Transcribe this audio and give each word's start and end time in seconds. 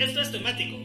Esto 0.00 0.22
es 0.22 0.32
temático. 0.32 0.78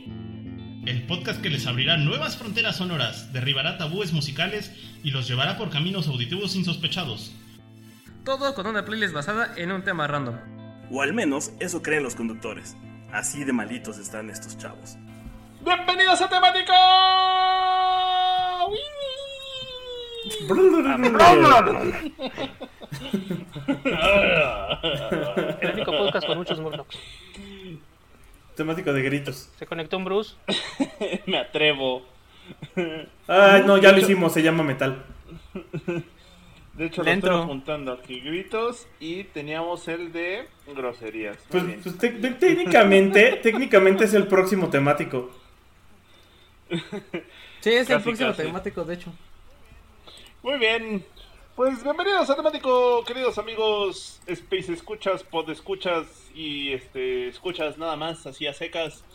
El 0.86 1.08
podcast 1.08 1.42
que 1.42 1.50
les 1.50 1.66
abrirá 1.68 1.96
nuevas 1.96 2.36
fronteras 2.36 2.76
sonoras, 2.76 3.32
derribará 3.32 3.78
tabúes 3.78 4.12
musicales 4.12 4.74
y 5.06 5.12
los 5.12 5.26
llevará 5.26 5.58
por 5.58 5.70
caminos 5.70 6.10
auditivos 6.10 6.54
insospechados. 6.58 7.34
Todo 8.26 8.54
con 8.54 8.68
una 8.68 8.84
playlist 8.84 9.14
basada 9.14 9.54
en 9.56 9.72
un 9.72 9.86
tema 9.86 10.06
random. 10.06 10.36
O 10.92 11.02
al 11.02 11.14
menos 11.14 11.54
eso 11.62 11.82
creen 11.82 12.04
los 12.04 12.14
conductores. 12.14 12.76
Así 13.14 13.46
de 13.46 13.54
malitos 13.54 14.00
están 14.00 14.30
estos 14.30 14.58
chavos. 14.58 14.98
¡Bienvenidos 15.64 16.22
a 16.22 16.28
Temático! 16.28 16.74
El 25.62 25.72
único 25.72 25.92
podcast 25.94 26.28
con 26.28 26.38
muchos 26.38 26.60
Murlocs. 26.60 26.98
Temático 28.56 28.94
de 28.94 29.02
gritos. 29.02 29.50
Se 29.60 29.66
conectó 29.66 29.98
un 29.98 30.06
Bruce. 30.06 30.36
Me 31.26 31.38
atrevo. 31.38 32.06
Ay, 33.28 33.64
no, 33.66 33.78
ya 33.78 33.92
lo 33.92 34.00
hicimos, 34.00 34.34
se 34.34 34.42
llama 34.42 34.64
metal. 34.64 35.04
De 36.74 36.88
hecho, 36.88 37.04
lo 37.04 37.10
estamos 37.10 37.46
juntando 37.46 37.94
aquí 37.94 38.20
gritos 38.20 38.86
y 39.00 39.24
teníamos 39.24 39.88
el 39.88 40.12
de 40.12 40.46
groserías. 40.76 41.38
Pues, 41.50 41.64
pues, 41.82 41.98
técnicamente, 41.98 43.40
técnicamente 43.44 44.04
es 44.04 44.14
el 44.14 44.28
próximo 44.28 44.70
temático. 44.70 45.32
Sí, 47.62 47.72
es 47.72 47.90
el 47.90 48.02
próximo 48.02 48.32
casi. 48.32 48.42
temático, 48.42 48.84
de 48.84 48.94
hecho. 48.96 49.14
Muy 50.44 50.60
bien. 50.60 51.06
Pues 51.56 51.84
bienvenidos 51.84 52.30
a 52.30 52.36
Temático, 52.36 53.06
queridos 53.06 53.38
amigos, 53.38 54.20
Space 54.28 54.74
Escuchas, 54.74 55.24
Pod 55.24 55.50
Escuchas 55.50 56.30
y 56.36 56.74
este 56.74 57.30
escuchas 57.30 57.78
nada 57.78 57.96
más, 57.96 58.26
así 58.28 58.46
a 58.46 58.54
secas, 58.54 59.06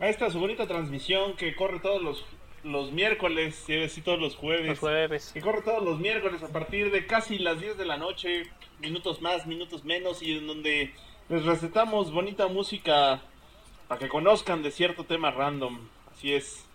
a 0.00 0.08
esta 0.08 0.28
su 0.30 0.40
bonita 0.40 0.66
transmisión 0.66 1.36
que 1.36 1.54
corre 1.54 1.78
todos 1.78 2.02
los, 2.02 2.24
los 2.64 2.90
miércoles, 2.90 3.62
y 3.68 3.76
decir 3.76 4.02
todos 4.02 4.18
los 4.18 4.34
jueves, 4.34 4.66
Los 4.66 4.78
jueves. 4.80 5.30
que 5.32 5.40
corre 5.40 5.62
todos 5.62 5.84
los 5.84 6.00
miércoles 6.00 6.42
a 6.42 6.48
partir 6.48 6.90
de 6.90 7.06
casi 7.06 7.38
las 7.38 7.60
10 7.60 7.78
de 7.78 7.84
la 7.86 7.98
noche, 7.98 8.50
minutos 8.80 9.22
más, 9.22 9.46
minutos 9.46 9.84
menos, 9.84 10.22
y 10.22 10.38
en 10.38 10.48
donde 10.48 10.92
les 11.28 11.44
recetamos 11.44 12.10
bonita 12.12 12.48
música 12.48 13.22
para 13.86 14.00
que 14.00 14.08
conozcan 14.08 14.64
de 14.64 14.72
cierto 14.72 15.04
tema 15.04 15.30
random, 15.30 15.78
así 16.12 16.34
es. 16.34 16.65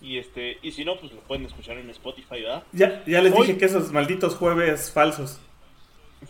Y 0.00 0.18
este, 0.18 0.58
y 0.62 0.70
si 0.72 0.84
no, 0.84 0.96
pues 0.96 1.12
lo 1.12 1.20
pueden 1.22 1.44
escuchar 1.46 1.76
en 1.78 1.90
Spotify, 1.90 2.42
¿verdad? 2.42 2.62
Ya, 2.72 3.02
ya 3.06 3.20
les 3.20 3.32
Hoy- 3.32 3.46
dije 3.48 3.58
que 3.58 3.64
esos 3.64 3.90
malditos 3.92 4.36
jueves 4.36 4.92
falsos. 4.92 5.40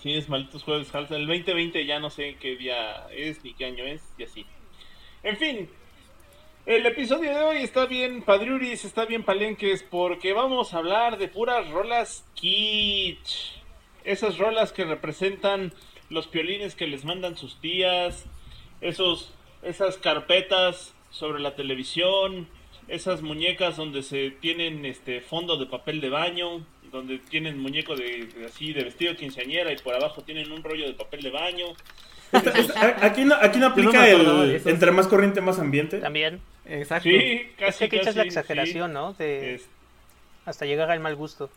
Sí, 0.02 0.14
es 0.14 0.28
malditos 0.28 0.62
jueves 0.64 0.88
falsa. 0.88 1.16
El 1.16 1.26
2020 1.26 1.84
ya 1.86 1.98
no 2.00 2.10
sé 2.10 2.36
qué 2.40 2.56
día 2.56 3.06
es 3.10 3.42
ni 3.44 3.54
qué 3.54 3.66
año 3.66 3.84
es 3.84 4.02
y 4.18 4.24
así. 4.24 4.46
En 5.22 5.36
fin, 5.36 5.68
el 6.66 6.84
episodio 6.86 7.30
de 7.34 7.42
hoy 7.42 7.56
está 7.58 7.86
bien 7.86 8.22
padriuris, 8.22 8.84
está 8.84 9.04
bien 9.06 9.22
palenques 9.22 9.82
porque 9.82 10.32
vamos 10.32 10.72
a 10.74 10.78
hablar 10.78 11.18
de 11.18 11.28
puras 11.28 11.68
rolas 11.70 12.24
kitsch. 12.34 13.56
Esas 14.04 14.38
rolas 14.38 14.72
que 14.72 14.84
representan 14.84 15.72
los 16.10 16.26
piolines 16.26 16.74
que 16.74 16.86
les 16.86 17.04
mandan 17.04 17.36
sus 17.36 17.60
tías, 17.60 18.24
esos, 18.80 19.32
esas 19.62 19.98
carpetas 19.98 20.94
sobre 21.10 21.40
la 21.40 21.54
televisión, 21.54 22.48
esas 22.88 23.22
muñecas 23.22 23.76
donde 23.76 24.02
se 24.02 24.30
tienen 24.30 24.84
este 24.84 25.20
fondo 25.20 25.56
de 25.56 25.66
papel 25.66 26.00
de 26.00 26.08
baño, 26.08 26.64
donde 26.90 27.18
tienen 27.18 27.58
muñeco 27.58 27.94
de, 27.94 28.26
de 28.26 28.46
así 28.46 28.72
de 28.72 28.84
vestido 28.84 29.14
quinceañera 29.14 29.72
y 29.72 29.76
por 29.76 29.94
abajo 29.94 30.22
tienen 30.22 30.50
un 30.52 30.62
rollo 30.62 30.86
de 30.86 30.94
papel 30.94 31.22
de 31.22 31.30
baño. 31.30 31.66
Aquí, 33.00 33.24
no, 33.24 33.34
aquí 33.40 33.58
no 33.58 33.66
aplica 33.68 34.08
el 34.08 34.60
entre 34.66 34.90
más 34.90 35.06
corriente 35.06 35.40
más 35.40 35.58
ambiente. 35.58 35.98
También. 35.98 36.40
Exacto. 36.66 37.08
Sí, 37.08 37.16
Es 37.16 37.46
casi 37.58 37.78
que 37.78 37.84
aquí 37.84 37.96
echas 37.96 38.16
la 38.16 38.22
casi, 38.24 38.28
exageración, 38.28 38.92
¿no? 38.92 39.14
De 39.14 39.54
Es- 39.54 39.68
hasta 40.44 40.66
llegar 40.66 40.90
al 40.90 41.00
mal 41.00 41.14
gusto. 41.16 41.50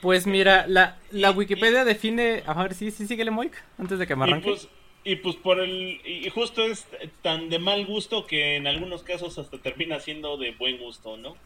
Pues 0.00 0.26
mira, 0.26 0.66
la, 0.68 0.98
la 1.10 1.30
Wikipedia 1.30 1.84
define. 1.84 2.42
A 2.46 2.54
ver, 2.62 2.74
sí, 2.74 2.90
sí, 2.90 3.06
síguele, 3.06 3.30
Moik, 3.30 3.52
antes 3.78 3.98
de 3.98 4.06
que 4.06 4.14
me 4.14 4.24
arranque. 4.24 4.50
pues 4.50 4.68
y 5.06 5.14
pues 5.14 5.36
por 5.36 5.60
el 5.60 6.00
y 6.04 6.28
justo 6.30 6.64
es 6.64 6.84
tan 7.22 7.48
de 7.48 7.60
mal 7.60 7.86
gusto 7.86 8.26
que 8.26 8.56
en 8.56 8.66
algunos 8.66 9.04
casos 9.04 9.38
hasta 9.38 9.56
termina 9.58 10.00
siendo 10.00 10.36
de 10.36 10.50
buen 10.50 10.78
gusto, 10.78 11.16
¿no? 11.16 11.36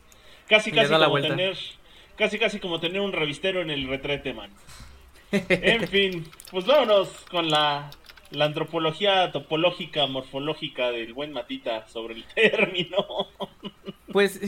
Casi 0.48 0.72
casi 0.72 0.90
como 0.90 1.10
vuelta. 1.10 1.28
tener 1.28 1.58
casi 2.16 2.38
casi 2.38 2.58
como 2.58 2.80
tener 2.80 3.02
un 3.02 3.12
revistero 3.12 3.60
en 3.60 3.68
el 3.68 3.86
retrete, 3.86 4.32
man. 4.32 4.50
En 5.30 5.86
fin, 5.88 6.26
pues 6.50 6.64
vámonos 6.64 7.08
con 7.30 7.50
la 7.50 7.90
la 8.30 8.46
antropología 8.46 9.30
topológica 9.30 10.06
morfológica 10.06 10.90
del 10.90 11.12
buen 11.12 11.32
Matita 11.34 11.86
sobre 11.86 12.14
el 12.14 12.24
término. 12.34 13.28
Pues 14.10 14.40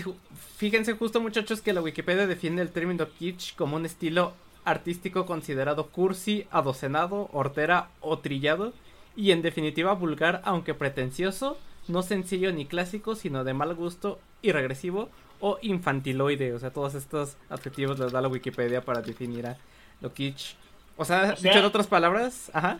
fíjense 0.56 0.94
justo 0.94 1.20
muchachos 1.20 1.60
que 1.60 1.74
la 1.74 1.82
Wikipedia 1.82 2.26
define 2.26 2.62
el 2.62 2.72
término 2.72 3.06
kitsch 3.18 3.56
como 3.56 3.76
un 3.76 3.84
estilo 3.84 4.32
artístico 4.64 5.26
considerado 5.26 5.88
cursi, 5.88 6.46
adocenado, 6.50 7.28
hortera 7.34 7.90
o 8.00 8.18
trillado 8.18 8.72
y 9.16 9.30
en 9.32 9.42
definitiva 9.42 9.92
vulgar 9.94 10.40
aunque 10.44 10.74
pretencioso, 10.74 11.58
no 11.88 12.02
sencillo 12.02 12.52
ni 12.52 12.66
clásico 12.66 13.14
sino 13.14 13.44
de 13.44 13.54
mal 13.54 13.74
gusto 13.74 14.18
y 14.40 14.52
regresivo 14.52 15.08
o 15.40 15.58
infantiloide, 15.62 16.52
o 16.54 16.58
sea 16.58 16.70
todos 16.70 16.94
estos 16.94 17.36
adjetivos 17.50 17.98
les 17.98 18.12
da 18.12 18.20
la 18.20 18.28
Wikipedia 18.28 18.80
para 18.84 19.02
definir 19.02 19.46
a 19.46 19.56
lo 20.00 20.12
kitsch. 20.12 20.54
O 20.96 21.04
sea, 21.04 21.32
O 21.32 21.36
sea- 21.36 21.50
dicho 21.50 21.58
en 21.58 21.64
otras 21.64 21.86
palabras, 21.88 22.50
ajá. 22.54 22.78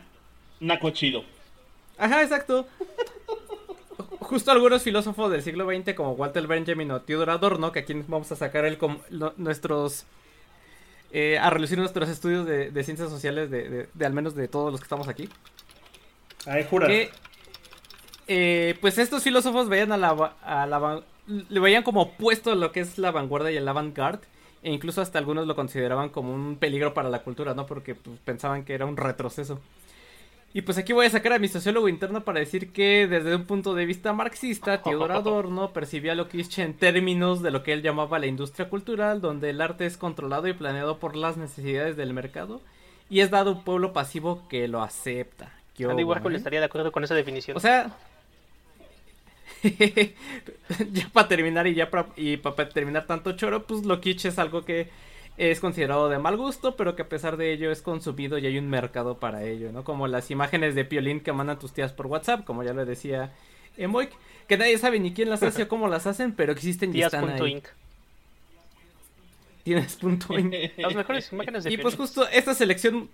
Naco 0.59 0.89
chido. 0.91 1.23
Ajá, 1.97 2.23
exacto. 2.23 2.67
Justo 4.19 4.51
algunos 4.51 4.81
filósofos 4.81 5.31
del 5.31 5.41
siglo 5.43 5.65
XX 5.65 5.93
como 5.93 6.13
Walter 6.13 6.47
Benjamin 6.47 6.89
o 6.91 7.01
Theodor 7.01 7.29
Adorno, 7.29 7.71
que 7.71 7.79
aquí 7.79 7.93
vamos 8.07 8.31
a 8.31 8.35
sacar 8.35 8.65
el 8.65 8.77
com- 8.77 8.99
nuestros... 9.37 10.05
eh, 11.11 11.37
a 11.39 11.49
relucir 11.49 11.77
nuestros 11.77 12.09
estudios 12.09 12.45
de, 12.45 12.71
de 12.71 12.83
ciencias 12.83 13.09
sociales 13.09 13.51
de, 13.51 13.69
de- 13.69 13.89
de 13.93 14.05
al 14.05 14.13
menos 14.13 14.33
de 14.35 14.47
todos 14.47 14.71
los 14.71 14.79
que 14.79 14.85
estamos 14.85 15.07
aquí. 15.07 15.29
Ay, 16.45 16.65
jura. 16.69 16.87
Que, 16.87 17.09
eh, 18.27 18.77
pues 18.81 18.97
estos 18.97 19.23
filósofos 19.23 19.69
veían 19.69 19.91
a 19.91 19.97
la, 19.97 20.35
a 20.43 20.65
la 20.65 21.03
le 21.27 21.59
veían 21.59 21.83
como 21.83 22.01
opuesto 22.01 22.51
a 22.51 22.55
lo 22.55 22.71
que 22.71 22.81
es 22.81 22.97
la 22.97 23.11
vanguardia 23.11 23.51
y 23.51 23.57
el 23.57 23.67
avant-garde. 23.67 24.27
E 24.61 24.71
incluso 24.71 25.01
hasta 25.01 25.19
algunos 25.19 25.45
lo 25.45 25.55
consideraban 25.55 26.09
como 26.09 26.33
un 26.33 26.55
peligro 26.55 26.93
para 26.93 27.09
la 27.09 27.23
cultura, 27.23 27.53
¿no? 27.53 27.65
Porque 27.65 27.95
pues, 27.95 28.17
pensaban 28.23 28.63
que 28.63 28.73
era 28.73 28.85
un 28.85 28.95
retroceso. 28.95 29.59
Y 30.53 30.61
pues 30.61 30.77
aquí 30.77 30.93
voy 30.93 31.07
a 31.07 31.09
sacar 31.09 31.33
a 31.33 31.39
mi 31.39 31.47
sociólogo 31.47 31.89
interno 31.89 32.23
para 32.23 32.39
decir 32.39 32.71
que 32.71 33.07
desde 33.07 33.35
un 33.35 33.45
punto 33.45 33.73
de 33.73 33.87
vista 33.87 34.13
marxista, 34.13 34.81
Theodor 34.81 35.11
Adorno 35.13 35.73
percibía 35.73 36.13
lo 36.13 36.29
kitsch 36.29 36.59
en 36.59 36.75
términos 36.75 37.41
de 37.41 37.49
lo 37.49 37.63
que 37.63 37.73
él 37.73 37.81
llamaba 37.81 38.19
la 38.19 38.27
industria 38.27 38.69
cultural, 38.69 39.19
donde 39.19 39.49
el 39.49 39.61
arte 39.61 39.87
es 39.87 39.97
controlado 39.97 40.47
y 40.47 40.53
planeado 40.53 40.99
por 40.99 41.15
las 41.15 41.37
necesidades 41.37 41.97
del 41.97 42.13
mercado 42.13 42.61
y 43.09 43.21
es 43.21 43.31
dado 43.31 43.49
a 43.49 43.53
un 43.53 43.63
pueblo 43.63 43.93
pasivo 43.93 44.47
que 44.47 44.67
lo 44.67 44.83
acepta. 44.83 45.51
¿Qué 45.75 45.85
Andy 45.85 46.03
Warhol 46.03 46.33
eh? 46.33 46.37
estaría 46.37 46.59
de 46.59 46.65
acuerdo 46.65 46.91
con 46.91 47.03
esa 47.03 47.15
definición. 47.15 47.57
O 47.57 47.59
sea, 47.59 47.95
ya 49.63 51.09
para 51.11 51.27
terminar 51.27 51.67
y 51.67 51.73
ya 51.73 51.89
para 51.89 52.07
y 52.15 52.37
para 52.37 52.69
terminar 52.69 53.07
tanto 53.07 53.33
choro, 53.33 53.65
pues 53.65 53.85
lo 53.85 54.01
kitsch 54.01 54.25
es 54.25 54.39
algo 54.39 54.63
que 54.63 54.89
es 55.37 55.59
considerado 55.59 56.09
de 56.09 56.19
mal 56.19 56.37
gusto, 56.37 56.75
pero 56.75 56.95
que 56.95 57.03
a 57.03 57.09
pesar 57.09 57.37
de 57.37 57.53
ello 57.53 57.71
es 57.71 57.81
consumido 57.81 58.37
y 58.37 58.45
hay 58.45 58.57
un 58.57 58.69
mercado 58.69 59.17
para 59.17 59.43
ello, 59.43 59.71
¿no? 59.71 59.83
Como 59.83 60.07
las 60.07 60.29
imágenes 60.31 60.75
de 60.75 60.85
piolín 60.85 61.21
que 61.21 61.31
mandan 61.31 61.59
tus 61.59 61.73
tías 61.73 61.91
por 61.91 62.07
WhatsApp, 62.07 62.43
como 62.43 62.63
ya 62.63 62.73
lo 62.73 62.85
decía 62.85 63.31
Emoik, 63.77 64.11
que 64.47 64.57
nadie 64.57 64.77
sabe 64.77 64.99
ni 64.99 65.13
quién 65.13 65.29
las 65.29 65.41
hace 65.41 65.63
o 65.63 65.67
cómo 65.67 65.87
las 65.87 66.05
hacen, 66.05 66.33
pero 66.33 66.51
existen 66.51 66.95
y 66.95 67.01
están 67.01 67.29
ahí. 67.29 67.39
Díaz.inc. 67.39 67.65
Tienes 69.63 69.95
punto 69.95 70.37
inc. 70.37 70.53
Las 70.77 70.93
mejores 70.93 71.31
imágenes 71.31 71.63
de 71.63 71.73
Y 71.73 71.77
pues 71.77 71.95
justo 71.95 72.27
esta 72.27 72.53
selección 72.53 73.09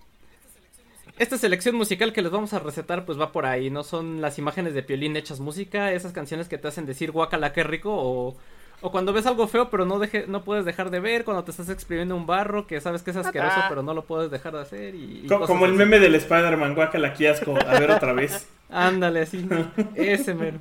esta 1.20 1.38
selección 1.38 1.76
musical 1.76 2.12
que 2.12 2.22
les 2.22 2.32
vamos 2.32 2.52
a 2.52 2.58
recetar 2.58 3.04
pues 3.04 3.20
va 3.20 3.30
por 3.30 3.46
ahí, 3.46 3.70
no 3.70 3.84
son 3.84 4.20
las 4.20 4.38
imágenes 4.38 4.74
de 4.74 4.82
Piolín 4.82 5.16
hechas 5.16 5.38
música, 5.38 5.92
esas 5.92 6.12
canciones 6.12 6.48
que 6.48 6.58
te 6.58 6.66
hacen 6.68 6.86
decir 6.86 7.12
guacala 7.12 7.52
qué 7.52 7.62
rico 7.62 7.90
o, 7.94 8.36
O 8.82 8.90
cuando 8.90 9.12
ves 9.12 9.26
algo 9.26 9.46
feo, 9.46 9.68
pero 9.68 9.84
no 9.84 9.98
deje, 9.98 10.24
no 10.26 10.42
puedes 10.42 10.64
dejar 10.64 10.88
de 10.88 11.00
ver. 11.00 11.26
Cuando 11.26 11.44
te 11.44 11.50
estás 11.50 11.68
exprimiendo 11.68 12.16
un 12.16 12.24
barro, 12.26 12.66
que 12.66 12.80
sabes 12.80 13.02
que 13.02 13.10
es 13.10 13.16
asqueroso, 13.18 13.56
Ah. 13.58 13.66
pero 13.68 13.82
no 13.82 13.92
lo 13.92 14.04
puedes 14.06 14.30
dejar 14.30 14.54
de 14.54 14.62
hacer. 14.62 14.94
Y, 14.94 15.26
como 15.28 15.66
el 15.66 15.74
meme 15.74 15.98
del 15.98 16.14
Spider-Man, 16.14 16.74
guácala, 16.74 17.08
aquí 17.08 17.26
asco. 17.26 17.54
A 17.68 17.78
ver 17.78 17.90
otra 17.90 18.14
vez. 18.14 18.48
Ándale, 18.70 19.20
así. 19.20 19.46
Ese 19.94 20.32
mero. 20.32 20.60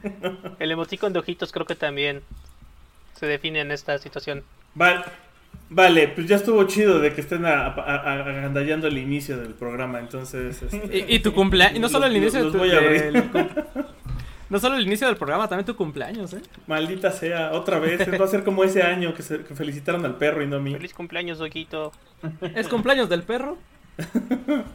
El 0.59 0.69
emoticon 0.69 1.13
de 1.13 1.19
ojitos 1.19 1.53
creo 1.53 1.65
que 1.65 1.75
también 1.75 2.21
se 3.17 3.25
define 3.25 3.61
en 3.61 3.71
esta 3.71 3.97
situación. 3.99 4.43
Vale, 4.75 5.05
vale, 5.69 6.07
pues 6.09 6.27
ya 6.27 6.35
estuvo 6.37 6.63
chido 6.65 6.99
de 6.99 7.13
que 7.13 7.21
estén 7.21 7.45
agandallando 7.45 8.87
el 8.87 8.97
inicio 8.97 9.37
del 9.37 9.53
programa, 9.53 9.99
entonces... 9.99 10.61
este, 10.61 11.05
Y, 11.09 11.15
y 11.15 11.19
tu 11.19 11.33
cumpleaños. 11.33 11.77
Y 11.77 11.79
no 11.79 11.89
solo 11.89 12.05
el 12.07 12.17
inicio 12.17 12.43
los 12.43 12.53
de 12.53 12.59
tu, 12.59 12.65
voy 12.65 12.71
a 12.75 12.77
abrir. 12.77 13.31
cum- 13.31 13.47
No 14.49 14.57
solo 14.59 14.77
el 14.77 14.83
inicio 14.87 15.05
del 15.05 15.15
programa, 15.15 15.47
también 15.47 15.65
tu 15.67 15.75
cumpleaños, 15.75 16.33
¿eh? 16.33 16.41
Maldita 16.65 17.11
sea, 17.11 17.51
otra 17.51 17.77
vez, 17.77 17.99
va 18.19 18.25
a 18.25 18.27
ser 18.27 18.43
como 18.43 18.63
ese 18.63 18.81
año 18.81 19.13
que, 19.13 19.21
se- 19.21 19.43
que 19.43 19.53
felicitaron 19.53 20.03
al 20.05 20.15
perro 20.17 20.41
y 20.41 20.47
no 20.47 20.55
a 20.55 20.59
mí. 20.59 20.73
Feliz 20.73 20.93
cumpleaños, 20.95 21.39
Ojito. 21.39 21.91
¿Es 22.55 22.67
cumpleaños 22.67 23.09
del 23.09 23.21
perro? 23.21 23.59
Feliz 23.97 24.65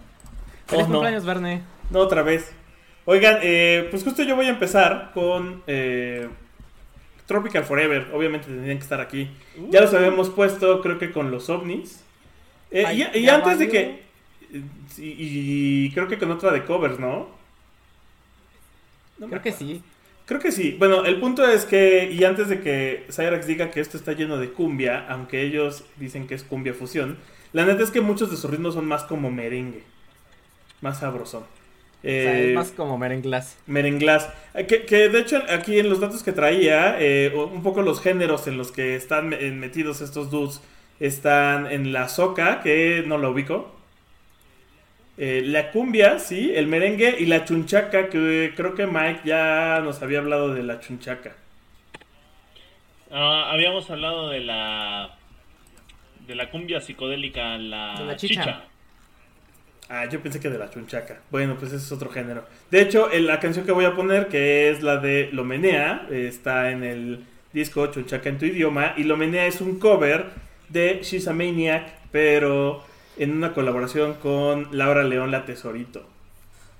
Oh, 0.72 0.76
no. 0.82 0.86
cumpleaños, 0.86 1.24
Verne. 1.24 1.62
No, 1.90 1.98
otra 1.98 2.22
vez. 2.22 2.52
Oigan, 3.04 3.38
eh, 3.42 3.88
pues 3.90 4.02
justo 4.04 4.22
yo 4.22 4.36
voy 4.36 4.46
a 4.46 4.50
empezar 4.50 5.10
con 5.12 5.62
eh, 5.66 6.28
Tropical 7.26 7.64
Forever. 7.64 8.08
Obviamente 8.12 8.46
tendrían 8.46 8.78
que 8.78 8.82
estar 8.82 9.00
aquí. 9.00 9.30
Ya 9.70 9.80
los 9.80 9.94
habíamos 9.94 10.30
puesto, 10.30 10.80
creo 10.82 10.98
que 10.98 11.10
con 11.12 11.30
los 11.30 11.48
ovnis. 11.50 12.02
Eh, 12.70 12.84
Ay, 12.86 13.06
y 13.14 13.28
antes 13.28 13.58
de 13.58 13.68
que... 13.68 13.80
eh, 14.52 14.62
Y, 14.98 15.90
creo 15.92 16.08
que 16.08 16.18
con 16.18 16.30
otra 16.30 16.50
de 16.52 16.64
covers, 16.64 16.98
¿no? 16.98 17.28
No 19.18 19.28
Creo 19.28 19.42
que 19.42 19.52
sí. 19.52 19.82
Creo 20.26 20.40
que 20.40 20.52
sí. 20.52 20.74
Bueno, 20.78 21.04
el 21.04 21.20
punto 21.20 21.46
es 21.46 21.64
que, 21.66 22.10
y 22.10 22.24
antes 22.24 22.48
de 22.48 22.60
que 22.60 23.06
Cyrax 23.10 23.46
diga 23.46 23.70
que 23.70 23.80
esto 23.80 23.96
está 23.96 24.12
lleno 24.12 24.38
de 24.38 24.50
cumbia, 24.50 25.06
aunque 25.08 25.42
ellos 25.42 25.84
dicen 25.96 26.26
que 26.26 26.34
es 26.34 26.42
cumbia 26.42 26.72
fusión, 26.74 27.18
la 27.52 27.64
neta 27.64 27.82
es 27.82 27.90
que 27.90 28.00
muchos 28.00 28.30
de 28.30 28.36
sus 28.36 28.50
ritmos 28.50 28.74
son 28.74 28.86
más 28.86 29.04
como 29.04 29.30
merengue. 29.30 29.82
Más 30.80 31.00
sabrosón. 31.00 31.44
O 32.12 32.18
sea, 32.18 32.40
Eh, 32.40 32.48
es 32.48 32.54
más 32.54 32.70
como 32.72 32.98
merenglas. 32.98 33.58
Merenglás. 33.66 34.28
Eh, 34.54 34.66
Que, 34.66 34.84
que 34.86 35.08
de 35.08 35.20
hecho 35.20 35.42
aquí 35.48 35.78
en 35.78 35.88
los 35.88 36.00
datos 36.00 36.22
que 36.22 36.32
traía, 36.32 36.96
eh, 37.00 37.32
un 37.34 37.62
poco 37.62 37.82
los 37.82 38.00
géneros 38.00 38.46
en 38.46 38.58
los 38.58 38.72
que 38.72 38.94
están 38.96 39.28
me- 39.30 39.50
metidos 39.52 40.00
estos 40.00 40.30
dudes 40.30 40.60
están 41.00 41.66
en 41.70 41.92
la 41.92 42.08
soca, 42.08 42.60
que 42.62 43.02
no 43.06 43.18
lo 43.18 43.30
ubico. 43.30 43.74
Eh, 45.16 45.42
la 45.44 45.70
cumbia, 45.70 46.18
sí, 46.18 46.52
el 46.54 46.66
merengue 46.66 47.16
y 47.18 47.26
la 47.26 47.44
chunchaca, 47.44 48.08
que 48.10 48.52
creo 48.56 48.74
que 48.74 48.86
Mike 48.86 49.20
ya 49.24 49.80
nos 49.84 50.02
había 50.02 50.18
hablado 50.18 50.52
de 50.54 50.62
la 50.64 50.80
chunchaca. 50.80 51.36
Ah, 53.10 53.50
habíamos 53.52 53.88
hablado 53.90 54.28
de 54.30 54.40
la 54.40 55.18
de 56.26 56.34
la 56.34 56.50
cumbia 56.50 56.80
psicodélica, 56.80 57.58
la, 57.58 57.94
De 57.94 58.04
la 58.04 58.16
chicha. 58.16 58.42
chicha. 58.44 58.64
Ah, 59.88 60.06
yo 60.06 60.20
pensé 60.20 60.40
que 60.40 60.48
de 60.48 60.58
la 60.58 60.70
chunchaca. 60.70 61.18
Bueno, 61.30 61.56
pues 61.58 61.72
ese 61.72 61.84
es 61.84 61.92
otro 61.92 62.10
género. 62.10 62.44
De 62.70 62.80
hecho, 62.80 63.08
la 63.12 63.38
canción 63.38 63.66
que 63.66 63.72
voy 63.72 63.84
a 63.84 63.94
poner, 63.94 64.28
que 64.28 64.70
es 64.70 64.82
la 64.82 64.96
de 64.96 65.28
Lomenea, 65.32 66.06
está 66.10 66.70
en 66.70 66.82
el 66.84 67.24
disco 67.52 67.86
Chunchaca 67.88 68.28
en 68.28 68.38
tu 68.38 68.46
idioma. 68.46 68.94
Y 68.96 69.04
Lomenea 69.04 69.46
es 69.46 69.60
un 69.60 69.78
cover 69.78 70.26
de 70.70 71.00
She's 71.02 71.28
a 71.28 71.34
Maniac, 71.34 71.92
pero 72.10 72.82
en 73.18 73.32
una 73.36 73.52
colaboración 73.52 74.14
con 74.14 74.68
Laura 74.72 75.04
León 75.04 75.30
La 75.30 75.44
Tesorito. 75.44 76.02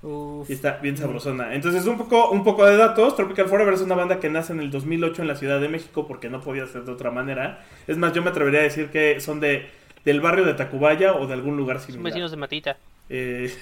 Uf. 0.01 0.49
Y 0.49 0.53
está 0.53 0.77
bien 0.77 0.97
sabrosona. 0.97 1.53
Entonces, 1.55 1.85
un 1.85 1.97
poco, 1.97 2.29
un 2.31 2.43
poco 2.43 2.65
de 2.65 2.75
datos. 2.75 3.15
Tropical 3.15 3.47
Forever 3.47 3.73
es 3.73 3.81
una 3.81 3.95
banda 3.95 4.19
que 4.19 4.29
nace 4.29 4.53
en 4.53 4.59
el 4.59 4.71
2008 4.71 5.21
en 5.21 5.27
la 5.27 5.35
Ciudad 5.35 5.61
de 5.61 5.69
México 5.69 6.07
porque 6.07 6.29
no 6.29 6.41
podía 6.41 6.65
ser 6.67 6.83
de 6.83 6.91
otra 6.91 7.11
manera. 7.11 7.63
Es 7.87 7.97
más, 7.97 8.13
yo 8.13 8.21
me 8.23 8.29
atrevería 8.31 8.59
a 8.61 8.63
decir 8.63 8.89
que 8.89 9.19
son 9.21 9.39
de 9.39 9.67
del 10.05 10.21
barrio 10.21 10.45
de 10.45 10.53
Tacubaya 10.53 11.15
o 11.15 11.25
de 11.25 11.33
algún 11.33 11.57
lugar 11.57 11.77
Son 11.79 11.87
similar. 11.87 12.05
vecinos 12.05 12.29
de 12.31 12.37
Matita. 12.37 12.77
Eh, 13.09 13.53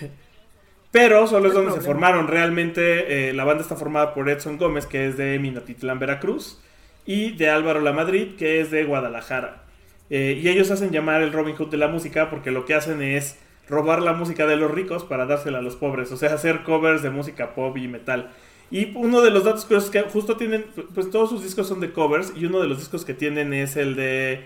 pero 0.92 1.28
solo 1.28 1.48
es 1.48 1.54
donde 1.54 1.72
se 1.72 1.82
formaron. 1.82 2.28
Realmente 2.28 3.30
eh, 3.30 3.34
la 3.34 3.44
banda 3.44 3.64
está 3.64 3.76
formada 3.76 4.14
por 4.14 4.30
Edson 4.30 4.58
Gómez, 4.58 4.86
que 4.86 5.08
es 5.08 5.18
de 5.18 5.40
Minatitlán, 5.40 6.00
Veracruz, 6.00 6.62
y 7.06 7.32
de 7.32 7.50
Álvaro 7.50 7.82
La 7.82 7.94
Madrid, 7.94 8.36
que 8.38 8.62
es 8.62 8.72
de 8.72 8.84
Guadalajara. 8.84 9.64
Eh, 10.10 10.40
y 10.42 10.48
ellos 10.50 10.70
hacen 10.72 10.92
llamar 10.92 11.22
el 11.22 11.34
Robin 11.34 11.56
Hood 11.56 11.70
de 11.70 11.78
la 11.78 11.88
música 11.88 12.30
porque 12.30 12.52
lo 12.52 12.66
que 12.66 12.76
hacen 12.76 13.02
es 13.02 13.40
robar 13.68 14.02
la 14.02 14.14
música 14.14 14.46
de 14.46 14.58
los 14.58 14.70
ricos 14.70 15.04
para 15.04 15.26
dársela 15.26 15.60
a 15.60 15.62
los 15.62 15.76
pobres. 15.76 16.12
O 16.12 16.18
sea, 16.18 16.34
hacer 16.34 16.64
covers 16.64 17.02
de 17.02 17.10
música 17.10 17.56
pop 17.56 17.76
y 17.78 17.88
metal. 17.88 18.32
Y 18.70 18.96
uno 18.96 19.22
de 19.22 19.30
los 19.30 19.44
datos 19.44 19.66
curiosos 19.66 19.92
que 19.92 20.02
justo 20.02 20.36
tienen, 20.36 20.66
pues 20.94 21.10
todos 21.10 21.30
sus 21.30 21.44
discos 21.44 21.68
son 21.68 21.80
de 21.80 21.92
covers, 21.92 22.34
y 22.36 22.46
uno 22.46 22.60
de 22.60 22.68
los 22.68 22.80
discos 22.80 23.06
que 23.06 23.14
tienen 23.14 23.54
es 23.54 23.76
el 23.76 23.96
de 23.96 24.46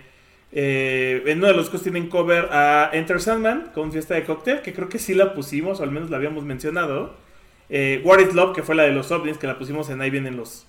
eh, 0.52 1.22
en 1.26 1.38
uno 1.38 1.48
de 1.48 1.52
los 1.52 1.66
discos 1.66 1.82
tienen 1.82 2.08
cover 2.08 2.48
a 2.50 2.90
Enter 2.92 3.20
Sandman 3.20 3.70
con 3.74 3.92
Fiesta 3.92 4.14
de 4.14 4.24
Cóctel, 4.24 4.62
que 4.62 4.72
creo 4.72 4.88
que 4.88 4.98
sí 4.98 5.14
la 5.14 5.34
pusimos, 5.34 5.80
o 5.80 5.82
al 5.82 5.90
menos 5.90 6.10
la 6.10 6.16
habíamos 6.16 6.44
mencionado. 6.44 7.14
Eh, 7.68 8.00
What 8.04 8.20
is 8.20 8.34
Love, 8.34 8.54
que 8.54 8.62
fue 8.62 8.74
la 8.74 8.84
de 8.84 8.92
los 8.92 9.10
ovnis, 9.10 9.36
que 9.36 9.46
la 9.46 9.58
pusimos 9.58 9.90
en 9.90 10.00
Ahí 10.00 10.10
vienen 10.10 10.36
los, 10.36 10.66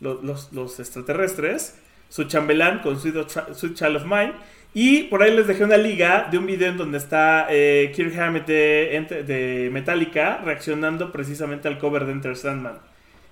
los, 0.00 0.52
los- 0.52 0.78
extraterrestres. 0.78 1.78
Su 2.08 2.24
chambelán 2.24 2.80
con 2.80 3.00
Sweet, 3.00 3.28
Sweet 3.52 3.74
Child 3.74 3.96
of 3.96 4.04
Mine. 4.04 4.32
Y 4.74 5.04
por 5.04 5.22
ahí 5.22 5.34
les 5.34 5.46
dejé 5.46 5.64
una 5.64 5.78
liga 5.78 6.28
de 6.30 6.38
un 6.38 6.46
video 6.46 6.68
en 6.68 6.76
donde 6.76 6.98
está 6.98 7.46
eh, 7.50 7.92
Kirk 7.96 8.16
Hammett 8.18 8.46
de, 8.46 9.70
Metallica 9.72 10.38
reaccionando 10.44 11.10
precisamente 11.12 11.66
al 11.66 11.78
cover 11.78 12.04
de 12.04 12.12
Enter 12.12 12.36
Sandman. 12.36 12.78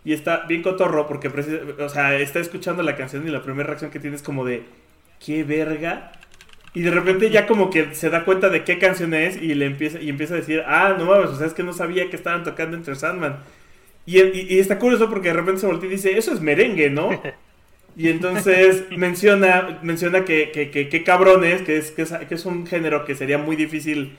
Y 0.05 0.12
está 0.12 0.44
bien 0.49 0.62
cotorro 0.62 1.06
porque 1.06 1.29
o 1.29 1.88
sea, 1.88 2.17
está 2.17 2.41
escuchando 2.41 2.82
la 2.82 2.96
canción 2.96 3.29
y 3.29 3.31
la 3.31 3.43
primera 3.43 3.69
reacción 3.69 3.91
que 3.91 4.00
tiene 4.00 4.17
es 4.17 4.23
como 4.23 4.44
de 4.44 4.64
qué 5.25 5.44
verga. 5.44 6.12
Y 6.75 6.82
de 6.82 6.91
repente 6.91 7.31
ya 7.31 7.47
como 7.47 7.71
que 7.71 7.94
se 7.94 8.11
da 8.11 8.25
cuenta 8.25 8.49
de 8.50 8.65
qué 8.65 8.79
canción 8.79 9.15
es 9.15 9.41
y 9.41 9.55
le 9.55 9.67
empieza 9.67 10.00
y 10.00 10.09
empieza 10.09 10.35
a 10.35 10.38
decir, 10.38 10.62
"Ah, 10.67 10.97
no 10.99 11.05
mames, 11.05 11.31
o 11.31 11.37
sea, 11.37 11.47
es 11.47 11.55
que 11.55 11.62
no 11.62 11.73
sabía 11.73 12.11
que 12.11 12.17
estaban 12.17 12.43
tocando 12.44 12.76
Enter 12.76 12.97
Sandman." 12.97 13.37
Y, 14.06 14.21
y- 14.21 14.47
y 14.50 14.59
está 14.59 14.79
curioso 14.79 15.09
porque 15.09 15.29
de 15.29 15.35
repente 15.35 15.61
se 15.61 15.67
voltea 15.67 15.88
y 15.88 15.93
dice, 15.93 16.19
"Eso 16.19 16.32
es 16.32 16.41
merengue, 16.41 16.91
¿no?" 16.91 17.09
Y 17.97 18.09
entonces 18.09 18.85
menciona 18.97 19.79
menciona 19.82 20.25
que 20.25 20.50
que, 20.50 20.71
que- 20.73 20.88
que 20.88 21.05
cabrones, 21.05 21.62
que 21.62 21.77
es, 21.77 21.93
que 21.93 22.03
es 22.03 22.12
que 22.29 22.35
es 22.35 22.44
un 22.44 22.67
género 22.67 23.05
que 23.05 23.15
sería 23.15 23.38
muy 23.38 23.55
difícil 23.56 24.17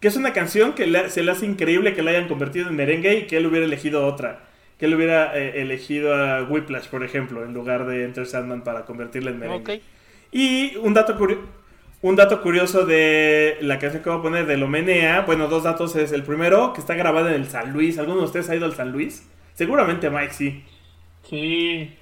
que 0.00 0.08
es 0.08 0.16
una 0.16 0.32
canción 0.32 0.72
que 0.74 0.86
le- 0.86 1.10
se 1.10 1.22
le 1.22 1.32
hace 1.32 1.44
increíble 1.44 1.92
que 1.92 2.02
la 2.02 2.12
hayan 2.12 2.26
convertido 2.28 2.68
en 2.70 2.76
merengue 2.76 3.18
y 3.18 3.22
que 3.26 3.36
él 3.36 3.46
hubiera 3.46 3.66
elegido 3.66 4.06
otra. 4.06 4.40
Que 4.78 4.86
él 4.86 4.94
hubiera 4.94 5.36
eh, 5.36 5.60
elegido 5.60 6.14
a 6.14 6.44
Whiplash, 6.44 6.86
por 6.88 7.04
ejemplo, 7.04 7.44
en 7.44 7.52
lugar 7.52 7.84
de 7.86 8.04
Enter 8.04 8.24
Sandman 8.26 8.62
para 8.62 8.84
convertirla 8.86 9.30
en 9.32 9.38
merengue. 9.40 9.58
Y 10.32 10.76
un 10.76 10.94
dato, 10.94 11.16
un 12.02 12.16
dato 12.16 12.42
curioso 12.42 12.84
de 12.86 13.56
la 13.60 13.78
canción 13.78 14.02
que 14.02 14.10
voy 14.10 14.18
a 14.18 14.22
poner 14.22 14.46
de 14.46 14.56
Lomenea, 14.56 15.22
bueno, 15.22 15.48
dos 15.48 15.62
datos 15.64 15.96
es 15.96 16.12
el 16.12 16.22
primero, 16.22 16.72
que 16.72 16.80
está 16.80 16.94
grabada 16.94 17.30
en 17.34 17.40
el 17.42 17.48
San 17.48 17.72
Luis. 17.72 17.98
¿Alguno 17.98 18.18
de 18.20 18.24
ustedes 18.26 18.48
ha 18.50 18.56
ido 18.56 18.66
al 18.66 18.74
San 18.74 18.92
Luis? 18.92 19.26
Seguramente 19.54 20.10
Mike 20.10 20.32
sí. 20.34 20.64
Sí. 21.28 21.94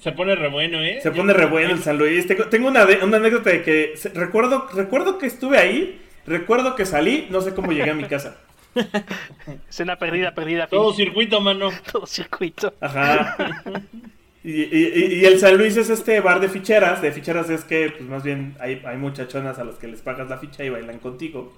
Se 0.00 0.12
pone 0.12 0.34
re 0.34 0.48
bueno, 0.48 0.80
¿eh? 0.80 1.00
Se 1.02 1.10
pone 1.10 1.32
re 1.32 1.46
bueno 1.46 1.72
el 1.72 1.82
San 1.82 1.98
Luis. 1.98 2.26
Tengo, 2.26 2.44
tengo 2.46 2.68
una, 2.68 2.86
de- 2.86 3.04
una 3.04 3.16
anécdota 3.18 3.50
de 3.50 3.62
que 3.62 3.92
se- 3.96 4.10
recuerdo, 4.10 4.68
recuerdo 4.72 5.18
que 5.18 5.26
estuve 5.26 5.58
ahí, 5.58 6.00
recuerdo 6.26 6.74
que 6.76 6.86
salí, 6.86 7.26
no 7.30 7.40
sé 7.40 7.52
cómo 7.54 7.72
llegué 7.72 7.90
a 7.90 7.94
mi 7.94 8.04
casa. 8.04 8.38
Escena 9.68 9.96
perdida, 9.96 10.32
perdida. 10.34 10.68
fin. 10.68 10.78
Todo 10.78 10.92
circuito, 10.94 11.40
mano. 11.40 11.70
Todo 11.92 12.06
circuito. 12.06 12.72
Ajá. 12.80 13.36
Y, 14.42 14.52
y- 14.62 14.92
y- 14.94 15.14
y 15.20 15.24
el 15.26 15.38
San 15.38 15.56
Luis 15.58 15.76
es 15.76 15.90
este 15.90 16.20
bar 16.20 16.40
de 16.40 16.48
ficheras. 16.48 17.02
De 17.02 17.12
ficheras 17.12 17.50
es 17.50 17.64
que, 17.64 17.90
pues 17.90 18.08
más 18.08 18.22
bien, 18.22 18.56
hay, 18.60 18.80
hay 18.86 18.96
muchachonas 18.96 19.58
a 19.58 19.64
las 19.64 19.76
que 19.76 19.86
les 19.88 20.00
pagas 20.00 20.28
la 20.30 20.38
ficha 20.38 20.64
y 20.64 20.70
bailan 20.70 20.98
contigo. 20.98 21.52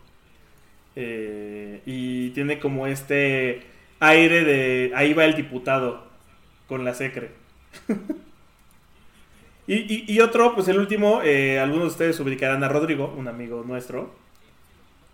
Eh, 0.97 1.81
y 1.87 2.31
tiene 2.31 2.59
como 2.59 2.87
este 2.87 3.63
aire 4.01 4.45
de 4.45 4.93
ahí 4.95 5.15
va 5.15 5.25
el 5.25 5.35
diputado 5.37 6.07
con 6.69 6.85
la 6.85 6.95
secre. 6.95 7.31
y, 9.67 10.13
y- 10.13 10.21
otro, 10.21 10.55
pues 10.55 10.69
el 10.69 10.79
último, 10.79 11.21
eh, 11.23 11.59
algunos 11.61 11.85
de 11.85 11.91
ustedes 11.93 12.21
ubicarán 12.21 12.65
a 12.65 12.69
Rodrigo, 12.69 13.15
un 13.17 13.29
amigo 13.29 13.63
nuestro. 13.67 14.15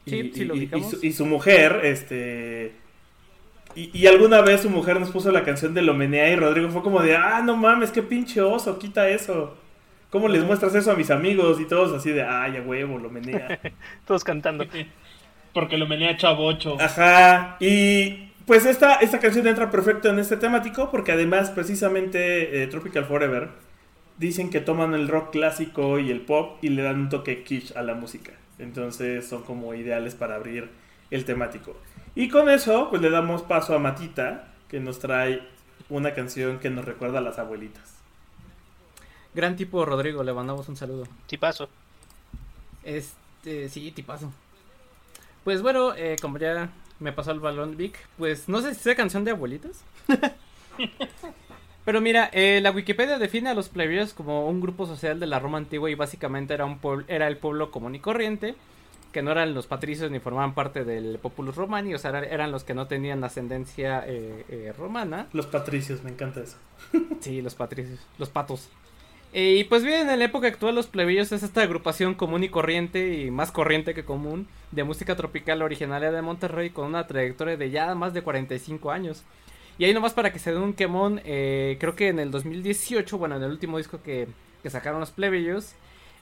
Sí, 0.07 0.33
sí 0.35 0.45
lo 0.47 0.55
su, 0.83 0.99
y 1.03 1.13
su 1.13 1.27
mujer, 1.27 1.81
este... 1.85 2.73
Y, 3.79 3.91
y 3.97 4.07
alguna 4.09 4.41
vez 4.41 4.63
su 4.63 4.71
mujer 4.71 4.99
nos 4.99 5.11
puso 5.11 5.31
la 5.31 5.45
canción 5.45 5.73
de 5.73 5.83
Lomenea 5.83 6.31
y 6.31 6.37
Rodrigo 6.37 6.69
fue 6.71 6.83
como 6.83 7.01
de, 7.01 7.17
ah, 7.17 7.43
no 7.45 7.57
mames, 7.57 7.93
qué 7.93 8.03
pinche 8.03 8.41
oso, 8.41 8.77
quita 8.77 9.09
eso. 9.09 9.57
¿Cómo 10.11 10.27
les 10.27 10.43
muestras 10.43 10.75
eso 10.75 10.91
a 10.91 10.97
mis 10.97 11.13
amigos? 11.13 11.61
Y 11.61 11.67
todos 11.67 11.93
así 11.93 12.11
de, 12.11 12.23
ay, 12.23 12.57
a 12.57 12.63
huevo, 12.63 12.99
Lomenea. 12.99 13.61
Todos 14.05 14.25
cantando. 14.25 14.67
Porque 15.53 15.77
lo 15.77 15.87
menea 15.87 16.17
chavocho. 16.17 16.77
Ajá. 16.81 17.57
Y 17.61 18.33
pues 18.47 18.67
esta, 18.67 18.95
esta 18.97 19.21
canción 19.21 19.47
entra 19.47 19.71
perfecto 19.71 20.09
en 20.09 20.19
este 20.19 20.37
temático 20.37 20.91
porque 20.91 21.13
además 21.13 21.51
precisamente 21.51 22.63
eh, 22.63 22.67
Tropical 22.67 23.05
Forever 23.05 23.51
dicen 24.17 24.51
que 24.51 24.61
toman 24.61 24.95
el 24.95 25.07
rock 25.07 25.31
clásico 25.31 26.01
y 26.01 26.11
el 26.11 26.23
pop 26.23 26.59
y 26.63 26.71
le 26.71 26.83
dan 26.83 26.99
un 26.99 27.09
toque 27.11 27.45
kitsch 27.45 27.77
a 27.77 27.83
la 27.83 27.95
música. 27.95 28.33
Entonces 28.59 29.29
son 29.29 29.43
como 29.43 29.75
ideales 29.75 30.15
para 30.15 30.35
abrir 30.35 30.69
el 31.11 31.25
temático. 31.25 31.77
Y 32.15 32.29
con 32.29 32.49
eso 32.49 32.89
pues 32.91 33.03
le 33.03 33.11
damos 33.11 33.43
paso 33.43 33.75
a 33.75 33.79
Matita 33.79 34.49
que 34.69 34.81
nos 34.81 34.99
trae 34.99 35.43
una 35.89 36.15
canción 36.15 36.59
que 36.59 36.71
nos 36.71 36.85
recuerda 36.85 37.19
a 37.19 37.23
las 37.23 37.39
abuelitas. 37.39 37.95
Gran 39.35 39.57
tipo 39.57 39.85
Rodrigo, 39.85 40.23
le 40.23 40.33
mandamos 40.33 40.69
un 40.69 40.77
saludo. 40.77 41.05
Tipazo. 41.27 41.69
Este, 42.83 43.69
sí, 43.69 43.91
tipazo. 43.93 44.33
Pues 45.45 45.63
bueno, 45.63 45.95
eh, 45.95 46.17
como 46.21 46.39
ya 46.39 46.71
me 47.01 47.13
pasó 47.13 47.31
el 47.31 47.41
balón 47.41 47.77
Vic, 47.77 47.99
pues 48.19 48.49
no 48.49 48.61
sé 48.61 48.75
si 48.75 48.83
sea 48.83 48.97
canción 48.97 49.25
de 49.25 49.31
abuelitas. 49.31 49.83
Pero 51.85 52.01
mira, 52.01 52.29
eh, 52.33 52.61
la 52.63 52.71
Wikipedia 52.71 53.19
define 53.19 53.51
a 53.51 53.55
los 53.55 53.69
plebeyos 53.69 54.13
como 54.13 54.47
un 54.47 54.61
grupo 54.61 54.87
social 54.87 55.19
de 55.21 55.27
la 55.27 55.39
Roma 55.39 55.59
antigua 55.59 55.89
y 55.89 55.95
básicamente 55.95 56.53
era, 56.53 56.67
un 56.67 56.79
pueblo, 56.79 57.05
era 57.09 57.29
el 57.29 57.39
pueblo 57.39 57.71
común 57.71 57.95
y 57.95 58.01
corriente, 58.01 58.57
que 59.19 59.23
no 59.25 59.33
eran 59.33 59.53
los 59.53 59.67
patricios 59.67 60.13
ni 60.13 60.21
formaban 60.21 60.55
parte 60.55 60.85
del 60.85 61.19
Populus 61.19 61.57
Romani, 61.57 61.93
o 61.93 61.99
sea, 61.99 62.11
era- 62.11 62.23
eran 62.25 62.53
los 62.53 62.63
que 62.63 62.73
no 62.73 62.87
tenían 62.87 63.25
ascendencia 63.25 64.05
eh, 64.07 64.45
eh, 64.49 64.73
romana. 64.79 65.27
Los 65.33 65.47
patricios, 65.47 66.05
me 66.05 66.11
encanta 66.11 66.41
eso. 66.41 66.57
Sí, 67.21 67.43
los 67.43 67.57
patricios, 67.57 67.99
los 68.17 68.29
patos. 68.29 68.69
Eh, 69.33 69.57
y 69.59 69.65
pues 69.65 69.83
bien, 69.83 70.09
en 70.09 70.21
la 70.21 70.25
época 70.27 70.47
actual 70.47 70.77
los 70.77 70.87
plebeyos 70.87 71.33
es 71.33 71.43
esta 71.43 71.63
agrupación 71.63 72.15
común 72.15 72.45
y 72.45 72.49
corriente 72.49 73.15
y 73.25 73.33
más 73.33 73.51
corriente 73.51 73.93
que 73.93 74.05
común 74.05 74.47
de 74.71 74.85
música 74.85 75.17
tropical 75.17 75.63
originaria 75.63 76.13
de 76.13 76.23
Monterrey 76.23 76.71
con 76.71 76.87
una 76.87 77.09
trayectoria 77.09 77.57
de 77.57 77.71
ya 77.71 77.93
más 77.97 78.15
de 78.15 78.23
45 78.23 78.93
años. 78.93 79.25
Y 79.79 79.85
ahí 79.85 79.93
nomás 79.93 80.13
para 80.13 80.33
que 80.33 80.39
se 80.39 80.53
den 80.53 80.63
un 80.63 80.75
quemón, 80.75 81.21
creo 81.25 81.97
que 81.97 82.07
en 82.09 82.21
el 82.21 82.31
2018, 82.31 83.19
bueno, 83.19 83.35
en 83.37 83.43
el 83.43 83.51
último 83.51 83.79
disco 83.79 84.01
que, 84.01 84.29
que 84.63 84.71
sacaron 84.71 85.01
los 85.01 85.11
plebeyos, 85.11 85.73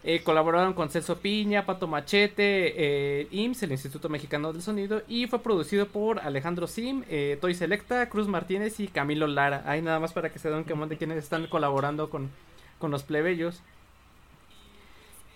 eh, 0.09 0.23
colaboraron 0.23 0.73
con 0.73 0.89
Celso 0.89 1.19
Piña, 1.19 1.67
Pato 1.67 1.89
Machete, 1.89 2.75
eh, 2.77 3.29
IMSS, 3.33 3.65
el 3.65 3.73
Instituto 3.73 4.09
Mexicano 4.09 4.53
del 4.53 4.63
Sonido, 4.63 5.03
y 5.09 5.27
fue 5.27 5.41
producido 5.41 5.89
por 5.89 6.21
Alejandro 6.21 6.69
Sim, 6.69 7.03
eh, 7.09 7.37
Toy 7.41 7.55
Selecta, 7.55 8.09
Cruz 8.09 8.29
Martínez 8.29 8.79
y 8.79 8.87
Camilo 8.87 9.27
Lara. 9.27 9.65
Ahí 9.67 9.83
nada 9.83 9.99
más 9.99 10.13
para 10.13 10.31
que 10.31 10.39
se 10.39 10.49
den 10.49 10.65
un 10.73 10.89
de 10.89 10.97
quienes 10.97 11.19
están 11.19 11.49
colaborando 11.49 12.09
con, 12.09 12.31
con 12.79 12.93
los 12.93 13.03
plebeyos. 13.03 13.63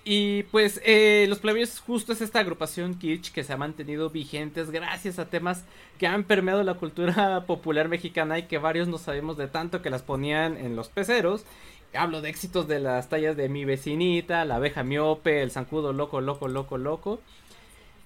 Y 0.05 0.45
pues 0.45 0.81
eh, 0.85 1.27
los 1.29 1.41
plebeyos 1.41 1.81
justo 1.81 2.13
es 2.13 2.21
esta 2.21 2.39
agrupación 2.39 2.95
kitsch 2.95 3.33
que 3.33 3.45
se 3.45 3.53
ha 3.53 3.57
mantenido 3.57 4.09
vigentes 4.09 4.71
gracias 4.71 5.19
a 5.19 5.29
temas 5.29 5.65
que 5.99 6.07
han 6.07 6.25
permeado 6.25 6.63
la 6.63 6.75
cultura 6.75 7.45
popular 7.47 7.89
mexicana 7.89 8.39
y 8.39 8.45
que 8.45 8.59
varios 8.59 8.89
no 8.89 8.99
sabemos 8.99 9.37
de 9.37 9.49
tanto 9.49 9.83
que 9.83 9.91
las 9.91 10.03
ponían 10.03 10.57
en 10.57 10.77
los 10.77 10.89
peceros. 10.89 11.45
Hablo 11.95 12.21
de 12.21 12.31
éxitos 12.31 12.69
de 12.69 12.79
las 12.79 13.09
tallas 13.09 13.37
de 13.37 13.49
Mi 13.49 13.65
Vecinita, 13.65 14.45
La 14.45 14.57
Abeja 14.57 14.85
Miope, 14.85 15.43
El 15.43 15.51
Zancudo 15.51 15.93
Loco, 15.93 16.21
Loco, 16.21 16.47
Loco, 16.49 16.79
Loco. 16.79 17.21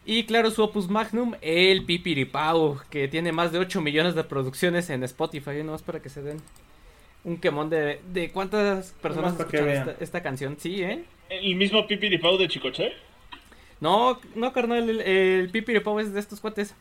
Y 0.07 0.25
claro, 0.25 0.51
su 0.51 0.63
opus 0.63 0.89
magnum, 0.89 1.35
El 1.43 1.85
Pipiripau, 1.85 2.79
que 2.91 3.09
tiene 3.09 3.33
más 3.33 3.53
de 3.53 3.59
8 3.59 3.81
millones 3.81 4.15
de 4.15 4.25
producciones 4.25 4.89
en 4.91 5.03
Spotify. 5.05 5.63
No 5.65 5.73
más 5.73 5.83
para 5.83 6.01
que 6.01 6.09
se 6.09 6.23
den 6.23 6.39
un 7.25 7.39
quemón 7.39 7.71
de, 7.71 8.01
de 8.13 8.31
cuántas 8.31 8.93
personas 9.03 9.33
Nomás 9.33 9.41
escuchan 9.47 9.67
vean. 9.67 9.89
esta, 9.89 10.05
esta 10.05 10.23
canción. 10.23 10.57
Sí, 10.59 10.83
¿eh? 10.83 11.05
¿El 11.31 11.57
mismo 11.57 11.87
Pipiripau 11.87 12.37
de 12.39 12.49
Chicoche? 12.49 12.93
No, 13.81 14.19
no, 14.35 14.53
carnal, 14.53 14.89
el, 14.89 15.01
el 15.01 15.51
Pipiripau 15.51 15.99
es 16.01 16.13
de 16.13 16.21
estos 16.21 16.41
cuates. 16.41 16.75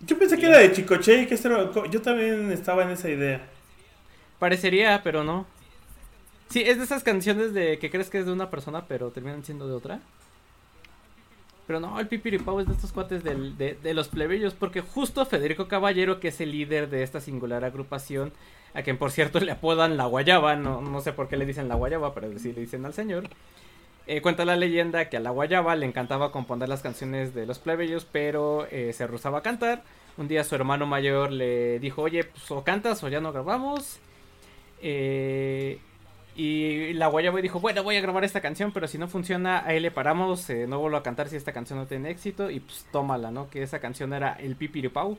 Yo 0.00 0.18
pensé 0.18 0.36
que 0.38 0.46
era 0.46 0.58
de 0.58 0.72
Chicoche 0.72 1.22
y 1.22 1.26
que 1.26 1.34
este 1.34 1.48
era- 1.48 1.70
yo 1.90 2.02
también 2.02 2.50
estaba 2.52 2.82
en 2.84 2.90
esa 2.90 3.08
idea. 3.10 3.46
Parecería, 4.38 5.02
pero 5.02 5.22
no. 5.24 5.46
Sí, 6.50 6.62
es 6.62 6.78
de 6.78 6.84
esas 6.84 7.04
canciones 7.04 7.54
de 7.54 7.78
que 7.78 7.90
crees 7.90 8.10
que 8.10 8.18
es 8.18 8.26
de 8.26 8.32
una 8.32 8.50
persona, 8.50 8.86
pero 8.86 9.10
terminan 9.10 9.44
siendo 9.44 9.68
de 9.68 9.74
otra. 9.74 10.00
Pero 11.66 11.78
no, 11.78 12.00
el 12.00 12.08
Pipiripau 12.08 12.58
es 12.58 12.66
de 12.66 12.72
estos 12.72 12.90
cuates 12.90 13.22
de, 13.22 13.76
de 13.80 13.94
los 13.94 14.08
plebeyos, 14.08 14.54
porque 14.54 14.80
justo 14.80 15.24
Federico 15.24 15.68
Caballero, 15.68 16.18
que 16.18 16.28
es 16.28 16.40
el 16.40 16.50
líder 16.50 16.90
de 16.90 17.04
esta 17.04 17.20
singular 17.20 17.64
agrupación, 17.64 18.32
a 18.74 18.82
quien 18.82 18.98
por 18.98 19.12
cierto 19.12 19.38
le 19.38 19.52
apodan 19.52 19.96
la 19.96 20.06
guayaba, 20.06 20.56
no, 20.56 20.80
no 20.80 21.00
sé 21.00 21.12
por 21.12 21.28
qué 21.28 21.36
le 21.36 21.46
dicen 21.46 21.68
la 21.68 21.76
guayaba, 21.76 22.12
pero 22.14 22.36
sí 22.36 22.52
le 22.52 22.62
dicen 22.62 22.84
al 22.84 22.94
señor. 22.94 23.28
Eh, 24.08 24.20
cuenta 24.22 24.44
la 24.44 24.56
leyenda 24.56 25.08
que 25.08 25.18
a 25.18 25.20
la 25.20 25.30
guayaba 25.30 25.76
le 25.76 25.86
encantaba 25.86 26.32
componer 26.32 26.68
las 26.68 26.82
canciones 26.82 27.32
de 27.32 27.46
los 27.46 27.60
plebeyos, 27.60 28.04
pero 28.10 28.66
eh, 28.72 28.92
se 28.92 29.06
rehusaba 29.06 29.38
a 29.38 29.42
cantar. 29.42 29.84
Un 30.16 30.26
día 30.26 30.42
su 30.42 30.56
hermano 30.56 30.86
mayor 30.86 31.30
le 31.30 31.78
dijo, 31.78 32.02
oye, 32.02 32.24
pues 32.24 32.50
o 32.50 32.64
cantas 32.64 33.04
o 33.04 33.08
ya 33.08 33.20
no 33.20 33.32
grabamos. 33.32 34.00
Eh, 34.82 35.78
y 36.40 36.94
la 36.94 37.08
guayaba 37.08 37.38
dijo, 37.42 37.60
bueno, 37.60 37.82
voy 37.82 37.96
a 37.96 38.00
grabar 38.00 38.24
esta 38.24 38.40
canción, 38.40 38.72
pero 38.72 38.88
si 38.88 38.96
no 38.96 39.08
funciona, 39.08 39.62
ahí 39.66 39.78
le 39.78 39.90
paramos, 39.90 40.48
eh, 40.48 40.66
no 40.66 40.78
vuelvo 40.78 40.96
a 40.96 41.02
cantar 41.02 41.28
si 41.28 41.36
esta 41.36 41.52
canción 41.52 41.78
no 41.78 41.86
tiene 41.86 42.08
éxito, 42.08 42.50
y 42.50 42.60
pues 42.60 42.86
tómala, 42.90 43.30
¿no? 43.30 43.50
Que 43.50 43.62
esa 43.62 43.78
canción 43.78 44.14
era 44.14 44.32
El 44.32 44.56
Pipiripau, 44.56 45.18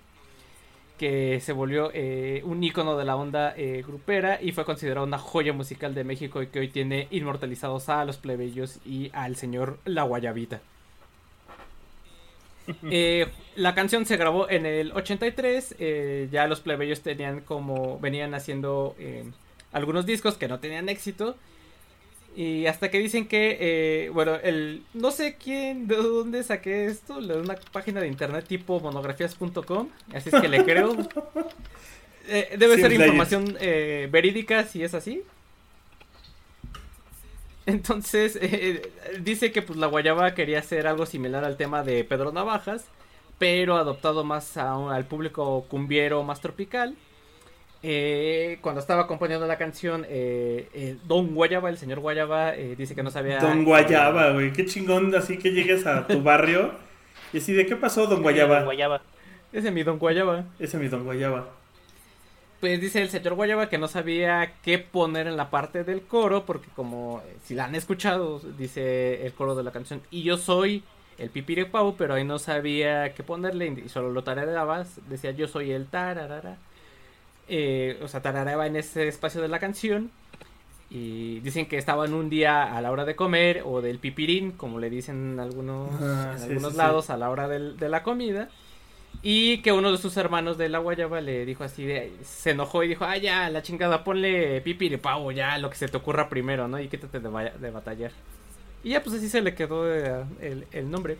que 0.97 1.39
se 1.39 1.53
volvió 1.53 1.91
eh, 1.93 2.41
un 2.43 2.63
ícono 2.63 2.97
de 2.97 3.05
la 3.05 3.15
onda 3.15 3.53
eh, 3.55 3.83
grupera 3.85 4.41
y 4.41 4.51
fue 4.51 4.65
considerada 4.65 5.05
una 5.05 5.19
joya 5.19 5.53
musical 5.53 5.93
de 5.93 6.03
México 6.03 6.41
y 6.41 6.47
que 6.47 6.57
hoy 6.57 6.69
tiene 6.69 7.07
inmortalizados 7.11 7.89
a 7.89 8.03
los 8.03 8.17
plebeyos 8.17 8.79
y 8.83 9.11
al 9.13 9.35
señor 9.35 9.77
La 9.85 10.01
Guayabita. 10.03 10.61
Eh, 12.89 13.27
la 13.55 13.73
canción 13.73 14.05
se 14.05 14.17
grabó 14.17 14.49
en 14.49 14.65
el 14.65 14.91
83. 14.93 15.75
eh, 15.79 16.29
ya 16.31 16.47
los 16.47 16.61
plebeyos 16.61 17.01
tenían 17.01 17.41
como. 17.41 17.99
Venían 17.99 18.33
haciendo 18.33 18.95
eh, 18.99 19.25
algunos 19.71 20.05
discos 20.05 20.35
que 20.37 20.47
no 20.47 20.59
tenían 20.59 20.89
éxito. 20.89 21.35
Y 22.35 22.65
hasta 22.67 22.89
que 22.89 22.99
dicen 22.99 23.27
que. 23.27 23.57
eh, 23.59 24.09
bueno, 24.09 24.35
el. 24.35 24.83
No 24.93 25.11
sé 25.11 25.35
quién. 25.35 25.87
De 25.87 25.97
dónde 25.97 26.43
saqué 26.43 26.85
esto. 26.85 27.21
De 27.21 27.37
una 27.37 27.55
página 27.73 27.99
de 28.01 28.07
internet 28.07 28.45
tipo 28.47 28.79
monografías.com. 28.79 29.89
Así 30.13 30.29
es 30.31 30.41
que 30.41 30.47
le 30.49 30.63
creo. 30.63 30.95
Eh, 32.27 32.55
debe 32.57 32.77
ser 32.77 32.93
información 32.93 33.57
eh, 33.59 34.07
verídica 34.11 34.63
si 34.65 34.83
es 34.83 34.93
así. 34.93 35.23
Entonces, 37.65 38.37
eh, 38.41 38.91
dice 39.21 39.51
que 39.51 39.61
pues 39.61 39.77
la 39.77 39.87
guayaba 39.87 40.33
quería 40.33 40.59
hacer 40.59 40.87
algo 40.87 41.05
similar 41.05 41.45
al 41.45 41.57
tema 41.57 41.83
de 41.83 42.03
Pedro 42.03 42.31
Navajas, 42.31 42.85
pero 43.37 43.77
adoptado 43.77 44.23
más 44.23 44.57
a 44.57 44.75
un- 44.77 44.91
al 44.91 45.05
público 45.05 45.65
cumbiero 45.69 46.23
más 46.23 46.41
tropical. 46.41 46.95
Eh, 47.83 48.59
cuando 48.61 48.79
estaba 48.79 49.03
acompañando 49.03 49.47
la 49.47 49.57
canción, 49.57 50.05
eh, 50.07 50.69
eh, 50.73 50.97
Don 51.05 51.33
Guayaba, 51.33 51.69
el 51.69 51.77
señor 51.77 52.00
Guayaba, 52.00 52.55
eh, 52.55 52.75
dice 52.75 52.93
que 52.93 53.01
no 53.01 53.09
sabía... 53.09 53.39
Don 53.39 53.63
Guayaba, 53.63 54.31
güey. 54.33 54.53
Qué 54.53 54.65
chingón 54.65 55.13
así 55.15 55.38
que 55.38 55.51
llegues 55.51 55.88
a 55.88 56.05
tu 56.05 56.21
barrio 56.21 56.71
y 57.33 57.39
así 57.39 57.53
de 57.53 57.65
qué 57.65 57.75
pasó, 57.75 58.05
Don 58.05 58.21
Guayaba. 58.21 58.63
Guayaba. 58.63 59.01
Ese 59.51 59.69
es 59.69 59.73
mi 59.73 59.83
Don 59.83 59.97
Guayaba. 59.97 60.45
Ese 60.59 60.77
es 60.77 60.83
mi 60.83 60.89
Don 60.89 61.03
Guayaba. 61.05 61.50
Pues 62.59 62.79
dice 62.79 63.01
el 63.01 63.09
señor 63.09 63.33
Guayaba 63.33 63.69
que 63.69 63.79
no 63.79 63.88
sabía 63.88 64.53
qué 64.61 64.77
poner 64.77 65.25
en 65.25 65.35
la 65.35 65.50
parte 65.50 65.83
del 65.83 66.03
coro, 66.03 66.45
porque 66.45 66.67
como 66.75 67.23
eh, 67.25 67.38
si 67.43 67.55
la 67.55 67.65
han 67.65 67.73
escuchado, 67.73 68.39
dice 68.59 69.25
el 69.25 69.33
coro 69.33 69.55
de 69.55 69.63
la 69.63 69.71
canción, 69.71 70.03
y 70.11 70.21
yo 70.21 70.38
soy 70.38 70.83
el 71.17 71.31
pipiripau, 71.31 71.95
pero 71.97 72.13
ahí 72.13 72.23
no 72.23 72.38
sabía 72.38 73.15
qué 73.15 73.23
ponerle, 73.23 73.81
y 73.83 73.89
solo 73.89 74.11
lo 74.11 74.23
tarareabas, 74.23 75.00
decía 75.09 75.31
yo 75.31 75.47
soy 75.47 75.71
el 75.71 75.88
tararara. 75.88 76.57
Eh, 77.53 78.00
o 78.01 78.08
sea, 78.08 78.22
tarareaba 78.22 78.65
en 78.65 78.77
ese 78.77 79.08
espacio 79.10 79.41
de 79.41 79.50
la 79.50 79.60
canción. 79.60 80.10
Y 80.89 81.39
dicen 81.41 81.65
que 81.67 81.77
estaban 81.77 82.13
un 82.13 82.29
día 82.29 82.75
a 82.75 82.81
la 82.81 82.91
hora 82.91 83.05
de 83.05 83.15
comer, 83.15 83.62
o 83.65 83.81
del 83.81 83.98
pipirín, 84.00 84.51
como 84.51 84.79
le 84.79 84.89
dicen 84.89 85.34
en 85.34 85.39
algunos, 85.39 85.89
Ah, 86.01 86.31
en 86.34 86.39
sí, 86.39 86.43
algunos 86.46 86.70
sí, 86.70 86.72
sí. 86.72 86.77
lados, 86.77 87.10
a 87.10 87.17
la 87.17 87.29
hora 87.29 87.48
del- 87.48 87.77
de 87.77 87.88
la 87.89 88.03
comida. 88.03 88.50
Y 89.22 89.58
que 89.62 89.72
uno 89.72 89.91
de 89.91 89.98
sus 89.98 90.15
hermanos 90.17 90.58
de 90.58 90.67
la 90.70 90.79
guayaba 90.79 91.22
le 91.22 91.46
dijo 91.46 91.63
así 91.63 91.86
de, 91.86 92.12
se 92.24 92.51
enojó 92.51 92.84
y 92.84 92.88
dijo, 92.89 93.05
ah 93.05 93.17
ya, 93.17 93.50
la 93.50 93.62
chingada, 93.62 94.03
ponle 94.03 94.62
pipiripau, 94.62 95.31
ya, 95.31 95.58
lo 95.60 95.70
que 95.70 95.75
se 95.75 95.88
te 95.88 95.98
ocurra 95.98 96.27
primero, 96.29 96.67
¿no? 96.67 96.79
Y 96.79 96.88
quítate 96.88 97.20
de, 97.20 97.29
de 97.60 97.72
batallar. 97.72 98.12
Y 98.84 98.89
ya 98.91 99.03
pues 99.03 99.15
así 99.17 99.29
se 99.29 99.41
le 99.41 99.53
quedó 99.53 99.93
eh, 99.93 100.24
el, 100.41 100.65
el 100.72 100.89
nombre. 100.89 101.17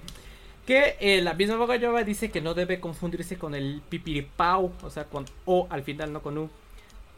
Que 0.66 0.96
eh, 1.00 1.22
la 1.22 1.34
misma 1.34 1.58
guayaba 1.66 2.04
dice 2.04 2.30
que 2.32 2.42
no 2.42 2.54
debe 2.54 2.80
confundirse 2.80 3.38
con 3.38 3.56
el 3.56 3.82
pipiripau, 3.90 4.72
o 4.84 4.90
sea, 4.90 5.06
con 5.06 5.26
O 5.46 5.68
al 5.70 5.84
final, 5.84 6.14
no 6.14 6.22
con 6.22 6.38
U. 6.38 6.50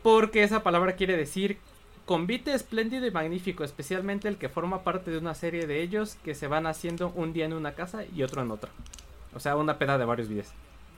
Porque 0.01 0.43
esa 0.43 0.63
palabra 0.63 0.95
quiere 0.95 1.17
decir 1.17 1.57
convite 2.05 2.53
espléndido 2.53 3.05
y 3.07 3.11
magnífico, 3.11 3.63
especialmente 3.63 4.27
el 4.27 4.35
que 4.37 4.49
forma 4.49 4.83
parte 4.83 5.09
de 5.11 5.17
una 5.17 5.35
serie 5.35 5.67
de 5.67 5.81
ellos 5.81 6.17
que 6.23 6.35
se 6.35 6.47
van 6.47 6.67
haciendo 6.67 7.13
un 7.15 7.31
día 7.31 7.45
en 7.45 7.53
una 7.53 7.73
casa 7.75 8.03
y 8.13 8.23
otro 8.23 8.41
en 8.41 8.51
otra. 8.51 8.71
O 9.33 9.39
sea, 9.39 9.55
una 9.55 9.77
peda 9.77 9.97
de 9.97 10.05
varios 10.05 10.27
días. 10.29 10.51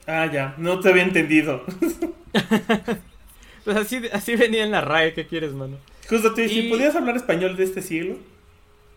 Ah, 0.07 0.25
ya. 0.31 0.55
No 0.57 0.79
te 0.79 0.89
había 0.89 1.03
entendido. 1.03 1.63
Pues 3.63 3.77
así, 3.77 3.99
así 4.13 4.35
venía 4.35 4.63
en 4.63 4.69
la 4.69 4.81
RAE, 4.81 5.13
¿qué 5.15 5.25
quieres, 5.25 5.53
mano? 5.53 5.77
Justo 6.07 6.35
te 6.35 6.43
dije, 6.43 6.59
Y- 6.59 6.69
¿podías 6.69 6.95
hablar 6.95 7.15
español 7.15 7.55
de 7.57 7.63
este 7.63 7.81
siglo? 7.81 8.17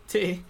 Sí. 0.06 0.42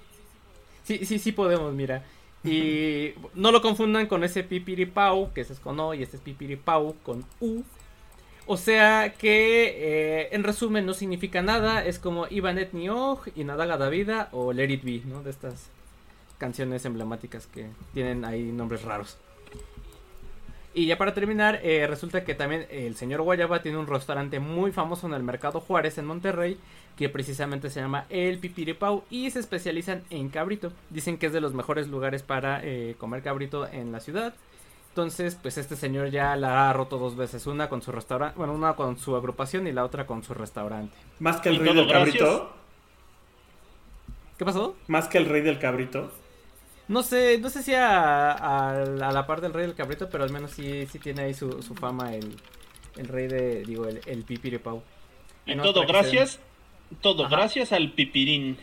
Sí, 0.83 1.05
sí, 1.07 1.21
sí 1.21 1.31
podemos, 1.31 1.73
mira. 1.73 2.02
Y 2.45 3.14
no 3.35 3.50
lo 3.50 3.61
confundan 3.61 4.07
con 4.07 4.25
ese 4.25 4.45
pipiripau, 4.45 5.33
que 5.33 5.40
ese 5.40 5.52
es 5.52 5.61
con 5.61 5.78
O 5.80 5.95
y 5.95 6.02
este 6.02 6.16
es 6.16 6.23
pipiripau 6.23 6.95
con 7.02 7.25
U. 7.40 7.62
O 8.47 8.57
sea 8.57 9.12
que, 9.18 10.23
eh, 10.23 10.28
en 10.33 10.42
resumen, 10.42 10.87
no 10.87 10.95
significa 10.95 11.42
nada. 11.42 11.85
Es 11.85 11.99
como 11.99 12.26
Ivanet 12.30 12.73
Niog, 12.73 13.28
Inadaga 13.37 13.76
Davida 13.76 14.28
o 14.33 14.52
Let 14.52 14.71
It 14.71 14.85
Be, 14.85 15.02
¿no? 15.04 15.23
De 15.23 15.30
estas 15.30 15.68
canciones 16.38 16.85
emblemáticas 16.85 17.47
que 17.47 17.66
tienen 17.92 18.25
ahí 18.25 18.45
nombres 18.45 18.83
raros. 18.83 19.18
Y 20.75 20.87
ya 20.87 20.99
para 20.99 21.15
terminar, 21.15 21.61
eh, 21.63 21.87
resulta 21.87 22.25
que 22.25 22.35
también 22.35 22.67
el 22.71 22.95
señor 22.95 23.23
Guayaba 23.23 23.63
tiene 23.63 23.79
un 23.79 23.87
restaurante 23.87 24.39
muy 24.39 24.71
famoso 24.71 25.07
en 25.07 25.15
el 25.15 25.23
Mercado 25.23 25.61
Juárez 25.61 25.99
en 25.99 26.05
Monterrey, 26.05 26.59
que 26.97 27.09
precisamente 27.09 27.71
se 27.71 27.81
llama 27.81 28.07
El 28.11 28.39
Pipiripau 28.39 29.03
y 29.11 29.31
se 29.31 29.41
especializan 29.41 30.03
en 30.11 30.29
cabrito. 30.29 30.73
Dicen 30.91 31.17
que 31.19 31.27
es 31.27 31.33
de 31.33 31.41
los 31.41 31.55
mejores 31.55 31.89
lugares 31.89 32.23
para 32.23 32.61
eh, 32.63 32.97
comer 32.99 33.23
cabrito 33.23 33.67
en 33.67 33.93
la 33.93 34.01
ciudad. 34.01 34.35
Entonces, 34.91 35.39
pues 35.41 35.59
este 35.59 35.77
señor 35.77 36.11
ya 36.11 36.35
la 36.37 36.69
ha 36.69 36.73
roto 36.73 36.99
dos 36.99 37.17
veces, 37.17 37.47
una 37.47 37.69
con 37.69 37.83
su 37.83 37.93
restaurante, 37.93 38.37
bueno, 38.37 38.53
una 38.53 38.75
con 38.75 38.99
su 38.99 39.15
agrupación 39.15 39.67
y 39.69 39.73
la 39.73 39.85
otra 39.85 40.07
con 40.07 40.25
su 40.25 40.35
restaurante. 40.35 40.97
Más 41.21 41.41
que 41.41 41.51
el 41.51 41.59
rey 41.59 41.75
del 41.75 41.89
cabrito. 41.89 42.53
¿Qué 44.37 44.45
pasó? 44.45 44.77
Más 44.89 45.09
que 45.09 45.19
el 45.19 45.27
rey 45.27 45.43
del 45.43 45.59
cabrito. 45.59 46.11
No 46.88 47.02
sé, 47.02 47.38
no 47.38 47.50
sé 47.50 47.62
si 47.62 47.75
a, 47.75 48.33
a- 48.33 48.83
a 48.83 49.12
la 49.12 49.26
par 49.26 49.40
del 49.40 49.52
rey 49.52 49.66
del 49.66 49.75
cabrito, 49.75 50.09
pero 50.11 50.25
al 50.25 50.30
menos 50.30 50.52
sí, 50.52 50.87
sí 50.87 50.99
tiene 50.99 51.23
ahí 51.23 51.35
su, 51.35 51.62
su 51.62 51.75
fama 51.75 52.14
el, 52.14 52.35
el 52.97 53.09
rey 53.09 53.26
de, 53.28 53.62
digo, 53.64 53.87
el, 53.87 54.00
el 54.07 54.23
pipiripau. 54.25 54.83
Y 55.47 55.54
No, 55.54 55.62
todo 55.62 55.87
gracias, 55.87 56.40
todo 57.02 57.26
Ajá. 57.26 57.37
gracias 57.37 57.73
al 57.73 57.92
pipirín. 57.92 58.57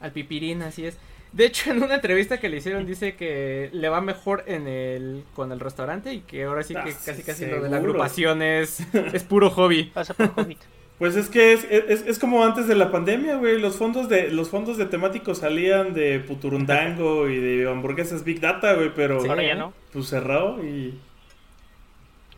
Al 0.00 0.12
pipirín, 0.12 0.62
así 0.62 0.86
es. 0.86 0.96
De 1.32 1.46
hecho, 1.46 1.70
en 1.72 1.82
una 1.82 1.96
entrevista 1.96 2.38
que 2.38 2.48
le 2.48 2.58
hicieron 2.58 2.86
dice 2.86 3.16
que 3.16 3.70
le 3.72 3.88
va 3.88 4.00
mejor 4.00 4.44
en 4.46 4.68
el 4.68 5.24
con 5.34 5.50
el 5.50 5.58
restaurante 5.60 6.12
y 6.14 6.20
que 6.20 6.44
ahora 6.44 6.62
sí 6.62 6.74
que 6.74 6.80
Ah, 6.80 6.84
casi 7.04 7.22
casi 7.22 7.40
seguro. 7.40 7.56
lo 7.58 7.64
de 7.64 7.70
la 7.70 7.76
agrupación 7.78 8.42
es, 8.42 8.80
es 8.94 9.24
puro 9.24 9.50
hobby. 9.50 9.84
Pasa 9.84 10.14
por 10.14 10.32
Hobbit. 10.36 10.58
Pues 11.02 11.16
es 11.16 11.28
que 11.28 11.52
es, 11.52 11.64
es, 11.68 12.06
es 12.06 12.16
como 12.20 12.44
antes 12.44 12.68
de 12.68 12.76
la 12.76 12.92
pandemia, 12.92 13.34
güey. 13.34 13.60
Los 13.60 13.74
fondos 13.74 14.08
de 14.08 14.30
los 14.30 14.50
fondos 14.50 14.76
de 14.76 14.86
temáticos 14.86 15.38
salían 15.38 15.94
de 15.94 16.20
Puturundango 16.20 17.28
y 17.28 17.38
de 17.38 17.68
hamburguesas 17.68 18.22
Big 18.22 18.38
Data, 18.38 18.74
güey, 18.74 18.94
pero 18.94 19.20
Sí. 19.20 19.28
Ahora 19.28 19.42
ya 19.42 19.56
no. 19.56 19.72
pues 19.92 20.06
cerró 20.06 20.62
y 20.62 20.94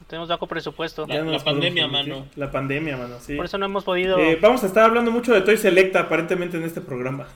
Tenemos 0.06 0.30
bajo 0.30 0.46
presupuesto. 0.46 1.06
La- 1.06 1.38
pandemia, 1.44 1.88
mano. 1.88 2.24
La 2.36 2.50
pandemia, 2.50 2.96
mano, 2.96 3.16
sí. 3.20 3.36
Por 3.36 3.44
eso 3.44 3.58
no 3.58 3.66
hemos 3.66 3.84
podido. 3.84 4.18
Eh, 4.18 4.38
vamos 4.40 4.62
a 4.64 4.66
estar 4.66 4.84
hablando 4.84 5.10
mucho 5.10 5.34
de 5.34 5.42
Toy 5.42 5.58
Selecta 5.58 6.00
aparentemente 6.00 6.56
en 6.56 6.62
este 6.62 6.80
programa. 6.80 7.28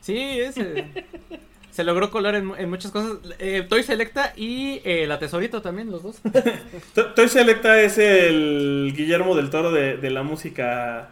Sí, 0.00 0.16
es, 0.16 0.56
eh, 0.58 0.86
se 1.72 1.82
logró 1.84 2.10
colar 2.10 2.36
en, 2.36 2.52
en 2.56 2.70
muchas 2.70 2.92
cosas. 2.92 3.18
Eh, 3.40 3.66
Toy 3.68 3.82
Selecta 3.82 4.32
y 4.36 4.80
eh, 4.84 5.06
la 5.08 5.18
Tesorito 5.18 5.60
también, 5.62 5.90
los 5.90 6.02
dos. 6.04 6.20
To- 6.94 7.06
Toy 7.14 7.28
Selecta 7.28 7.80
es 7.80 7.98
el 7.98 8.92
Guillermo 8.96 9.34
del 9.34 9.50
Toro 9.50 9.72
de, 9.72 9.96
de 9.96 10.10
la 10.10 10.22
música 10.22 11.08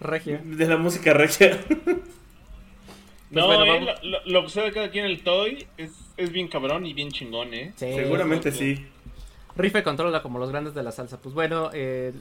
Regia. 0.00 0.40
de 0.42 0.66
la 0.66 0.76
música 0.78 1.12
regia. 1.12 1.58
No, 3.30 3.46
bueno, 3.48 3.64
eh, 3.64 3.80
lo, 3.80 4.10
lo- 4.10 4.24
lo 4.26 4.42
que 4.42 4.48
sucede 4.48 4.70
cada 4.72 4.90
quien 4.90 5.06
en 5.06 5.10
el 5.10 5.22
Toy 5.24 5.66
es, 5.76 5.90
es 6.16 6.30
bien 6.30 6.46
cabrón 6.46 6.86
y 6.86 6.92
bien 6.92 7.10
chingón, 7.10 7.52
¿eh? 7.52 7.72
Sí. 7.74 7.92
Seguramente 7.92 8.52
sí. 8.52 8.86
Rife 9.56 9.82
controla 9.82 10.22
como 10.22 10.38
los 10.38 10.50
grandes 10.50 10.72
de 10.74 10.84
la 10.84 10.92
salsa. 10.92 11.20
Pues 11.20 11.34
bueno, 11.34 11.70
eh, 11.72 12.12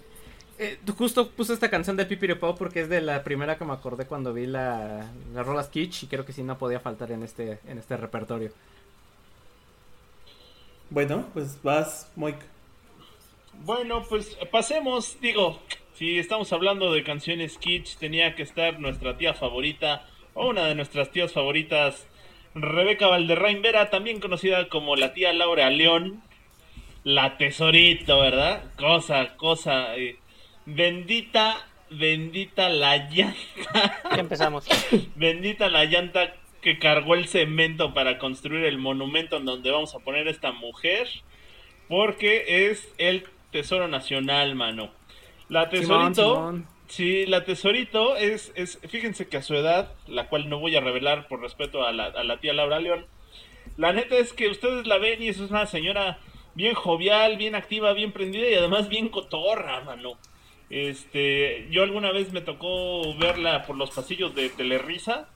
eh, 0.59 0.79
justo 0.97 1.29
puse 1.29 1.53
esta 1.53 1.69
canción 1.69 1.97
de 1.97 2.05
Pipiripao 2.05 2.55
porque 2.55 2.81
es 2.81 2.89
de 2.89 3.01
la 3.01 3.23
primera 3.23 3.57
que 3.57 3.65
me 3.65 3.73
acordé 3.73 4.05
cuando 4.05 4.33
vi 4.33 4.45
la, 4.45 5.11
la 5.33 5.43
rolas 5.43 5.67
Kitsch 5.67 6.03
y 6.03 6.07
creo 6.07 6.25
que 6.25 6.33
sí 6.33 6.43
no 6.43 6.57
podía 6.57 6.79
faltar 6.79 7.11
en 7.11 7.23
este, 7.23 7.59
en 7.67 7.77
este 7.77 7.97
repertorio. 7.97 8.51
Bueno, 10.89 11.25
pues 11.33 11.61
vas, 11.63 12.11
Moik. 12.15 12.37
Bueno, 13.65 14.03
pues 14.07 14.37
pasemos, 14.51 15.17
digo, 15.21 15.59
si 15.95 16.19
estamos 16.19 16.51
hablando 16.53 16.91
de 16.91 17.03
canciones 17.03 17.57
kitsch, 17.57 17.97
tenía 17.97 18.35
que 18.35 18.43
estar 18.43 18.79
nuestra 18.79 19.17
tía 19.17 19.33
favorita, 19.33 20.05
o 20.33 20.49
una 20.49 20.65
de 20.65 20.75
nuestras 20.75 21.11
tías 21.11 21.31
favoritas, 21.31 22.07
Rebeca 22.55 23.07
Valderrain 23.07 23.61
Vera, 23.61 23.89
también 23.89 24.19
conocida 24.19 24.69
como 24.69 24.95
la 24.95 25.13
tía 25.13 25.33
Laura 25.33 25.69
León, 25.69 26.21
la 27.03 27.37
tesorito, 27.37 28.19
¿verdad? 28.19 28.63
Cosa, 28.77 29.35
cosa, 29.37 29.95
eh, 29.95 30.17
bendita, 30.65 31.67
bendita 31.89 32.69
la 32.69 33.09
llanta, 33.09 34.01
Ya 34.11 34.19
empezamos. 34.19 34.67
bendita 35.15 35.69
la 35.69 35.85
llanta 35.85 36.33
que 36.61 36.79
cargó 36.79 37.15
el 37.15 37.27
cemento 37.27 37.93
para 37.93 38.17
construir 38.17 38.65
el 38.65 38.77
monumento 38.77 39.37
en 39.37 39.45
donde 39.45 39.71
vamos 39.71 39.93
a 39.95 39.99
poner 39.99 40.27
a 40.27 40.31
esta 40.31 40.51
mujer. 40.51 41.07
Porque 41.89 42.69
es 42.69 42.91
el 42.97 43.25
Tesoro 43.51 43.87
Nacional, 43.87 44.55
mano. 44.55 44.89
La 45.49 45.69
Tesorito. 45.69 46.13
Simón, 46.13 46.15
Simón. 46.15 46.67
Sí, 46.87 47.25
la 47.25 47.43
Tesorito 47.43 48.15
es, 48.15 48.51
es. 48.55 48.79
Fíjense 48.87 49.27
que 49.27 49.37
a 49.37 49.41
su 49.41 49.55
edad, 49.55 49.91
la 50.07 50.27
cual 50.29 50.49
no 50.49 50.59
voy 50.59 50.75
a 50.75 50.81
revelar 50.81 51.27
por 51.27 51.41
respeto 51.41 51.85
a 51.85 51.91
la, 51.91 52.05
a 52.05 52.23
la 52.23 52.37
tía 52.37 52.53
Laura 52.53 52.79
León. 52.79 53.05
La 53.77 53.93
neta 53.93 54.17
es 54.17 54.33
que 54.33 54.47
ustedes 54.47 54.87
la 54.87 54.97
ven 54.97 55.21
y 55.21 55.29
es 55.29 55.39
una 55.39 55.65
señora 55.65 56.19
bien 56.55 56.75
jovial, 56.75 57.37
bien 57.37 57.55
activa, 57.55 57.93
bien 57.93 58.11
prendida 58.11 58.49
y 58.49 58.55
además 58.55 58.89
bien 58.89 59.09
cotorra, 59.09 59.81
mano. 59.81 60.17
Este, 60.73 61.67
yo 61.69 61.83
alguna 61.83 62.11
vez 62.11 62.33
me 62.33 62.41
tocó 62.41 63.13
verla 63.19 63.61
por 63.67 63.77
los 63.77 63.91
pasillos 63.91 64.33
de 64.33 64.49
Telerisa 64.49 65.29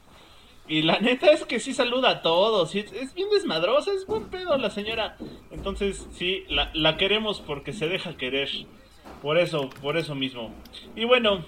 y 0.67 0.82
la 0.82 0.97
neta 1.00 1.32
es 1.32 1.45
que 1.45 1.60
sí 1.60 1.76
saluda 1.76 2.10
a 2.10 2.21
todos, 2.23 2.73
es, 2.73 2.91
es 2.91 3.13
bien 3.13 3.30
desmadrosa, 3.30 3.91
es 3.93 4.08
buen 4.08 4.32
pedo 4.32 4.58
la 4.58 4.71
señora. 4.71 5.15
Entonces, 5.52 6.08
sí, 6.12 6.43
la, 6.50 6.71
la 6.73 6.97
queremos 6.97 7.39
porque 7.39 7.71
se 7.71 7.88
deja 7.88 8.17
querer. 8.17 8.50
Por 9.21 9.38
eso, 9.38 9.69
por 9.80 9.97
eso 9.97 10.15
mismo. 10.15 10.52
Y 10.95 11.06
bueno, 11.06 11.45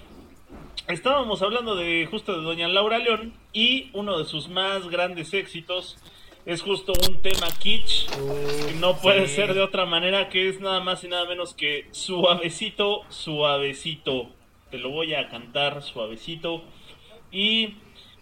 estábamos 0.86 1.42
hablando 1.42 1.74
de 1.74 2.06
justo 2.08 2.36
de 2.36 2.44
Doña 2.44 2.68
Laura 2.68 2.98
León 2.98 3.34
y 3.52 3.90
uno 3.92 4.16
de 4.20 4.24
sus 4.24 4.48
más 4.48 4.88
grandes 4.88 5.34
éxitos 5.34 5.98
es 6.46 6.62
justo 6.62 6.92
un 7.08 7.20
tema 7.22 7.48
kitsch. 7.58 8.08
que 8.08 8.74
no 8.74 8.98
puede 8.98 9.28
sí. 9.28 9.36
ser 9.36 9.54
de 9.54 9.62
otra 9.62 9.86
manera 9.86 10.28
que 10.28 10.48
es 10.48 10.60
nada 10.60 10.80
más 10.80 11.04
y 11.04 11.08
nada 11.08 11.26
menos 11.26 11.54
que 11.54 11.86
suavecito, 11.90 13.02
suavecito. 13.08 14.28
Te 14.70 14.78
lo 14.78 14.90
voy 14.90 15.14
a 15.14 15.28
cantar 15.28 15.82
suavecito. 15.82 16.62
Y 17.32 17.74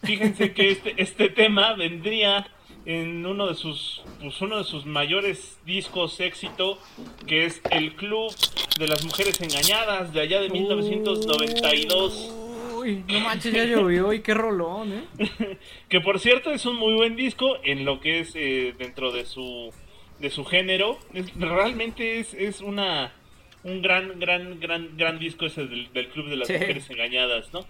fíjense 0.02 0.52
que 0.52 0.70
este, 0.70 0.94
este 1.02 1.28
tema 1.28 1.74
vendría 1.74 2.50
en 2.86 3.26
uno 3.26 3.46
de 3.46 3.54
sus 3.54 4.02
pues 4.20 4.40
uno 4.40 4.58
de 4.58 4.64
sus 4.64 4.86
mayores 4.86 5.58
discos 5.66 6.20
éxito 6.20 6.78
que 7.26 7.44
es 7.44 7.60
el 7.70 7.94
Club 7.96 8.32
de 8.78 8.88
las 8.88 9.04
Mujeres 9.04 9.40
Engañadas 9.42 10.12
de 10.12 10.20
allá 10.20 10.40
de 10.40 10.48
1992 10.48 12.47
Uy, 12.78 13.04
no 13.08 13.20
manches, 13.20 13.52
ya 13.52 13.64
llovió 13.64 14.12
y 14.12 14.20
qué 14.20 14.34
rolón, 14.34 14.92
¿eh? 15.18 15.58
que 15.88 16.00
por 16.00 16.18
cierto 16.20 16.50
es 16.52 16.64
un 16.66 16.76
muy 16.76 16.94
buen 16.94 17.16
disco 17.16 17.56
en 17.64 17.84
lo 17.84 18.00
que 18.00 18.20
es 18.20 18.32
eh, 18.34 18.74
dentro 18.78 19.12
de 19.12 19.24
su 19.24 19.72
de 20.18 20.30
su 20.30 20.44
género 20.44 20.98
Es- 21.14 21.32
realmente 21.38 22.18
es, 22.20 22.34
es 22.34 22.60
una 22.60 23.12
un 23.64 23.82
gran 23.82 24.18
gran 24.18 24.58
gran 24.60 24.96
gran 24.96 25.18
disco 25.18 25.46
ese 25.46 25.66
del, 25.66 25.92
del 25.92 26.08
club 26.08 26.28
de 26.28 26.36
las 26.36 26.48
Sí. 26.48 26.54
mujeres 26.54 26.88
engañadas 26.90 27.52
no 27.52 27.64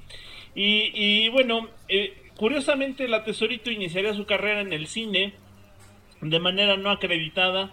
y, 0.55 0.91
y 0.95 1.29
bueno 1.29 1.69
eh, 1.89 2.15
curiosamente 2.37 3.07
la 3.09 3.25
tesorito 3.25 3.71
iniciaría 3.71 4.15
su 4.15 4.25
carrera 4.27 4.61
en 4.63 4.73
el 4.73 4.87
cine 4.87 5.35
de 6.21 6.41
manera 6.41 6.77
no 6.77 6.91
acreditada 6.91 7.71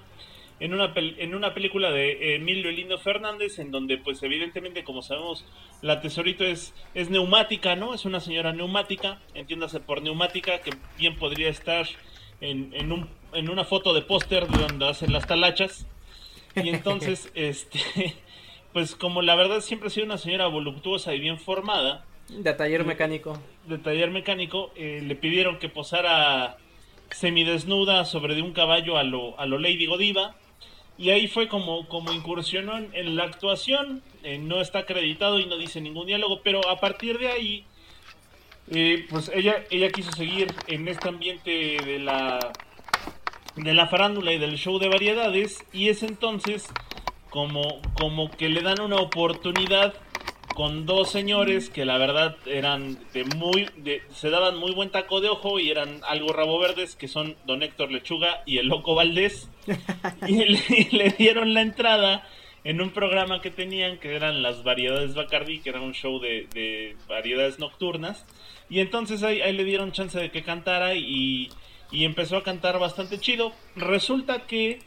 en 0.60 0.74
una, 0.74 0.94
pel- 0.94 1.16
en 1.18 1.36
una 1.36 1.54
película 1.54 1.92
de 1.92 2.36
Emilio 2.36 2.72
Lindo 2.72 2.98
Fernández, 2.98 3.60
en 3.60 3.72
donde, 3.72 3.98
pues, 3.98 4.24
evidentemente, 4.24 4.84
como 4.84 5.02
sabemos, 5.02 5.46
la 5.82 6.00
tesorito 6.02 6.44
es, 6.46 6.74
es 6.94 7.10
neumática, 7.10 7.76
¿no? 7.76 7.94
Es 7.94 8.06
una 8.06 8.20
señora 8.22 8.54
neumática, 8.54 9.20
entiéndase 9.34 9.80
por 9.82 10.02
neumática, 10.02 10.60
que 10.62 10.72
bien 10.98 11.16
podría 11.18 11.50
estar 11.50 11.86
en, 12.42 12.74
en, 12.74 12.92
un, 12.92 13.10
en 13.34 13.50
una 13.50 13.66
foto 13.66 13.94
de 13.94 14.02
póster 14.02 14.48
de 14.48 14.58
donde 14.64 14.88
hacen 14.88 15.12
las 15.12 15.28
talachas. 15.28 15.86
Y 16.56 16.70
entonces, 16.70 17.30
este, 17.36 17.80
pues, 18.74 18.96
como 18.96 19.22
la 19.22 19.36
verdad 19.36 19.60
siempre 19.60 19.88
ha 19.88 19.92
sido 19.92 20.06
una 20.06 20.18
señora 20.18 20.48
voluptuosa 20.48 21.14
y 21.14 21.20
bien 21.20 21.38
formada, 21.38 22.06
De 22.30 22.54
taller 22.54 22.86
mecánico. 22.86 23.38
de 23.68 23.78
taller 23.78 24.10
mecánico, 24.10 24.72
eh, 24.78 25.02
le 25.04 25.16
pidieron 25.16 25.60
que 25.60 25.68
posara 25.70 26.58
semidesnuda 27.12 28.06
sobre 28.06 28.36
de 28.36 28.42
un 28.42 28.52
caballo 28.54 28.98
a 28.98 29.04
lo, 29.04 29.40
a 29.40 29.46
lo 29.46 29.60
Lady 29.60 29.86
Godiva. 29.86 30.36
Y 30.98 31.10
ahí 31.10 31.28
fue 31.28 31.48
como, 31.48 31.88
como 31.88 32.14
incursionó 32.14 32.78
en, 32.78 33.16
la 33.16 33.26
actuación. 33.26 34.02
Eh, 34.24 34.38
no 34.38 34.62
está 34.62 34.80
acreditado 34.80 35.40
y 35.40 35.46
no 35.46 35.58
dice 35.58 35.82
ningún 35.82 36.08
diálogo, 36.08 36.42
pero 36.44 36.68
a 36.70 36.80
partir 36.80 37.20
de 37.20 37.28
ahí, 37.28 37.66
eh, 38.72 39.06
pues 39.10 39.30
ella, 39.34 39.64
ella 39.70 39.92
quiso 39.92 40.12
seguir 40.14 40.54
en 40.68 40.88
este 40.88 41.10
ambiente 41.10 41.78
de 41.84 42.00
la, 42.00 42.54
de 43.56 43.74
la 43.74 43.88
farándula 43.88 44.32
y 44.32 44.40
del 44.40 44.58
show 44.58 44.80
de 44.80 44.88
variedades. 44.88 45.66
Y 45.74 45.90
es 45.90 46.02
entonces 46.02 46.68
como, 47.30 47.82
como 48.00 48.32
que 48.32 48.48
le 48.48 48.62
dan 48.62 48.80
una 48.80 48.96
oportunidad 48.96 49.94
con 50.56 50.88
dos 50.88 51.12
señores 51.12 51.70
que 51.70 51.86
la 51.86 52.00
verdad 52.00 52.36
eran 52.48 52.98
de 53.14 53.26
muy 53.26 53.68
de, 53.78 54.02
se 54.12 54.32
daban 54.32 54.58
muy 54.58 54.74
buen 54.74 54.90
taco 54.90 55.22
de 55.22 55.30
ojo 55.30 55.60
y 55.60 55.70
eran 55.70 56.02
algo 56.08 56.34
rabo 56.34 56.58
verdes 56.58 56.96
que 56.96 57.08
son 57.08 57.36
don 57.46 57.62
Héctor 57.62 57.92
Lechuga 57.92 58.42
y 58.48 58.58
el 58.58 58.68
loco 58.68 58.96
Valdés. 58.96 59.50
Y 60.28 60.44
le, 60.46 60.60
y 60.70 60.96
le 60.96 61.10
dieron 61.12 61.54
la 61.54 61.62
entrada 61.62 62.28
en 62.64 62.82
un 62.82 62.90
programa 62.90 63.42
que 63.42 63.52
tenían 63.52 64.00
que 64.00 64.16
eran 64.16 64.42
las 64.42 64.64
variedades 64.64 65.14
Bacardi 65.14 65.60
que 65.60 65.70
era 65.70 65.82
un 65.82 65.94
show 65.94 66.20
de, 66.20 66.48
de 66.54 66.98
variedades 67.08 67.60
nocturnas. 67.60 68.26
Y 68.70 68.80
entonces 68.80 69.22
ahí, 69.22 69.42
ahí 69.42 69.54
le 69.54 69.64
dieron 69.64 69.92
chance 69.92 70.18
de 70.18 70.32
que 70.32 70.42
cantara 70.42 70.96
y, 70.96 71.50
y 71.92 72.06
empezó 72.06 72.38
a 72.38 72.44
cantar 72.44 72.80
bastante 72.80 73.20
chido. 73.20 73.54
Resulta 73.76 74.48
que 74.48 74.80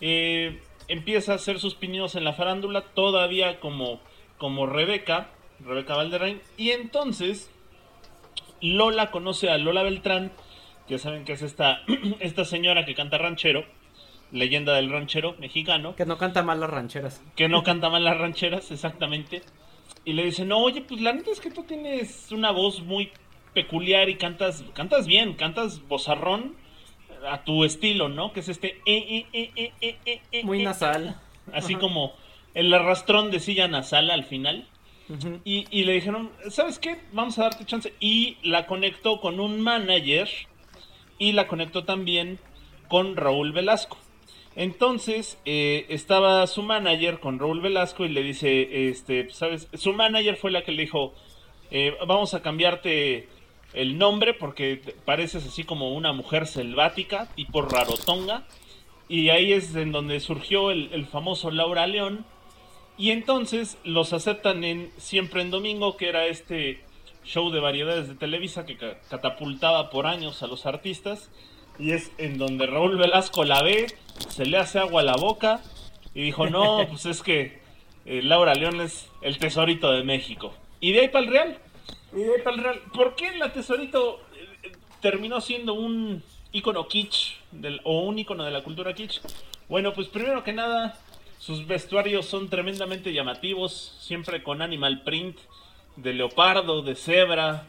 eh, 0.00 0.60
empieza 0.88 1.32
a 1.32 1.36
hacer 1.36 1.58
sus 1.58 1.74
pininos 1.74 2.14
en 2.16 2.24
la 2.24 2.34
farándula, 2.34 2.82
todavía 2.82 3.60
como, 3.60 4.00
como 4.42 4.66
Rebeca, 4.66 5.28
Rebeca 5.60 5.94
Valderrain, 5.94 6.42
y 6.56 6.70
entonces 6.70 7.48
Lola 8.60 9.12
conoce 9.12 9.50
a 9.50 9.56
Lola 9.56 9.84
Beltrán, 9.84 10.32
que 10.88 10.98
saben 10.98 11.24
que 11.24 11.34
es 11.34 11.42
esta, 11.42 11.82
esta 12.18 12.44
señora 12.44 12.84
que 12.84 12.96
canta 12.96 13.18
ranchero, 13.18 13.64
leyenda 14.32 14.74
del 14.74 14.90
ranchero 14.90 15.36
mexicano, 15.38 15.94
Que 15.94 16.06
no 16.06 16.18
canta 16.18 16.42
mal 16.42 16.58
las 16.58 16.70
rancheras. 16.70 17.22
que 17.36 17.48
no 17.48 17.62
canta 17.62 17.88
mal 17.88 18.02
las 18.02 18.18
rancheras, 18.18 18.72
exactamente. 18.72 19.42
Y 20.04 20.14
le 20.14 20.24
dice, 20.24 20.44
no, 20.44 20.58
oye, 20.58 20.80
pues 20.80 21.00
la 21.00 21.12
neta 21.12 21.30
es 21.30 21.38
que 21.38 21.52
tú 21.52 21.62
tienes 21.62 22.32
una 22.32 22.50
voz 22.50 22.82
muy 22.82 23.12
peculiar 23.54 24.08
y 24.08 24.16
cantas, 24.16 24.64
cantas 24.74 25.06
bien, 25.06 25.34
cantas 25.34 25.86
bozarrón 25.86 26.56
a 27.30 27.44
tu 27.44 27.62
estilo, 27.64 28.08
¿no? 28.08 28.32
Que 28.32 28.40
es 28.40 28.48
este 28.48 28.80
eh, 28.86 29.24
eh, 29.32 29.72
eh, 30.32 30.42
Muy 30.42 30.64
nasal. 30.64 31.20
Así 31.52 31.76
como 31.76 32.14
el 32.54 32.72
arrastrón 32.72 33.30
de 33.30 33.40
silla 33.40 33.68
nasal 33.68 34.10
al 34.10 34.24
final. 34.24 34.68
Y, 35.44 35.66
y 35.70 35.84
le 35.84 35.92
dijeron, 35.92 36.30
¿sabes 36.48 36.78
qué? 36.78 36.96
Vamos 37.12 37.38
a 37.38 37.42
darte 37.42 37.66
chance. 37.66 37.92
Y 38.00 38.38
la 38.42 38.66
conectó 38.66 39.20
con 39.20 39.40
un 39.40 39.60
manager 39.60 40.28
y 41.18 41.32
la 41.32 41.48
conectó 41.48 41.84
también 41.84 42.38
con 42.88 43.16
Raúl 43.16 43.52
Velasco. 43.52 43.98
Entonces 44.54 45.38
eh, 45.44 45.86
estaba 45.88 46.46
su 46.46 46.62
manager 46.62 47.20
con 47.20 47.38
Raúl 47.38 47.60
Velasco 47.60 48.04
y 48.04 48.10
le 48.10 48.22
dice, 48.22 48.88
este, 48.88 49.30
¿sabes? 49.30 49.68
Su 49.74 49.92
manager 49.92 50.36
fue 50.36 50.50
la 50.50 50.62
que 50.62 50.72
le 50.72 50.82
dijo, 50.82 51.14
eh, 51.70 51.94
vamos 52.06 52.34
a 52.34 52.42
cambiarte 52.42 53.28
el 53.72 53.96
nombre 53.96 54.34
porque 54.34 54.80
pareces 55.04 55.46
así 55.46 55.64
como 55.64 55.94
una 55.94 56.12
mujer 56.12 56.46
selvática, 56.46 57.28
tipo 57.34 57.62
rarotonga. 57.62 58.44
Y 59.08 59.30
ahí 59.30 59.52
es 59.52 59.74
en 59.74 59.92
donde 59.92 60.20
surgió 60.20 60.70
el, 60.70 60.90
el 60.92 61.06
famoso 61.06 61.50
Laura 61.50 61.86
León. 61.86 62.26
Y 62.98 63.10
entonces 63.10 63.78
los 63.84 64.12
aceptan 64.12 64.64
en 64.64 64.90
Siempre 64.98 65.42
en 65.42 65.50
Domingo, 65.50 65.96
que 65.96 66.08
era 66.08 66.26
este 66.26 66.84
show 67.24 67.50
de 67.50 67.60
variedades 67.60 68.08
de 68.08 68.14
Televisa 68.14 68.66
que 68.66 68.76
ca- 68.76 68.98
catapultaba 69.08 69.90
por 69.90 70.06
años 70.06 70.42
a 70.42 70.46
los 70.46 70.66
artistas. 70.66 71.30
Y 71.78 71.92
es 71.92 72.12
en 72.18 72.36
donde 72.38 72.66
Raúl 72.66 72.96
Velasco 72.98 73.44
la 73.44 73.62
ve, 73.62 73.86
se 74.28 74.44
le 74.44 74.58
hace 74.58 74.78
agua 74.78 75.00
a 75.00 75.04
la 75.04 75.16
boca 75.16 75.60
y 76.14 76.22
dijo, 76.22 76.48
no, 76.48 76.86
pues 76.90 77.06
es 77.06 77.22
que 77.22 77.60
eh, 78.04 78.20
Laura 78.22 78.54
León 78.54 78.80
es 78.80 79.08
el 79.22 79.38
tesorito 79.38 79.90
de 79.90 80.04
México. 80.04 80.54
Y 80.80 80.92
de 80.92 81.00
ahí 81.00 81.08
para 81.08 81.24
el 81.24 81.30
Real. 81.30 81.58
Y 82.12 82.16
de 82.16 82.34
ahí 82.34 82.40
para 82.44 82.56
el 82.56 82.62
Real. 82.62 82.80
¿Por 82.92 83.14
qué 83.16 83.36
la 83.36 83.52
tesorito 83.52 84.20
eh, 84.36 84.46
eh, 84.64 84.72
terminó 85.00 85.40
siendo 85.40 85.74
un 85.74 86.22
ícono 86.52 86.86
kitsch 86.86 87.36
del, 87.52 87.80
o 87.84 88.00
un 88.02 88.18
ícono 88.18 88.44
de 88.44 88.50
la 88.50 88.62
cultura 88.62 88.92
kitsch? 88.94 89.20
Bueno, 89.68 89.94
pues 89.94 90.08
primero 90.08 90.44
que 90.44 90.52
nada, 90.52 90.98
sus 91.42 91.66
vestuarios 91.66 92.26
son 92.26 92.48
tremendamente 92.48 93.12
llamativos, 93.12 93.96
siempre 93.98 94.44
con 94.44 94.62
animal 94.62 95.02
print 95.02 95.36
de 95.96 96.12
leopardo, 96.12 96.82
de 96.82 96.94
cebra, 96.94 97.66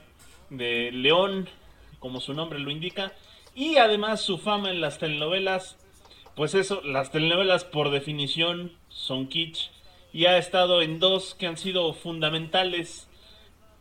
de 0.52 0.92
león, 0.92 1.50
como 1.98 2.22
su 2.22 2.36
nombre 2.36 2.60
lo 2.60 2.70
indica. 2.70 3.14
Y 3.56 3.78
además 3.78 4.22
su 4.22 4.38
fama 4.38 4.70
en 4.70 4.80
las 4.80 5.00
telenovelas, 5.00 5.76
pues 6.36 6.54
eso, 6.54 6.84
las 6.84 7.12
telenovelas 7.12 7.64
por 7.64 7.90
definición 7.90 8.74
son 8.90 9.26
kitsch. 9.26 9.72
Y 10.14 10.26
ha 10.26 10.38
estado 10.38 10.84
en 10.84 11.00
dos 11.00 11.34
que 11.34 11.48
han 11.48 11.58
sido 11.58 11.94
fundamentales. 11.94 13.10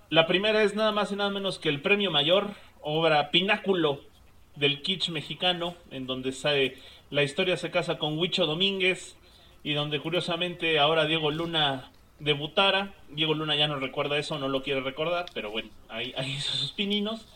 La 0.09 0.27
primera 0.27 0.63
es 0.63 0.75
nada 0.75 0.93
más 0.93 1.13
y 1.13 1.17
nada 1.17 1.29
menos 1.29 1.59
que 1.59 1.69
el 1.69 1.83
Premio 1.83 2.11
Mayor, 2.11 2.55
obra 2.81 3.31
pináculo 3.31 4.01
del 4.57 4.81
kitsch 4.81 5.11
mexicano, 5.11 5.75
en 5.91 6.07
donde 6.07 6.33
sale, 6.33 6.79
la 7.11 7.23
historia 7.23 7.59
se 7.59 7.71
casa 7.71 7.99
con 7.99 8.19
Huicho 8.19 8.47
Domínguez 8.47 9.19
y 9.65 9.75
donde 9.75 10.01
curiosamente 10.01 10.79
ahora 10.79 11.07
Diego 11.07 11.31
Luna 11.31 11.91
debutara. 12.19 12.95
Diego 13.11 13.35
Luna 13.35 13.57
ya 13.57 13.69
no 13.69 13.77
recuerda 13.77 14.19
eso, 14.19 14.39
no 14.39 14.49
lo 14.49 14.63
quiere 14.63 14.81
recordar, 14.81 15.27
pero 15.35 15.51
bueno, 15.51 15.71
ahí, 15.89 16.13
ahí 16.17 16.33
hizo 16.39 16.53
sus 16.53 16.73
pininos. 16.73 17.27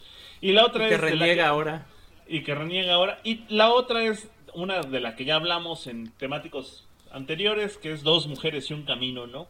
Y 0.40 0.52
la 0.52 0.64
otra 0.64 0.88
Que 0.88 0.94
es 0.94 1.00
de 1.00 1.14
la 1.14 1.26
reniega 1.26 1.48
ahora. 1.48 1.86
y 2.28 2.42
que 2.42 2.54
reniega 2.54 2.94
ahora. 2.94 3.20
Y 3.24 3.40
la 3.48 3.72
otra 3.72 4.04
es 4.04 4.28
una 4.54 4.80
de 4.80 5.00
la 5.00 5.16
que 5.16 5.24
ya 5.24 5.36
hablamos 5.36 5.86
en 5.86 6.10
temáticos 6.12 6.86
anteriores, 7.10 7.78
que 7.78 7.92
es 7.92 8.02
Dos 8.02 8.26
mujeres 8.26 8.70
y 8.70 8.74
un 8.74 8.82
camino, 8.82 9.26
¿no? 9.26 9.48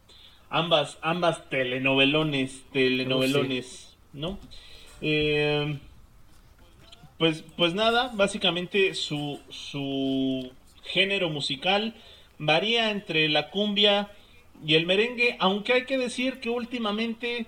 Ambas, 0.48 0.98
ambas 1.02 1.48
telenovelones, 1.50 2.64
telenovelones, 2.72 3.96
¿no? 4.12 4.38
Eh, 5.00 5.78
pues, 7.18 7.44
pues 7.56 7.74
nada, 7.74 8.12
básicamente 8.14 8.94
su, 8.94 9.40
su 9.50 10.52
género 10.84 11.30
musical 11.30 11.94
varía 12.38 12.90
entre 12.90 13.28
la 13.28 13.50
cumbia 13.50 14.10
y 14.64 14.74
el 14.74 14.86
merengue, 14.86 15.36
aunque 15.38 15.72
hay 15.72 15.84
que 15.84 15.98
decir 15.98 16.40
que 16.40 16.50
últimamente 16.50 17.46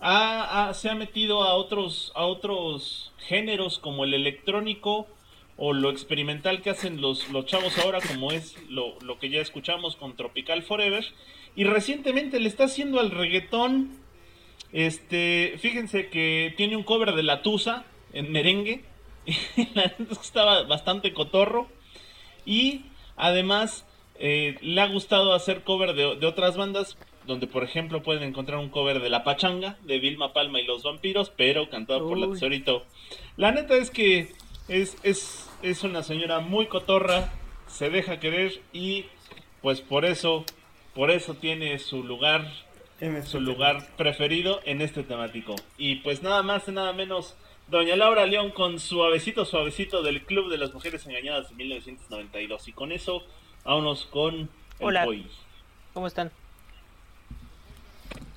se 0.00 0.88
ha 0.88 0.94
metido 0.96 1.42
a 1.42 1.54
otros, 1.54 3.12
géneros 3.18 3.78
como 3.78 4.04
el 4.04 4.14
electrónico 4.14 5.06
o 5.56 5.74
lo 5.74 5.90
experimental 5.90 6.62
que 6.62 6.70
hacen 6.70 7.00
los, 7.00 7.26
chavos 7.44 7.78
ahora, 7.78 7.98
como 8.00 8.32
es 8.32 8.56
lo, 8.68 8.96
que 9.20 9.28
ya 9.28 9.40
escuchamos 9.40 9.96
con 9.96 10.16
Tropical 10.16 10.62
Forever. 10.62 11.04
Y 11.54 11.64
recientemente 11.64 12.40
le 12.40 12.48
está 12.48 12.64
haciendo 12.64 12.98
al 12.98 13.10
reggaetón. 13.10 13.98
Este, 14.72 15.56
fíjense 15.58 16.08
que 16.08 16.54
tiene 16.56 16.76
un 16.76 16.82
cover 16.84 17.12
de 17.12 17.22
La 17.22 17.42
Tusa 17.42 17.84
en 18.14 18.32
merengue. 18.32 18.84
Estaba 20.22 20.62
bastante 20.62 21.12
cotorro. 21.12 21.68
Y 22.46 22.86
además 23.16 23.84
eh, 24.20 24.56
le 24.60 24.80
ha 24.80 24.86
gustado 24.86 25.32
hacer 25.34 25.62
cover 25.64 25.94
de, 25.94 26.14
de 26.16 26.26
otras 26.26 26.56
bandas, 26.56 26.96
donde 27.26 27.46
por 27.46 27.64
ejemplo 27.64 28.02
pueden 28.02 28.22
encontrar 28.22 28.58
un 28.58 28.68
cover 28.68 29.00
de 29.00 29.10
La 29.10 29.24
Pachanga, 29.24 29.76
de 29.82 29.98
Vilma 29.98 30.32
Palma 30.32 30.60
y 30.60 30.66
los 30.66 30.82
Vampiros, 30.82 31.30
pero 31.30 31.68
cantado 31.70 32.06
por 32.06 32.18
la 32.18 32.28
tesorito. 32.28 32.84
La 33.36 33.50
neta 33.50 33.76
es 33.76 33.90
que 33.90 34.32
es, 34.68 34.96
es, 35.02 35.50
es 35.62 35.82
una 35.84 36.02
señora 36.02 36.40
muy 36.40 36.66
cotorra, 36.66 37.32
se 37.66 37.90
deja 37.90 38.20
querer 38.20 38.60
y 38.72 39.06
pues 39.62 39.80
por 39.80 40.04
eso, 40.04 40.44
por 40.94 41.10
eso 41.10 41.34
tiene 41.34 41.78
su 41.78 42.04
lugar 42.04 42.46
En 43.00 43.16
este 43.16 43.30
su 43.30 43.38
tema. 43.38 43.50
lugar 43.52 43.88
preferido 43.96 44.60
en 44.64 44.80
este 44.82 45.02
temático. 45.02 45.54
Y 45.78 45.96
pues 45.96 46.22
nada 46.22 46.42
más 46.42 46.68
y 46.68 46.72
nada 46.72 46.92
menos, 46.92 47.36
Doña 47.68 47.96
Laura 47.96 48.26
León 48.26 48.50
con 48.50 48.80
Suavecito 48.80 49.44
Suavecito 49.44 50.02
del 50.02 50.22
Club 50.24 50.50
de 50.50 50.58
las 50.58 50.72
Mujeres 50.74 51.06
Engañadas 51.06 51.48
de 51.50 51.54
1992. 51.56 52.68
Y 52.68 52.72
con 52.72 52.92
eso, 52.92 53.22
vámonos 53.64 54.06
con 54.06 54.34
el 54.34 54.48
Hola. 54.80 55.04
Poi. 55.04 55.26
¿Cómo 55.94 56.06
están? 56.06 56.30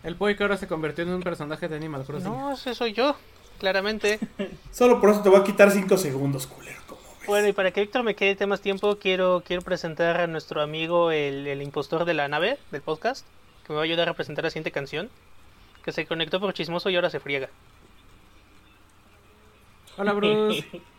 El 0.03 0.15
Boy 0.15 0.35
que 0.35 0.43
ahora 0.43 0.57
se 0.57 0.67
convirtió 0.67 1.03
en 1.03 1.11
un 1.11 1.21
personaje 1.21 1.67
de 1.67 1.75
Animal 1.77 2.03
Crossing. 2.03 2.29
No, 2.29 2.51
ese 2.51 2.75
soy 2.75 2.93
yo, 2.93 3.15
claramente. 3.59 4.19
Solo 4.71 4.99
por 4.99 5.09
eso 5.09 5.21
te 5.21 5.29
voy 5.29 5.39
a 5.39 5.43
quitar 5.43 5.71
5 5.71 5.97
segundos, 5.97 6.45
culero. 6.45 6.81
¿cómo 6.87 7.01
ves? 7.01 7.27
Bueno, 7.27 7.47
y 7.47 7.53
para 7.53 7.71
que 7.71 7.81
Víctor 7.81 8.03
me 8.03 8.15
quede 8.15 8.45
más 8.45 8.59
tiempo, 8.59 8.97
quiero, 8.97 9.43
quiero 9.45 9.61
presentar 9.61 10.19
a 10.19 10.27
nuestro 10.27 10.61
amigo, 10.61 11.11
el, 11.11 11.47
el 11.47 11.61
impostor 11.61 12.03
de 12.03 12.13
la 12.13 12.27
nave 12.27 12.59
del 12.71 12.81
podcast, 12.81 13.25
que 13.65 13.71
me 13.71 13.75
va 13.75 13.81
a 13.81 13.85
ayudar 13.85 14.09
a 14.09 14.13
presentar 14.13 14.43
la 14.43 14.49
siguiente 14.49 14.71
canción, 14.71 15.09
que 15.85 15.93
se 15.93 16.05
conectó 16.05 16.41
por 16.41 16.53
chismoso 16.53 16.89
y 16.89 16.95
ahora 16.95 17.09
se 17.09 17.21
friega. 17.21 17.49
Hola, 19.97 20.13
Bruce. 20.13 20.65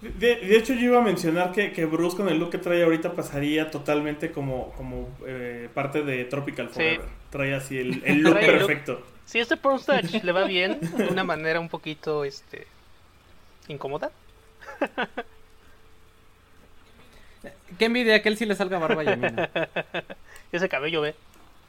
De, 0.00 0.36
de 0.36 0.56
hecho, 0.56 0.74
yo 0.74 0.80
iba 0.86 0.98
a 0.98 1.02
mencionar 1.02 1.50
que, 1.52 1.72
que 1.72 1.84
Bruce 1.84 2.16
con 2.16 2.28
el 2.28 2.38
look 2.38 2.50
que 2.50 2.58
trae 2.58 2.84
ahorita 2.84 3.14
pasaría 3.14 3.70
totalmente 3.70 4.30
como, 4.30 4.70
como 4.72 5.08
eh, 5.26 5.68
parte 5.74 6.02
de 6.04 6.24
Tropical 6.24 6.68
Sí. 6.68 6.74
Forever. 6.74 7.00
Trae 7.30 7.54
así 7.54 7.78
el, 7.78 8.02
el 8.06 8.22
look 8.22 8.34
Trae 8.34 8.46
el 8.46 8.58
look. 8.58 8.66
perfecto. 8.66 9.02
Si 9.24 9.40
este 9.40 9.56
Pornstage 9.56 10.22
le 10.24 10.32
va 10.32 10.44
bien, 10.44 10.78
de 10.96 11.08
una 11.08 11.24
manera 11.24 11.60
un 11.60 11.68
poquito, 11.68 12.24
este, 12.24 12.66
incómoda. 13.66 14.10
Qué 17.78 17.84
envidia 17.84 18.22
que 18.22 18.28
él 18.28 18.36
sí 18.36 18.46
le 18.46 18.54
salga 18.54 18.78
barba 18.78 19.04
y 19.04 19.08
a 19.08 19.16
mí 19.16 19.26
no. 19.30 19.48
Ese 20.52 20.68
cabello, 20.68 21.00
ve. 21.02 21.14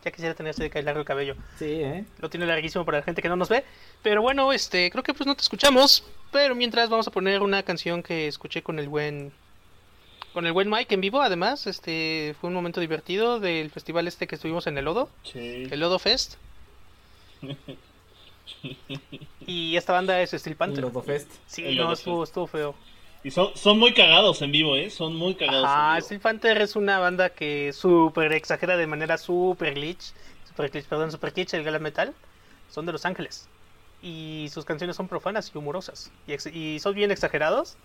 Ya 0.03 0.11
quisiera 0.11 0.33
tener 0.33 0.51
ese 0.51 0.69
de 0.69 0.83
largo 0.83 1.01
el 1.01 1.05
cabello. 1.05 1.35
Sí, 1.57 1.65
¿eh? 1.65 2.05
Lo 2.19 2.29
tiene 2.29 2.45
larguísimo 2.45 2.85
para 2.85 2.99
la 2.99 3.03
gente 3.03 3.21
que 3.21 3.27
no 3.29 3.35
nos 3.35 3.49
ve. 3.49 3.65
Pero 4.01 4.21
bueno, 4.21 4.53
este, 4.53 4.89
creo 4.91 5.03
que 5.03 5.13
pues 5.13 5.27
no 5.27 5.35
te 5.35 5.41
escuchamos. 5.41 6.03
Pero 6.31 6.55
mientras 6.55 6.89
vamos 6.89 7.07
a 7.07 7.11
poner 7.11 7.41
una 7.41 7.63
canción 7.63 8.01
que 8.01 8.27
escuché 8.27 8.61
con 8.63 8.79
el 8.79 8.87
buen. 8.87 9.31
Con 10.33 10.45
el 10.45 10.53
buen 10.53 10.69
Mike 10.69 10.93
en 10.93 11.01
vivo, 11.01 11.21
además, 11.21 11.65
este 11.67 12.35
fue 12.39 12.47
un 12.49 12.53
momento 12.53 12.79
divertido 12.79 13.39
del 13.39 13.71
festival 13.71 14.07
este 14.07 14.27
que 14.27 14.35
estuvimos 14.35 14.67
en 14.67 14.77
el 14.77 14.85
Lodo, 14.85 15.09
Sí. 15.23 15.67
el 15.69 15.79
Lodo 15.79 15.97
Fest. 15.99 16.35
Y 19.45 19.75
esta 19.77 19.93
banda 19.93 20.21
es 20.21 20.31
Steel 20.31 20.55
Panther. 20.55 20.83
Lodo 20.83 21.01
Fest. 21.01 21.31
Sí, 21.47 21.63
El 21.65 21.75
no, 21.77 21.83
Lodo 21.83 21.93
estuvo, 21.93 22.21
Fest. 22.21 22.29
estuvo 22.31 22.47
feo. 22.47 22.75
Y 23.23 23.31
son, 23.31 23.49
son 23.55 23.77
muy 23.79 23.93
cagados 23.93 24.41
en 24.41 24.51
vivo, 24.51 24.75
¿eh? 24.77 24.89
Son 24.89 25.13
muy 25.15 25.35
cagados 25.35 25.65
Ah, 25.67 25.89
en 25.91 25.95
vivo. 25.97 26.05
Steel 26.05 26.19
Panther 26.21 26.61
es 26.61 26.75
una 26.75 26.99
banda 26.99 27.29
que 27.29 27.73
súper 27.73 28.31
exagera 28.33 28.77
de 28.77 28.87
manera 28.87 29.17
súper 29.17 29.73
glitch. 29.73 30.13
Super 30.47 30.69
glitch, 30.71 30.85
perdón, 30.85 31.11
super 31.11 31.31
glitch, 31.33 31.53
el 31.53 31.63
glam 31.63 31.81
metal. 31.81 32.13
Son 32.69 32.85
de 32.85 32.91
Los 32.93 33.05
Ángeles. 33.05 33.47
Y 34.01 34.47
sus 34.53 34.63
canciones 34.63 34.95
son 34.95 35.07
profanas 35.09 35.51
y 35.53 35.57
humorosas. 35.57 36.11
Y, 36.27 36.33
ex- 36.33 36.45
y 36.47 36.79
son 36.79 36.95
bien 36.95 37.11
exagerados. 37.11 37.75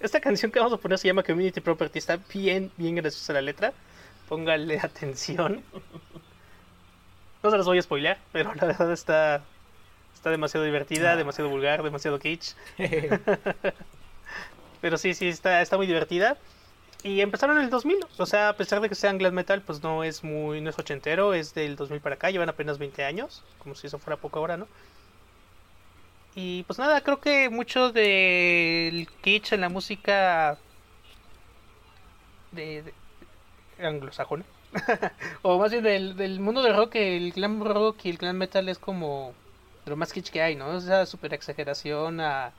Esta 0.00 0.20
canción 0.26 0.52
que 0.52 0.58
vamos 0.58 0.74
a 0.74 0.76
poner 0.76 0.98
se 0.98 1.08
llama 1.08 1.22
Community 1.22 1.60
Property. 1.60 1.98
Está 1.98 2.18
bien, 2.32 2.70
bien 2.76 2.94
graciosa 2.96 3.32
la 3.32 3.40
letra. 3.40 3.72
pónganle 4.28 4.78
atención. 4.82 5.62
No 7.42 7.50
se 7.50 7.56
los 7.56 7.66
voy 7.66 7.78
a 7.78 7.82
spoilear, 7.82 8.18
pero 8.30 8.54
la 8.54 8.66
verdad 8.66 8.92
está, 8.92 9.42
está 10.14 10.30
demasiado 10.30 10.64
divertida, 10.66 11.16
demasiado 11.16 11.48
vulgar, 11.50 11.82
demasiado 11.82 12.18
kitsch. 12.18 12.54
pero 14.82 14.98
sí, 14.98 15.14
sí, 15.14 15.28
está, 15.28 15.62
está 15.62 15.78
muy 15.78 15.86
divertida. 15.86 16.36
Y 17.04 17.20
empezaron 17.20 17.56
en 17.58 17.64
el 17.64 17.70
2000, 17.70 17.98
o 18.18 18.26
sea, 18.26 18.50
a 18.50 18.56
pesar 18.56 18.80
de 18.80 18.88
que 18.88 18.94
sean 18.94 19.18
glam 19.18 19.34
metal, 19.34 19.62
pues 19.62 19.82
no 19.82 20.04
es 20.04 20.22
muy, 20.22 20.60
no 20.60 20.70
es 20.70 20.78
ochentero, 20.78 21.34
es 21.34 21.54
del 21.54 21.76
2000 21.76 22.00
para 22.00 22.16
acá, 22.16 22.30
llevan 22.30 22.48
apenas 22.48 22.78
20 22.78 23.04
años, 23.04 23.42
como 23.58 23.74
si 23.74 23.86
eso 23.88 23.98
fuera 23.98 24.18
poco 24.18 24.38
ahora, 24.38 24.56
¿no? 24.56 24.68
Y 26.34 26.62
pues 26.64 26.78
nada, 26.78 27.00
creo 27.02 27.20
que 27.20 27.50
mucho 27.50 27.92
del 27.92 29.08
kitsch 29.22 29.52
en 29.52 29.60
la 29.60 29.68
música 29.68 30.58
de, 32.52 32.82
de 33.78 33.86
anglosajona, 33.86 34.44
o 35.42 35.58
más 35.58 35.72
bien 35.72 35.84
del, 35.84 36.16
del 36.16 36.40
mundo 36.40 36.62
del 36.62 36.76
rock, 36.76 36.96
el 36.96 37.32
glam 37.32 37.62
rock 37.62 38.04
y 38.04 38.10
el 38.10 38.18
glam 38.18 38.36
metal 38.36 38.68
es 38.68 38.78
como 38.78 39.34
lo 39.86 39.96
más 39.96 40.12
kitsch 40.12 40.30
que 40.30 40.42
hay, 40.42 40.56
¿no? 40.56 40.76
Esa 40.76 41.06
super 41.06 41.34
exageración 41.34 42.20
a 42.20 42.52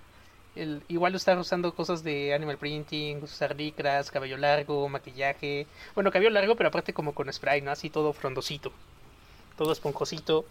el, 0.55 0.81
igual 0.87 1.15
estar 1.15 1.37
usando 1.37 1.73
cosas 1.73 2.03
de 2.03 2.33
animal 2.33 2.57
printing, 2.57 3.23
usar 3.23 3.55
licras, 3.55 4.11
cabello 4.11 4.37
largo, 4.37 4.87
maquillaje. 4.89 5.67
Bueno, 5.95 6.11
cabello 6.11 6.29
largo, 6.29 6.55
pero 6.55 6.69
aparte 6.69 6.93
como 6.93 7.13
con 7.13 7.31
spray, 7.31 7.61
¿no? 7.61 7.71
Así 7.71 7.89
todo 7.89 8.13
frondosito. 8.13 8.71
Todo 9.57 9.71
esponjosito. 9.71 10.45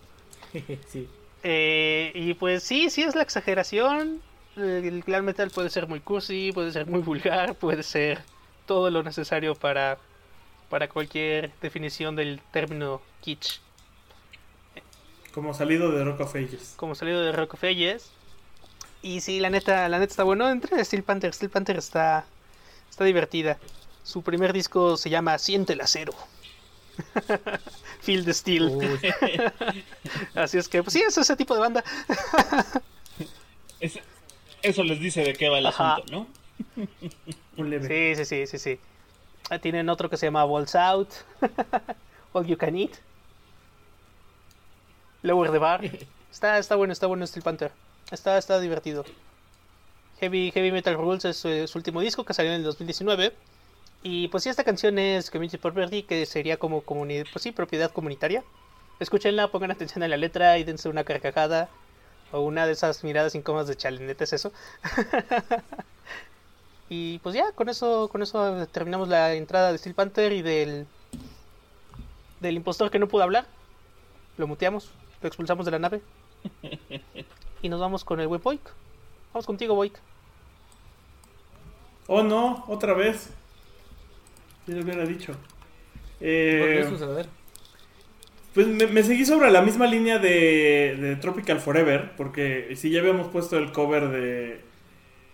sí. 0.88 1.08
Eh, 1.44 2.12
y 2.14 2.34
pues 2.34 2.62
sí, 2.62 2.90
sí 2.90 3.02
es 3.02 3.14
la 3.14 3.22
exageración. 3.22 4.20
El 4.56 5.02
glam 5.02 5.24
metal 5.24 5.50
puede 5.50 5.70
ser 5.70 5.86
muy 5.86 6.00
cursi, 6.00 6.52
puede 6.52 6.72
ser 6.72 6.86
muy 6.86 7.00
vulgar, 7.00 7.54
puede 7.54 7.82
ser 7.82 8.22
todo 8.66 8.90
lo 8.90 9.02
necesario 9.02 9.54
para, 9.54 9.98
para 10.68 10.88
cualquier 10.88 11.52
definición 11.60 12.16
del 12.16 12.40
término 12.52 13.00
kitsch. 13.22 13.60
Como 15.32 15.54
salido 15.54 15.90
de 15.90 16.04
Rock 16.04 16.20
of 16.20 16.34
Ages. 16.34 16.74
Como 16.76 16.94
salido 16.94 17.22
de 17.22 17.32
Rock 17.32 17.54
of 17.54 17.64
Ages. 17.64 18.10
Y 19.02 19.20
sí, 19.20 19.40
la 19.40 19.50
neta, 19.50 19.88
la 19.88 19.98
neta 19.98 20.10
está 20.10 20.22
bueno. 20.24 20.48
Entre 20.48 20.82
Steel 20.84 21.02
Panther, 21.02 21.34
Steel 21.34 21.50
Panther 21.50 21.76
está, 21.76 22.24
está 22.88 23.04
divertida. 23.04 23.58
Su 24.04 24.22
primer 24.22 24.52
disco 24.52 24.96
se 24.96 25.10
llama 25.10 25.38
Siente 25.38 25.72
el 25.74 25.80
acero. 25.80 26.12
Feel 28.00 28.24
the 28.24 28.34
Steel. 28.34 28.70
Así 30.34 30.58
es 30.58 30.68
que, 30.68 30.82
pues 30.82 30.92
sí, 30.92 31.00
es 31.06 31.16
ese 31.16 31.36
tipo 31.36 31.54
de 31.54 31.60
banda. 31.60 31.84
Es- 33.80 33.98
eso 34.62 34.84
les 34.84 35.00
dice 35.00 35.22
de 35.24 35.32
qué 35.32 35.48
va 35.48 35.58
el 35.58 35.66
Ajá. 35.66 35.94
asunto, 35.94 36.12
¿no? 36.12 36.26
Un 37.56 37.68
leve. 37.70 38.14
Sí, 38.14 38.24
sí, 38.24 38.46
sí, 38.46 38.46
sí, 38.46 38.58
sí. 38.76 38.80
Ah, 39.50 39.58
Tienen 39.58 39.88
otro 39.88 40.08
que 40.08 40.16
se 40.16 40.26
llama 40.26 40.44
Balls 40.44 40.76
Out. 40.76 41.08
All 42.32 42.46
You 42.46 42.56
Can 42.56 42.76
Eat. 42.76 42.92
Lower 45.22 45.50
the 45.50 45.58
Bar. 45.58 45.80
Está, 46.30 46.58
está 46.58 46.76
bueno, 46.76 46.92
está 46.92 47.08
bueno 47.08 47.26
Steel 47.26 47.42
Panther. 47.42 47.72
Está, 48.10 48.36
está 48.38 48.60
divertido. 48.60 49.04
Heavy, 50.20 50.50
Heavy 50.52 50.70
Metal 50.72 50.94
Rules 50.94 51.24
es 51.24 51.44
eh, 51.44 51.66
su 51.66 51.78
último 51.78 52.00
disco 52.00 52.24
que 52.24 52.34
salió 52.34 52.52
en 52.52 52.58
el 52.58 52.64
2019. 52.64 53.32
Y 54.02 54.28
pues 54.28 54.44
sí, 54.44 54.50
esta 54.50 54.64
canción 54.64 54.98
es 54.98 55.30
Community 55.30 55.58
Property, 55.58 56.02
que 56.02 56.26
sería 56.26 56.56
como 56.58 56.82
comuni- 56.84 57.26
pues 57.32 57.42
sí, 57.42 57.52
propiedad 57.52 57.90
comunitaria. 57.92 58.42
Escúchenla, 59.00 59.48
pongan 59.50 59.70
atención 59.70 60.02
a 60.02 60.08
la 60.08 60.16
letra 60.16 60.58
y 60.58 60.64
dense 60.64 60.88
una 60.88 61.04
carcajada. 61.04 61.68
O 62.32 62.40
una 62.40 62.66
de 62.66 62.72
esas 62.72 63.04
miradas 63.04 63.34
incómodas 63.34 63.68
de 63.68 63.76
chalinete 63.76 64.24
es 64.24 64.32
eso. 64.32 64.52
Y 66.88 67.18
pues 67.20 67.34
ya, 67.34 67.52
con 67.52 67.68
eso, 67.70 68.08
con 68.10 68.22
eso 68.22 68.66
terminamos 68.66 69.08
la 69.08 69.32
entrada 69.34 69.72
de 69.72 69.78
Steel 69.78 69.94
Panther 69.94 70.32
y 70.32 70.42
del 70.42 70.86
del 72.40 72.56
impostor 72.56 72.90
que 72.90 72.98
no 72.98 73.08
pudo 73.08 73.22
hablar. 73.22 73.46
Lo 74.36 74.46
muteamos, 74.46 74.90
lo 75.20 75.28
expulsamos 75.28 75.64
de 75.64 75.70
la 75.72 75.78
nave. 75.78 76.02
Y 77.62 77.68
nos 77.68 77.80
vamos 77.80 78.04
con 78.04 78.20
el 78.20 78.26
web 78.28 78.42
Boik. 78.42 78.60
Vamos 79.32 79.46
contigo, 79.46 79.74
Boik. 79.74 79.98
Oh 82.06 82.22
no, 82.22 82.64
otra 82.68 82.94
vez. 82.94 83.30
Ya 84.66 84.74
lo 84.74 84.82
hubiera 84.82 85.04
dicho. 85.06 85.34
Eh, 86.20 86.84
¿Por 86.84 86.90
qué 86.90 86.98
suceder? 86.98 87.28
Pues 88.54 88.66
me, 88.66 88.86
me 88.86 89.02
seguí 89.02 89.24
sobre 89.24 89.50
la 89.50 89.62
misma 89.62 89.86
línea 89.86 90.18
de, 90.18 90.96
de 91.00 91.16
Tropical 91.16 91.58
Forever, 91.60 92.12
porque 92.16 92.74
si 92.76 92.90
ya 92.90 93.00
habíamos 93.00 93.28
puesto 93.28 93.56
el 93.56 93.72
cover 93.72 94.08
de, 94.10 94.60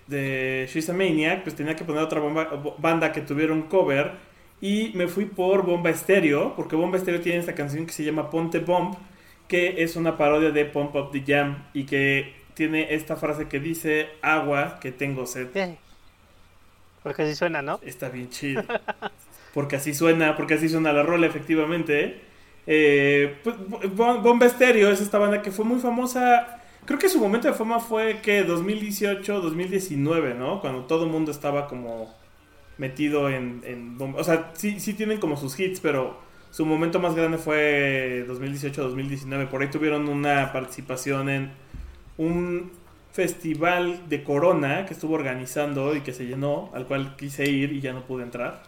de 0.06 0.68
She's 0.72 0.88
a 0.88 0.92
Maniac, 0.92 1.42
pues 1.42 1.56
tenía 1.56 1.74
que 1.76 1.84
poner 1.84 2.02
otra 2.02 2.20
bomba- 2.20 2.50
bo- 2.62 2.76
banda 2.78 3.12
que 3.12 3.20
tuviera 3.22 3.52
un 3.52 3.62
cover. 3.62 4.12
Y 4.60 4.92
me 4.94 5.08
fui 5.08 5.24
por 5.26 5.64
Bomba 5.66 5.90
Estéreo, 5.90 6.54
porque 6.56 6.76
Bomba 6.76 6.98
Estéreo 6.98 7.20
tiene 7.20 7.38
esta 7.38 7.54
canción 7.54 7.86
que 7.86 7.92
se 7.92 8.04
llama 8.04 8.30
Ponte 8.30 8.60
Bomb, 8.60 8.96
que 9.48 9.82
es 9.82 9.96
una 9.96 10.16
parodia 10.16 10.50
de 10.50 10.64
Pump 10.66 10.94
Up 10.94 11.10
the 11.12 11.22
Jam, 11.26 11.64
y 11.72 11.84
que 11.84 12.34
tiene 12.54 12.94
esta 12.94 13.16
frase 13.16 13.48
que 13.48 13.60
dice, 13.60 14.08
agua, 14.22 14.78
que 14.80 14.92
tengo 14.92 15.26
sed. 15.26 15.48
Porque 17.02 17.22
así 17.22 17.34
suena, 17.34 17.62
¿no? 17.62 17.80
Está 17.82 18.08
bien 18.08 18.28
chido. 18.30 18.62
Porque 19.54 19.76
así 19.76 19.94
suena, 19.94 20.36
porque 20.36 20.54
así 20.54 20.68
suena 20.68 20.92
la 20.92 21.02
rola, 21.02 21.26
efectivamente. 21.26 22.20
Eh, 22.66 23.38
pues, 23.42 23.56
Bo- 23.96 24.18
Bomba 24.20 24.46
Estéreo 24.46 24.90
es 24.90 25.00
esta 25.00 25.18
banda 25.18 25.42
que 25.42 25.50
fue 25.50 25.64
muy 25.64 25.80
famosa. 25.80 26.60
Creo 26.84 26.98
que 26.98 27.08
su 27.08 27.18
momento 27.18 27.48
de 27.48 27.54
fama 27.54 27.80
fue 27.80 28.20
que 28.20 28.44
2018, 28.44 29.40
2019, 29.40 30.34
¿no? 30.34 30.60
Cuando 30.60 30.84
todo 30.84 31.04
el 31.06 31.10
mundo 31.10 31.32
estaba 31.32 31.66
como 31.66 32.14
metido 32.76 33.30
en, 33.30 33.62
en. 33.64 33.96
O 34.16 34.22
sea, 34.22 34.52
sí, 34.54 34.78
sí 34.80 34.94
tienen 34.94 35.18
como 35.18 35.36
sus 35.36 35.58
hits, 35.58 35.80
pero 35.80 36.20
su 36.50 36.66
momento 36.66 36.98
más 37.00 37.14
grande 37.14 37.38
fue 37.38 38.24
2018, 38.26 38.82
2019. 38.82 39.46
Por 39.46 39.62
ahí 39.62 39.70
tuvieron 39.70 40.08
una 40.08 40.52
participación 40.52 41.28
en 41.28 41.52
un 42.16 42.72
festival 43.12 44.08
de 44.08 44.22
Corona 44.24 44.86
que 44.86 44.94
estuvo 44.94 45.14
organizando 45.14 45.94
y 45.96 46.02
que 46.02 46.12
se 46.12 46.26
llenó, 46.26 46.70
al 46.74 46.86
cual 46.86 47.16
quise 47.16 47.48
ir 47.50 47.72
y 47.72 47.80
ya 47.80 47.92
no 47.92 48.06
pude 48.06 48.24
entrar. 48.24 48.62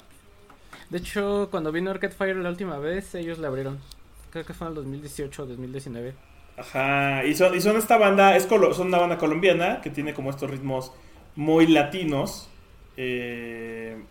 De 0.90 0.98
hecho, 0.98 1.48
cuando 1.50 1.72
vino 1.72 1.90
Arcade 1.90 2.12
Fire 2.14 2.36
la 2.36 2.50
última 2.50 2.78
vez, 2.78 3.14
ellos 3.14 3.38
le 3.38 3.46
abrieron. 3.46 3.80
Creo 4.30 4.44
que 4.44 4.52
fue 4.54 4.66
en 4.66 4.70
el 4.72 4.74
2018 4.76 5.42
o 5.42 5.46
2019. 5.46 6.14
Ajá, 6.56 7.24
y 7.24 7.34
son, 7.34 7.54
y 7.54 7.60
son 7.60 7.76
esta 7.76 7.96
banda, 7.96 8.36
es 8.36 8.46
colo- 8.46 8.74
son 8.74 8.88
una 8.88 8.98
banda 8.98 9.16
colombiana 9.18 9.80
que 9.80 9.90
tiene 9.90 10.12
como 10.14 10.30
estos 10.30 10.50
ritmos 10.50 10.92
muy 11.34 11.66
latinos, 11.66 12.50
eh, 12.96 14.04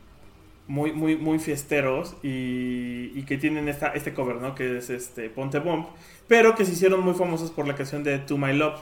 muy, 0.70 0.94
muy, 0.94 1.18
muy 1.18 1.40
fiesteros 1.40 2.16
y, 2.22 3.12
y 3.16 3.24
que 3.28 3.38
tienen 3.38 3.68
esta, 3.68 3.88
este 3.90 4.14
cover, 4.14 4.36
¿no? 4.36 4.54
Que 4.54 4.78
es 4.78 4.92
este 4.92 5.28
Ponte 5.30 5.58
Bomb, 5.58 5.88
pero 6.28 6.56
que 6.56 6.64
se 6.64 6.74
hicieron 6.74 7.02
muy 7.02 7.16
famosos 7.16 7.50
por 7.50 7.68
la 7.68 7.76
canción 7.76 8.04
de 8.04 8.20
To 8.20 8.38
My 8.38 8.54
Love 8.54 8.80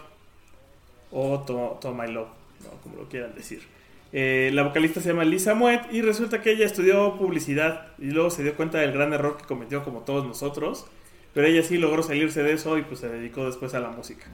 o 1.11 1.39
To, 1.39 1.93
My 1.93 2.11
Love, 2.11 2.27
¿no? 2.63 2.81
como 2.83 2.97
lo 2.97 3.07
quieran 3.07 3.33
decir. 3.33 3.61
Eh, 4.11 4.51
la 4.53 4.63
vocalista 4.63 4.99
se 4.99 5.09
llama 5.09 5.23
Lisa 5.23 5.55
Muet 5.55 5.81
y 5.91 6.01
resulta 6.01 6.41
que 6.41 6.51
ella 6.51 6.65
estudió 6.65 7.15
publicidad 7.15 7.87
y 7.97 8.11
luego 8.11 8.31
se 8.31 8.43
dio 8.43 8.55
cuenta 8.55 8.79
del 8.79 8.91
gran 8.91 9.13
error 9.13 9.37
que 9.37 9.45
cometió 9.45 9.85
como 9.85 10.01
todos 10.01 10.25
nosotros. 10.25 10.87
Pero 11.33 11.47
ella 11.47 11.63
sí 11.63 11.77
logró 11.77 12.03
salirse 12.03 12.43
de 12.43 12.51
eso 12.51 12.77
y 12.77 12.81
pues 12.81 12.99
se 12.99 13.07
dedicó 13.07 13.45
después 13.45 13.73
a 13.73 13.79
la 13.79 13.89
música. 13.89 14.25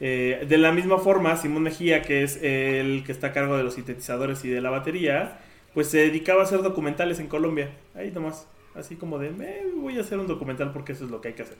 Eh, 0.00 0.46
de 0.48 0.58
la 0.58 0.72
misma 0.72 0.98
forma, 0.98 1.36
Simón 1.36 1.62
Mejía, 1.62 2.02
que 2.02 2.24
es 2.24 2.40
el 2.42 3.04
que 3.06 3.12
está 3.12 3.28
a 3.28 3.32
cargo 3.32 3.56
de 3.56 3.62
los 3.62 3.74
sintetizadores 3.74 4.44
y 4.44 4.48
de 4.48 4.60
la 4.60 4.70
batería, 4.70 5.38
pues 5.74 5.88
se 5.88 5.98
dedicaba 5.98 6.42
a 6.42 6.44
hacer 6.44 6.62
documentales 6.62 7.18
en 7.20 7.28
Colombia. 7.28 7.70
Ahí 7.94 8.10
nomás. 8.10 8.46
Así 8.74 8.96
como 8.96 9.18
de, 9.18 9.28
"Eh, 9.28 9.66
voy 9.76 9.98
a 9.98 10.00
hacer 10.02 10.18
un 10.18 10.26
documental 10.26 10.72
porque 10.72 10.92
eso 10.92 11.04
es 11.04 11.10
lo 11.10 11.20
que 11.20 11.28
hay 11.28 11.34
que 11.34 11.42
hacer. 11.42 11.58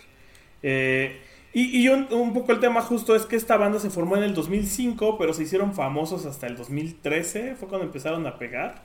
Eh, 0.63 1.21
y 1.53 1.83
y 1.85 1.89
un, 1.89 2.33
poco 2.33 2.53
el 2.53 2.61
tema 2.61 2.81
justo 2.81 3.15
es 3.15 3.27
que 3.27 3.37
esta 3.37 3.57
banda 3.59 3.79
se 3.79 3.91
formó 3.91 4.17
en 4.17 4.23
el 4.23 4.35
2005, 4.35 5.19
pero 5.19 5.35
se 5.35 5.43
hicieron 5.43 5.75
famosos 5.75 6.25
hasta 6.27 6.47
el 6.47 6.57
2013. 6.57 7.55
Fue 7.57 7.69
cuando 7.69 7.87
empezaron 7.87 8.27
a 8.27 8.39
pegar 8.39 8.83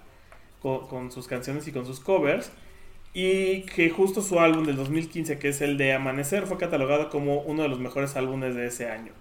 con 0.62 1.12
sus 1.12 1.28
canciones 1.28 1.68
y 1.68 1.72
con 1.72 1.86
sus 1.86 2.00
covers. 2.02 2.52
Y 3.14 3.62
que 3.64 3.90
justo 3.90 4.22
su 4.22 4.40
álbum 4.40 4.66
del 4.66 4.76
2015, 4.76 5.40
que 5.40 5.50
es 5.50 5.62
el 5.62 5.78
de 5.78 5.94
Amanecer, 5.94 6.46
fue 6.46 6.58
catalogado 6.58 7.10
como 7.10 7.42
uno 7.42 7.64
de 7.64 7.70
los 7.70 7.80
mejores 7.80 8.16
álbumes 8.16 8.54
de 8.56 8.68
ese 8.68 8.90
año. 8.92 9.14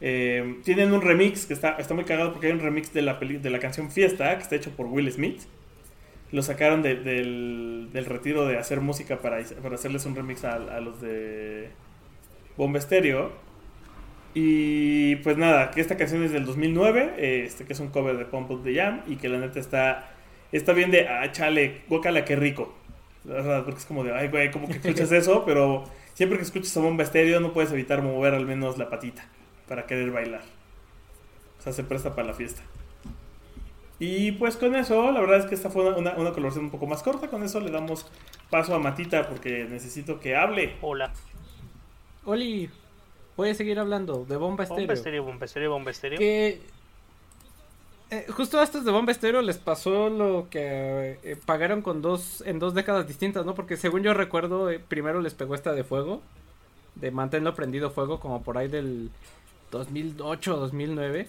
Eh, 0.00 0.60
tienen 0.64 0.92
un 0.92 1.00
remix 1.02 1.46
que 1.46 1.54
está, 1.54 1.76
está 1.78 1.94
muy 1.94 2.04
cagado 2.04 2.32
porque 2.32 2.48
hay 2.48 2.52
un 2.52 2.60
remix 2.60 2.92
de 2.92 3.02
la, 3.02 3.18
peli- 3.18 3.38
de 3.38 3.50
la 3.50 3.58
canción 3.60 3.90
Fiesta, 3.90 4.36
que 4.36 4.42
está 4.42 4.56
hecho 4.56 4.70
por 4.72 4.86
Will 4.86 5.10
Smith. 5.10 5.42
Lo 6.32 6.42
sacaron 6.42 6.82
de- 6.82 6.96
del, 6.96 7.88
del 7.92 8.04
retiro 8.06 8.46
de 8.46 8.58
hacer 8.58 8.80
música 8.80 9.20
para, 9.20 9.38
para 9.62 9.76
hacerles 9.76 10.04
un 10.06 10.14
remix 10.16 10.44
a, 10.44 10.54
a 10.54 10.80
los 10.80 11.00
de 11.00 11.70
Bomba 12.56 12.78
Estéreo. 12.78 13.32
Y 14.34 15.16
pues 15.16 15.38
nada, 15.38 15.70
que 15.70 15.80
esta 15.80 15.96
canción 15.96 16.22
es 16.22 16.30
del 16.32 16.44
2009, 16.44 17.14
eh, 17.16 17.44
este, 17.46 17.64
que 17.64 17.72
es 17.72 17.80
un 17.80 17.88
cover 17.88 18.18
de 18.18 18.26
Pump 18.26 18.50
Up 18.50 18.62
the 18.64 18.74
Jam 18.74 19.00
y 19.06 19.16
que 19.16 19.28
la 19.30 19.38
neta 19.38 19.58
está, 19.58 20.10
está 20.52 20.72
bien 20.74 20.90
de, 20.90 21.08
ah, 21.08 21.32
chale, 21.32 21.82
guácala, 21.88 22.24
qué 22.24 22.36
rico. 22.36 22.74
La 23.24 23.34
verdad, 23.36 23.64
porque 23.64 23.80
es 23.80 23.86
como 23.86 24.04
de, 24.04 24.12
ay, 24.12 24.28
güey, 24.28 24.50
como 24.50 24.68
que 24.68 24.74
escuchas 24.74 25.10
eso, 25.12 25.44
pero 25.46 25.84
siempre 26.12 26.36
que 26.38 26.44
escuchas 26.44 26.76
a 26.76 26.80
Bomba 26.80 27.02
Estéreo 27.04 27.40
no 27.40 27.52
puedes 27.54 27.72
evitar 27.72 28.02
mover 28.02 28.34
al 28.34 28.44
menos 28.46 28.76
la 28.78 28.90
patita 28.90 29.26
para 29.68 29.86
querer 29.86 30.10
bailar. 30.10 30.42
O 31.58 31.62
sea, 31.62 31.72
se 31.72 31.84
presta 31.84 32.14
para 32.14 32.28
la 32.28 32.34
fiesta. 32.34 32.62
Y 33.98 34.32
pues 34.32 34.56
con 34.56 34.74
eso, 34.74 35.10
la 35.10 35.20
verdad 35.20 35.38
es 35.38 35.46
que 35.46 35.54
esta 35.54 35.70
fue 35.70 35.90
una, 35.94 36.12
una 36.12 36.30
colaboración 36.30 36.66
un 36.66 36.70
poco 36.70 36.86
más 36.86 37.02
corta. 37.02 37.28
Con 37.28 37.42
eso 37.42 37.60
le 37.60 37.70
damos 37.70 38.06
paso 38.50 38.74
a 38.74 38.78
Matita 38.78 39.28
porque 39.28 39.66
necesito 39.68 40.20
que 40.20 40.36
hable. 40.36 40.76
Hola. 40.82 41.12
Oli, 42.24 42.68
voy 43.36 43.50
a 43.50 43.54
seguir 43.54 43.78
hablando 43.78 44.24
de 44.26 44.36
Bomba 44.36 44.64
Estéreo. 44.64 44.82
Bomba 44.82 44.94
estéreo, 44.94 45.22
bomba 45.24 45.44
estéreo, 45.46 45.70
bomba 45.70 45.90
estéreo. 45.90 46.18
Que 46.18 46.60
eh, 48.10 48.26
justo 48.30 48.60
a 48.60 48.62
estos 48.62 48.84
de 48.84 48.92
Bomba 48.92 49.10
Estéreo 49.10 49.42
les 49.42 49.58
pasó 49.58 50.08
lo 50.08 50.46
que 50.48 51.18
eh, 51.24 51.36
pagaron 51.44 51.82
con 51.82 52.02
dos 52.02 52.40
en 52.46 52.60
dos 52.60 52.72
décadas 52.72 53.08
distintas, 53.08 53.44
¿no? 53.44 53.54
Porque 53.54 53.76
según 53.76 54.04
yo 54.04 54.14
recuerdo, 54.14 54.70
eh, 54.70 54.78
primero 54.78 55.20
les 55.20 55.34
pegó 55.34 55.56
esta 55.56 55.72
de 55.72 55.82
fuego, 55.82 56.22
de 56.94 57.10
mantenerlo 57.10 57.54
prendido 57.54 57.90
fuego, 57.90 58.20
como 58.20 58.44
por 58.44 58.58
ahí 58.58 58.68
del 58.68 59.10
2008 59.78 60.56
2009. 60.56 61.28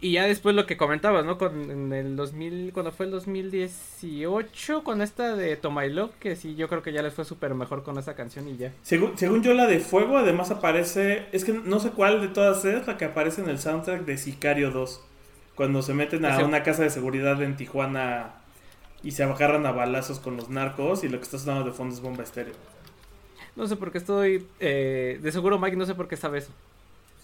Y 0.00 0.12
ya 0.12 0.26
después 0.26 0.54
lo 0.54 0.64
que 0.64 0.76
comentabas, 0.76 1.24
¿no? 1.24 1.38
Con 1.38 1.70
en 1.72 1.92
el 1.92 2.14
2000, 2.14 2.72
cuando 2.72 2.92
fue 2.92 3.06
el 3.06 3.12
2018, 3.12 4.84
con 4.84 5.02
esta 5.02 5.34
de 5.34 5.56
Tomailo, 5.56 6.10
que 6.20 6.36
sí, 6.36 6.54
yo 6.54 6.68
creo 6.68 6.82
que 6.82 6.92
ya 6.92 7.02
les 7.02 7.14
fue 7.14 7.24
súper 7.24 7.54
mejor 7.54 7.82
con 7.82 7.98
esa 7.98 8.14
canción 8.14 8.48
y 8.48 8.56
ya. 8.56 8.72
Según, 8.82 9.18
según 9.18 9.42
yo, 9.42 9.54
la 9.54 9.66
de 9.66 9.80
Fuego 9.80 10.16
además 10.18 10.50
aparece. 10.52 11.26
Es 11.32 11.44
que 11.44 11.52
no 11.52 11.80
sé 11.80 11.90
cuál 11.90 12.20
de 12.20 12.28
todas 12.28 12.64
es 12.64 12.86
la 12.86 12.96
que 12.96 13.06
aparece 13.06 13.42
en 13.42 13.48
el 13.48 13.58
soundtrack 13.58 14.04
de 14.04 14.18
Sicario 14.18 14.70
2. 14.70 15.00
Cuando 15.56 15.82
se 15.82 15.94
meten 15.94 16.24
a 16.24 16.34
Ese- 16.34 16.44
una 16.44 16.62
casa 16.62 16.84
de 16.84 16.90
seguridad 16.90 17.42
en 17.42 17.56
Tijuana 17.56 18.34
y 19.02 19.10
se 19.12 19.24
agarran 19.24 19.66
a 19.66 19.72
balazos 19.72 20.20
con 20.20 20.36
los 20.36 20.48
narcos 20.48 21.02
y 21.02 21.08
lo 21.08 21.18
que 21.18 21.24
está 21.24 21.38
sonando 21.38 21.64
de 21.64 21.72
fondo 21.72 21.94
es 21.94 22.00
bomba 22.00 22.22
estéreo. 22.22 22.54
No 23.56 23.66
sé 23.66 23.74
por 23.74 23.90
qué 23.90 23.98
estoy. 23.98 24.46
eh, 24.60 25.18
de 25.20 25.32
seguro, 25.32 25.58
Mike, 25.58 25.76
no 25.76 25.86
sé 25.86 25.96
por 25.96 26.06
qué 26.06 26.16
sabe 26.16 26.38
eso. 26.38 26.52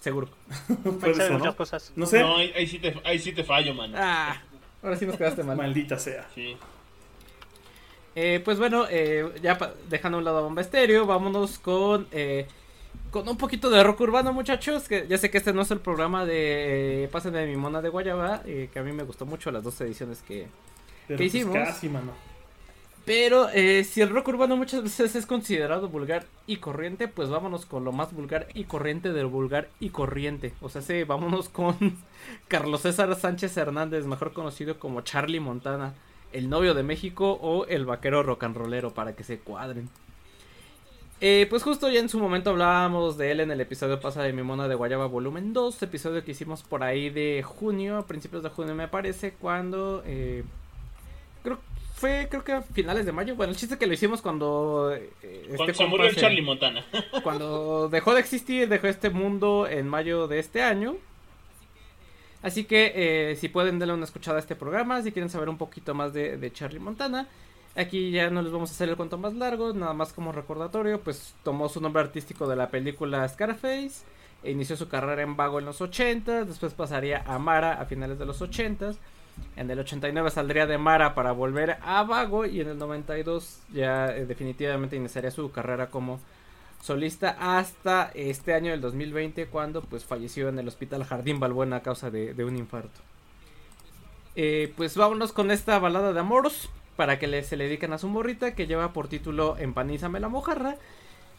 Seguro. 0.05 0.27
Puede 0.99 1.15
ser, 1.15 1.31
muchas 1.31 1.47
¿no? 1.47 1.55
cosas. 1.55 1.91
No 1.95 2.05
sé. 2.05 2.19
No, 2.19 2.37
ahí, 2.37 2.53
ahí 2.55 2.67
sí 2.67 2.77
te, 2.77 2.95
ahí 3.03 3.17
sí 3.17 3.31
te 3.31 3.43
fallo, 3.43 3.73
mano. 3.73 3.97
Ah, 3.99 4.39
ahora 4.83 4.95
sí 4.97 5.05
nos 5.07 5.17
quedaste 5.17 5.43
mal. 5.43 5.57
Maldita 5.57 5.97
sea. 5.97 6.27
Sí. 6.35 6.55
Eh, 8.13 8.39
pues 8.45 8.59
bueno, 8.59 8.85
eh, 8.87 9.27
ya 9.41 9.57
pa- 9.57 9.73
dejando 9.89 10.17
a 10.17 10.19
un 10.19 10.25
lado 10.25 10.37
a 10.37 10.41
Bomba 10.41 10.61
Estéreo, 10.61 11.07
vámonos 11.07 11.57
con 11.57 12.07
eh, 12.11 12.45
con 13.09 13.27
un 13.27 13.35
poquito 13.37 13.71
de 13.71 13.83
rock 13.83 14.01
urbano, 14.01 14.31
muchachos. 14.31 14.87
Que 14.87 15.07
ya 15.07 15.17
sé 15.17 15.31
que 15.31 15.39
este 15.39 15.53
no 15.53 15.63
es 15.63 15.71
el 15.71 15.79
programa 15.79 16.23
de 16.23 17.05
eh, 17.05 17.07
Pásenme 17.07 17.39
de 17.39 17.47
mi 17.47 17.55
mona 17.57 17.81
de 17.81 17.89
Guayaba, 17.89 18.43
eh, 18.45 18.69
que 18.71 18.77
a 18.77 18.83
mí 18.83 18.91
me 18.91 19.01
gustó 19.03 19.25
mucho 19.25 19.49
las 19.51 19.63
dos 19.63 19.81
ediciones 19.81 20.21
que. 20.21 20.47
Pero 21.07 21.17
¿Qué 21.17 21.23
pues 21.23 21.33
hicimos? 21.35 21.55
casi, 21.55 21.89
mano. 21.89 22.11
Pero 23.05 23.49
eh, 23.49 23.83
si 23.83 24.01
el 24.01 24.09
rock 24.09 24.29
urbano 24.29 24.57
muchas 24.57 24.81
veces 24.81 25.15
es 25.15 25.27
considerado 25.27 25.89
vulgar 25.89 26.25
y 26.47 26.57
corriente, 26.57 27.07
pues 27.07 27.29
vámonos 27.29 27.67
con 27.67 27.83
lo 27.85 27.91
más 27.91 28.11
vulgar 28.13 28.47
y 28.55 28.63
corriente 28.63 29.13
del 29.13 29.27
vulgar 29.27 29.69
y 29.79 29.89
corriente. 29.91 30.53
O 30.59 30.69
sea, 30.69 30.81
sí, 30.81 31.03
vámonos 31.03 31.49
con 31.49 31.77
Carlos 32.47 32.81
César 32.81 33.15
Sánchez 33.15 33.55
Hernández, 33.57 34.05
mejor 34.05 34.33
conocido 34.33 34.79
como 34.79 35.01
Charlie 35.01 35.39
Montana, 35.39 35.93
el 36.31 36.49
novio 36.49 36.73
de 36.73 36.81
México 36.83 37.33
o 37.41 37.65
el 37.67 37.85
vaquero 37.85 38.23
rock 38.23 38.43
and 38.45 38.57
rollero, 38.57 38.93
para 38.95 39.15
que 39.15 39.23
se 39.23 39.39
cuadren. 39.39 39.91
Eh, 41.21 41.47
pues 41.49 41.63
justo 41.63 41.89
ya 41.89 41.99
en 41.99 42.09
su 42.09 42.19
momento 42.19 42.49
hablábamos 42.49 43.17
de 43.17 43.31
él 43.31 43.39
en 43.39 43.51
el 43.51 43.61
episodio 43.61 44.01
pasado 44.01 44.25
de 44.25 44.33
Mi 44.33 44.43
Mona 44.43 44.67
de 44.67 44.75
Guayaba 44.75 45.05
volumen 45.07 45.53
2, 45.53 45.81
episodio 45.83 46.23
que 46.25 46.31
hicimos 46.31 46.63
por 46.63 46.83
ahí 46.83 47.09
de 47.09 47.41
junio, 47.43 47.97
a 47.97 48.07
principios 48.07 48.43
de 48.43 48.49
junio 48.49 48.75
me 48.75 48.87
parece, 48.87 49.33
cuando... 49.33 50.03
eh, 50.05 50.43
fue 51.95 52.27
creo 52.29 52.43
que 52.43 52.51
a 52.51 52.61
finales 52.61 53.05
de 53.05 53.13
mayo. 53.13 53.35
Bueno, 53.35 53.51
el 53.51 53.57
chiste 53.57 53.77
que 53.77 53.87
lo 53.87 53.93
hicimos 53.93 54.21
cuando 54.21 54.93
eh, 54.93 55.11
este 55.43 55.55
Cuando 55.55 55.73
se 55.73 55.85
murió 55.85 56.07
el 56.07 56.15
Charlie 56.15 56.41
Montana. 56.41 56.85
cuando 57.23 57.87
dejó 57.87 58.13
de 58.13 58.19
existir, 58.19 58.67
dejó 58.67 58.87
este 58.87 59.09
mundo 59.09 59.65
en 59.65 59.87
mayo 59.87 60.27
de 60.27 60.39
este 60.39 60.61
año. 60.61 60.97
Así 62.41 62.65
que 62.65 62.91
eh, 63.31 63.35
si 63.37 63.47
pueden 63.47 63.79
darle 63.79 63.93
una 63.93 64.03
escuchada 64.03 64.37
a 64.37 64.39
este 64.41 64.57
programa, 64.57 65.01
si 65.01 65.13
quieren 65.13 65.29
saber 65.29 65.47
un 65.47 65.57
poquito 65.57 65.93
más 65.93 66.13
de, 66.13 66.37
de 66.37 66.51
Charlie 66.51 66.79
Montana. 66.79 67.29
Aquí 67.77 68.11
ya 68.11 68.29
no 68.29 68.41
les 68.41 68.51
vamos 68.51 68.69
a 68.69 68.73
hacer 68.73 68.87
el 68.87 68.95
cuento 68.95 69.17
más 69.17 69.33
largo, 69.33 69.73
nada 69.73 69.93
más 69.93 70.13
como 70.13 70.31
recordatorio, 70.31 71.01
pues 71.01 71.33
tomó 71.43 71.67
su 71.67 71.81
nombre 71.81 72.01
artístico 72.01 72.47
de 72.47 72.55
la 72.55 72.69
película 72.69 73.27
Scarface, 73.27 74.05
e 74.43 74.51
inició 74.51 74.77
su 74.77 74.87
carrera 74.87 75.23
en 75.23 75.35
Vago 75.35 75.59
en 75.59 75.65
los 75.65 75.81
80, 75.81 76.45
después 76.45 76.73
pasaría 76.73 77.23
a 77.25 77.37
Mara 77.37 77.73
a 77.73 77.85
finales 77.85 78.17
de 78.17 78.25
los 78.25 78.41
80, 78.41 78.93
en 79.55 79.71
el 79.71 79.79
89 79.79 80.31
saldría 80.31 80.67
de 80.67 80.77
Mara 80.77 81.15
para 81.15 81.31
volver 81.31 81.77
a 81.81 82.03
Vago 82.03 82.45
y 82.45 82.61
en 82.61 82.69
el 82.69 82.77
92 82.77 83.61
ya 83.73 84.07
eh, 84.07 84.25
definitivamente 84.25 84.95
iniciaría 84.95 85.31
su 85.31 85.51
carrera 85.51 85.89
como 85.89 86.19
solista 86.81 87.35
hasta 87.39 88.11
este 88.13 88.53
año 88.53 88.71
del 88.71 88.81
2020 88.81 89.47
cuando 89.47 89.81
pues 89.81 90.05
falleció 90.05 90.49
en 90.49 90.59
el 90.59 90.67
hospital 90.67 91.03
Jardín 91.03 91.39
Balbuena 91.39 91.77
a 91.77 91.83
causa 91.83 92.11
de, 92.11 92.43
un 92.43 92.55
infarto. 92.57 92.99
Eh, 94.35 94.73
pues 94.75 94.97
vámonos 94.97 95.31
con 95.31 95.49
esta 95.51 95.79
balada 95.79 96.11
de 96.11 96.19
amoros 96.19 96.69
para 96.95 97.17
que 97.17 97.43
se 97.43 97.57
le 97.57 97.65
dediquen 97.65 97.93
a 97.93 97.97
su 97.97 98.07
morrita 98.07 98.55
que 98.55 98.67
lleva 98.67 98.93
por 98.93 99.07
título 99.07 99.57
Empanízame 99.57 100.19
la 100.19 100.29
mojarra. 100.29 100.77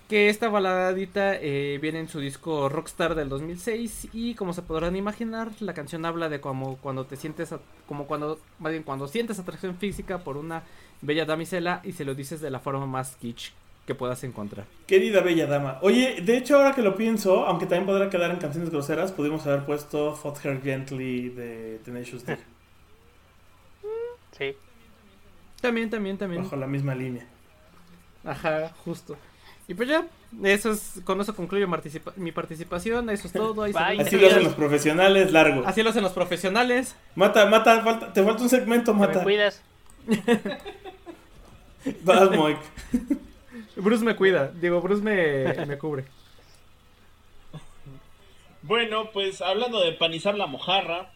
Que 0.08 0.28
esta 0.28 0.48
baladita 0.48 1.34
eh, 1.34 1.78
viene 1.82 1.98
en 1.98 2.08
su 2.08 2.20
disco 2.20 2.68
Rockstar 2.68 3.16
del 3.16 3.28
2006 3.28 4.08
y 4.12 4.34
como 4.36 4.52
se 4.52 4.62
podrán 4.62 4.94
imaginar 4.94 5.50
la 5.58 5.74
canción 5.74 6.04
habla 6.04 6.28
de 6.28 6.40
como 6.40 6.76
cuando 6.76 7.06
te 7.06 7.16
sientes 7.16 7.52
a- 7.52 7.58
como 7.88 8.06
cuando 8.06 8.38
más 8.60 8.70
bien 8.70 8.84
cuando 8.84 9.08
sientes 9.08 9.40
atracción 9.40 9.76
física 9.78 10.18
por 10.18 10.36
una 10.36 10.62
bella 11.02 11.24
damisela 11.24 11.80
y 11.82 11.90
se 11.92 12.04
lo 12.04 12.14
dices 12.14 12.40
de 12.40 12.50
la 12.50 12.60
forma 12.60 12.86
más 12.86 13.16
kitsch 13.16 13.50
que 13.84 13.96
puedas 13.96 14.22
encontrar. 14.22 14.66
Querida 14.86 15.22
bella 15.22 15.46
dama. 15.46 15.78
Oye, 15.82 16.20
de 16.22 16.36
hecho, 16.36 16.56
ahora 16.56 16.72
que 16.72 16.82
lo 16.82 16.96
pienso, 16.96 17.44
aunque 17.46 17.66
también 17.66 17.86
podrá 17.86 18.08
quedar 18.08 18.30
en 18.30 18.38
canciones 18.38 18.70
groseras, 18.70 19.10
pudimos 19.12 19.44
haber 19.46 19.64
puesto 19.64 20.14
Fuck 20.14 20.44
Her 20.44 20.62
Gently 20.62 21.30
de 21.30 21.80
Tenacious 21.84 22.24
D. 22.24 22.36
Sí. 24.38 24.54
También, 25.60 25.88
también, 25.90 26.18
también. 26.18 26.42
bajo 26.42 26.56
la 26.56 26.66
misma 26.66 26.94
línea. 26.94 27.26
Ajá, 28.24 28.70
justo. 28.84 29.16
Y 29.68 29.74
pues 29.74 29.88
ya, 29.88 30.06
eso 30.44 30.70
es, 30.70 31.00
con 31.04 31.20
eso 31.20 31.34
concluyo 31.34 31.66
participa- 31.68 32.12
mi 32.16 32.30
participación, 32.30 33.10
eso 33.10 33.26
es 33.26 33.32
todo. 33.32 33.62
Ahí 33.64 33.72
Bye. 33.72 34.00
Así 34.00 34.16
lo 34.16 34.28
hacen 34.28 34.44
los 34.44 34.54
profesionales, 34.54 35.32
largo. 35.32 35.66
Así 35.66 35.82
lo 35.82 35.90
hacen 35.90 36.04
los 36.04 36.12
profesionales. 36.12 36.94
Mata, 37.16 37.46
mata, 37.46 37.82
falta- 37.82 38.12
te 38.12 38.22
falta 38.22 38.42
un 38.44 38.48
segmento, 38.48 38.92
Te 38.92 38.98
me 38.98 39.06
mata. 39.08 39.22
cuidas. 39.24 39.62
Vas, 42.04 42.30
Moik. 42.30 42.58
Bruce 43.76 44.04
me 44.04 44.16
cuida, 44.16 44.48
digo, 44.48 44.80
Bruce 44.80 45.02
me, 45.02 45.52
me 45.66 45.78
cubre. 45.78 46.04
Bueno, 48.62 49.10
pues 49.12 49.40
hablando 49.42 49.80
de 49.80 49.92
panizar 49.92 50.36
la 50.36 50.46
mojarra, 50.46 51.12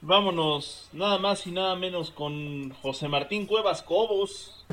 vámonos 0.00 0.88
nada 0.92 1.18
más 1.18 1.46
y 1.46 1.52
nada 1.52 1.76
menos 1.76 2.10
con 2.10 2.70
José 2.82 3.08
Martín 3.08 3.46
Cuevas 3.46 3.82
Cobos, 3.82 4.64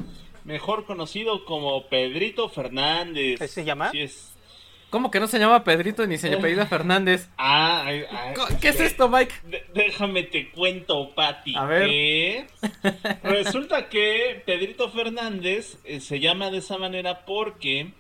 mejor 0.46 0.86
conocido 0.86 1.44
como 1.46 1.88
Pedrito 1.90 2.48
Fernández. 2.50 3.42
¿Así 3.42 3.54
se 3.56 3.66
llama? 3.66 3.88
Así 3.90 4.02
es. 4.02 4.32
¿Cómo 4.92 5.12
que 5.12 5.20
no 5.20 5.28
se 5.28 5.40
llama 5.40 5.64
Pedrito 5.66 6.08
ni 6.08 6.18
se 6.18 6.34
apellida 6.34 6.66
Fernández? 6.68 7.28
Ah, 7.38 7.84
ay, 7.86 8.04
ay, 8.10 8.34
¿Qué 8.62 8.70
es 8.70 8.80
esto, 8.80 9.10
Mike? 9.10 9.34
de- 9.44 9.66
déjame 9.74 10.24
te 10.24 10.52
cuento, 10.52 11.14
Pati. 11.14 11.56
A 11.58 11.66
ver. 11.66 11.90
que 11.90 12.46
resulta 13.24 13.90
que 13.90 14.42
Pedrito 14.46 14.90
Fernández 14.92 15.80
eh, 15.84 16.00
se 16.00 16.20
llama 16.22 16.50
de 16.52 16.60
esa 16.60 16.78
manera 16.78 17.26
porque 17.26 17.92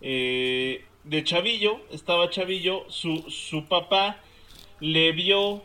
eh, 0.00 0.84
de 1.04 1.24
chavillo, 1.24 1.80
estaba 1.90 2.30
chavillo, 2.30 2.84
su, 2.90 3.24
su 3.30 3.64
papá 3.66 4.18
le 4.80 5.12
vio 5.12 5.62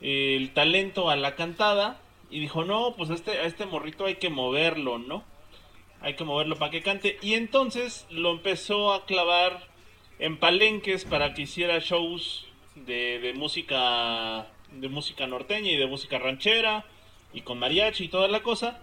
eh, 0.00 0.36
el 0.36 0.52
talento 0.52 1.10
a 1.10 1.16
la 1.16 1.36
cantada 1.36 2.00
y 2.30 2.40
dijo, 2.40 2.64
no, 2.64 2.94
pues 2.96 3.10
a 3.10 3.14
este, 3.14 3.32
a 3.32 3.44
este 3.44 3.66
morrito 3.66 4.06
hay 4.06 4.16
que 4.16 4.30
moverlo, 4.30 4.98
¿no? 4.98 5.22
Hay 6.02 6.14
que 6.14 6.24
moverlo 6.24 6.56
para 6.56 6.70
que 6.70 6.82
cante. 6.82 7.18
Y 7.22 7.34
entonces 7.34 8.06
lo 8.10 8.32
empezó 8.32 8.92
a 8.92 9.06
clavar 9.06 9.68
en 10.18 10.36
palenques 10.36 11.04
para 11.04 11.34
que 11.34 11.42
hiciera 11.42 11.78
shows 11.78 12.46
de, 12.74 13.18
de 13.20 13.32
música 13.34 14.46
de 14.72 14.88
música 14.88 15.26
norteña 15.26 15.70
y 15.70 15.76
de 15.76 15.86
música 15.86 16.18
ranchera 16.18 16.84
y 17.34 17.42
con 17.42 17.58
mariachi 17.58 18.04
y 18.04 18.08
toda 18.08 18.28
la 18.28 18.40
cosa 18.40 18.80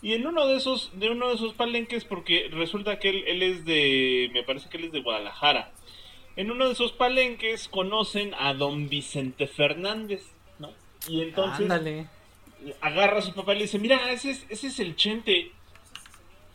y 0.00 0.12
en 0.12 0.26
uno 0.26 0.46
de 0.46 0.56
esos 0.56 0.90
de 0.94 1.10
uno 1.10 1.28
de 1.28 1.34
esos 1.34 1.54
palenques 1.54 2.04
porque 2.04 2.48
resulta 2.52 3.00
que 3.00 3.08
él, 3.08 3.24
él 3.26 3.42
es 3.42 3.64
de 3.64 4.30
me 4.32 4.44
parece 4.44 4.68
que 4.68 4.76
él 4.76 4.84
es 4.84 4.92
de 4.92 5.00
Guadalajara 5.00 5.72
en 6.36 6.52
uno 6.52 6.66
de 6.66 6.72
esos 6.74 6.92
palenques 6.92 7.66
conocen 7.66 8.34
a 8.38 8.54
don 8.54 8.88
Vicente 8.88 9.48
Fernández 9.48 10.22
no 10.60 10.70
y 11.08 11.22
entonces 11.22 11.62
Ándale. 11.62 12.06
agarra 12.80 13.18
a 13.18 13.22
su 13.22 13.34
papá 13.34 13.54
y 13.54 13.56
le 13.56 13.62
dice, 13.62 13.78
mira, 13.78 14.12
ese 14.12 14.30
es, 14.30 14.46
ese 14.48 14.68
es 14.68 14.78
el 14.78 14.94
Chente. 14.96 15.50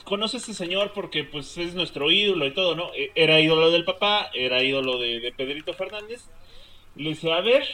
Conoce 0.07 0.37
a 0.37 0.39
este 0.39 0.53
señor 0.53 0.93
porque 0.93 1.25
pues 1.25 1.57
es 1.57 1.75
nuestro 1.75 2.09
ídolo 2.09 2.45
y 2.45 2.53
todo, 2.53 2.75
¿no? 2.75 2.93
E- 2.93 3.11
Era 3.13 3.41
ídolo 3.41 3.69
del 3.71 3.83
papá, 3.83 4.31
era 4.33 4.63
ídolo 4.63 4.97
de, 4.97 5.33
Pedrito 5.35 5.73
Fernández. 5.73 6.29
Le 6.95 7.09
dice, 7.09 7.29
a 7.33 7.41
ver, 7.41 7.67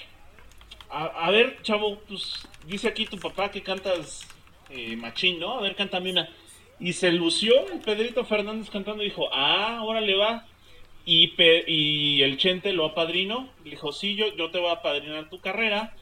a, 0.90 1.30
ver, 1.30 1.62
chavo, 1.62 2.00
pues 2.08 2.48
dice 2.66 2.88
aquí 2.88 3.06
tu 3.06 3.20
papá 3.20 3.52
que 3.52 3.62
cantas 3.62 4.28
eh, 4.72 4.96
machín, 4.96 5.40
¿no? 5.40 5.60
A 5.60 5.62
ver, 5.62 5.76
cántame 5.76 6.10
una. 6.10 6.28
Y 6.80 6.94
se 6.94 7.12
lució 7.12 7.70
el 7.72 7.82
Pedrito 7.82 8.26
Fernández 8.26 8.72
cantando 8.72 9.04
y 9.04 9.10
dijo, 9.10 9.30
ah, 9.32 9.84
órale 9.84 10.16
va. 10.16 10.48
Y, 11.06 12.20
el 12.24 12.38
Chente 12.40 12.74
lo 12.74 12.86
apadrinó. 12.86 13.48
Le 13.64 13.72
dijo, 13.72 13.92
sí, 13.92 14.16
yo, 14.16 14.36
yo 14.36 14.50
te 14.50 14.58
voy 14.58 14.70
a 14.70 14.74
apadrinar 14.74 15.30
tu 15.30 15.40
carrera 15.40 15.94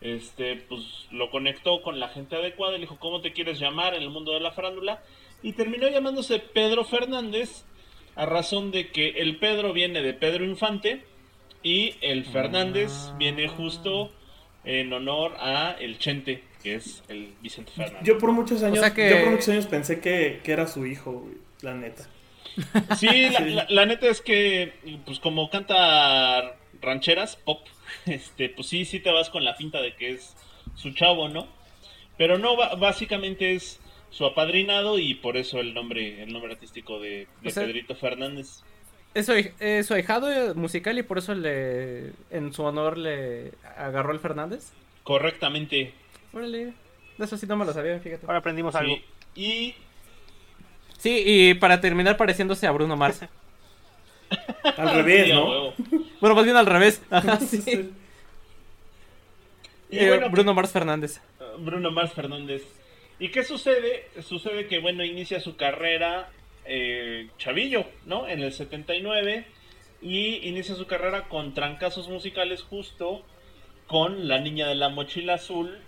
este, 0.00 0.56
pues 0.68 1.06
lo 1.10 1.30
conectó 1.30 1.82
con 1.82 1.98
la 1.98 2.08
gente 2.08 2.36
adecuada 2.36 2.74
le 2.74 2.80
dijo, 2.80 2.98
¿cómo 2.98 3.20
te 3.20 3.32
quieres 3.32 3.58
llamar 3.58 3.94
en 3.94 4.02
el 4.02 4.10
mundo 4.10 4.32
de 4.32 4.40
la 4.40 4.52
farándula? 4.52 5.02
Y 5.42 5.52
terminó 5.52 5.88
llamándose 5.88 6.38
Pedro 6.40 6.84
Fernández, 6.84 7.64
a 8.16 8.26
razón 8.26 8.70
de 8.72 8.88
que 8.88 9.10
el 9.10 9.36
Pedro 9.38 9.72
viene 9.72 10.02
de 10.02 10.12
Pedro 10.14 10.44
Infante 10.44 11.04
y 11.62 11.94
el 12.00 12.24
Fernández 12.24 12.90
Ah. 13.10 13.16
viene 13.18 13.46
justo 13.48 14.12
en 14.64 14.92
honor 14.92 15.36
a 15.38 15.76
el 15.78 15.98
Chente, 15.98 16.42
que 16.62 16.74
es 16.74 17.02
el 17.08 17.34
Vicente 17.40 17.70
Fernández. 17.72 18.02
Yo 18.02 18.18
por 18.18 18.32
muchos 18.32 18.62
años, 18.62 18.80
sea 18.80 18.92
que- 18.92 19.08
yo 19.10 19.20
por 19.20 19.30
muchos 19.30 19.48
años 19.50 19.66
pensé 19.66 20.00
que, 20.00 20.40
que 20.42 20.52
era 20.52 20.66
su 20.66 20.84
hijo, 20.86 21.12
güey, 21.12 21.34
la 21.62 21.74
neta. 21.74 22.08
Sí, 22.96 23.06
la, 23.30 23.40
la- 23.40 23.66
la 23.68 23.86
neta 23.86 24.08
es 24.08 24.20
que, 24.20 24.72
pues 25.06 25.20
como 25.20 25.48
canta 25.48 26.56
rancheras, 26.80 27.36
pop, 27.36 27.60
este, 28.06 28.48
pues 28.48 28.66
sí, 28.68 28.84
sí 28.84 28.98
te 28.98 29.12
vas 29.12 29.30
con 29.30 29.44
la 29.44 29.54
finta 29.54 29.80
de 29.80 29.94
que 29.94 30.10
es 30.10 30.36
su 30.74 30.90
chavo, 30.92 31.28
¿no? 31.28 31.46
Pero 32.16 32.36
no, 32.38 32.56
básicamente 32.78 33.54
es 33.54 33.80
su 34.10 34.24
apadrinado 34.26 34.98
y 34.98 35.14
por 35.14 35.36
eso 35.36 35.60
el 35.60 35.74
nombre, 35.74 36.22
el 36.22 36.32
nombre 36.32 36.52
artístico 36.52 36.98
de, 37.00 37.26
de 37.42 37.48
O 37.48 37.50
sea- 37.50 37.64
Pedrito 37.64 37.94
Fernández. 37.94 38.62
Es 39.14 39.26
su, 39.26 39.32
hij- 39.32 39.52
es 39.58 39.86
su 39.86 39.94
ahijado 39.94 40.54
musical 40.54 40.98
y 40.98 41.02
por 41.02 41.18
eso 41.18 41.34
le 41.34 42.12
en 42.30 42.52
su 42.52 42.62
honor 42.62 42.98
le 42.98 43.52
agarró 43.76 44.12
el 44.12 44.20
Fernández. 44.20 44.72
Correctamente. 45.02 45.92
Órale. 46.32 46.74
De 47.16 47.24
eso 47.24 47.36
sí 47.36 47.46
no 47.46 47.56
me 47.56 47.64
lo 47.64 47.72
sabía, 47.72 47.98
fíjate. 48.00 48.26
Ahora 48.26 48.38
aprendimos 48.38 48.74
algo. 48.74 48.94
Sí. 49.34 49.40
Y 49.40 49.74
Sí, 50.98 51.22
y 51.24 51.54
para 51.54 51.80
terminar 51.80 52.16
pareciéndose 52.16 52.66
a 52.66 52.70
Bruno 52.72 52.96
Mars. 52.96 53.20
Al 54.76 54.90
revés, 54.94 55.26
Sí, 55.26 55.32
¿no? 55.32 55.48
huevo. 55.48 55.74
bueno, 56.20 56.34
más 56.36 56.44
bien 56.44 56.56
al 56.56 56.66
revés. 56.66 57.00
Ajá, 57.10 57.38
sí. 57.40 57.90
Y 59.90 59.98
Eh, 59.98 60.08
bueno, 60.08 60.28
Bruno 60.30 60.52
Mars 60.54 60.70
Fernández. 60.70 61.20
Bruno 61.58 61.90
Mars 61.90 62.12
Fernández. 62.12 62.62
¿Y 63.18 63.28
qué 63.30 63.42
sucede? 63.44 64.08
Sucede 64.22 64.66
que, 64.66 64.78
bueno, 64.78 65.04
inicia 65.04 65.40
su 65.40 65.56
carrera 65.56 66.30
eh, 66.64 67.28
chavillo, 67.38 67.84
¿no? 68.06 68.28
En 68.28 68.40
el 68.42 68.52
79. 68.52 69.44
Y 70.00 70.48
inicia 70.48 70.76
su 70.76 70.86
carrera 70.86 71.28
con 71.28 71.54
trancazos 71.54 72.08
musicales 72.08 72.62
justo 72.62 73.24
con 73.88 74.28
La 74.28 74.38
Niña 74.38 74.68
de 74.68 74.76
la 74.76 74.88
Mochila 74.88 75.34
Azul, 75.34 75.78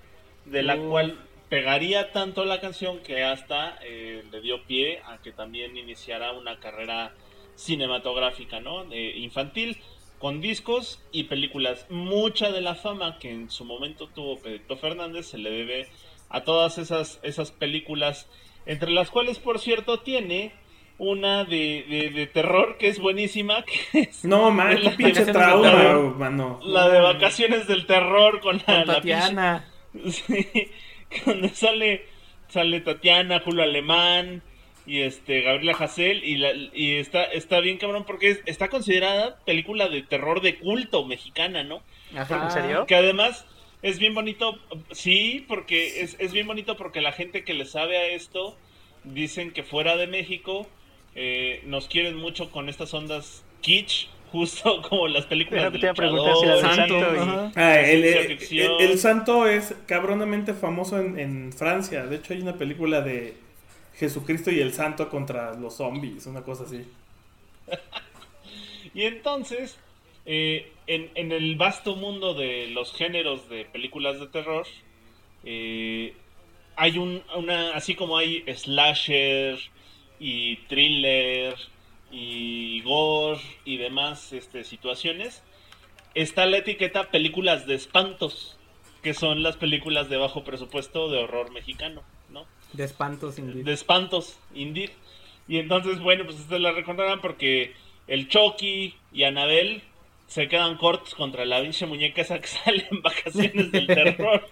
de 0.47 0.63
la 0.63 0.75
Uh. 0.77 0.89
cual 0.91 1.19
pegaría 1.49 2.13
tanto 2.13 2.45
la 2.45 2.61
canción 2.61 3.01
que 3.01 3.23
hasta 3.23 3.79
eh, 3.83 4.25
le 4.33 4.41
dio 4.41 4.65
pie 4.65 5.01
a 5.05 5.19
que 5.19 5.33
también 5.33 5.77
iniciara 5.77 6.33
una 6.33 6.59
carrera 6.59 7.13
cinematográfica, 7.57 8.61
¿no? 8.61 8.91
Eh, 8.93 9.19
infantil, 9.19 9.77
con 10.19 10.41
discos 10.41 11.01
y 11.13 11.25
películas. 11.25 11.87
Mucha 11.91 12.51
de 12.51 12.61
la 12.63 12.75
fama 12.75 13.19
que 13.19 13.31
en 13.31 13.51
su 13.51 13.65
momento 13.65 14.09
tuvo 14.09 14.39
Pedrito 14.39 14.77
Fernández 14.77 15.27
se 15.27 15.39
le 15.39 15.51
debe 15.51 15.89
a 16.31 16.43
todas 16.45 16.79
esas, 16.79 17.21
esas 17.23 17.51
películas, 17.51 18.29
entre 18.67 18.91
las 18.91 19.11
cuales, 19.11 19.39
por 19.39 19.59
cierto, 19.59 20.01
tiene 20.01 20.53
una 20.99 21.45
de, 21.45 21.85
de, 21.89 22.11
de 22.11 22.27
terror 22.27 22.77
que 22.79 22.89
es 22.89 22.99
buenísima, 22.99 23.65
que 23.93 24.01
es 24.01 24.25
No, 24.25 24.51
man, 24.51 24.77
qué 24.77 24.83
La- 24.83 24.97
pinche 24.97 25.25
trauma, 25.27 25.69
del 25.71 25.77
terror. 25.79 26.17
mano. 26.17 26.61
la 26.65 26.89
de 26.89 27.01
Vacaciones 27.01 27.67
del 27.67 27.87
Terror 27.87 28.41
con 28.41 28.59
la, 28.59 28.65
Con 28.65 28.77
la 28.87 28.95
Tatiana. 28.95 29.65
Sí, 30.11 30.47
cuando 31.25 31.49
sale 31.49 32.07
sale 32.49 32.81
Tatiana, 32.81 33.41
Julio 33.41 33.63
Alemán 33.65 34.43
y 34.87 35.01
este 35.01 35.41
Gabriela 35.43 35.73
Hassel 35.79 36.23
y, 36.25 36.37
la- 36.37 36.53
y 36.53 36.97
está 36.97 37.25
está 37.25 37.61
bien 37.61 37.79
cabrón 37.79 38.05
porque 38.07 38.31
es- 38.31 38.43
está 38.47 38.69
considerada 38.69 39.39
película 39.45 39.89
de 39.89 40.03
terror 40.03 40.41
de 40.43 40.59
culto 40.59 41.05
mexicana, 41.05 41.65
¿no? 41.65 41.83
Ajá. 42.17 42.45
¿En 42.45 42.51
serio? 42.51 42.87
Que 42.87 42.95
además 42.95 43.47
es 43.83 43.99
bien 43.99 44.15
bonito, 44.15 44.59
sí, 44.91 45.45
porque 45.49 46.03
es, 46.03 46.17
es 46.19 46.33
bien 46.33 46.47
bonito 46.47 46.77
porque 46.77 47.01
la 47.01 47.13
gente 47.13 47.45
que 47.45 47.55
le 47.55 47.65
sabe 47.67 47.97
a 47.99 48.07
esto 48.09 48.57
dicen 49.05 49.53
que 49.53 49.63
fuera 49.63 49.97
de 49.97 50.07
México 50.07 50.67
eh, 51.15 51.63
nos 51.67 51.89
quieren 51.89 52.17
mucho 52.17 52.51
con 52.51 52.69
estas 52.69 52.93
ondas 52.95 53.45
kitsch, 53.63 54.09
justo 54.33 54.81
como 54.89 55.09
las 55.09 55.27
películas 55.27 55.65
de 55.65 55.73
que 55.73 55.79
te 55.79 55.87
iba 55.87 55.91
a 55.93 55.95
preguntar 55.95 56.37
si 56.37 56.47
la. 56.47 56.61
Santo 56.61 56.95
y-. 56.95 57.53
Ah, 57.57 57.81
el, 57.81 58.05
el- 58.05 58.27
ficción. 58.39 58.73
el- 58.81 58.91
el 58.93 58.99
santo 58.99 59.47
es 59.47 59.75
cabronamente 59.87 60.55
famoso 60.55 61.01
en, 61.01 61.19
en 61.19 61.53
Francia. 61.53 62.07
De 62.07 62.17
hecho, 62.17 62.33
hay 62.35 62.41
una 62.41 62.57
película 62.57 63.01
de 63.01 63.35
Jesucristo 63.97 64.51
y 64.51 64.61
el 64.61 64.73
santo 64.73 65.09
contra 65.09 65.55
los 65.55 65.77
zombies, 65.77 66.27
una 66.27 66.43
cosa 66.43 66.65
así. 66.65 66.85
Y 68.95 69.03
entonces, 69.03 69.79
eh, 70.27 70.73
en, 70.87 71.11
en 71.15 71.33
el 71.33 71.57
vasto 71.57 71.97
mundo 71.97 72.35
de 72.35 72.69
los 72.69 72.93
géneros 72.93 73.49
de 73.49 73.65
películas 73.65 74.21
de 74.21 74.27
terror, 74.27 74.67
eh, 75.45 76.15
hay 76.77 76.99
un, 76.99 77.23
una, 77.37 77.75
así 77.75 77.95
como 77.95 78.17
hay 78.17 78.45
slasher 78.55 79.59
y 80.19 80.57
thriller 80.69 81.55
y 82.11 82.81
gore 82.83 83.41
y 83.65 83.77
demás 83.77 84.33
este, 84.33 84.65
situaciones, 84.65 85.43
está 86.15 86.47
la 86.47 86.59
etiqueta 86.59 87.11
películas 87.11 87.67
de 87.67 87.75
espantos, 87.75 88.57
que 89.03 89.15
son 89.15 89.43
las 89.43 89.57
películas 89.57 90.09
de 90.09 90.17
bajo 90.17 90.45
presupuesto 90.45 91.11
de 91.11 91.19
horror 91.19 91.53
mexicano, 91.53 92.03
¿no? 92.31 92.47
De 92.73 92.85
espantos 92.85 93.39
indeed. 93.39 93.65
de 93.65 93.73
espantos, 93.73 94.39
indeed. 94.55 94.91
Y 95.49 95.59
entonces, 95.59 95.99
bueno, 96.01 96.25
pues 96.25 96.39
ustedes 96.39 96.63
la 96.63 96.73
recordarán 96.73 97.21
porque 97.21 97.75
el 98.07 98.29
Chucky 98.29 98.95
y 99.13 99.25
Anabel 99.25 99.83
se 100.31 100.49
quedan 100.49 100.77
cortos 100.79 101.15
contra 101.17 101.45
la 101.45 101.61
pinche 101.61 101.87
muñeca 101.87 102.23
esa 102.23 102.41
que 102.41 102.47
sale 102.59 102.87
en 102.91 103.03
vacaciones 103.03 103.73
del 103.73 103.91
terror. 103.91 104.49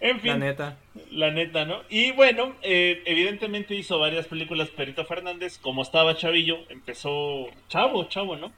En 0.00 0.20
La 0.22 0.22
fin, 0.22 0.38
neta. 0.38 0.78
la 1.10 1.30
neta, 1.30 1.64
¿no? 1.64 1.82
Y 1.88 2.12
bueno, 2.12 2.56
eh, 2.62 3.02
evidentemente 3.06 3.74
hizo 3.74 3.98
varias 4.00 4.26
películas 4.26 4.70
Perito 4.70 5.04
Fernández, 5.04 5.58
como 5.58 5.82
estaba 5.82 6.16
chavillo, 6.16 6.58
empezó 6.70 7.48
chavo, 7.68 8.04
chavo, 8.08 8.36
¿no? 8.36 8.52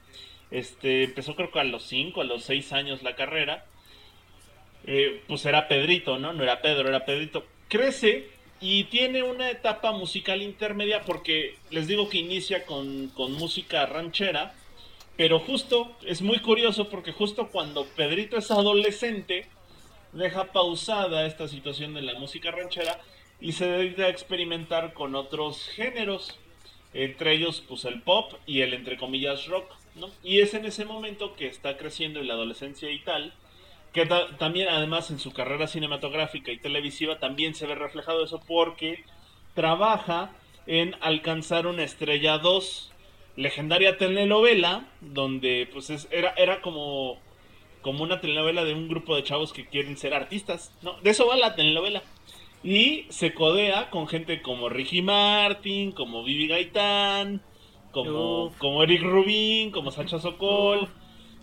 Este, 0.51 1.05
empezó 1.05 1.37
creo 1.37 1.51
que 1.51 1.61
a 1.61 1.65
los 1.65 1.85
5, 1.85 2.21
a 2.23 2.25
los 2.25 2.45
6 2.45 2.73
años 2.73 3.03
la 3.03 3.15
carrera. 3.17 3.67
Eh, 4.87 5.23
pues 5.29 5.45
era 5.47 5.69
Pedrito, 5.69 6.19
¿no? 6.19 6.33
No 6.33 6.43
era 6.43 6.61
Pedro, 6.63 6.89
era 6.89 7.05
Pedrito. 7.05 7.47
Crece 7.69 8.29
y 8.61 8.85
tiene 8.85 9.23
una 9.23 9.51
etapa 9.51 9.93
musical 9.93 10.43
intermedia 10.43 11.03
porque 11.03 11.57
les 11.71 11.87
digo 11.89 12.09
que 12.09 12.19
inicia 12.19 12.65
con, 12.67 13.09
con 13.11 13.33
música 13.33 13.87
ranchera, 13.87 14.55
pero 15.17 15.39
justo, 15.41 15.93
es 16.05 16.23
muy 16.23 16.39
curioso 16.41 16.89
porque 16.89 17.13
justo 17.13 17.49
cuando 17.49 17.85
Pedrito 17.97 18.37
es 18.37 18.51
adolescente, 18.51 19.47
deja 20.13 20.53
pausada 20.53 21.27
esta 21.27 21.49
situación 21.49 21.95
de 21.95 22.03
la 22.03 22.19
música 22.19 22.51
ranchera 22.51 22.99
y 23.41 23.53
se 23.53 23.67
dedica 23.67 24.05
a 24.05 24.09
experimentar 24.09 24.93
con 24.95 25.15
otros 25.15 25.67
géneros, 25.69 26.39
entre 26.95 27.35
ellos 27.35 27.63
pues 27.67 27.85
el 27.85 28.03
pop 28.03 28.33
y 28.47 28.61
el 28.61 28.75
entre 28.75 28.97
comillas 28.97 29.47
rock, 29.47 29.71
¿no? 29.95 30.11
Y 30.23 30.41
es 30.41 30.55
en 30.55 30.65
ese 30.67 30.85
momento 30.85 31.35
que 31.35 31.47
está 31.47 31.77
creciendo 31.77 32.21
en 32.21 32.29
la 32.29 32.35
adolescencia 32.35 32.91
y 32.91 32.99
tal, 33.01 33.33
que 33.93 34.07
ta- 34.07 34.37
también 34.39 34.69
además 34.69 35.11
en 35.11 35.19
su 35.19 35.33
carrera 35.33 35.67
cinematográfica 35.67 36.53
y 36.53 36.59
televisiva 36.59 37.19
también 37.19 37.55
se 37.55 37.67
ve 37.67 37.75
reflejado 37.75 38.25
eso 38.25 38.41
porque 38.47 39.05
trabaja 39.55 40.33
en 40.67 40.95
alcanzar 41.01 41.67
una 41.67 41.83
estrella 41.83 42.39
2, 42.39 42.92
legendaria 43.37 43.97
telenovela, 43.97 44.87
donde 45.01 45.69
pues 45.73 45.91
es- 45.91 46.09
era, 46.11 46.31
era 46.37 46.61
como 46.61 47.19
como 47.83 48.05
una 48.05 48.21
telenovela 48.21 48.63
de 48.65 48.75
un 48.75 48.87
grupo 48.89 49.17
de 49.17 49.25
chavos 49.25 49.53
que 49.53 49.67
quieren 49.67 49.97
ser 49.97 50.15
artistas, 50.15 50.73
¿no? 50.83 50.93
De 51.01 51.11
eso 51.11 51.27
va 51.27 51.37
la 51.37 51.57
telenovela. 51.57 52.01
Y 52.63 53.07
se 53.09 53.35
codea 53.35 53.91
con 53.91 54.07
gente 54.07 54.41
como 54.41 54.69
Ricky 54.69 55.03
Martin, 55.03 55.91
como 55.91 56.23
Vivi 56.23 56.47
Gaitán, 56.47 57.43
como, 57.91 58.45
Uf. 58.45 58.59
como 58.59 58.85
Eric 58.85 59.03
Rubin, 59.03 59.73
como 59.73 59.91
Sacha 59.91 60.21
Sokol, 60.21 60.89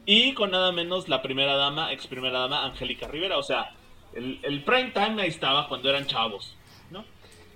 y 0.06 0.32
con 0.34 0.52
nada 0.52 0.72
menos 0.72 1.10
la 1.10 1.22
primera 1.22 1.58
dama, 1.58 1.92
ex 1.92 2.08
primera 2.08 2.40
dama, 2.40 2.64
Angélica 2.64 3.10
Rivera. 3.10 3.38
O 3.38 3.44
sea, 3.44 3.76
el, 4.14 4.40
el 4.44 4.64
prime 4.64 4.92
time 4.92 5.22
ahí 5.22 5.28
estaba 5.28 5.68
cuando 5.68 5.90
eran 5.90 6.08
chavos, 6.08 6.56
¿no? 6.90 7.04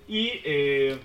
Y 0.06 0.30
eh, 0.44 0.98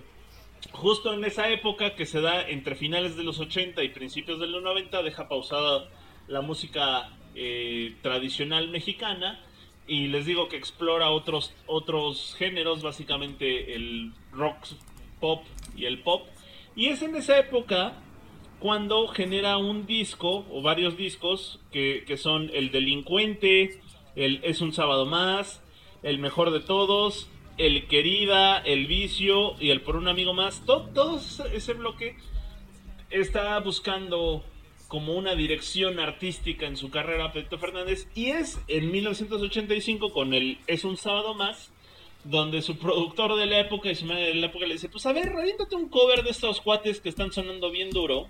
justo 0.72 1.14
en 1.14 1.24
esa 1.26 1.50
época 1.50 1.96
que 1.96 2.06
se 2.06 2.22
da 2.22 2.48
entre 2.48 2.76
finales 2.76 3.16
de 3.16 3.24
los 3.24 3.40
80 3.40 3.84
y 3.84 3.90
principios 3.90 4.40
de 4.40 4.48
los 4.48 4.62
90, 4.62 5.04
deja 5.04 5.28
pausada 5.28 5.90
la 6.28 6.42
música 6.42 7.10
eh, 7.36 7.96
tradicional 8.02 8.70
mexicana 8.70 9.40
y 9.88 10.08
les 10.08 10.26
digo 10.26 10.48
que 10.48 10.58
explora 10.58 11.10
otros 11.10 11.54
otros 11.66 12.36
géneros 12.38 12.84
básicamente 12.84 13.76
el 13.76 14.14
rock 14.32 14.68
pop 15.20 15.44
y 15.76 15.86
el 15.86 16.02
pop. 16.02 16.28
Y 16.76 16.88
es 16.88 17.02
en 17.02 17.16
esa 17.16 17.40
época 17.40 17.94
cuando 18.60 19.08
genera 19.08 19.58
un 19.58 19.86
disco 19.86 20.46
o 20.52 20.62
varios 20.62 20.96
discos 20.96 21.60
que, 21.72 22.04
que 22.06 22.18
son 22.18 22.52
el 22.54 22.72
delincuente 22.72 23.82
el 24.16 24.42
es 24.44 24.62
un 24.62 24.74
sábado 24.74 25.06
más 25.06 25.64
el 26.04 26.20
mejor 26.20 26.52
de 26.52 26.60
todos 26.60 27.30
el 27.60 27.88
querida 27.88 28.58
el 28.58 28.88
vicio 28.88 29.54
y 29.60 29.70
el 29.70 29.82
por 29.82 29.96
un 29.98 30.08
amigo 30.08 30.34
más 30.34 30.66
todo, 30.66 30.88
todo 30.88 31.22
ese- 31.54 31.74
bloque 31.74 32.16
está 33.12 33.60
buscando 33.60 34.44
como 34.88 35.14
una 35.14 35.36
dirección 35.36 36.00
artística 36.00 36.66
en 36.66 36.78
su 36.78 36.90
carrera 36.90 37.32
Pedrito 37.32 37.60
Fernández 37.60 38.08
y 38.16 38.28
es 38.28 38.60
en 38.68 38.92
1985 38.92 40.12
con 40.12 40.34
el 40.34 40.58
Es 40.68 40.84
un 40.84 40.98
sábado 40.98 41.36
más 41.36 41.70
donde 42.24 42.62
su 42.62 42.78
productor 42.78 43.36
de 43.36 43.46
la 43.46 43.60
época 43.60 43.90
y 43.92 43.96
su 43.96 44.06
madre 44.06 44.28
de 44.28 44.36
la 44.36 44.48
época 44.48 44.66
le 44.66 44.74
dice, 44.74 44.90
pues 44.90 45.06
a 45.06 45.14
ver, 45.14 45.30
reviéntate 45.30 45.76
un 45.76 45.90
cover 45.90 46.24
de 46.24 46.32
estos 46.32 46.60
cuates 46.62 47.00
que 47.02 47.10
están 47.10 47.32
sonando 47.32 47.72
bien 47.72 47.92
duro. 47.92 48.28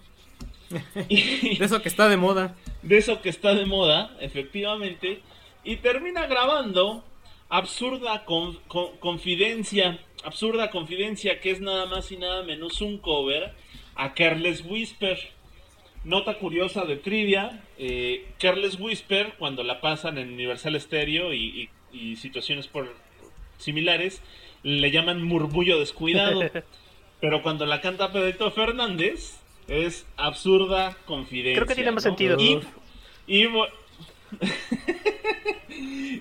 de 0.96 1.58
eso 1.60 1.82
que 1.82 1.90
está 1.90 2.08
de 2.10 2.18
moda. 2.18 2.56
De 2.84 2.98
eso 2.98 3.22
que 3.22 3.30
está 3.30 3.56
de 3.56 3.66
moda, 3.66 4.16
efectivamente. 4.20 5.22
Y 5.64 5.78
termina 5.78 6.28
grabando 6.28 7.04
Absurda 7.50 8.26
Confidencia. 9.00 10.00
Absurda 10.24 10.70
Confidencia, 10.70 11.40
que 11.40 11.52
es 11.52 11.62
nada 11.62 11.86
más 11.86 12.12
y 12.12 12.18
nada 12.18 12.44
menos 12.44 12.82
un 12.82 12.98
cover 12.98 13.54
a 13.96 14.14
Carles 14.14 14.64
Whisper. 14.66 15.18
Nota 16.06 16.38
curiosa 16.38 16.86
de 16.86 16.96
trivia, 16.96 17.62
eh, 17.78 18.26
Carles 18.40 18.80
Whisper, 18.80 19.34
cuando 19.38 19.64
la 19.64 19.82
pasan 19.82 20.18
en 20.18 20.32
Universal 20.32 20.80
Stereo 20.80 21.34
y 21.34 21.70
situaciones 22.16 22.68
por, 22.68 22.94
similares, 23.60 24.22
le 24.64 24.92
llaman 24.92 25.24
murmullo 25.24 25.80
descuidado. 25.80 26.42
pero 27.22 27.44
cuando 27.44 27.66
la 27.66 27.82
canta 27.82 28.12
Pedrito 28.12 28.50
Fernández, 28.52 29.40
es 29.68 30.08
absurda 30.18 30.98
confidencia. 31.06 31.56
Creo 31.56 31.68
que 31.68 31.76
tiene 31.76 31.92
más 31.92 32.04
sentido. 32.04 32.38
Y, 32.40 32.60
y, 33.28 33.46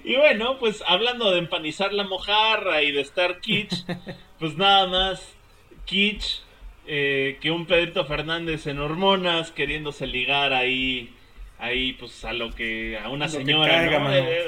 bueno, 0.05 0.59
pues 0.59 0.83
hablando 0.87 1.31
de 1.31 1.39
empanizar 1.39 1.93
la 1.93 2.05
mojarra 2.05 2.83
y 2.83 2.93
de 2.93 3.01
estar 3.01 3.41
kitsch, 3.41 3.85
pues 4.39 4.57
nada 4.57 4.87
más 4.87 5.37
kitsch 5.85 6.41
eh, 6.87 7.39
que 7.41 7.51
un 7.51 7.67
Pedrito 7.67 8.05
Fernández 8.05 8.67
en 8.67 8.79
hormonas 8.79 9.51
queriéndose 9.51 10.07
ligar 10.07 10.53
ahí, 10.53 11.15
ahí 11.59 11.93
pues 11.95 12.25
a 12.25 12.33
lo 12.33 12.55
que, 12.55 12.99
a 12.99 13.09
una 13.09 13.29
señora, 13.29 13.85
eh, 14.19 14.45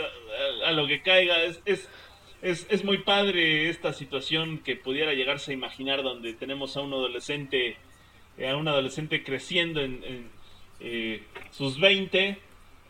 a, 0.66 0.72
lo 0.72 0.86
que 0.86 1.02
caiga, 1.02 1.42
es, 1.44 1.60
es 1.64 1.88
es, 2.42 2.66
es, 2.70 2.84
muy 2.84 2.98
padre 2.98 3.68
esta 3.68 3.92
situación 3.92 4.58
que 4.58 4.76
pudiera 4.76 5.12
llegarse 5.12 5.50
a 5.50 5.54
imaginar 5.54 6.02
donde 6.02 6.32
tenemos 6.32 6.76
a 6.76 6.80
un 6.80 6.92
adolescente, 6.92 7.76
eh, 8.38 8.48
a 8.48 8.56
un 8.56 8.66
adolescente 8.66 9.22
creciendo 9.22 9.80
en, 9.80 10.30
eh, 10.80 11.22
sus 11.50 11.78
20, 11.78 12.38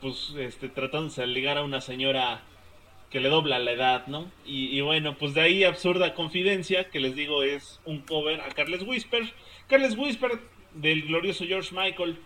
pues 0.01 0.35
este, 0.39 0.69
tratándose 0.69 1.23
de 1.23 1.27
ligar 1.27 1.59
a 1.59 1.65
una 1.65 1.81
señora 1.81 2.43
que 3.11 3.21
le 3.21 3.29
dobla 3.29 3.59
la 3.59 3.73
edad, 3.73 4.07
¿no? 4.07 4.31
Y, 4.47 4.81
bueno, 4.81 5.17
pues 5.19 5.35
de 5.35 5.41
ahí 5.41 5.65
absurda 5.65 6.15
confidencia, 6.15 6.89
que 6.91 7.01
les 7.01 7.17
digo 7.17 7.43
es 7.43 7.81
un 7.85 8.01
cover 8.01 8.41
a 8.41 8.49
Carles 8.51 8.83
Whisper. 8.83 9.33
Carles 9.67 9.97
Whisper 9.97 10.39
del 10.75 11.03
glorioso 11.03 11.45
George 11.45 11.75
Michael. 11.75 12.17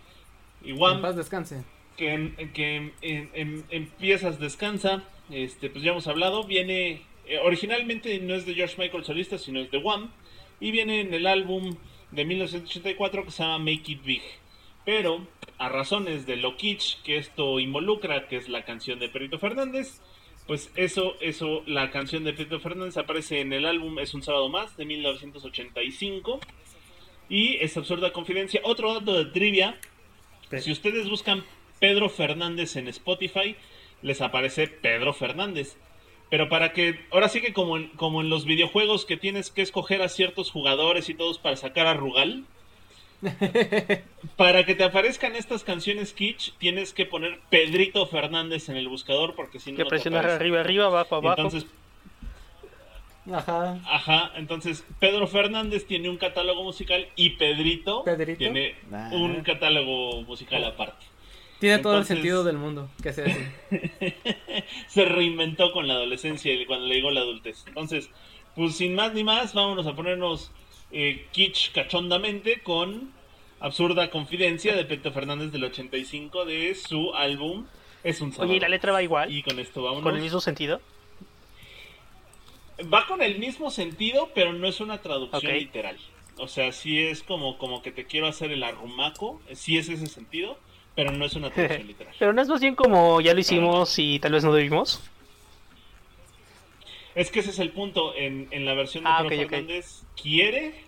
Y 0.63 0.73
One, 0.73 0.95
en 0.95 1.01
paz 1.01 1.15
descanse. 1.15 1.63
Que, 1.97 2.51
que 2.53 2.93
en, 3.01 3.87
piezas 3.99 4.39
descansa. 4.39 5.03
Este, 5.31 5.69
pues 5.71 5.83
ya 5.83 5.91
hemos 5.91 6.07
hablado. 6.07 6.43
Viene 6.43 7.01
eh, 7.25 7.39
originalmente 7.39 8.19
no 8.19 8.35
es 8.35 8.45
de 8.45 8.53
George 8.53 8.75
Michael 8.77 9.03
solista, 9.03 9.39
sino 9.39 9.59
es 9.59 9.71
de 9.71 9.81
One. 9.83 10.09
Y 10.59 10.71
viene 10.71 11.01
en 11.01 11.13
el 11.13 11.25
álbum 11.25 11.75
de 12.11 12.25
1984 12.25 13.25
que 13.25 13.31
se 13.31 13.43
llama 13.43 13.59
Make 13.59 13.91
It 13.91 14.03
Big. 14.03 14.21
Pero, 14.85 15.25
a 15.57 15.67
razones 15.67 16.27
de 16.27 16.35
lo 16.35 16.57
kitsch 16.57 17.01
que 17.03 17.17
esto 17.17 17.59
involucra, 17.59 18.27
que 18.27 18.37
es 18.37 18.49
la 18.49 18.63
canción 18.65 18.99
de 18.99 19.09
Perito 19.09 19.39
Fernández, 19.39 19.99
pues 20.47 20.71
eso, 20.75 21.15
eso, 21.21 21.63
la 21.65 21.89
canción 21.89 22.23
de 22.23 22.33
Perito 22.33 22.59
Fernández 22.59 22.97
aparece 22.97 23.41
en 23.41 23.51
el 23.51 23.65
álbum 23.65 23.97
Es 23.99 24.13
un 24.13 24.21
sábado 24.21 24.47
más 24.49 24.77
de 24.77 24.85
1985. 24.85 26.39
Y 27.29 27.55
es 27.55 27.75
absurda 27.77 28.13
confidencia. 28.13 28.61
Otro 28.63 28.93
dato 28.93 29.13
de 29.13 29.31
trivia. 29.31 29.79
Si 30.59 30.71
ustedes 30.71 31.09
buscan 31.09 31.43
Pedro 31.79 32.09
Fernández 32.09 32.75
en 32.75 32.87
Spotify, 32.87 33.55
les 34.03 34.21
aparece 34.21 34.67
Pedro 34.67 35.13
Fernández. 35.13 35.77
Pero 36.29 36.49
para 36.49 36.73
que, 36.73 36.99
ahora 37.11 37.29
sí 37.29 37.41
que 37.41 37.53
como 37.53 37.77
en, 37.77 37.87
como 37.89 38.21
en 38.21 38.29
los 38.29 38.45
videojuegos 38.45 39.05
que 39.05 39.17
tienes 39.17 39.49
que 39.49 39.63
escoger 39.63 40.01
a 40.01 40.09
ciertos 40.09 40.51
jugadores 40.51 41.09
y 41.09 41.15
todos 41.15 41.39
para 41.39 41.55
sacar 41.55 41.87
a 41.87 41.93
Rugal, 41.93 42.45
para 44.37 44.65
que 44.65 44.75
te 44.75 44.83
aparezcan 44.83 45.35
estas 45.35 45.63
canciones 45.63 46.13
kitsch, 46.13 46.53
tienes 46.57 46.93
que 46.93 47.05
poner 47.05 47.39
Pedrito 47.49 48.05
Fernández 48.07 48.69
en 48.69 48.77
el 48.77 48.87
buscador 48.87 49.35
porque 49.35 49.59
si 49.59 49.71
no... 49.71 49.77
Que 49.77 49.85
presionar 49.85 50.25
arriba, 50.25 50.61
arriba, 50.61 50.85
abajo, 50.85 51.15
abajo. 51.15 51.41
Entonces, 51.41 51.65
Ajá. 53.31 53.79
Ajá, 53.85 54.31
entonces 54.35 54.85
Pedro 54.99 55.27
Fernández 55.27 55.87
tiene 55.87 56.09
un 56.09 56.17
catálogo 56.17 56.63
musical 56.63 57.07
y 57.15 57.31
Pedrito, 57.31 58.03
tiene 58.37 58.75
un 59.11 59.41
catálogo 59.41 60.21
musical 60.23 60.63
aparte. 60.63 61.05
Tiene 61.59 61.79
todo 61.79 61.97
el 61.97 62.05
sentido 62.05 62.43
del 62.43 62.57
mundo 62.57 62.89
que 63.01 63.13
sea 63.13 63.25
así. 63.25 63.39
se 64.87 65.05
reinventó 65.05 65.71
con 65.71 65.87
la 65.87 65.95
adolescencia 65.95 66.53
y 66.53 66.65
cuando 66.65 66.85
le 66.85 66.95
llegó 66.95 67.11
la 67.11 67.21
adultez. 67.21 67.63
Entonces, 67.67 68.09
pues 68.55 68.75
sin 68.75 68.93
más 68.93 69.13
ni 69.13 69.23
más, 69.23 69.53
vámonos 69.53 69.87
a 69.87 69.95
ponernos 69.95 70.51
eh, 70.91 71.27
kitsch 71.31 71.71
cachondamente 71.73 72.61
con 72.61 73.11
Absurda 73.59 74.09
Confidencia 74.09 74.75
de 74.75 74.85
Pedro 74.85 75.11
Fernández 75.11 75.51
del 75.51 75.63
85 75.63 76.45
de 76.45 76.75
su 76.75 77.13
álbum 77.15 77.65
Es 78.03 78.21
un 78.21 78.33
Oye, 78.37 78.55
¿y 78.55 78.59
la 78.59 78.69
letra 78.69 78.91
va 78.91 79.01
igual? 79.01 79.31
Y 79.31 79.43
con 79.43 79.59
esto 79.59 79.83
vámonos. 79.83 80.03
¿Con 80.03 80.15
el 80.15 80.21
mismo 80.21 80.39
sentido? 80.39 80.81
Va 82.93 83.07
con 83.07 83.21
el 83.21 83.39
mismo 83.39 83.71
sentido, 83.71 84.29
pero 84.35 84.53
no 84.53 84.67
es 84.67 84.81
una 84.81 85.01
traducción 85.01 85.53
literal. 85.53 85.97
O 86.37 86.47
sea, 86.47 86.71
sí 86.73 86.99
es 87.01 87.23
como, 87.23 87.57
como 87.57 87.81
que 87.81 87.91
te 87.91 88.05
quiero 88.05 88.27
hacer 88.27 88.51
el 88.51 88.63
arrumaco, 88.63 89.41
sí 89.53 89.77
es 89.77 89.87
ese 89.87 90.07
sentido, 90.07 90.59
pero 90.93 91.11
no 91.11 91.25
es 91.25 91.35
una 91.35 91.49
traducción 91.49 91.87
literal. 91.87 92.13
Pero 92.19 92.33
no 92.33 92.41
es 92.41 92.49
más 92.49 92.59
bien 92.59 92.75
como 92.75 93.21
ya 93.21 93.33
lo 93.33 93.39
hicimos 93.39 93.97
y 93.97 94.19
tal 94.19 94.33
vez 94.33 94.43
no 94.43 94.53
debimos. 94.53 95.01
Es 97.15 97.31
que 97.31 97.39
ese 97.39 97.51
es 97.51 97.59
el 97.59 97.71
punto. 97.71 98.13
En, 98.15 98.47
en 98.51 98.65
la 98.65 98.73
versión 98.73 99.03
de 99.05 99.09
ah, 99.09 99.25
Fernández 99.27 100.03
quiere, 100.21 100.83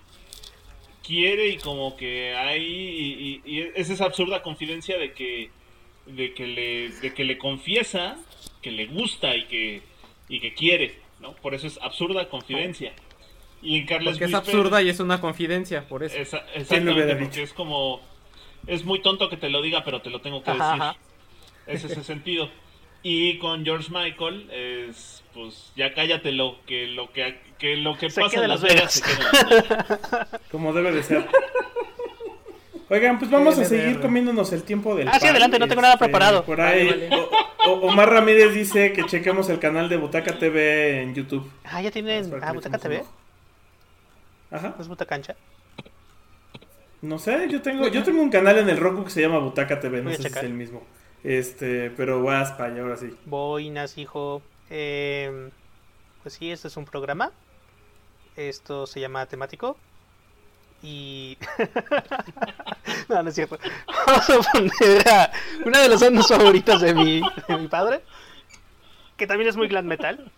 quiere 1.04 1.48
y 1.50 1.58
como 1.58 1.96
que 1.96 2.36
hay. 2.36 3.42
Y, 3.46 3.72
es 3.76 3.90
esa 3.90 4.06
absurda 4.06 4.44
confidencia 4.44 4.98
de 4.98 5.14
que, 5.14 5.50
de 6.06 6.34
que, 6.34 6.48
le, 6.48 6.90
de 6.90 7.14
que 7.14 7.24
le 7.24 7.38
confiesa 7.38 8.18
que 8.62 8.72
le 8.72 8.88
gusta 8.88 9.36
y 9.36 9.46
que, 9.46 9.82
y 10.28 10.40
que 10.40 10.54
quiere. 10.54 11.00
¿no? 11.20 11.34
Por 11.36 11.56
eso 11.56 11.68
es 11.68 11.80
absurda 11.82 12.30
confidencia. 12.30 12.94
Y 13.62 13.78
en 13.78 13.86
Carlos 13.86 14.14
Porque 14.14 14.26
es 14.26 14.34
absurda 14.34 14.82
y 14.82 14.90
es 14.90 15.00
una 15.00 15.20
confidencia, 15.20 15.88
por 15.88 16.04
eso. 16.04 16.18
exactamente, 16.18 17.16
porque 17.16 17.44
es 17.44 17.54
como 17.54 18.02
es 18.68 18.84
muy 18.84 19.02
tonto 19.02 19.30
que 19.30 19.38
te 19.38 19.50
lo 19.50 19.62
diga, 19.62 19.84
pero 19.84 20.02
te 20.02 20.10
lo 20.10 20.22
tengo 20.22 20.44
que 20.44 20.52
decir. 20.52 20.84
Es 21.66 21.84
ese 21.84 22.04
sentido. 22.04 22.50
Y 23.10 23.38
con 23.38 23.64
George 23.64 23.90
Michael 23.90 24.52
es 24.52 25.24
pues 25.34 25.72
ya 25.78 25.94
cállatelo, 25.94 26.58
que 26.68 26.88
lo 26.88 27.14
que, 27.14 27.40
que 27.58 27.78
lo 27.78 27.98
que 27.98 28.10
pasa 28.10 28.44
en 28.44 28.50
Las 28.50 28.62
Vegas, 28.62 28.96
se 28.96 29.02
queda 29.02 30.28
Como 30.52 30.74
debe 30.74 30.92
de 30.92 31.02
ser. 31.04 31.26
Oigan, 32.90 33.18
pues 33.18 33.32
vamos 33.32 33.58
a 33.60 33.64
seguir 33.64 34.02
comiéndonos 34.02 34.52
el 34.52 34.64
tiempo 34.64 34.94
del 34.94 35.08
Ah, 35.08 35.22
sí, 35.22 35.28
adelante, 35.28 35.58
no 35.58 35.70
tengo 35.70 35.82
nada 35.82 35.94
este, 35.94 36.04
preparado. 36.04 36.44
Por 36.44 36.60
ahí 36.60 37.10
Omar 37.66 38.10
Ramírez 38.10 38.54
dice 38.54 38.92
que 38.92 39.06
chequemos 39.06 39.48
el 39.48 39.60
canal 39.60 39.88
de 39.88 39.96
Butaca 39.96 40.38
TV 40.38 41.02
en 41.02 41.16
YouTube. 41.16 41.50
Ah, 41.64 41.82
ya 41.82 41.92
tienen 41.92 42.30
ah, 42.42 42.52
Butaca 42.52 42.78
TV. 42.78 43.06
Ajá. 44.52 44.74
¿No 44.76 44.82
es 44.82 44.88
Butacancha? 44.90 45.34
No 47.02 47.20
sé, 47.20 47.48
yo 47.48 47.62
tengo, 47.62 47.88
yo 47.88 48.04
tengo 48.04 48.22
un 48.22 48.30
canal 48.30 48.58
en 48.58 48.68
el 48.68 48.76
Roku 48.76 49.06
que 49.06 49.12
se 49.12 49.22
llama 49.22 49.40
Butaca 49.40 49.80
TV, 49.80 50.02
no 50.02 50.12
sé 50.12 50.18
si 50.18 50.28
es 50.28 50.36
el 50.44 50.54
mismo. 50.54 50.84
Este, 51.28 51.90
pero 51.92 52.22
voy 52.22 52.36
a 52.36 52.44
España 52.44 52.82
ahora 52.82 52.96
sí. 52.96 53.16
Boinas, 53.26 53.98
hijo. 53.98 54.42
Eh, 54.70 55.50
pues 56.24 56.36
sí, 56.36 56.52
este 56.52 56.70
es 56.70 56.78
un 56.78 56.86
programa. 56.86 57.32
Esto 58.36 58.88
se 58.88 59.00
llama 59.00 59.26
temático. 59.26 59.78
Y. 60.82 61.38
no, 63.10 63.24
no 63.24 63.30
es 63.30 63.36
cierto. 63.36 63.58
Vamos 64.06 64.30
a 64.30 64.52
poner 64.54 65.32
una 65.66 65.82
de 65.82 65.90
las 65.90 66.02
bandas 66.02 66.28
favoritas 66.28 66.82
de 66.82 66.94
mi, 66.94 67.22
de 67.48 67.58
mi 67.58 67.68
padre. 67.68 68.02
Que 69.18 69.28
también 69.28 69.50
es 69.50 69.58
muy 69.58 69.68
glam 69.68 69.86
metal. 69.86 70.32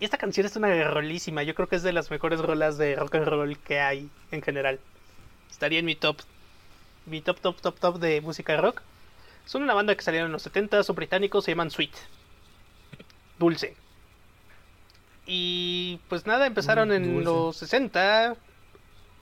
Y 0.00 0.04
esta 0.04 0.16
canción 0.16 0.46
es 0.46 0.56
una 0.56 0.90
rolísima. 0.90 1.42
Yo 1.42 1.54
creo 1.54 1.68
que 1.68 1.76
es 1.76 1.82
de 1.82 1.92
las 1.92 2.10
mejores 2.10 2.40
rolas 2.40 2.78
de 2.78 2.96
rock 2.96 3.16
and 3.16 3.26
roll 3.26 3.58
que 3.58 3.80
hay 3.80 4.08
en 4.30 4.42
general 4.42 4.80
estaría 5.58 5.80
en 5.80 5.86
mi 5.86 5.96
top, 5.96 6.18
mi 7.06 7.20
top, 7.20 7.40
top, 7.40 7.60
top, 7.60 7.80
top 7.80 7.98
de 7.98 8.20
música 8.20 8.56
rock. 8.56 8.80
Son 9.48 9.62
una 9.62 9.72
banda 9.72 9.94
que 9.94 10.02
salieron 10.02 10.26
en 10.26 10.32
los 10.32 10.42
70, 10.42 10.82
son 10.82 10.94
británicos, 10.94 11.42
se 11.42 11.52
llaman 11.52 11.70
Sweet. 11.70 11.94
Dulce. 13.38 13.74
Y 15.26 16.00
pues 16.10 16.26
nada, 16.26 16.46
empezaron 16.46 16.92
en 16.92 17.24
los 17.24 17.56
60. 17.56 18.36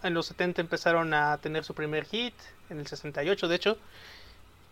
En 0.02 0.14
los 0.14 0.26
70 0.26 0.62
empezaron 0.62 1.14
a 1.14 1.38
tener 1.38 1.62
su 1.62 1.74
primer 1.74 2.06
hit. 2.06 2.34
En 2.70 2.80
el 2.80 2.88
68, 2.88 3.46
de 3.46 3.54
hecho. 3.54 3.78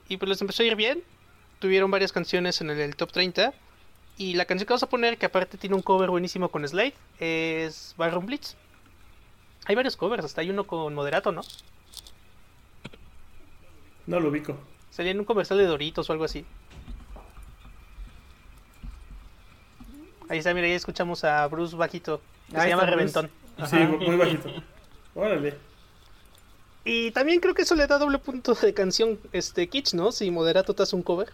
Y 0.08 0.16
pues 0.16 0.28
les 0.28 0.40
empezó 0.40 0.64
a 0.64 0.66
ir 0.66 0.74
bien. 0.74 1.04
Tuvieron 1.60 1.88
varias 1.88 2.10
canciones 2.10 2.60
en 2.60 2.70
el, 2.70 2.96
top 2.96 3.12
30. 3.12 3.54
Y 4.18 4.34
la 4.34 4.46
canción 4.46 4.66
que 4.66 4.72
vamos 4.72 4.82
a 4.82 4.88
poner, 4.88 5.18
que 5.18 5.26
aparte 5.26 5.56
tiene 5.56 5.76
un 5.76 5.82
cover 5.82 6.10
buenísimo 6.10 6.48
con 6.48 6.66
Slade, 6.66 6.94
es 7.20 7.94
Baron 7.96 8.26
Blitz. 8.26 8.56
Hay 9.66 9.76
varios 9.76 9.96
covers, 9.96 10.24
hasta 10.24 10.40
hay 10.40 10.50
uno 10.50 10.66
con 10.66 10.92
Moderato, 10.94 11.30
¿no? 11.30 11.42
No 14.08 14.18
lo 14.18 14.30
ubico. 14.30 14.58
Salía 14.94 15.10
en 15.10 15.18
un 15.18 15.24
comercial 15.24 15.58
de 15.58 15.66
Doritos 15.66 16.08
o 16.08 16.12
algo 16.12 16.24
así. 16.24 16.44
Ahí 20.28 20.38
está, 20.38 20.54
mira, 20.54 20.68
ya 20.68 20.76
escuchamos 20.76 21.24
a 21.24 21.44
Bruce 21.48 21.74
bajito. 21.74 22.20
Que 22.48 22.58
Ahí 22.58 22.62
se 22.62 22.68
llama. 22.68 22.86
Reventón. 22.86 23.28
Sí, 23.68 23.76
muy 23.76 24.14
bajito. 24.14 24.48
Órale. 25.16 25.58
Y 26.84 27.10
también 27.10 27.40
creo 27.40 27.54
que 27.54 27.62
eso 27.62 27.74
le 27.74 27.88
da 27.88 27.98
doble 27.98 28.18
punto 28.18 28.54
de 28.54 28.72
canción 28.72 29.18
este 29.32 29.68
Kitsch, 29.68 29.94
¿no? 29.94 30.12
Si 30.12 30.30
Moderato 30.30 30.74
te 30.74 30.84
hace 30.84 30.94
un 30.94 31.02
cover. 31.02 31.32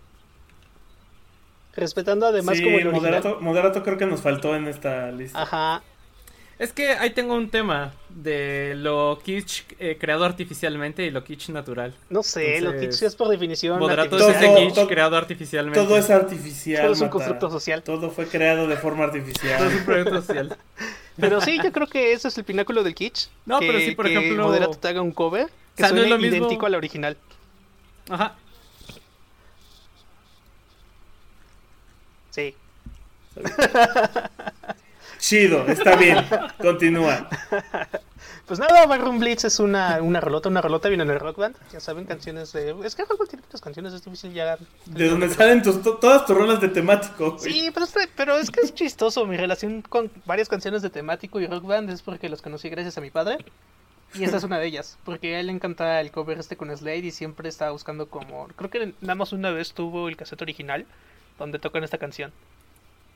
Respetando 1.77 2.27
además 2.27 2.57
sí, 2.57 2.65
como 2.65 2.79
el 2.79 2.87
original. 2.87 3.13
moderato, 3.13 3.41
moderato 3.43 3.83
creo 3.83 3.99
que 3.99 4.07
nos 4.07 4.23
faltó 4.23 4.57
en 4.57 4.69
esta 4.69 5.13
lista. 5.13 5.43
Ajá. 5.43 5.83
Es 6.61 6.75
que 6.75 6.91
ahí 6.91 7.09
tengo 7.11 7.35
un 7.35 7.49
tema 7.49 7.95
de 8.11 8.75
lo 8.77 9.19
kitsch 9.25 9.63
eh, 9.79 9.97
creado 9.99 10.27
artificialmente 10.27 11.03
y 11.07 11.11
lo 11.11 11.25
kitsch 11.25 11.49
natural. 11.49 11.95
No 12.11 12.23
sé, 12.23 12.61
lo 12.61 12.79
Kitsch 12.79 13.03
es 13.03 13.17
por 13.17 13.29
definición. 13.29 13.79
Moderato 13.79 14.11
Todo- 14.19 14.29
es 14.29 14.37
ese 14.37 14.45
artificial. 14.45 14.67
kitsch 14.67 14.75
todo- 14.75 14.87
creado 14.89 15.17
artificialmente. 15.17 15.81
Todo 15.81 15.97
es 15.97 16.11
artificial. 16.11 16.83
Todo 16.83 16.93
es 16.93 16.99
un 17.01 17.07
Mata. 17.07 17.13
constructo 17.13 17.51
social. 17.51 17.83
Todo 17.83 18.11
fue 18.11 18.27
creado 18.27 18.69
de 18.69 18.77
forma 18.77 19.07
Todo 19.07 19.17
es 19.17 19.23
artificial. 19.23 19.67
un 19.75 19.85
proyecto 19.87 20.21
social. 20.23 20.57
Pero 21.19 21.41
sí, 21.41 21.59
yo 21.65 21.73
creo 21.73 21.87
que 21.87 22.13
ese 22.13 22.29
es 22.29 22.37
el 22.37 22.45
pináculo 22.45 22.83
del 22.83 22.95
kitsch. 22.95 23.29
No, 23.47 23.59
que, 23.59 23.67
pero 23.67 23.79
sí, 23.79 23.93
por 23.93 24.07
que 24.07 24.13
ejemplo- 24.19 24.45
Moderato 24.45 24.77
te 24.79 24.89
haga 24.89 25.01
un 25.01 25.13
cover 25.13 25.47
que 25.77 25.83
O 25.83 25.87
sea, 25.87 25.95
no 25.97 26.03
es 26.03 26.11
mismo- 26.21 26.27
idéntico 26.27 26.67
al 26.67 26.75
original. 26.75 27.17
Ajá. 28.11 28.35
Sí. 32.31 32.55
Chido, 35.21 35.67
está 35.67 35.97
bien. 35.97 36.19
Continúa. 36.59 37.29
Pues 38.47 38.59
nada, 38.59 38.85
Barroom 38.87 39.21
Blitz 39.21 39.45
es 39.45 39.61
una, 39.61 40.01
una 40.03 40.21
rolota, 40.21 40.49
una 40.49 40.61
rolota 40.61 40.89
viene 40.89 41.05
en 41.05 41.11
el 41.11 41.21
rock 41.21 41.37
band. 41.39 41.57
Ya 41.73 41.79
saben, 41.79 42.05
canciones 42.05 42.53
de. 42.53 42.75
Es 42.85 42.95
que 42.97 43.03
el 43.03 43.09
rock 43.09 43.19
band 43.21 43.31
tiene 43.31 43.45
muchas 43.45 43.61
canciones, 43.61 43.93
es 43.93 44.05
difícil 44.05 44.33
llegar. 44.33 44.59
De 44.87 45.09
donde 45.09 45.29
salen 45.29 45.63
tus, 45.63 45.83
to- 45.83 45.99
todas 45.99 46.27
tus 46.27 46.37
rolas 46.37 46.61
de 46.61 46.69
temático. 46.69 47.37
güey. 47.37 47.53
Sí, 47.53 47.71
pero 47.73 47.87
es, 47.87 47.95
pero 48.17 48.37
es 48.37 48.51
que 48.51 48.61
es 48.63 48.75
chistoso. 48.75 49.25
Mi 49.27 49.37
relación 49.37 49.83
con 49.83 50.11
varias 50.27 50.49
canciones 50.49 50.83
de 50.83 50.91
temático 50.91 51.39
y 51.39 51.47
rock 51.47 51.65
band 51.65 51.91
es 51.91 52.03
porque 52.03 52.29
los 52.29 52.43
conocí 52.43 52.69
gracias 52.69 52.99
a 52.99 53.01
mi 53.01 53.11
padre. 53.11 53.39
Y 54.15 54.25
esta 54.25 54.39
es 54.39 54.43
una 54.43 54.59
de 54.59 54.67
ellas, 54.67 54.99
porque 55.05 55.37
a 55.37 55.41
él 55.41 55.47
le 55.47 55.53
encanta 55.53 56.01
el 56.01 56.11
cover 56.11 56.41
este 56.41 56.57
con 56.57 56.77
Slade 56.77 56.99
y 56.99 57.11
siempre 57.13 57.49
estaba 57.49 57.71
buscando 57.71 58.09
como... 58.09 58.49
Creo 58.57 58.69
que 58.69 58.93
nada 59.03 59.15
más 59.15 59.33
una 59.33 59.51
vez 59.53 59.73
tuvo 59.73 60.09
el 60.09 60.17
cassette 60.17 60.43
original 60.43 60.85
donde 61.39 61.61
tocan 61.61 61.85
esta 61.85 61.97
canción. 61.97 62.33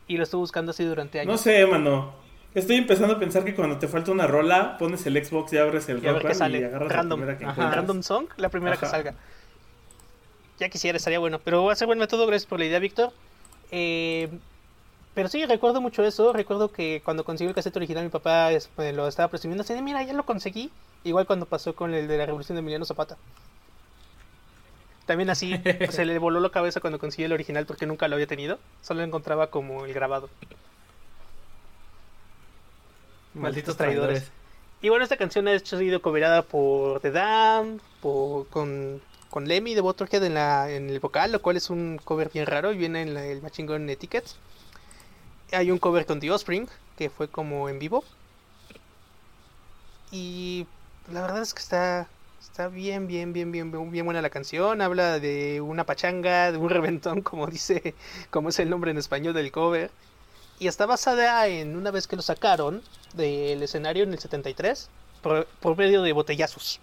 Y 0.07 0.16
lo 0.16 0.22
estuvo 0.24 0.40
buscando 0.42 0.70
así 0.70 0.84
durante 0.84 1.20
años. 1.20 1.32
No 1.32 1.38
sé, 1.38 1.64
mano. 1.66 2.12
Estoy 2.55 2.76
empezando 2.76 3.14
a 3.14 3.18
pensar 3.18 3.44
que 3.44 3.55
cuando 3.55 3.78
te 3.78 3.88
falta 3.88 4.12
una 4.12 4.26
rola, 4.26 4.76
pones 4.78 5.05
el 5.07 5.24
Xbox 5.24 5.52
y 5.52 5.59
abres 5.59 5.88
el 5.88 5.98
Y 5.98 6.07
Rock 6.09 6.22
Band 6.22 6.34
sale. 6.36 6.61
y 6.61 6.64
agarras 6.64 6.92
Random. 6.92 7.20
la 7.20 7.26
primera 7.26 7.38
que 7.38 7.62
Ajá. 7.62 7.74
Random 7.74 8.02
Song, 8.02 8.26
la 8.36 8.48
primera 8.48 8.76
que 8.76 8.86
salga. 8.86 9.14
Ya 10.59 10.68
quisiera, 10.68 10.96
estaría 10.96 11.18
bueno. 11.18 11.40
Pero 11.42 11.64
va 11.64 11.72
a 11.72 11.76
ser 11.76 11.86
buen 11.86 11.98
método, 11.98 12.26
gracias 12.26 12.48
por 12.48 12.61
la 12.61 12.66
idea, 12.66 12.78
Víctor. 12.78 13.11
Eh, 13.72 14.28
pero 15.14 15.28
sí, 15.28 15.44
recuerdo 15.46 15.80
mucho 15.80 16.05
eso. 16.05 16.32
Recuerdo 16.32 16.70
que 16.70 17.02
cuando 17.05 17.24
conseguí 17.24 17.48
el 17.48 17.55
cassette 17.55 17.76
original, 17.76 18.05
mi 18.05 18.11
papá 18.11 18.52
es- 18.52 18.70
me 18.76 18.92
lo 18.92 19.09
estaba 19.09 19.28
presumiendo 19.28 19.62
así 19.62 19.74
de, 19.74 19.82
mira, 19.82 20.02
ya 20.05 20.12
lo 20.12 20.24
conseguí. 20.24 20.70
Igual 21.02 21.26
cuando 21.26 21.46
pasó 21.46 21.74
con 21.74 21.92
el 21.92 22.07
de 22.07 22.18
la 22.18 22.26
revolución 22.26 22.55
de 22.55 22.61
Emiliano 22.61 22.84
Zapata. 22.84 23.16
También 25.07 25.30
así, 25.30 25.61
se 25.90 26.05
le 26.07 26.18
voló 26.18 26.40
la 26.40 26.50
cabeza 26.50 26.80
cuando 26.80 26.98
consiguió 26.98 27.26
el 27.26 27.32
original 27.32 27.66
porque 27.66 27.86
nunca 27.86 28.09
lo 28.09 28.14
había 28.16 28.26
tenido. 28.26 28.59
Solo 28.82 29.00
lo 29.00 29.07
encontraba 29.07 29.50
como 29.50 29.84
el 29.84 29.92
grabado. 29.94 30.30
Malditos 33.34 33.76
traidores. 33.76 34.30
Y 34.80 34.88
bueno, 34.90 35.02
esta 35.05 35.16
canción 35.16 35.48
ha 35.48 35.59
sido 35.59 36.02
coverada 36.02 36.42
por 36.42 37.00
The 37.00 37.11
Dam, 37.11 37.80
por, 38.00 38.48
con, 38.48 39.02
con 39.30 39.48
Lemmy 39.48 39.74
de 39.74 39.82
Motorhead 39.82 40.22
en, 40.24 40.34
la, 40.34 40.70
en 40.70 40.90
el 40.90 41.00
vocal, 41.00 41.32
lo 41.32 41.40
cual 41.42 41.57
es 41.57 41.70
un 41.70 41.98
cover 42.05 42.30
bien 42.32 42.46
raro 42.46 42.72
y 42.72 42.76
viene 42.76 43.02
en 43.02 43.14
la- 43.14 43.24
el 43.26 43.42
Machine 43.42 43.68
Gun 43.72 43.88
Etiquettes. 43.90 44.36
Hay 45.52 45.70
un 45.70 45.78
cover 45.78 46.05
con 46.07 46.20
The 46.20 46.30
Offspring, 46.30 46.68
que 46.96 47.09
fue 47.11 47.28
como 47.28 47.68
en 47.68 47.78
vivo. 47.78 48.05
Y 50.11 50.66
la 51.11 51.22
verdad 51.22 51.42
es 51.42 51.55
que 51.55 51.61
está, 51.61 52.09
está 52.55 52.68
bien, 52.68 53.09
bien, 53.09 53.32
bien, 53.32 53.50
bien, 53.50 53.90
bien, 53.90 54.05
buena 54.05 54.22
la 54.22 54.30
canción. 54.30 54.80
Habla 54.80 55.18
de 55.18 55.61
una 55.61 55.84
pachanga, 55.84 56.52
de 56.52 56.59
un 56.59 56.70
reventón, 56.78 57.20
como 57.20 57.48
dice, 57.48 57.96
como 58.30 58.48
es 58.50 58.59
el 58.61 58.70
nombre 58.70 58.92
en 58.92 58.98
español 58.98 59.34
del 59.34 59.50
cover. 59.50 59.90
Y 60.61 60.68
está 60.68 60.86
basada 60.86 61.48
en 61.48 61.76
una 61.76 61.90
vez 61.90 62.07
que 62.07 62.16
lo 62.16 62.22
sacaron 62.22 62.82
del 63.14 63.62
escenario 63.62 64.05
en 64.05 64.12
el 64.12 64.20
73 64.20 64.90
por, 65.22 65.46
por 65.61 65.76
medio 65.76 66.02
de 66.02 66.12
botellazos. 66.12 66.80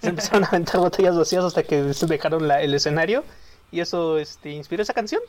Se 0.00 0.10
empezaron 0.10 0.44
a 0.44 0.48
aventar 0.48 0.80
botellas 0.80 1.16
vacías 1.16 1.44
hasta 1.44 1.62
que 1.64 1.82
dejaron 1.82 2.46
la- 2.48 2.62
el 2.62 2.74
escenario 2.74 3.24
y 3.70 3.80
eso 3.80 4.18
este, 4.18 4.50
inspiró 4.50 4.82
esa 4.82 4.94
canción. 4.94 5.20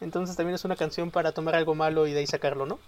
Entonces 0.00 0.36
también 0.36 0.54
es 0.54 0.64
una 0.64 0.76
canción 0.76 1.10
para 1.10 1.32
tomar 1.32 1.56
algo 1.56 1.74
malo 1.74 2.06
y 2.06 2.12
de 2.12 2.20
ahí 2.20 2.26
sacarlo, 2.26 2.66
¿no? 2.66 2.80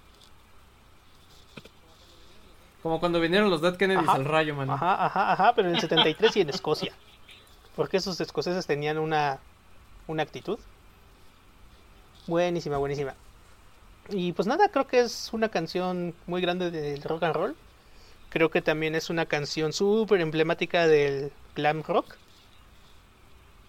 Como 2.86 3.00
cuando 3.00 3.18
vinieron 3.18 3.50
los 3.50 3.60
Dead 3.60 3.74
Kennedys 3.74 4.08
al 4.08 4.24
rayo, 4.24 4.54
man. 4.54 4.70
Ajá, 4.70 5.06
ajá, 5.06 5.32
ajá, 5.32 5.54
pero 5.56 5.66
en 5.66 5.74
el 5.74 5.80
73 5.80 6.36
y 6.36 6.40
en 6.42 6.50
Escocia. 6.50 6.92
Porque 7.74 7.96
esos 7.96 8.20
escoceses 8.20 8.64
tenían 8.64 8.98
una, 8.98 9.40
una 10.06 10.22
actitud. 10.22 10.60
Buenísima, 12.28 12.76
buenísima. 12.76 13.16
Y 14.08 14.34
pues 14.34 14.46
nada, 14.46 14.68
creo 14.68 14.86
que 14.86 15.00
es 15.00 15.30
una 15.32 15.48
canción 15.48 16.14
muy 16.28 16.40
grande 16.40 16.70
del 16.70 17.02
rock 17.02 17.24
and 17.24 17.34
roll. 17.34 17.56
Creo 18.28 18.52
que 18.52 18.62
también 18.62 18.94
es 18.94 19.10
una 19.10 19.26
canción 19.26 19.72
súper 19.72 20.20
emblemática 20.20 20.86
del 20.86 21.32
glam 21.56 21.82
rock. 21.82 22.14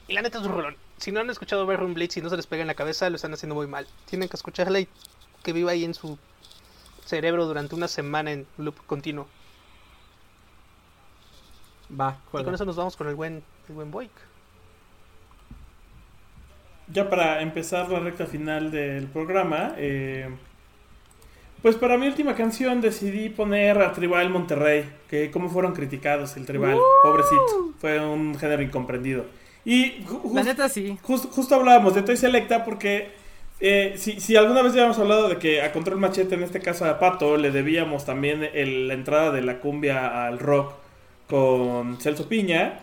Y 0.08 0.14
la 0.14 0.22
neta 0.22 0.38
es 0.38 0.46
un 0.46 0.54
rolón. 0.54 0.78
Si 1.00 1.12
no 1.12 1.22
han 1.22 1.30
escuchado 1.32 1.66
Bedroom 1.66 1.96
Blitz 1.96 2.18
y 2.18 2.22
no 2.22 2.30
se 2.30 2.38
les 2.38 2.46
pega 2.46 2.62
en 2.62 2.68
la 2.68 2.76
cabeza, 2.76 3.10
lo 3.10 3.16
están 3.16 3.34
haciendo 3.34 3.56
muy 3.56 3.66
mal. 3.66 3.88
Tienen 4.06 4.30
que 4.30 4.36
escucharla 4.36 4.80
y 4.80 4.88
que 5.42 5.54
viva 5.54 5.72
ahí 5.72 5.86
en 5.86 5.96
su 5.96 6.20
cerebro 7.08 7.46
durante 7.46 7.74
una 7.76 7.88
semana 7.88 8.32
en 8.32 8.46
loop 8.58 8.76
continuo. 8.86 9.28
Va, 12.00 12.18
Y 12.34 12.44
con 12.44 12.54
eso 12.54 12.66
nos 12.66 12.76
vamos 12.76 12.98
con 12.98 13.08
el 13.08 13.16
buen, 13.16 13.42
el 13.70 13.76
buen 13.76 13.90
Boyk. 13.92 14.12
Ya 16.90 17.10
para 17.10 17.42
empezar 17.42 17.90
la 17.90 18.00
recta 18.00 18.26
final 18.26 18.72
del 18.72 19.08
programa, 19.08 19.74
eh, 19.78 20.30
pues 21.62 21.76
para 21.76 21.98
mi 21.98 22.08
última 22.08 22.34
canción 22.36 22.80
decidí 22.80 23.30
poner 23.30 23.82
a 23.82 23.92
Tribal 23.92 24.30
Monterrey, 24.30 24.90
que 25.10 25.30
cómo 25.32 25.50
fueron 25.50 25.74
criticados 25.74 26.38
el 26.38 26.46
Tribal, 26.46 26.78
pobrecito, 27.04 27.74
fue 27.80 28.00
un 28.00 28.38
género 28.38 28.62
incomprendido. 28.62 29.26
Y 29.66 30.04
ju- 30.06 30.34
La 30.34 30.44
neta 30.44 30.70
sí. 30.70 30.98
Just- 31.04 31.30
justo 31.32 31.56
hablábamos 31.56 31.94
de 31.94 32.04
Toy 32.04 32.16
Selecta 32.16 32.64
porque 32.64 33.12
eh, 33.60 33.94
si, 33.98 34.20
si 34.20 34.36
alguna 34.36 34.62
vez 34.62 34.74
ya 34.74 34.82
habíamos 34.82 35.00
hablado 35.00 35.30
de 35.30 35.38
que 35.38 35.62
a 35.62 35.72
Control 35.72 36.00
Machete, 36.00 36.36
en 36.36 36.44
este 36.44 36.60
caso 36.60 36.86
a 36.86 37.00
Pato, 37.00 37.38
le 37.38 37.52
debíamos 37.52 38.06
también 38.06 38.48
el- 38.54 38.88
la 38.88 38.94
entrada 38.94 39.32
de 39.32 39.42
la 39.42 39.60
cumbia 39.60 40.26
al 40.28 40.40
rock 40.40 40.74
con 41.28 41.98
Celso 42.00 42.30
Piña, 42.30 42.80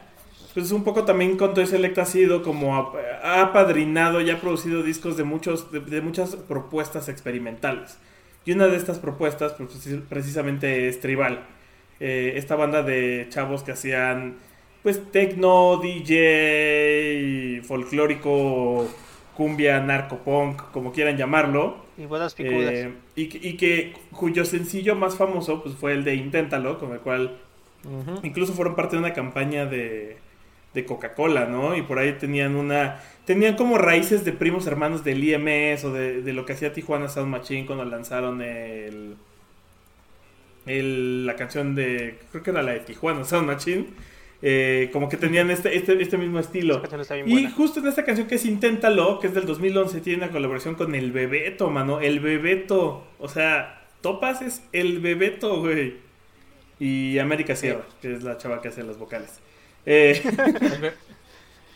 pues 0.55 0.71
un 0.73 0.85
poco 0.85 1.05
también 1.05 1.37
con 1.37 1.55
Toy 1.55 1.67
Selecta 1.67 2.03
ha 2.03 2.07
sido 2.07 2.43
como 2.43 2.77
ha, 2.77 3.43
apadrinado 3.43 4.21
y 4.21 4.31
ha 4.31 4.41
producido 4.41 4.83
discos 4.83 5.17
de, 5.17 5.25
muchos, 5.25 5.71
de, 5.73 6.01
muchas 6.01 6.37
propuestas 6.37 7.09
experimentales. 7.09 7.99
Y 8.45 8.53
una 8.53 8.67
de 8.67 8.77
estas 8.77 8.99
propuestas 8.99 9.53
pues, 9.55 9.71
precis- 9.71 10.03
precisamente 10.09 10.89
es 10.89 11.01
Tribal. 11.01 11.47
Eh, 12.01 12.35
esta 12.37 12.57
banda 12.57 12.83
de 12.83 13.27
chavos 13.31 13.63
que 13.63 13.73
hacían 13.73 14.37
pues 14.83 15.01
tecno, 15.13 15.79
DJ, 15.83 17.63
folclórico, 17.65 18.87
cumbia, 19.35 19.81
narcopunk, 19.81 20.71
como 20.73 20.93
quieran 20.93 21.17
llamarlo. 21.17 21.85
Y 21.97 22.07
bodas 22.07 22.35
picudas. 22.35 22.73
Eh, 22.73 22.93
y, 23.17 23.29
que- 23.29 23.49
y 23.49 23.57
que 23.57 23.93
cuyo 24.13 24.45
sencillo 24.45 24.95
más 24.95 25.17
famoso 25.17 25.63
pues 25.63 25.75
fue 25.75 25.93
el 25.93 26.05
de 26.05 26.15
Inténtalo, 26.15 26.79
con 26.79 26.93
el 26.93 27.01
cual 27.01 27.37
incluso 28.23 28.53
fueron 28.55 28.75
parte 28.77 28.97
de 28.97 29.01
una 29.01 29.13
campaña 29.13 29.67
de, 29.67 30.17
de 30.73 30.85
Coca-Cola, 30.87 31.45
¿no? 31.47 31.77
Y 31.77 31.83
por 31.83 31.99
ahí 31.99 32.13
tenían 32.15 32.57
una... 32.57 33.01
Tenían 33.27 33.57
como 33.57 33.79
raíces 33.79 34.25
de 34.25 34.33
primos 34.33 34.67
hermanos 34.67 35.03
del 35.05 35.23
IMS 35.25 35.85
o 35.85 35.93
de, 35.93 36.23
de 36.23 36.33
lo 36.33 36.45
que 36.47 36.53
hacía 36.55 36.73
Tijuana 36.73 37.09
Sound 37.09 37.31
Machine 37.31 37.65
cuando 37.67 37.85
lanzaron 37.85 38.43
el, 38.43 39.17
el- 40.67 41.27
la 41.27 41.37
canción 41.37 41.75
de... 41.75 42.19
Creo 42.31 42.43
que 42.43 42.51
era 42.51 42.63
la 42.63 42.73
de 42.73 42.81
Tijuana 42.81 43.25
Sound 43.25 43.47
Machine. 43.47 43.87
Eh, 44.47 44.91
como 44.93 45.09
que 45.09 45.17
tenían 45.17 45.51
este, 45.51 45.75
este, 45.75 46.03
este 46.03 46.19
mismo 46.19 46.39
estilo. 46.39 46.83
Y 47.25 47.33
buena. 47.33 47.51
justo 47.53 47.81
en 47.81 47.87
esta 47.87 48.05
canción 48.05 48.27
que 48.27 48.35
es 48.35 48.45
Inténtalo, 48.45 49.19
que 49.19 49.29
es 49.29 49.35
del 49.35 49.47
2011, 49.47 50.03
tiene 50.03 50.23
una 50.25 50.31
colaboración 50.33 50.75
con 50.75 50.95
el 50.95 51.13
Bebeto, 51.13 51.71
mano. 51.71 52.01
El 52.01 52.21
Bebeto. 52.21 53.07
O 53.19 53.29
sea, 53.29 53.87
Topas 54.03 54.43
es 54.43 54.63
el 54.73 54.99
Bebeto, 55.01 55.61
güey. 55.61 55.95
Y 56.79 57.19
América 57.21 57.57
Sierra, 57.57 57.87
que 58.03 58.13
es 58.13 58.23
la 58.23 58.37
chava 58.37 58.61
que 58.61 58.69
hace 58.69 58.83
las 58.83 58.99
vocales. 58.99 59.41
Eh, 59.87 60.21
El, 60.61 60.81
be- 60.81 60.93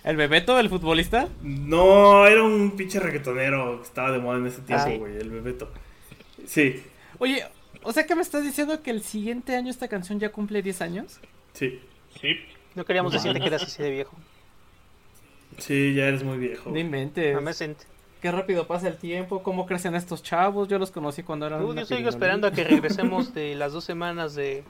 ¿El 0.05 0.16
Bebeto, 0.16 0.59
el 0.59 0.69
futbolista? 0.69 1.29
no, 1.43 2.27
era 2.27 2.43
un 2.43 2.73
pinche 2.77 3.01
reggaetonero 3.01 3.79
que 3.81 3.87
estaba 3.87 4.11
de 4.12 4.19
moda 4.19 4.39
en 4.39 4.47
ese 4.47 4.61
tiempo, 4.62 4.85
Ah, 4.87 4.91
sí. 4.91 4.97
güey, 4.99 5.16
el 5.16 5.31
Bebeto. 5.31 5.71
Sí, 6.47 6.83
Oye, 7.19 7.45
o 7.83 7.93
sea 7.93 8.07
que 8.07 8.14
me 8.14 8.23
estás 8.23 8.45
diciendo 8.45 8.83
que 8.83 8.91
el 8.91 9.03
siguiente 9.03 9.57
año 9.57 9.71
esta 9.71 9.89
canción 9.89 10.21
ya 10.21 10.33
cumple 10.33 10.61
10 10.62 10.83
años. 10.83 11.19
sí. 11.55 11.81
Sí. 12.21 12.37
No 12.79 12.85
queríamos 12.85 13.12
decirte 13.12 13.41
que 13.41 13.47
eras 13.49 13.64
así 13.64 13.83
de 13.83 13.91
viejo. 13.91 14.16
Sí, 15.59 15.95
ya 15.95 16.07
eres 16.07 16.22
muy 16.22 16.39
viejo. 16.39 16.70
No 16.70 16.79
inventes. 16.79 17.37
Qué 18.22 18.31
rápido 18.31 18.68
pasa 18.68 18.87
el 18.87 18.97
tiempo, 18.97 19.43
cómo 19.43 19.66
crecen 19.66 19.97
estos 19.97 20.22
chavos. 20.22 20.68
Yo 20.68 20.79
los 20.79 20.93
conocí 20.93 21.24
cuando 21.24 21.47
eran. 21.49 21.64
Uh, 21.64 21.70
una 21.70 21.83
yo 21.83 21.97
sigo 21.97 22.09
esperando 22.09 22.47
a 22.47 22.53
que 22.53 22.62
regresemos 22.74 23.35
de 23.35 23.57
las 23.57 23.72
dos 23.72 23.83
semanas 23.83 24.37
de, 24.37 24.62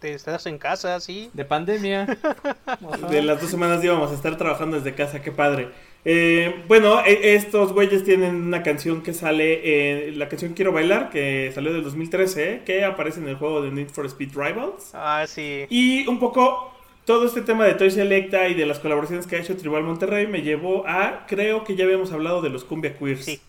de 0.00 0.14
estarse 0.14 0.48
en 0.48 0.58
casa, 0.58 0.98
sí. 0.98 1.30
De 1.32 1.44
pandemia. 1.44 2.06
De 3.08 3.22
las 3.22 3.40
dos 3.40 3.50
semanas 3.50 3.82
íbamos 3.84 4.10
a 4.10 4.14
estar 4.14 4.36
trabajando 4.36 4.76
desde 4.76 4.96
casa, 4.96 5.22
qué 5.22 5.30
padre. 5.30 5.68
Eh, 6.04 6.64
bueno, 6.66 7.04
e- 7.04 7.36
estos 7.36 7.72
güeyes 7.72 8.02
tienen 8.02 8.34
una 8.34 8.64
canción 8.64 9.02
que 9.02 9.14
sale, 9.14 10.08
en 10.08 10.18
la 10.18 10.28
canción 10.28 10.54
Quiero 10.54 10.72
Bailar, 10.72 11.10
que 11.10 11.52
salió 11.54 11.72
del 11.72 11.84
2013, 11.84 12.62
que 12.66 12.84
aparece 12.84 13.20
en 13.20 13.28
el 13.28 13.36
juego 13.36 13.62
de 13.62 13.70
Need 13.70 13.90
for 13.90 14.06
Speed 14.06 14.30
Rivals. 14.34 14.90
Ah, 14.94 15.24
sí. 15.28 15.66
Y 15.70 16.04
un 16.08 16.18
poco 16.18 16.72
todo 17.04 17.26
este 17.26 17.42
tema 17.42 17.64
de 17.64 17.74
Toy 17.74 17.90
Selecta 17.90 18.48
y 18.48 18.54
de 18.54 18.66
las 18.66 18.78
colaboraciones 18.78 19.26
que 19.26 19.36
ha 19.36 19.40
hecho 19.40 19.56
Tribal 19.56 19.82
Monterrey 19.84 20.26
me 20.26 20.42
llevó 20.42 20.86
a, 20.86 21.26
creo 21.26 21.64
que 21.64 21.76
ya 21.76 21.84
habíamos 21.84 22.12
hablado 22.12 22.42
de 22.42 22.50
los 22.50 22.64
Cumbia 22.64 22.96
Queers. 22.98 23.24
Sí. 23.24 23.40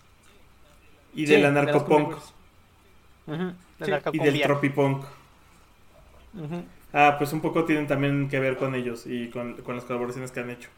Y 1.16 1.28
Sí, 1.28 1.34
de 1.34 1.40
la 1.40 1.52
de 1.52 1.54
los 1.54 1.66
narcopunk. 1.66 2.16
Sí, 3.86 3.92
y 4.12 4.20
del 4.20 4.42
tropipunk. 4.42 5.04
ujú. 6.34 6.64
Ah, 6.92 7.16
pues 7.18 7.34
un 7.34 7.42
poco 7.42 7.66
tienen 7.66 7.88
también 7.88 8.30
que 8.30 8.40
ver 8.40 8.58
con 8.58 8.76
ellos 8.76 9.06
y 9.08 9.30
con, 9.30 9.56
con 9.64 9.76
las 9.76 9.86
colaboraciones 9.86 10.32
que 10.32 10.40
han 10.42 10.50
hecho. 10.52 10.70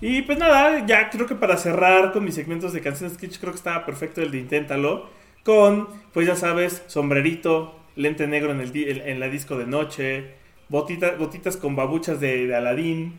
Y 0.00 0.22
pues 0.22 0.38
nada, 0.38 0.84
ya 0.86 1.08
creo 1.08 1.26
que 1.26 1.34
para 1.34 1.56
cerrar 1.56 2.12
con 2.12 2.24
mis 2.24 2.34
segmentos 2.34 2.72
de 2.74 2.82
canciones 2.82 3.16
kitsch, 3.16 3.38
creo 3.38 3.52
que 3.52 3.58
estaba 3.58 3.86
perfecto 3.86 4.20
el 4.20 4.30
de 4.30 4.38
Inténtalo. 4.38 5.08
Con, 5.42 5.88
pues 6.12 6.26
ya 6.26 6.36
sabes, 6.36 6.82
sombrerito, 6.86 7.78
lente 7.96 8.26
negro 8.26 8.52
en, 8.52 8.60
el 8.60 8.72
di- 8.72 8.88
en, 8.90 9.00
en 9.08 9.20
la 9.20 9.28
disco 9.28 9.56
de 9.56 9.66
noche, 9.66 10.34
botita- 10.74 11.16
botitas 11.16 11.56
con 11.56 11.76
babuchas 11.76 12.20
de, 12.20 12.46
de 12.46 12.54
Aladín, 12.56 13.18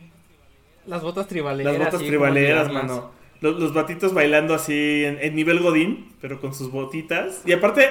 Las 0.85 1.01
botas 1.01 1.27
tribaleras. 1.27 1.73
las 1.73 1.85
botas 1.85 2.01
sí, 2.01 2.07
tribaleras, 2.07 2.71
mano. 2.71 3.11
Los, 3.41 3.59
los 3.59 3.73
batitos 3.73 4.13
bailando 4.13 4.53
así 4.53 5.03
en, 5.03 5.17
en 5.21 5.35
nivel 5.35 5.59
godín, 5.59 6.13
pero 6.21 6.39
con 6.39 6.53
sus 6.53 6.71
botitas. 6.71 7.41
Y 7.45 7.51
aparte, 7.53 7.89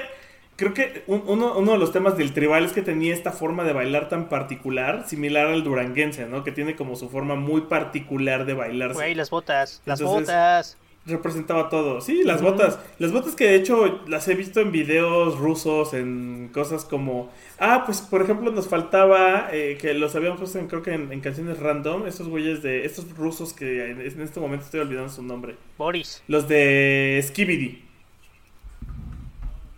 creo 0.57 0.73
que 0.75 1.03
un- 1.07 1.23
uno, 1.27 1.57
uno 1.59 1.73
de 1.73 1.79
los 1.79 1.93
temas 1.93 2.17
del 2.17 2.33
tribal 2.33 2.65
es 2.65 2.73
que 2.73 2.83
tenía 2.83 3.13
esta 3.13 3.31
forma 3.31 3.63
de 3.65 3.73
bailar 3.73 4.09
tan 4.09 4.29
particular, 4.29 5.05
similar 5.07 5.47
al 5.49 5.63
duranguense, 5.65 6.27
¿no? 6.27 6.45
Que 6.45 6.53
tiene 6.53 6.77
como 6.77 6.97
su 6.97 7.09
forma 7.11 7.35
muy 7.35 7.63
particular 7.63 8.47
de 8.47 8.55
bailarse. 8.55 8.95
Güey, 8.95 9.15
las 9.15 9.31
botas. 9.31 9.83
Las 9.85 10.01
botas. 10.03 10.79
Representaba 11.07 11.69
todo. 11.69 12.01
Sí, 12.01 12.23
las 12.25 12.41
botas. 12.41 12.79
Las 12.99 13.13
botas 13.13 13.35
que 13.35 13.45
de 13.45 13.57
hecho 13.57 14.01
las 14.07 14.27
he 14.29 14.35
visto 14.35 14.61
en 14.61 14.73
videos 14.73 15.39
rusos, 15.39 15.93
en 15.93 16.51
cosas 16.53 16.87
como... 16.87 17.31
Ah, 17.59 17.83
pues 17.85 18.01
por 18.01 18.23
ejemplo 18.23 18.51
nos 18.51 18.69
faltaba, 18.69 19.49
eh, 19.53 19.77
que 19.79 19.93
los 19.93 20.15
habíamos 20.17 20.39
puesto 20.39 20.59
en, 20.59 20.67
creo 20.67 20.83
que 20.83 20.95
en, 20.95 21.13
en 21.13 21.21
canciones 21.21 21.59
random, 21.59 22.07
estos 22.07 22.29
güeyes 22.29 22.63
de... 22.63 22.87
Estos 22.87 23.15
rusos 23.17 23.53
que 23.53 23.91
en, 23.91 24.01
en 24.01 24.21
este 24.23 24.41
momento 24.41 24.65
estoy 24.65 24.81
olvidando 24.81 25.11
su 25.11 25.23
nombre. 25.23 25.57
Boris. 25.77 26.23
Los 26.27 26.49
de 26.49 27.23
Skibidi. 27.23 27.85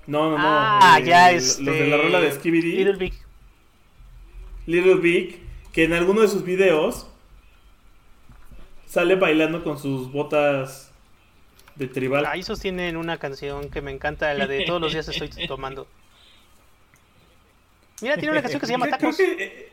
No, 0.07 0.31
no, 0.31 0.39
no. 0.39 0.45
Ah, 0.47 0.99
eh, 1.01 1.05
ya 1.05 1.33
Los 1.33 1.59
este... 1.59 1.71
de 1.71 1.87
la 1.89 1.97
rola 1.97 2.21
de 2.21 2.31
Skibidi. 2.31 2.77
Little 2.77 2.97
Big. 2.97 3.15
Little 4.67 4.95
Big, 4.97 5.41
que 5.73 5.85
en 5.85 5.93
alguno 5.93 6.21
de 6.21 6.29
sus 6.29 6.45
videos 6.45 7.09
sale 8.87 9.17
bailando 9.17 9.65
con 9.65 9.79
sus 9.79 10.13
botas 10.13 10.86
de 11.77 11.89
tribal. 11.89 12.27
Ahí 12.27 12.43
sostienen 12.43 12.97
una 12.97 13.19
canción 13.19 13.71
que 13.71 13.81
me 13.83 13.91
encanta, 13.91 14.33
la 14.35 14.47
de 14.47 14.65
todos 14.65 14.81
los 14.81 14.93
días 14.93 15.09
estoy 15.09 15.29
tomando. 15.49 15.87
Mira, 18.03 18.15
tiene 18.17 18.33
una 18.33 18.43
canción 18.43 18.61
que 18.61 18.67
se 18.67 18.73
llama 18.73 18.89
Tacos. 18.89 19.17
Creo 19.17 19.37
que 19.37 19.71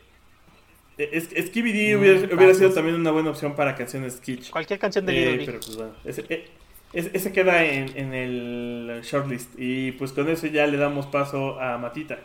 eh, 0.98 1.10
es, 1.12 1.46
Skibidi 1.48 1.94
Mm, 1.94 1.98
hubiera, 1.98 2.34
hubiera 2.36 2.54
sido 2.54 2.72
también 2.72 2.96
una 2.96 3.10
buena 3.10 3.30
opción 3.30 3.54
para 3.56 3.74
canciones 3.74 4.16
kitsch. 4.20 4.50
Cualquier 4.50 4.78
canción 4.78 5.04
de 5.06 5.34
Eh, 5.34 5.42
pero 5.44 5.60
pues 5.60 5.76
bueno, 5.76 5.92
ese, 6.04 6.24
eh, 6.28 6.48
ese- 6.92 7.10
ese 7.12 7.32
queda 7.32 7.64
en, 7.64 7.96
en 7.96 8.14
el 8.14 9.00
shortlist. 9.02 9.50
Y 9.58 9.92
pues 9.92 10.12
con 10.12 10.28
eso 10.28 10.46
ya 10.46 10.66
le 10.66 10.76
damos 10.78 11.06
paso 11.06 11.60
a 11.60 11.76
Matita. 11.78 12.18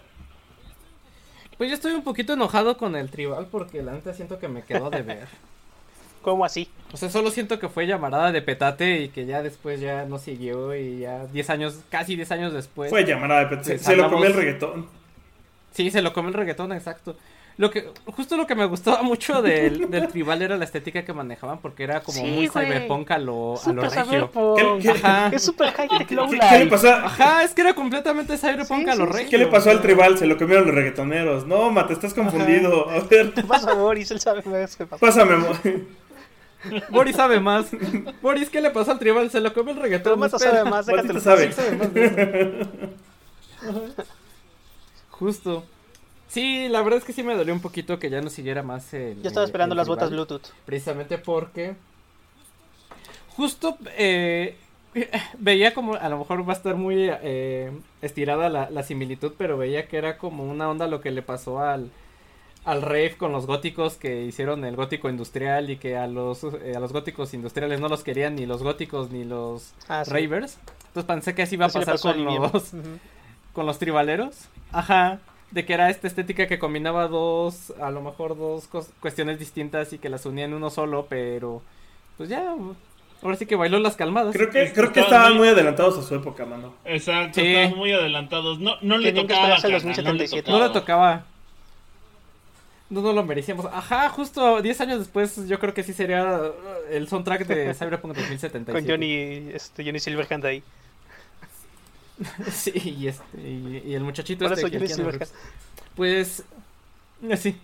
Pues 1.58 1.70
yo 1.70 1.76
estoy 1.76 1.92
un 1.94 2.04
poquito 2.04 2.34
enojado 2.34 2.78
con 2.78 2.96
el 2.96 3.10
tribal 3.10 3.48
porque 3.52 3.82
la 3.82 3.92
neta 3.92 4.14
siento 4.14 4.40
que 4.40 4.48
me 4.48 4.64
quedó 4.64 4.90
de 4.90 5.02
ver. 5.02 5.28
¿Cómo 6.22 6.44
así? 6.46 6.70
O 6.92 6.98
sea, 6.98 7.10
solo 7.10 7.32
siento 7.32 7.60
que 7.60 7.70
fue 7.70 7.88
llamarada 7.88 8.32
de 8.32 8.42
petate 8.42 9.00
y 9.02 9.10
que 9.10 9.26
ya 9.26 9.42
después 9.44 9.80
ya 9.80 10.06
no 10.06 10.18
siguió 10.20 10.76
y 10.76 11.00
ya 11.00 11.26
10 11.28 11.50
años, 11.50 11.80
casi 11.90 12.16
10 12.16 12.32
años 12.32 12.54
después. 12.54 12.90
Fue 12.90 13.06
llamada 13.06 13.46
de 13.46 13.64
se, 13.64 13.72
Pues 13.74 13.82
se 13.84 13.96
lo 13.96 14.10
comió 14.10 14.28
el 14.28 14.34
reggaetón. 14.34 14.88
Sí, 15.72 15.92
se 15.92 16.02
lo 16.02 16.12
comió 16.14 16.30
el 16.30 16.34
reggaetón, 16.36 16.74
exacto. 16.74 17.16
Lo 17.58 17.70
que, 17.72 17.90
justo 18.06 18.38
lo 18.38 18.48
que 18.48 18.56
me 18.56 18.66
gustaba 18.66 19.02
mucho 19.04 19.42
del, 19.42 19.90
del 19.92 20.08
tribal 20.08 20.42
era 20.42 20.56
la 20.58 20.64
estética 20.64 21.04
que 21.04 21.12
manejaban 21.14 21.60
porque 21.60 21.84
era 21.84 22.00
como 22.02 22.18
Sí, 22.18 22.24
muy 22.24 22.48
güey. 22.48 22.66
cyberpunk 22.66 23.12
a 23.12 23.18
lo, 23.18 23.60
a 23.62 23.74
lo 23.74 23.90
Super 23.90 24.06
regio. 24.06 24.32
¿Qué- 24.56 24.80
qué- 24.82 24.90
Ajá. 24.92 25.28
Es 25.34 25.44
super 25.44 25.72
high 25.74 25.88
tech 25.90 26.08
¿Qué, 26.08 26.16
low 26.16 26.30
qué 26.30 26.58
le 26.58 26.68
pasó? 26.68 26.90
Ajá, 26.90 27.44
es 27.44 27.54
que 27.54 27.62
era 27.62 27.74
completamente 27.74 28.38
cyberpunk 28.38 28.86
Sí, 28.86 28.90
a 28.90 28.96
lo 28.96 29.06
sí, 29.08 29.12
regio. 29.12 29.30
¿Qué 29.30 29.38
le 29.38 29.48
pasó 29.48 29.70
al 29.72 29.82
tribal? 29.82 30.18
Se 30.18 30.26
lo 30.26 30.38
comieron 30.38 30.66
los 30.68 30.74
reggaetoneros. 30.76 31.46
No, 31.48 31.70
Mata, 31.70 31.92
estás 31.94 32.14
confundido. 32.14 32.90
A 32.90 33.00
ver, 33.02 33.34
¿Qué 33.34 33.44
pasa, 33.44 33.74
Boris? 33.74 34.10
Él 34.12 34.20
sabe 34.22 34.42
más 34.44 34.76
qué 34.78 34.86
pasa. 34.88 35.06
pásame. 35.06 35.36
mo- 35.36 35.50
Boris 36.90 37.16
sabe 37.16 37.40
más. 37.40 37.68
Boris, 38.22 38.50
¿qué 38.50 38.62
le 38.62 38.72
pasó 38.72 38.92
al 38.92 39.00
tribal? 39.00 39.30
Se 39.30 39.40
lo 39.40 39.54
comió 39.54 39.74
el 39.74 39.80
reggaetón. 39.80 40.24
Espera. 40.24 40.40
sabe 40.40 40.70
más, 40.70 40.86
sabe. 40.86 41.48
Sí, 41.48 41.54
sabe 41.54 41.76
más 41.78 41.94
de 41.94 42.06
eso. 42.06 42.70
Justo. 45.10 45.64
Sí, 46.28 46.68
la 46.70 46.82
verdad 46.82 47.00
es 47.00 47.06
que 47.06 47.14
sí 47.14 47.24
me 47.24 47.36
dolió 47.36 47.54
un 47.54 47.60
poquito 47.60 47.98
que 47.98 48.10
ya 48.10 48.22
no 48.22 48.30
siguiera 48.30 48.62
más 48.62 48.94
el. 48.94 49.22
Yo 49.22 49.28
estaba 49.28 49.46
esperando 49.46 49.76
las 49.76 49.88
botas 49.88 50.12
Bluetooth. 50.12 50.48
Precisamente 50.66 51.18
porque. 51.18 51.76
Justo 53.30 53.78
eh, 53.98 54.56
veía 55.40 55.74
como. 55.74 55.96
A 55.96 56.08
lo 56.10 56.20
mejor 56.20 56.48
va 56.48 56.54
a 56.54 56.58
estar 56.58 56.76
muy 56.76 57.10
eh, 57.10 57.72
estirada 58.02 58.50
la, 58.50 58.70
la 58.70 58.84
similitud, 58.84 59.34
pero 59.38 59.58
veía 59.58 59.88
que 59.88 59.98
era 59.98 60.18
como 60.18 60.44
una 60.44 60.70
onda 60.70 60.88
lo 60.88 61.02
que 61.02 61.12
le 61.12 61.22
pasó 61.22 61.60
al. 61.60 61.90
Al 62.66 62.82
rave 62.82 63.16
con 63.18 63.32
los 63.32 63.46
góticos 63.48 63.96
que 63.96 64.24
hicieron 64.26 64.64
el 64.66 64.76
gótico 64.76 65.10
industrial 65.10 65.70
y 65.70 65.78
que 65.78 65.96
a 65.98 66.08
los, 66.08 66.44
eh, 66.44 66.74
a 66.76 66.80
los 66.80 66.92
góticos 66.92 67.34
industriales 67.34 67.80
no 67.80 67.88
los 67.88 68.04
querían 68.04 68.36
ni 68.36 68.46
los 68.46 68.62
góticos 68.62 69.12
ni 69.12 69.24
los 69.24 69.74
Ah, 69.88 70.04
sí. 70.06 70.12
ravers. 70.12 70.58
Entonces 70.88 71.06
pensé 71.06 71.36
que 71.36 71.44
así 71.44 71.56
iba 71.56 71.66
a 71.66 71.68
Así 71.70 71.80
pasar 71.80 72.00
con 72.00 72.24
los, 72.26 72.72
con 73.54 73.66
los 73.66 73.80
tribaleros. 73.80 74.36
Ajá. 74.72 75.20
De 75.52 75.66
que 75.66 75.74
era 75.74 75.90
esta 75.90 76.06
estética 76.08 76.48
que 76.48 76.60
combinaba 76.60 77.08
dos, 77.08 77.74
a 77.82 77.90
lo 77.90 78.02
mejor 78.02 78.38
dos 78.38 78.68
cuestiones 79.00 79.40
distintas 79.40 79.94
y 79.94 79.98
que 79.98 80.10
las 80.10 80.26
unía 80.28 80.46
en 80.46 80.54
uno 80.54 80.70
solo, 80.70 81.08
pero 81.10 81.64
pues 82.18 82.30
ya, 82.30 82.54
ahora 83.24 83.36
sí 83.38 83.46
que 83.48 83.56
bailó 83.56 83.80
las 83.80 83.96
calmadas. 83.96 84.34
Creo 84.36 84.52
que, 84.52 84.72
creo 84.74 84.92
que 84.92 85.00
Estaban 85.00 85.38
muy- 85.38 85.48
adelantados 85.48 85.98
a 85.98 86.04
su 86.04 86.14
época, 86.14 86.46
mano. 86.46 86.74
Exacto, 86.86 87.40
Sí. 87.42 87.48
estaban 87.48 87.78
muy 87.80 87.92
adelantados. 87.94 88.60
No, 88.60 88.74
no 88.82 88.98
le 89.00 89.12
tocaba. 89.12 89.56
esperarse 89.56 89.68
al 89.68 89.74
carnal, 89.74 89.96
2077. 89.96 90.52
No 90.52 90.60
le 90.60 90.70
tocaba. 90.70 91.24
No 92.90 93.02
nos 93.02 93.14
lo 93.14 93.24
merecíamos. 93.24 93.66
Ajá, 93.68 94.10
justo 94.10 94.62
10 94.62 94.82
años 94.82 95.00
después 95.00 95.48
yo 95.48 95.60
creo 95.60 95.74
que 95.74 95.84
sí 95.84 95.94
sería 95.94 96.42
el 96.90 97.08
soundtrack 97.08 97.46
de 97.46 97.74
Cyberpunk 97.76 98.16
2077. 98.16 98.72
Con 98.72 98.88
Johnny, 98.90 99.52
este, 99.54 99.84
Johnny 99.84 100.00
Silverhand 100.00 100.46
ahí. 100.46 100.64
Sí, 102.52 102.72
y, 103.00 103.08
este, 103.08 103.24
y, 103.40 103.84
y 103.86 103.94
el 103.94 104.04
muchachito 104.04 104.46
este 104.46 104.70
Johnny 104.70 104.88
Silverhand. 104.88 105.32
Pues, 105.96 106.44
así. 107.32 107.56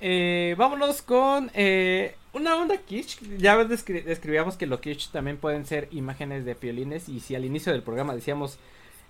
Eh, 0.00 0.54
vámonos 0.58 1.02
con 1.02 1.50
eh, 1.54 2.14
una 2.32 2.56
onda 2.56 2.76
kitsch. 2.76 3.20
Ya 3.38 3.56
descri- 3.64 4.04
describíamos 4.04 4.56
que 4.56 4.66
lo 4.66 4.80
kitsch 4.80 5.10
también 5.10 5.38
pueden 5.38 5.66
ser 5.66 5.88
imágenes 5.90 6.44
de 6.44 6.54
piolines. 6.54 7.08
Y 7.08 7.20
si 7.20 7.34
al 7.34 7.44
inicio 7.44 7.72
del 7.72 7.82
programa 7.82 8.14
decíamos 8.14 8.58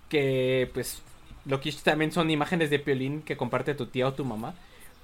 que, 0.08 0.70
pues, 0.72 1.02
lo 1.44 1.60
kitsch 1.60 1.82
también 1.82 2.12
son 2.12 2.30
imágenes 2.30 2.70
de 2.70 2.78
piolín 2.78 3.20
que 3.22 3.36
comparte 3.36 3.74
tu 3.74 3.86
tía 3.86 4.08
o 4.08 4.14
tu 4.14 4.24
mamá. 4.24 4.54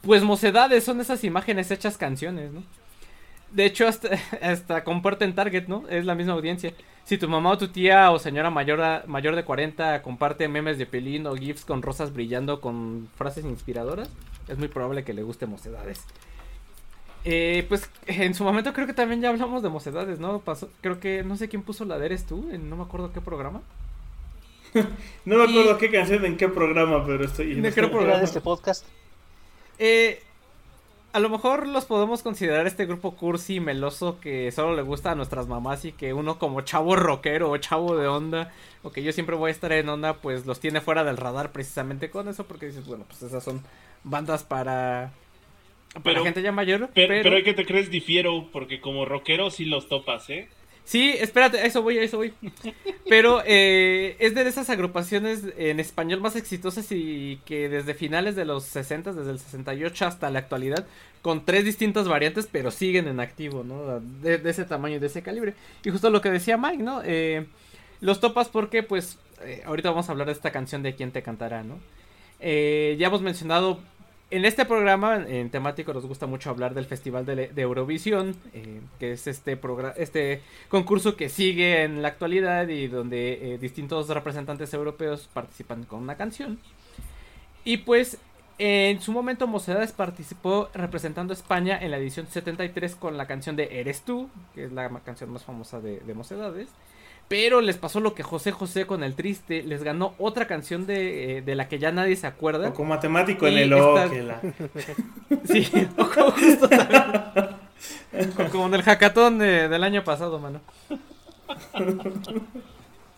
Pues 0.02 0.22
mocedades 0.22 0.84
son 0.84 1.00
esas 1.00 1.22
imágenes 1.24 1.70
hechas 1.70 1.96
canciones, 1.98 2.52
¿no? 2.52 2.62
De 3.52 3.64
hecho, 3.66 3.86
hasta, 3.88 4.08
hasta 4.42 4.84
comparten 4.84 5.34
Target, 5.34 5.66
¿no? 5.68 5.84
Es 5.88 6.04
la 6.04 6.14
misma 6.14 6.32
audiencia. 6.34 6.72
Si 7.04 7.18
tu 7.18 7.28
mamá 7.28 7.50
o 7.50 7.58
tu 7.58 7.68
tía 7.68 8.10
o 8.12 8.18
señora 8.18 8.50
mayor, 8.50 8.80
a- 8.80 9.02
mayor 9.06 9.34
de 9.34 9.44
40 9.44 10.00
comparte 10.02 10.46
memes 10.48 10.78
de 10.78 10.86
pelín 10.86 11.26
o 11.26 11.34
gifs 11.34 11.64
con 11.64 11.82
rosas 11.82 12.12
brillando 12.12 12.60
con 12.60 13.08
frases 13.16 13.44
inspiradoras, 13.44 14.08
es 14.48 14.58
muy 14.58 14.68
probable 14.68 15.02
que 15.04 15.12
le 15.14 15.22
guste 15.22 15.46
Mocedades. 15.46 16.04
Eh, 17.24 17.66
pues 17.68 17.90
en 18.06 18.32
su 18.34 18.44
momento 18.44 18.72
creo 18.72 18.86
que 18.86 18.94
también 18.94 19.20
ya 19.20 19.28
hablamos 19.28 19.62
de 19.62 19.68
Mocedades, 19.68 20.20
¿no? 20.20 20.38
Pasó, 20.38 20.70
creo 20.80 21.00
que 21.00 21.22
no 21.24 21.36
sé 21.36 21.48
quién 21.48 21.62
puso 21.62 21.84
la 21.84 21.98
de 21.98 22.06
Eres 22.06 22.24
tú, 22.26 22.48
en 22.52 22.70
no 22.70 22.76
me 22.76 22.84
acuerdo 22.84 23.12
qué 23.12 23.20
programa. 23.20 23.60
No 25.24 25.36
me 25.36 25.42
acuerdo 25.44 25.74
Y- 25.74 25.78
qué 25.78 25.90
canción 25.90 26.24
en 26.24 26.36
qué 26.36 26.48
programa, 26.48 27.04
pero 27.04 27.24
estoy. 27.24 27.54
De 27.54 27.72
qué 27.72 27.80
Era 27.80 27.90
programa. 27.90 28.18
de 28.20 28.24
este 28.24 28.40
podcast. 28.40 28.84
Eh, 29.80 30.22
a 31.12 31.18
lo 31.18 31.28
mejor 31.28 31.66
los 31.66 31.86
podemos 31.86 32.22
considerar 32.22 32.66
este 32.66 32.86
grupo 32.86 33.16
cursi 33.16 33.56
y 33.56 33.60
meloso 33.60 34.20
que 34.20 34.52
solo 34.52 34.76
le 34.76 34.82
gusta 34.82 35.10
a 35.10 35.14
nuestras 35.14 35.48
mamás 35.48 35.84
y 35.84 35.92
que 35.92 36.12
uno 36.12 36.38
como 36.38 36.60
chavo 36.60 36.94
rockero 36.94 37.50
o 37.50 37.56
chavo 37.56 37.96
de 37.96 38.06
onda 38.06 38.52
o 38.82 38.92
que 38.92 39.02
yo 39.02 39.10
siempre 39.10 39.34
voy 39.34 39.48
a 39.48 39.52
estar 39.52 39.72
en 39.72 39.88
onda 39.88 40.18
pues 40.18 40.46
los 40.46 40.60
tiene 40.60 40.80
fuera 40.80 41.02
del 41.02 41.16
radar 41.16 41.50
precisamente 41.50 42.10
con 42.10 42.28
eso 42.28 42.46
porque 42.46 42.66
dices 42.66 42.86
bueno 42.86 43.06
pues 43.08 43.22
esas 43.22 43.42
son 43.42 43.62
bandas 44.04 44.44
para 44.44 45.10
Para 45.94 46.04
Pero, 46.04 46.24
gente 46.24 46.42
ya 46.42 46.52
mayor, 46.52 46.90
pero, 46.94 47.08
pero... 47.08 47.22
pero 47.24 47.36
hay 47.36 47.42
que 47.42 47.54
te 47.54 47.66
crees 47.66 47.90
difiero, 47.90 48.48
porque 48.52 48.80
como 48.80 49.04
rockero 49.04 49.50
sí 49.50 49.64
los 49.64 49.88
topas, 49.88 50.30
¿eh? 50.30 50.48
Sí, 50.90 51.10
espérate, 51.10 51.60
a 51.60 51.66
eso 51.66 51.82
voy, 51.82 51.98
a 51.98 52.02
eso 52.02 52.16
voy. 52.16 52.34
Pero 53.08 53.44
eh, 53.46 54.16
es 54.18 54.34
de 54.34 54.42
esas 54.48 54.70
agrupaciones 54.70 55.44
en 55.56 55.78
español 55.78 56.20
más 56.20 56.34
exitosas 56.34 56.90
y 56.90 57.38
que 57.44 57.68
desde 57.68 57.94
finales 57.94 58.34
de 58.34 58.44
los 58.44 58.64
60, 58.64 59.12
desde 59.12 59.30
el 59.30 59.38
68 59.38 60.04
hasta 60.04 60.30
la 60.30 60.40
actualidad, 60.40 60.84
con 61.22 61.44
tres 61.44 61.64
distintas 61.64 62.08
variantes, 62.08 62.48
pero 62.50 62.72
siguen 62.72 63.06
en 63.06 63.20
activo, 63.20 63.62
¿no? 63.62 64.00
De, 64.20 64.40
ese 64.50 64.64
tamaño 64.64 64.96
y 64.96 64.98
de 64.98 65.06
ese 65.06 65.22
calibre. 65.22 65.54
Y 65.84 65.90
justo 65.90 66.10
lo 66.10 66.20
que 66.20 66.32
decía 66.32 66.56
Mike, 66.56 66.82
¿no? 66.82 67.02
Eh, 67.04 67.46
los 68.00 68.18
topas 68.18 68.48
porque, 68.48 68.82
pues, 68.82 69.16
eh, 69.42 69.62
ahorita 69.66 69.90
vamos 69.90 70.08
a 70.08 70.12
hablar 70.12 70.26
de 70.26 70.32
esta 70.32 70.50
canción 70.50 70.82
de 70.82 70.96
quién 70.96 71.12
te 71.12 71.22
cantará, 71.22 71.62
¿no? 71.62 71.78
Ya 72.40 73.06
hemos 73.06 73.22
mencionado 73.22 73.78
en 74.30 74.44
este 74.44 74.64
programa, 74.64 75.16
en 75.26 75.50
temático, 75.50 75.92
nos 75.92 76.06
gusta 76.06 76.26
mucho 76.26 76.50
hablar 76.50 76.74
del 76.74 76.86
Festival 76.86 77.26
de, 77.26 77.50
Eurovisión, 77.56 78.36
eh, 78.54 78.80
que 78.98 79.12
es 79.12 79.26
este, 79.26 79.58
este 79.96 80.42
concurso 80.68 81.16
que 81.16 81.28
sigue 81.28 81.82
en 81.82 82.00
la 82.00 82.08
actualidad 82.08 82.68
y 82.68 82.86
donde 82.86 83.54
eh, 83.54 83.58
distintos 83.58 84.08
representantes 84.08 84.72
europeos 84.72 85.28
participan 85.32 85.84
con 85.84 86.00
una 86.00 86.16
canción. 86.16 86.60
Y 87.64 87.78
pues, 87.78 88.18
en 88.58 89.00
su 89.00 89.12
momento, 89.12 89.48
Mocedades 89.48 89.92
participó 89.92 90.68
representando 90.74 91.32
a 91.32 91.36
España 91.36 91.76
en 91.80 91.90
la 91.90 91.98
edición 91.98 92.28
73 92.28 92.94
con 92.94 93.16
la 93.16 93.26
canción 93.26 93.56
de 93.56 93.80
Eres 93.80 94.02
tú, 94.02 94.30
que 94.54 94.64
es 94.64 94.72
la 94.72 94.88
canción 95.00 95.30
más 95.30 95.44
famosa 95.44 95.80
de, 95.80 95.98
de 96.00 96.14
Mocedades. 96.14 96.68
Pero 97.30 97.60
les 97.60 97.76
pasó 97.76 98.00
lo 98.00 98.12
que 98.12 98.24
José 98.24 98.50
José 98.50 98.86
con 98.86 99.04
el 99.04 99.14
triste, 99.14 99.62
les 99.62 99.84
ganó 99.84 100.14
otra 100.18 100.48
canción 100.48 100.84
de, 100.84 101.38
eh, 101.38 101.42
de 101.42 101.54
la 101.54 101.68
que 101.68 101.78
ya 101.78 101.92
nadie 101.92 102.16
se 102.16 102.26
acuerda. 102.26 102.70
O 102.70 102.74
como 102.74 102.88
matemático 102.88 103.46
en 103.46 103.56
el 103.56 103.72
esta- 103.72 104.06
O, 104.06 104.10
que 104.10 104.22
la- 104.24 104.40
Sí, 105.44 105.68
o 105.96 106.08
como 106.10 106.30
justo 106.32 106.68
como 108.50 108.66
en 108.66 108.74
el 108.74 108.82
hackathon 108.82 109.38
de- 109.38 109.68
del 109.68 109.84
año 109.84 110.02
pasado, 110.02 110.40
mano. 110.40 110.60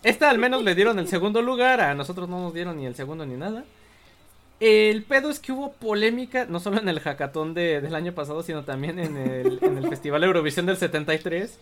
Esta 0.03 0.29
al 0.29 0.37
menos 0.37 0.63
le 0.63 0.75
dieron 0.75 0.99
el 0.99 1.07
segundo 1.07 1.41
lugar, 1.41 1.81
a 1.81 1.95
nosotros 1.95 2.29
no 2.29 2.39
nos 2.39 2.53
dieron 2.53 2.77
ni 2.77 2.85
el 2.85 2.93
segundo 2.93 3.25
ni 3.25 3.35
nada. 3.35 3.63
El 4.59 5.01
pedo 5.03 5.31
es 5.31 5.39
que 5.39 5.51
hubo 5.51 5.73
polémica, 5.73 6.45
no 6.47 6.59
solo 6.59 6.79
en 6.79 6.87
el 6.87 6.99
hackathon 6.99 7.55
de- 7.55 7.81
del 7.81 7.95
año 7.95 8.13
pasado, 8.13 8.43
sino 8.43 8.63
también 8.63 8.99
en 8.99 9.17
el, 9.17 9.57
en 9.63 9.77
el 9.79 9.89
Festival 9.89 10.23
Eurovisión 10.23 10.67
del 10.67 10.77
73. 10.77 11.59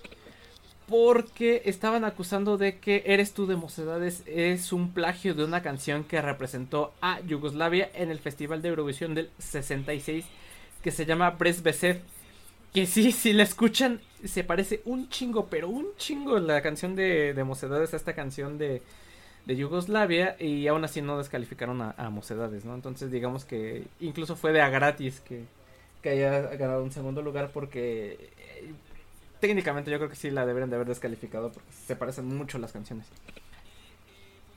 Porque 0.91 1.61
estaban 1.63 2.03
acusando 2.03 2.57
de 2.57 2.79
que 2.79 3.03
Eres 3.05 3.33
tú 3.33 3.47
de 3.47 3.55
Mocedades 3.55 4.23
es 4.25 4.73
un 4.73 4.91
plagio 4.91 5.33
de 5.33 5.45
una 5.45 5.61
canción 5.61 6.03
que 6.03 6.21
representó 6.21 6.93
a 6.99 7.21
Yugoslavia 7.21 7.89
en 7.93 8.11
el 8.11 8.19
Festival 8.19 8.61
de 8.61 8.67
Eurovisión 8.67 9.15
del 9.15 9.29
66 9.39 10.25
que 10.83 10.91
se 10.91 11.05
llama 11.05 11.29
Brezbesev. 11.29 12.01
Que 12.73 12.85
sí, 12.87 13.13
si 13.13 13.31
la 13.31 13.43
escuchan, 13.43 14.01
se 14.25 14.43
parece 14.43 14.81
un 14.83 15.07
chingo, 15.07 15.45
pero 15.45 15.69
un 15.69 15.95
chingo 15.95 16.37
la 16.39 16.61
canción 16.61 16.93
de, 16.97 17.33
de 17.33 17.43
Mocedades 17.45 17.93
a 17.93 17.97
esta 17.97 18.11
canción 18.11 18.57
de, 18.57 18.81
Yugoslavia. 19.47 20.35
Y 20.39 20.67
aún 20.67 20.83
así 20.83 21.01
no 21.01 21.17
descalificaron 21.17 21.81
a, 21.81 21.95
a 21.97 22.09
Mocedades, 22.09 22.65
¿no? 22.65 22.75
Entonces 22.75 23.11
digamos 23.11 23.45
que 23.45 23.85
incluso 24.01 24.35
fue 24.35 24.51
de 24.51 24.59
a 24.59 24.69
gratis 24.69 25.21
que, 25.21 25.45
que 26.01 26.09
haya 26.09 26.41
ganado 26.57 26.83
un 26.83 26.91
segundo 26.91 27.21
lugar 27.21 27.51
porque 27.53 28.29
técnicamente 29.41 29.91
yo 29.91 29.97
creo 29.97 30.09
que 30.09 30.15
sí 30.15 30.31
la 30.31 30.45
deberían 30.45 30.69
de 30.69 30.77
haber 30.77 30.87
descalificado 30.87 31.51
porque 31.51 31.69
se 31.85 31.97
parecen 31.97 32.25
mucho 32.27 32.57
las 32.59 32.71
canciones. 32.71 33.07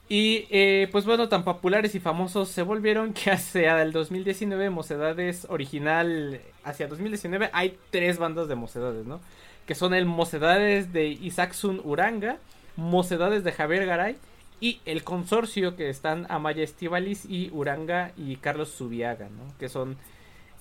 Y 0.08 0.46
eh, 0.50 0.88
pues 0.92 1.06
bueno, 1.06 1.28
tan 1.28 1.44
populares 1.44 1.94
y 1.94 2.00
famosos 2.00 2.50
se 2.50 2.62
volvieron 2.62 3.14
que 3.14 3.30
hacia 3.30 3.80
el 3.82 3.90
2019, 3.90 4.70
Mocedades 4.70 5.46
original, 5.48 6.40
hacia 6.62 6.86
2019 6.86 7.50
hay 7.52 7.78
tres 7.90 8.18
bandas 8.18 8.46
de 8.46 8.54
Mocedades, 8.54 9.06
¿no? 9.06 9.20
Que 9.66 9.74
son 9.74 9.94
el 9.94 10.04
Mocedades 10.04 10.92
de 10.92 11.08
Isaacsun 11.08 11.80
Uranga, 11.84 12.36
Mocedades 12.76 13.44
de 13.44 13.52
Javier 13.52 13.86
Garay 13.86 14.16
y 14.60 14.80
el 14.84 15.04
consorcio 15.04 15.74
que 15.74 15.88
están 15.88 16.26
Amaya 16.28 16.62
Estivalis 16.62 17.24
y 17.24 17.50
Uranga 17.52 18.12
y 18.18 18.36
Carlos 18.36 18.68
Subiaga, 18.68 19.30
¿no? 19.30 19.58
Que 19.58 19.70
son, 19.70 19.96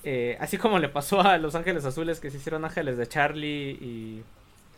eh, 0.04 0.38
así 0.40 0.58
como 0.58 0.80
le 0.80 0.90
pasó 0.90 1.22
a 1.22 1.38
Los 1.38 1.56
Ángeles 1.56 1.86
Azules 1.86 2.20
que 2.20 2.30
se 2.32 2.38
hicieron 2.38 2.66
Ángeles 2.66 2.98
de 2.98 3.08
Charlie 3.08 3.72
y 3.82 4.24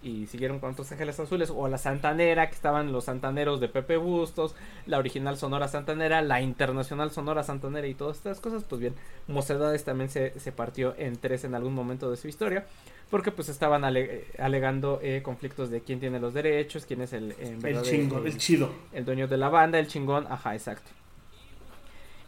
y 0.04 0.28
siguieron 0.28 0.60
con 0.60 0.74
otros 0.74 0.92
Ángeles 0.92 1.20
Azules, 1.20 1.50
o 1.50 1.68
la 1.68 1.80
Santanera, 1.80 2.48
que 2.48 2.54
estaban 2.54 2.92
los 2.92 3.06
Santaneros 3.06 3.60
de 3.60 3.70
Pepe 3.70 3.98
Bustos, 3.98 4.54
la 4.86 5.00
original 5.00 5.36
Sonora 5.36 5.68
Santanera, 5.68 6.22
la 6.22 6.42
internacional 6.42 7.10
Sonora 7.10 7.42
Santanera 7.42 7.88
y 7.88 7.96
todas 7.96 8.18
estas 8.18 8.40
cosas, 8.40 8.64
pues 8.70 8.80
bien, 8.82 8.94
Mocedades 9.28 9.84
también 9.84 10.12
se, 10.12 10.40
se 10.40 10.52
partió 10.52 10.94
en 11.00 11.16
tres 11.16 11.44
en 11.44 11.56
algún 11.56 11.74
momento 11.74 12.12
de 12.12 12.18
su 12.18 12.28
historia, 12.28 12.68
porque 13.10 13.32
pues 13.32 13.50
estaban 13.50 13.84
ale- 13.84 14.26
alegando 14.38 15.00
eh, 15.02 15.22
conflictos 15.24 15.72
de 15.72 15.82
quién 15.82 16.00
tiene 16.00 16.20
los 16.20 16.36
derechos, 16.36 16.86
quién 16.86 17.02
es 17.02 17.12
el, 17.12 17.34
en 17.40 17.60
el 17.80 17.86
el- 17.90 18.06
el 18.28 18.38
chido. 18.38 18.72
el 18.94 19.06
dueño 19.06 19.28
de 19.28 19.38
la 19.38 19.50
banda, 19.50 19.80
el 19.80 19.88
chingón, 19.88 20.28
ajá, 20.30 20.54
exacto. 20.54 20.92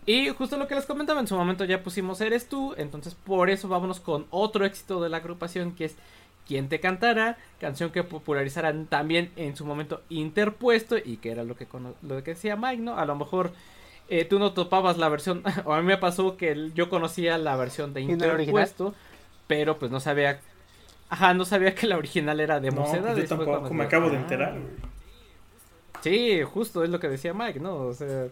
Y 0.07 0.29
justo 0.29 0.57
lo 0.57 0.67
que 0.67 0.73
les 0.75 0.85
comentaba, 0.87 1.19
en 1.19 1.27
su 1.27 1.35
momento 1.35 1.65
ya 1.65 1.83
pusimos 1.83 2.19
Eres 2.21 2.47
tú, 2.49 2.73
entonces 2.77 3.13
por 3.13 3.49
eso 3.51 3.67
vámonos 3.67 3.99
con 3.99 4.25
otro 4.31 4.65
éxito 4.65 5.01
de 5.01 5.09
la 5.09 5.17
agrupación 5.17 5.73
que 5.73 5.85
es 5.85 5.95
Quien 6.47 6.69
te 6.69 6.79
cantara, 6.79 7.37
canción 7.59 7.91
que 7.91 8.03
popularizaran 8.03 8.85
también 8.87 9.31
en 9.35 9.55
su 9.57 9.65
momento 9.65 10.01
interpuesto 10.09 10.95
y 10.97 11.17
que 11.17 11.29
era 11.31 11.43
lo 11.43 11.55
que, 11.57 11.67
lo 12.01 12.23
que 12.23 12.31
decía 12.33 12.55
Mike, 12.55 12.81
¿no? 12.81 12.97
A 12.97 13.05
lo 13.05 13.15
mejor 13.17 13.51
eh, 14.09 14.23
tú 14.23 14.39
no 14.39 14.53
topabas 14.53 14.97
la 14.97 15.09
versión, 15.09 15.43
o 15.65 15.73
a 15.73 15.81
mí 15.81 15.85
me 15.87 15.97
pasó 15.97 16.37
que 16.37 16.51
el- 16.51 16.73
yo 16.73 16.89
conocía 16.89 17.37
la 17.37 17.57
versión 17.57 17.93
de 17.93 17.99
interpuesto, 17.99 18.95
pero 19.47 19.77
pues 19.77 19.91
no 19.91 19.99
sabía, 19.99 20.39
ajá, 21.09 21.33
no 21.33 21.43
sabía 21.43 21.75
que 21.75 21.85
la 21.85 21.97
original 21.97 22.39
era 22.39 22.61
de 22.61 22.71
No, 22.71 22.77
pues 22.85 22.93
yo 22.93 23.25
tampoco, 23.27 23.73
me 23.73 23.83
acabo 23.83 24.09
de 24.09 24.15
"Ah". 24.15 24.19
enterar. 24.21 24.51
güey. 24.53 24.63
Sí, 26.01 26.41
justo 26.43 26.83
es 26.85 26.89
lo 26.89 26.99
que 27.01 27.09
decía 27.09 27.33
Mike, 27.33 27.59
¿no? 27.59 27.75
O 27.75 27.93
sea, 27.93 28.27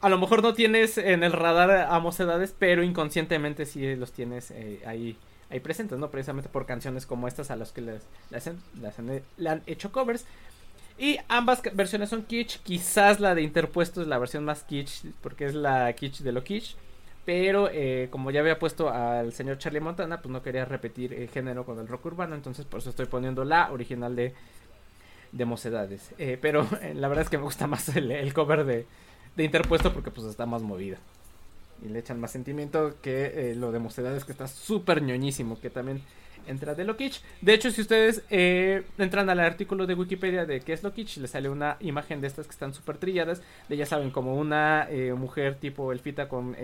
a 0.00 0.08
lo 0.08 0.18
mejor 0.18 0.42
no 0.42 0.54
tienes 0.54 0.96
en 0.98 1.24
el 1.24 1.32
radar 1.32 1.88
a 1.90 1.98
mocedades, 1.98 2.54
pero 2.56 2.82
inconscientemente 2.82 3.66
sí 3.66 3.96
los 3.96 4.12
tienes 4.12 4.50
eh, 4.52 4.80
ahí, 4.86 5.16
ahí 5.50 5.60
presentes, 5.60 5.98
¿no? 5.98 6.10
Precisamente 6.10 6.48
por 6.48 6.66
canciones 6.66 7.04
como 7.04 7.26
estas 7.26 7.50
a 7.50 7.56
las 7.56 7.72
que 7.72 7.80
les, 7.80 8.46
han, 8.46 8.60
le 9.36 9.50
han 9.50 9.62
hecho 9.66 9.90
covers. 9.90 10.24
Y 10.98 11.18
ambas 11.28 11.62
versiones 11.74 12.10
son 12.10 12.24
kitsch. 12.24 12.58
Quizás 12.62 13.20
la 13.20 13.34
de 13.34 13.42
Interpuesto 13.42 14.02
es 14.02 14.08
la 14.08 14.18
versión 14.18 14.44
más 14.44 14.62
kitsch, 14.64 15.04
porque 15.20 15.46
es 15.46 15.54
la 15.54 15.92
kitsch 15.92 16.20
de 16.20 16.32
lo 16.32 16.44
kitsch. 16.44 16.76
Pero 17.24 17.68
eh, 17.70 18.08
como 18.10 18.30
ya 18.30 18.40
había 18.40 18.58
puesto 18.58 18.90
al 18.90 19.32
señor 19.32 19.58
Charlie 19.58 19.80
Montana, 19.80 20.22
pues 20.22 20.32
no 20.32 20.42
quería 20.42 20.64
repetir 20.64 21.12
el 21.12 21.28
género 21.28 21.64
con 21.64 21.78
el 21.78 21.88
rock 21.88 22.06
urbano. 22.06 22.36
Entonces 22.36 22.64
por 22.64 22.80
eso 22.80 22.90
estoy 22.90 23.06
poniendo 23.06 23.44
la 23.44 23.70
original 23.72 24.14
de, 24.14 24.32
de 25.32 25.44
Mocedades. 25.44 26.14
Eh, 26.18 26.38
pero 26.40 26.66
eh, 26.82 26.94
la 26.96 27.08
verdad 27.08 27.24
es 27.24 27.30
que 27.30 27.38
me 27.38 27.44
gusta 27.44 27.66
más 27.66 27.88
el 27.96 28.32
cover 28.32 28.64
de, 28.64 28.86
de 29.38 29.44
Interpuesto 29.44 29.94
porque 29.94 30.10
pues 30.10 30.26
está 30.26 30.44
más 30.44 30.60
movida. 30.60 30.98
Y 31.82 31.88
le 31.88 32.00
echan 32.00 32.20
más 32.20 32.32
sentimiento 32.32 32.96
que 33.00 33.52
eh, 33.52 33.54
lo 33.54 33.72
de 33.72 33.78
Mocedades 33.78 34.24
que 34.24 34.32
está 34.32 34.48
súper 34.48 35.00
ñoñísimo. 35.00 35.58
Que 35.60 35.70
también 35.70 36.02
entra 36.46 36.74
de 36.74 36.84
lo 36.84 36.96
kitsch. 36.96 37.22
De 37.40 37.54
hecho, 37.54 37.70
si 37.70 37.80
ustedes 37.80 38.22
eh, 38.30 38.82
entran 38.98 39.30
al 39.30 39.40
artículo 39.40 39.86
de 39.86 39.94
Wikipedia 39.94 40.44
de 40.44 40.60
qué 40.60 40.72
es 40.72 40.82
lo 40.82 40.92
kitsch, 40.92 41.18
les 41.18 41.30
sale 41.30 41.48
una 41.48 41.76
imagen 41.80 42.20
de 42.20 42.26
estas 42.26 42.46
que 42.46 42.52
están 42.52 42.74
súper 42.74 42.98
trilladas. 42.98 43.40
De 43.68 43.76
ya 43.76 43.86
saben, 43.86 44.10
como 44.10 44.34
una 44.34 44.86
eh, 44.90 45.14
mujer 45.14 45.54
tipo 45.54 45.92
elfita 45.92 46.28
con... 46.28 46.54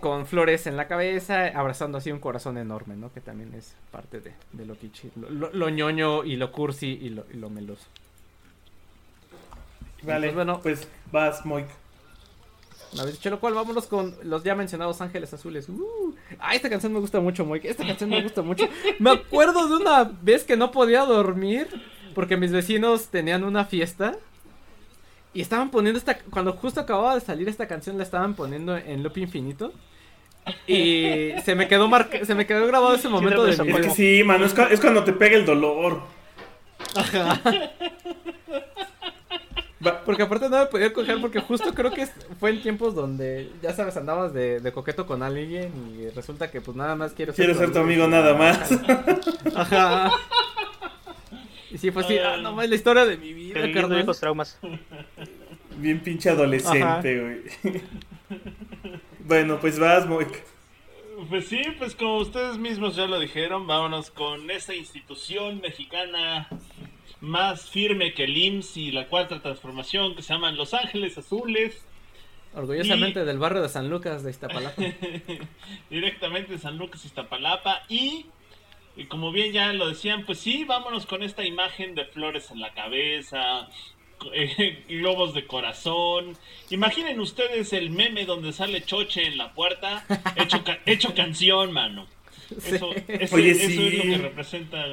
con 0.00 0.26
flores 0.26 0.66
en 0.68 0.76
la 0.76 0.86
cabeza, 0.86 1.46
abrazando 1.48 1.98
así 1.98 2.12
un 2.12 2.20
corazón 2.20 2.56
enorme, 2.56 2.94
¿no? 2.96 3.12
Que 3.12 3.20
también 3.20 3.52
es 3.54 3.74
parte 3.90 4.20
de, 4.20 4.32
de 4.52 4.64
lo 4.64 4.74
kitsch, 4.76 5.06
lo, 5.16 5.28
lo- 5.28 5.52
lo 5.52 5.68
ñoño 5.70 6.22
y 6.24 6.36
lo 6.36 6.52
cursi 6.52 6.86
y 6.88 7.08
lo 7.10 7.50
meloso. 7.50 7.86
Vale, 10.02 10.26
Pues 10.28 10.34
bueno. 10.34 10.60
pues 10.62 10.88
vas, 11.10 11.44
Moik. 11.46 11.66
Una 12.94 13.04
vez 13.04 13.14
dicho 13.14 13.30
lo 13.30 13.40
cual, 13.40 13.54
vámonos 13.54 13.86
con 13.86 14.14
los 14.22 14.44
ya 14.44 14.54
mencionados 14.54 15.00
Ángeles 15.00 15.32
Azules. 15.32 15.66
Uh, 15.68 16.14
ah, 16.38 16.54
esta 16.54 16.68
canción 16.68 16.92
me 16.92 17.00
gusta 17.00 17.20
mucho, 17.20 17.44
Moik. 17.46 17.64
Esta 17.64 17.86
canción 17.86 18.10
me 18.10 18.22
gusta 18.22 18.42
mucho. 18.42 18.68
Me 18.98 19.10
acuerdo 19.12 19.66
de 19.68 19.76
una 19.76 20.04
vez 20.04 20.44
que 20.44 20.56
no 20.58 20.70
podía 20.70 21.00
dormir 21.06 21.68
porque 22.14 22.36
mis 22.36 22.52
vecinos 22.52 23.06
tenían 23.06 23.44
una 23.44 23.64
fiesta 23.64 24.16
y 25.32 25.40
estaban 25.40 25.70
poniendo 25.70 25.98
esta. 25.98 26.18
Cuando 26.18 26.52
justo 26.52 26.80
acababa 26.80 27.14
de 27.14 27.22
salir 27.22 27.48
esta 27.48 27.66
canción, 27.66 27.96
la 27.96 28.02
estaban 28.02 28.34
poniendo 28.34 28.76
en 28.76 29.02
loop 29.02 29.16
infinito. 29.16 29.72
Y 30.66 31.30
se 31.44 31.54
me 31.54 31.68
quedó 31.68 31.88
marca- 31.88 32.26
se 32.26 32.34
me 32.34 32.46
quedó 32.46 32.66
grabado 32.66 32.94
ese 32.96 33.08
momento 33.08 33.44
de 33.44 33.56
mi 33.62 33.70
Es 33.70 33.86
que 33.86 33.90
sí, 33.90 34.22
mano, 34.24 34.44
es, 34.44 34.52
cu- 34.52 34.66
es 34.70 34.80
cuando 34.80 35.02
te 35.04 35.12
pega 35.14 35.36
el 35.36 35.46
dolor. 35.46 36.02
Va, 37.14 37.40
Porque 40.04 40.22
aparte 40.22 40.48
no 40.48 40.58
me 40.58 40.66
podía 40.66 40.92
coger 40.92 41.20
porque 41.20 41.40
justo 41.40 41.74
creo 41.74 41.90
que 41.90 42.06
fue 42.38 42.50
en 42.50 42.62
tiempos 42.62 42.94
donde, 42.94 43.50
ya 43.62 43.72
sabes, 43.74 43.96
andabas 43.96 44.32
de, 44.32 44.60
de 44.60 44.72
coqueto 44.72 45.06
con 45.06 45.22
alguien 45.22 45.72
y 45.98 46.08
resulta 46.10 46.50
que 46.50 46.60
pues 46.60 46.76
nada 46.76 46.94
más 46.94 47.12
quiero 47.12 47.32
Quiero 47.32 47.54
ser 47.54 47.72
tu 47.72 47.80
amigo 47.80 48.06
nada 48.06 48.34
más. 48.34 48.70
Ajá. 49.54 50.10
Y 51.70 51.78
sí, 51.78 51.90
fue 51.90 52.04
así, 52.04 52.18
ah, 52.18 52.36
no 52.36 52.52
más 52.52 52.68
la 52.68 52.74
historia 52.74 53.06
de 53.06 53.16
mi 53.16 53.32
vida, 53.32 53.60
carnal. 53.72 53.96
viejos 53.96 54.20
traumas. 54.20 54.58
Bien 55.78 56.00
pinche 56.00 56.28
adolescente, 56.28 57.20
güey. 57.20 57.82
bueno, 59.20 59.58
pues 59.58 59.78
vas, 59.78 60.06
Moik. 60.06 60.44
Pues 61.30 61.48
sí, 61.48 61.62
pues 61.78 61.94
como 61.94 62.18
ustedes 62.18 62.58
mismos 62.58 62.94
ya 62.94 63.06
lo 63.06 63.18
dijeron, 63.18 63.66
vámonos 63.66 64.10
con 64.10 64.50
esta 64.50 64.74
institución 64.74 65.60
mexicana 65.60 66.48
más 67.22 67.70
firme 67.70 68.12
que 68.12 68.24
el 68.24 68.36
IMSS 68.36 68.76
y 68.76 68.90
la 68.90 69.06
cuarta 69.08 69.40
transformación 69.40 70.14
que 70.14 70.22
se 70.22 70.34
llaman 70.34 70.56
Los 70.56 70.74
Ángeles 70.74 71.16
Azules. 71.16 71.82
Orgullosamente 72.54 73.22
Y- 73.22 73.24
del 73.24 73.38
barrio 73.38 73.62
de 73.62 73.68
San 73.70 73.88
Lucas 73.88 74.22
de 74.22 74.30
Iztapalapa. 74.30 74.82
Directamente 75.90 76.52
de 76.52 76.58
San 76.58 76.76
Lucas, 76.78 77.04
Iztapalapa. 77.04 77.82
Y, 77.88 78.26
y 78.96 79.04
como 79.06 79.32
bien 79.32 79.52
ya 79.52 79.72
lo 79.72 79.88
decían, 79.88 80.24
pues 80.26 80.38
sí, 80.38 80.64
vámonos 80.64 81.06
con 81.06 81.22
esta 81.22 81.44
imagen 81.44 81.94
de 81.94 82.04
flores 82.06 82.50
en 82.50 82.60
la 82.60 82.72
cabeza, 82.74 83.68
eh, 84.34 84.84
globos 84.88 85.32
de 85.34 85.46
corazón. 85.46 86.36
Imaginen 86.70 87.20
ustedes 87.20 87.72
el 87.72 87.90
meme 87.90 88.24
donde 88.26 88.52
sale 88.52 88.82
Choche 88.84 89.26
en 89.26 89.38
la 89.38 89.52
puerta, 89.52 90.04
hecho, 90.36 90.62
ca- 90.64 90.80
hecho 90.86 91.14
canción, 91.14 91.72
mano. 91.72 92.06
Eso, 92.64 92.90
eso- 93.08 93.36
Oye, 93.36 93.52
eso 93.52 93.66
sí. 93.68 93.86
es 93.86 93.94
lo 93.94 94.02
que 94.02 94.18
representa, 94.18 94.86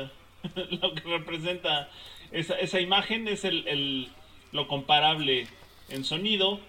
lo 0.55 0.93
que 0.95 1.01
representa 1.01 1.89
esa, 2.31 2.55
esa 2.59 2.79
imagen, 2.79 3.27
es 3.27 3.45
el, 3.45 3.67
el- 3.67 4.09
lo 4.51 4.67
comparable 4.67 5.47
en 5.89 6.03
sonido. 6.03 6.59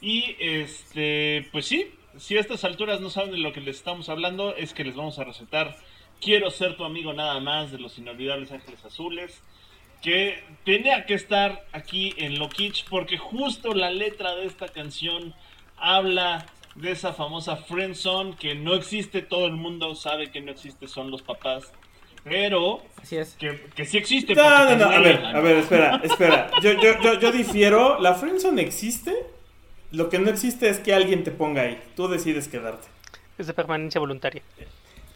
Y 0.00 0.36
este, 0.38 1.48
pues 1.52 1.66
sí, 1.66 1.90
si 2.18 2.36
a 2.36 2.40
estas 2.40 2.64
alturas 2.64 3.00
no 3.00 3.08
saben 3.10 3.30
de 3.32 3.38
lo 3.38 3.52
que 3.52 3.60
les 3.60 3.76
estamos 3.76 4.08
hablando, 4.08 4.54
es 4.56 4.74
que 4.74 4.84
les 4.84 4.94
vamos 4.94 5.18
a 5.18 5.24
recetar 5.24 5.76
Quiero 6.20 6.52
ser 6.52 6.76
tu 6.76 6.84
amigo 6.84 7.12
nada 7.12 7.40
más 7.40 7.72
de 7.72 7.78
los 7.80 7.98
inolvidables 7.98 8.52
Ángeles 8.52 8.84
Azules. 8.84 9.42
Que 10.02 10.42
tenía 10.64 11.04
que 11.04 11.14
estar 11.14 11.66
aquí 11.72 12.14
en 12.16 12.38
Lo 12.38 12.48
porque 12.88 13.18
justo 13.18 13.74
la 13.74 13.90
letra 13.90 14.36
de 14.36 14.46
esta 14.46 14.68
canción 14.68 15.34
habla 15.76 16.46
de 16.76 16.92
esa 16.92 17.12
famosa 17.12 17.56
friendzone 17.56 18.36
que 18.36 18.54
no 18.54 18.74
existe, 18.74 19.22
todo 19.22 19.46
el 19.46 19.52
mundo 19.54 19.94
sabe 19.96 20.30
que 20.30 20.40
no 20.40 20.52
existe, 20.52 20.86
son 20.86 21.10
los 21.10 21.22
papás. 21.22 21.72
Pero 22.24 22.82
Así 23.02 23.16
es. 23.16 23.34
que, 23.38 23.60
que 23.74 23.84
sí 23.84 23.98
existe. 23.98 24.34
No, 24.34 24.48
no, 24.48 24.76
no, 24.76 24.84
a 24.90 24.98
ver, 25.00 25.24
a 25.24 25.40
ver, 25.40 25.56
espera, 25.56 26.00
espera. 26.04 26.50
Yo, 26.62 26.72
yo, 26.72 27.00
yo, 27.00 27.18
yo 27.18 27.32
difiero. 27.32 27.98
La 28.00 28.14
friendzone 28.14 28.62
existe. 28.62 29.12
Lo 29.90 30.08
que 30.08 30.18
no 30.18 30.30
existe 30.30 30.68
es 30.68 30.78
que 30.78 30.94
alguien 30.94 31.24
te 31.24 31.30
ponga 31.32 31.62
ahí. 31.62 31.78
Tú 31.96 32.08
decides 32.08 32.48
quedarte. 32.48 32.86
Es 33.38 33.46
de 33.46 33.54
permanencia 33.54 33.98
voluntaria. 34.00 34.42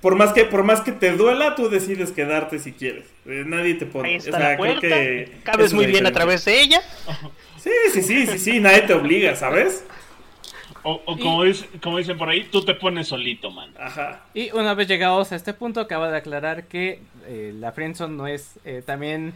Por 0.03 0.17
más 0.17 0.33
que, 0.33 0.45
por 0.45 0.63
más 0.65 0.83
que 0.83 0.93
te 0.93 1.13
duela, 1.13 1.55
tú 1.55 1.71
decides 1.71 2.13
quedarte 2.13 2.59
si 2.59 2.73
quieres. 2.73 3.07
Eh, 3.25 3.45
nadie 3.47 3.75
te 3.75 3.87
pone. 3.87 4.09
Ahí 4.11 4.17
O 4.17 4.21
sea, 4.21 4.33
la 4.33 4.47
creo 4.57 4.59
puerta. 4.59 4.81
que 4.81 5.33
Cabes 5.45 5.67
es 5.67 5.73
muy 5.73 5.87
bien 5.87 6.07
a 6.07 6.13
través 6.13 6.45
de 6.45 6.61
ella. 6.61 6.83
Sí, 7.59 7.71
sí, 7.93 8.03
sí, 8.03 8.27
sí, 8.27 8.39
sí, 8.39 8.61
nadie 8.61 8.83
te 8.83 8.93
obliga, 8.95 9.35
¿sabes? 9.35 9.85
O, 10.89 11.03
o 11.05 11.19
como, 11.19 11.43
dice- 11.43 11.69
como 11.83 11.99
dicen 11.99 12.17
por 12.17 12.29
ahí, 12.29 12.45
tú 12.45 12.65
te 12.65 12.75
pones 12.75 13.09
solito, 13.09 13.51
man. 13.51 13.71
Ajá. 13.79 14.23
Y 14.35 14.51
una 14.53 14.73
vez 14.75 14.87
llegados 14.87 15.33
a 15.33 15.37
este 15.37 15.53
punto, 15.53 15.81
acaba 15.81 16.11
de 16.11 16.19
aclarar 16.19 16.65
que 16.65 17.01
eh, 17.27 17.53
la 17.59 17.73
friendzone 17.73 18.15
no 18.17 18.27
es... 18.29 18.59
eh, 18.65 18.83
también 18.87 19.33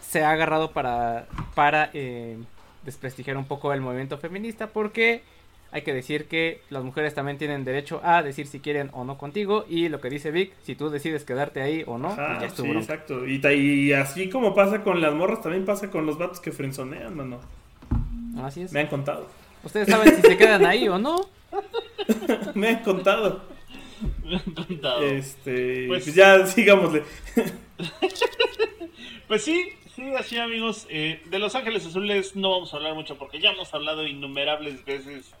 se 0.00 0.22
ha 0.24 0.30
agarrado 0.30 0.70
para, 0.72 1.26
para 1.54 1.90
eh, 1.92 2.36
desprestigiar 2.84 3.36
un 3.36 3.44
poco 3.46 3.72
el 3.72 3.80
movimiento 3.80 4.18
feminista 4.18 4.66
porque 4.68 5.22
hay 5.70 5.82
que 5.82 5.94
decir 5.94 6.26
que 6.26 6.60
las 6.70 6.82
mujeres 6.84 7.14
también 7.14 7.38
tienen 7.38 7.64
derecho 7.64 8.00
a 8.04 8.22
decir 8.22 8.46
si 8.46 8.60
quieren 8.60 8.90
o 8.92 9.04
no 9.04 9.16
contigo 9.16 9.64
y 9.68 9.88
lo 9.88 10.00
que 10.00 10.10
dice 10.10 10.30
Vic, 10.30 10.52
si 10.62 10.74
tú 10.74 10.90
decides 10.90 11.24
quedarte 11.24 11.62
ahí 11.62 11.82
o 11.86 11.98
no, 11.98 12.08
Ajá, 12.08 12.36
pues 12.40 12.50
ya 12.50 12.56
sí, 12.56 12.62
bronca. 12.62 12.78
exacto. 12.80 13.26
Y, 13.26 13.40
y 13.46 13.92
así 13.92 14.28
como 14.28 14.54
pasa 14.54 14.82
con 14.82 15.00
las 15.00 15.14
morras, 15.14 15.40
también 15.40 15.64
pasa 15.64 15.88
con 15.90 16.04
los 16.04 16.18
vatos 16.18 16.40
que 16.40 16.52
frenzonean, 16.52 17.16
mano. 17.16 17.40
Así 18.42 18.62
es. 18.62 18.72
Me 18.72 18.80
han 18.80 18.88
contado. 18.88 19.28
Ustedes 19.64 19.88
saben 19.88 20.14
si 20.16 20.22
se 20.22 20.36
quedan 20.36 20.64
ahí 20.66 20.88
o 20.88 20.98
no. 20.98 21.28
Me 22.54 22.68
han 22.68 22.82
contado. 22.82 23.44
Me 24.24 24.36
han 24.36 24.54
contado. 24.54 25.02
Este, 25.02 25.86
Pues- 25.86 26.04
pues 26.04 26.14
ya 26.14 26.46
sigámosle. 26.46 27.02
Pues 29.28 29.44
sí, 29.44 29.70
sí, 29.96 30.02
así 30.18 30.36
amigos. 30.38 30.86
eh, 30.90 31.22
de 31.26 31.38
Los 31.38 31.54
Ángeles 31.54 31.86
Azules 31.86 32.36
no 32.36 32.50
vamos 32.50 32.74
a 32.74 32.76
hablar 32.76 32.94
mucho 32.94 33.16
porque 33.16 33.40
ya 33.40 33.50
hemos 33.52 33.72
hablado 33.72 34.06
innumerables 34.06 34.84
veces 34.84 35.32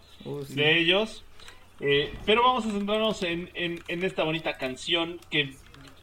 sí. 0.48 0.54
de 0.54 0.78
ellos. 0.78 1.24
Eh, 1.80 2.14
pero 2.24 2.42
vamos 2.42 2.64
a 2.66 2.70
centrarnos 2.70 3.22
en, 3.22 3.50
en- 3.54 3.82
en 3.88 4.02
esta 4.04 4.22
bonita 4.24 4.56
canción 4.56 5.18
que 5.30 5.54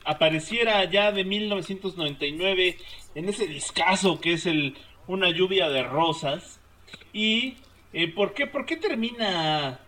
apareciera 0.06 0.84
ya 0.86 1.12
de 1.12 1.24
1999 1.24 2.78
en 3.16 3.30
ese 3.30 3.48
discazo 3.48 4.20
que 4.20 4.34
es 4.34 4.46
el 4.46 4.76
Una 5.08 5.30
lluvia 5.32 5.70
de 5.70 5.82
rosas. 5.84 6.60
¿Y 7.12 7.56
eh, 7.94 8.08
¿por, 8.08 8.34
qué, 8.34 8.48
por 8.48 8.66
qué 8.66 8.78
termina 8.78 9.80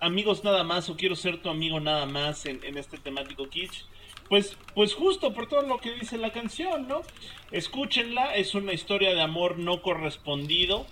Amigos 0.00 0.44
nada 0.44 0.62
más 0.64 0.88
o 0.90 0.96
Quiero 0.96 1.16
ser 1.16 1.40
tu 1.42 1.48
amigo 1.48 1.80
nada 1.80 2.06
más 2.06 2.44
en, 2.46 2.62
en 2.64 2.76
este 2.78 2.98
temático 2.98 3.48
kitsch? 3.48 3.84
Pues, 4.28 4.56
pues 4.74 4.92
justo 4.94 5.32
por 5.32 5.48
todo 5.48 5.62
lo 5.62 5.78
que 5.78 5.92
dice 5.92 6.18
la 6.18 6.32
canción, 6.32 6.88
¿no? 6.88 7.02
Escúchenla, 7.52 8.34
es 8.34 8.54
una 8.54 8.72
historia 8.72 9.14
de 9.14 9.20
amor 9.22 9.56
no 9.58 9.82
correspondido. 9.82 10.86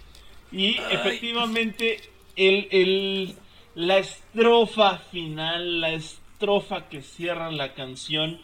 Y 0.52 0.76
efectivamente, 0.90 2.00
el, 2.36 2.68
el- 2.70 3.34
la 3.74 3.98
estrofa 3.98 4.98
final, 4.98 5.80
la 5.80 5.90
estrofa 5.94 6.88
que 6.88 7.02
cierra 7.02 7.50
la 7.50 7.74
canción, 7.74 8.40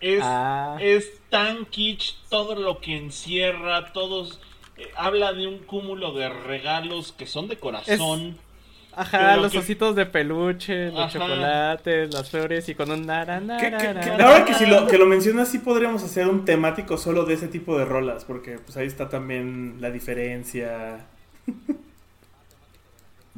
es, 0.00 0.20
Ah. 0.22 0.78
es 0.80 1.20
tan 1.28 1.66
kitsch 1.66 2.14
todo 2.30 2.54
lo 2.54 2.80
que 2.80 2.96
encierra, 2.96 3.92
todos. 3.92 4.40
Eh, 4.80 4.90
habla 4.96 5.32
de 5.32 5.46
un 5.46 5.58
cúmulo 5.58 6.12
de 6.12 6.28
regalos 6.28 7.12
que 7.12 7.26
son 7.26 7.48
de 7.48 7.58
corazón. 7.58 8.36
Ajá, 8.92 9.18
Pero 9.30 9.42
los 9.42 9.52
que- 9.52 9.58
ositos 9.58 9.94
de 9.94 10.04
peluche, 10.04 10.86
los 10.90 10.98
Ajá. 10.98 11.10
chocolates, 11.12 12.12
las 12.12 12.28
flores 12.28 12.68
y 12.68 12.74
con 12.74 12.90
un 12.90 13.06
nara, 13.06 13.38
Que- 13.60 13.70
nara, 13.70 14.16
ahora 14.26 14.44
que, 14.44 14.54
si 14.54 14.66
lo, 14.66 14.86
que 14.88 14.98
lo 14.98 15.06
mencionas, 15.06 15.48
sí 15.48 15.60
podríamos 15.60 16.02
hacer 16.02 16.26
un 16.26 16.44
temático 16.44 16.96
solo 16.98 17.24
de 17.24 17.34
ese 17.34 17.46
tipo 17.46 17.78
de 17.78 17.84
rolas, 17.84 18.24
porque 18.24 18.58
pues 18.58 18.76
ahí 18.76 18.88
está 18.88 19.08
también 19.08 19.76
la 19.80 19.90
diferencia. 19.92 21.06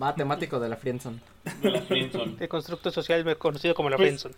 Va 0.03 0.15
temático 0.15 0.59
de 0.59 0.69
la 0.71 0.77
friendzone. 0.77 1.19
de 1.61 1.71
la 1.71 1.83
friendzone. 1.83 2.37
El 2.41 2.49
constructo 2.49 2.91
social 2.91 3.37
conocido 3.37 3.75
como 3.75 3.91
la 3.91 3.97
Pues- 3.97 4.07
friendzone. 4.09 4.35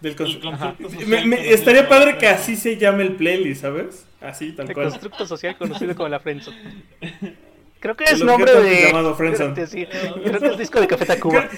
Del 0.00 0.16
cons- 0.16 0.34
El 0.36 0.40
concepto 0.40 0.82
Me- 0.82 0.88
social 0.90 1.08
me- 1.26 1.36
conocido 1.36 1.54
estaría 1.54 1.88
padre 1.88 2.18
que 2.18 2.26
así 2.26 2.56
se 2.56 2.76
llame 2.78 3.02
el 3.02 3.12
playlist, 3.16 3.60
¿sabes? 3.62 4.06
Así, 4.20 4.52
tal 4.52 4.68
El 4.68 4.74
cual. 4.74 4.88
constructo 4.88 5.26
social 5.26 5.56
conocido 5.58 5.94
como 5.94 6.08
la 6.08 6.20
friendzone. 6.20 6.56
Creo 7.80 7.96
que 7.96 8.04
El 8.04 8.14
es 8.14 8.22
nombre 8.24 8.52
de... 8.62 8.82
llamado 8.86 9.14
friendzone. 9.14 9.54
Creo 9.54 9.66
que 9.66 9.70
sí. 9.70 9.86
Creo 10.24 10.38
que 10.40 10.46
es 10.48 10.58
disco 10.58 10.80
de 10.80 10.86
Café 10.86 11.06
Tacuba. 11.06 11.48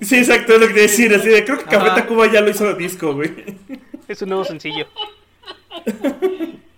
Sí, 0.00 0.16
exacto, 0.18 0.54
es 0.54 0.60
lo 0.60 0.66
que 0.68 0.74
te 0.74 0.80
iba 0.80 0.88
a 0.88 0.90
decir. 0.90 1.14
Así 1.14 1.28
de, 1.28 1.44
creo 1.44 1.58
que 1.58 1.64
Café 1.64 1.76
Ajá. 1.90 1.94
Tacuba 1.94 2.26
ya 2.32 2.40
lo 2.40 2.50
hizo 2.50 2.72
disco, 2.74 3.14
güey. 3.14 3.32
Es 4.08 4.20
un 4.22 4.28
nuevo 4.30 4.44
sencillo. 4.44 4.86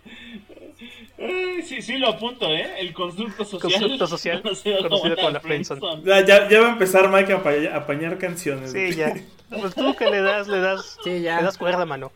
Eh, 1.24 1.62
sí, 1.64 1.80
sí 1.82 1.98
lo 1.98 2.08
apunto, 2.08 2.48
¿eh? 2.48 2.68
El 2.80 2.92
constructo 2.92 3.44
social. 3.44 3.70
Constructo 3.72 4.06
social 4.08 4.42
conocido 4.82 4.88
como 5.16 5.30
la 5.30 5.40
friendzone. 5.40 5.80
Ya, 6.04 6.24
ya, 6.24 6.48
ya 6.48 6.60
va 6.60 6.66
a 6.66 6.72
empezar 6.72 7.08
Mike 7.08 7.32
a 7.32 7.36
apañar, 7.36 7.72
a 7.72 7.76
apañar 7.76 8.18
canciones. 8.18 8.72
Sí, 8.72 8.92
ya. 8.94 9.14
Pues 9.48 9.74
tú 9.74 9.94
que 9.94 10.06
le 10.10 10.20
das, 10.20 10.48
le 10.48 10.58
das... 10.60 10.98
Sí, 11.04 11.20
ya. 11.22 11.36
Le 11.36 11.44
das 11.44 11.58
cuerda, 11.58 11.86
mano. 11.86 12.10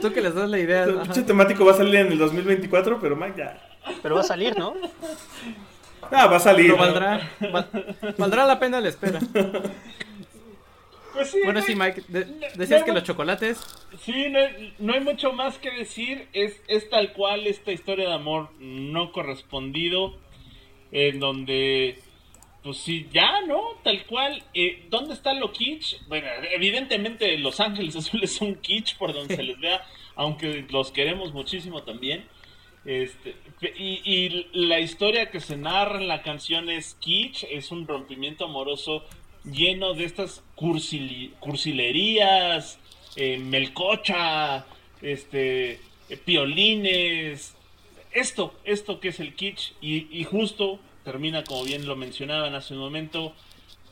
Tú 0.00 0.12
que 0.12 0.22
les 0.22 0.34
das 0.34 0.48
la 0.48 0.58
idea. 0.58 0.84
El 0.84 1.00
pinche 1.00 1.22
temático 1.22 1.64
va 1.66 1.72
a 1.72 1.76
salir 1.76 1.96
en 1.96 2.12
el 2.12 2.18
2024, 2.18 2.98
pero 3.00 3.14
Mike 3.16 3.34
ya. 3.36 3.60
Pero 4.02 4.14
va 4.14 4.22
a 4.22 4.24
salir, 4.24 4.56
¿no? 4.58 4.72
Ah, 6.10 6.26
va 6.26 6.36
a 6.36 6.40
salir. 6.40 6.68
Pero 6.72 6.78
valdrá, 6.78 7.30
val- 7.52 7.96
valdrá 8.16 8.46
la 8.46 8.58
pena 8.58 8.80
la 8.80 8.88
espera. 8.88 9.18
Pues 11.14 11.30
sí, 11.30 11.38
Bueno, 11.44 11.60
no 11.60 11.66
sí, 11.66 11.74
Mike, 11.74 12.02
de- 12.08 12.24
decías 12.56 12.80
no 12.80 12.86
que 12.86 12.92
los 12.92 13.04
chocolates. 13.04 13.58
Sí, 14.00 14.28
no, 14.30 14.38
hay- 14.40 14.74
no 14.78 14.92
hay 14.94 15.00
mucho 15.00 15.32
más 15.32 15.58
que 15.58 15.70
decir. 15.70 16.28
Es, 16.32 16.60
es 16.68 16.88
tal 16.90 17.12
cual 17.12 17.46
esta 17.46 17.72
historia 17.72 18.08
de 18.08 18.14
amor 18.14 18.50
no 18.58 19.12
correspondido. 19.12 20.18
En 20.92 21.18
donde, 21.18 21.98
pues 22.62 22.76
sí, 22.78 23.08
ya, 23.12 23.40
¿no? 23.42 23.60
Tal 23.82 24.04
cual. 24.06 24.42
Eh, 24.54 24.86
¿Dónde 24.90 25.14
está 25.14 25.32
lo 25.34 25.50
kitsch? 25.52 25.96
Bueno, 26.08 26.28
evidentemente 26.52 27.36
Los 27.38 27.58
Ángeles 27.60 27.96
Azules 27.96 28.32
son 28.34 28.56
kitsch 28.56 28.96
por 28.96 29.12
donde 29.12 29.34
se 29.36 29.42
les 29.44 29.58
vea. 29.58 29.84
Aunque 30.16 30.64
los 30.70 30.90
queremos 30.92 31.32
muchísimo 31.32 31.82
también. 31.82 32.24
Este, 32.84 33.34
y, 33.78 34.02
y 34.04 34.46
la 34.52 34.78
historia 34.78 35.30
que 35.30 35.40
se 35.40 35.56
narra 35.56 35.98
en 35.98 36.06
la 36.06 36.22
canción 36.22 36.68
es 36.68 36.94
kitsch, 37.00 37.44
es 37.50 37.70
un 37.70 37.86
rompimiento 37.86 38.44
amoroso 38.44 39.04
lleno 39.44 39.94
de 39.94 40.04
estas 40.04 40.42
cursilerías, 41.40 42.78
eh, 43.16 43.38
melcocha, 43.38 44.66
este, 45.02 45.80
eh, 46.08 46.16
piolines, 46.24 47.54
esto, 48.12 48.54
esto 48.64 49.00
que 49.00 49.08
es 49.08 49.20
el 49.20 49.34
kitsch, 49.34 49.72
y, 49.80 50.06
y 50.10 50.24
justo 50.24 50.78
termina, 51.04 51.44
como 51.44 51.64
bien 51.64 51.86
lo 51.86 51.96
mencionaban 51.96 52.54
hace 52.54 52.74
un 52.74 52.80
momento, 52.80 53.34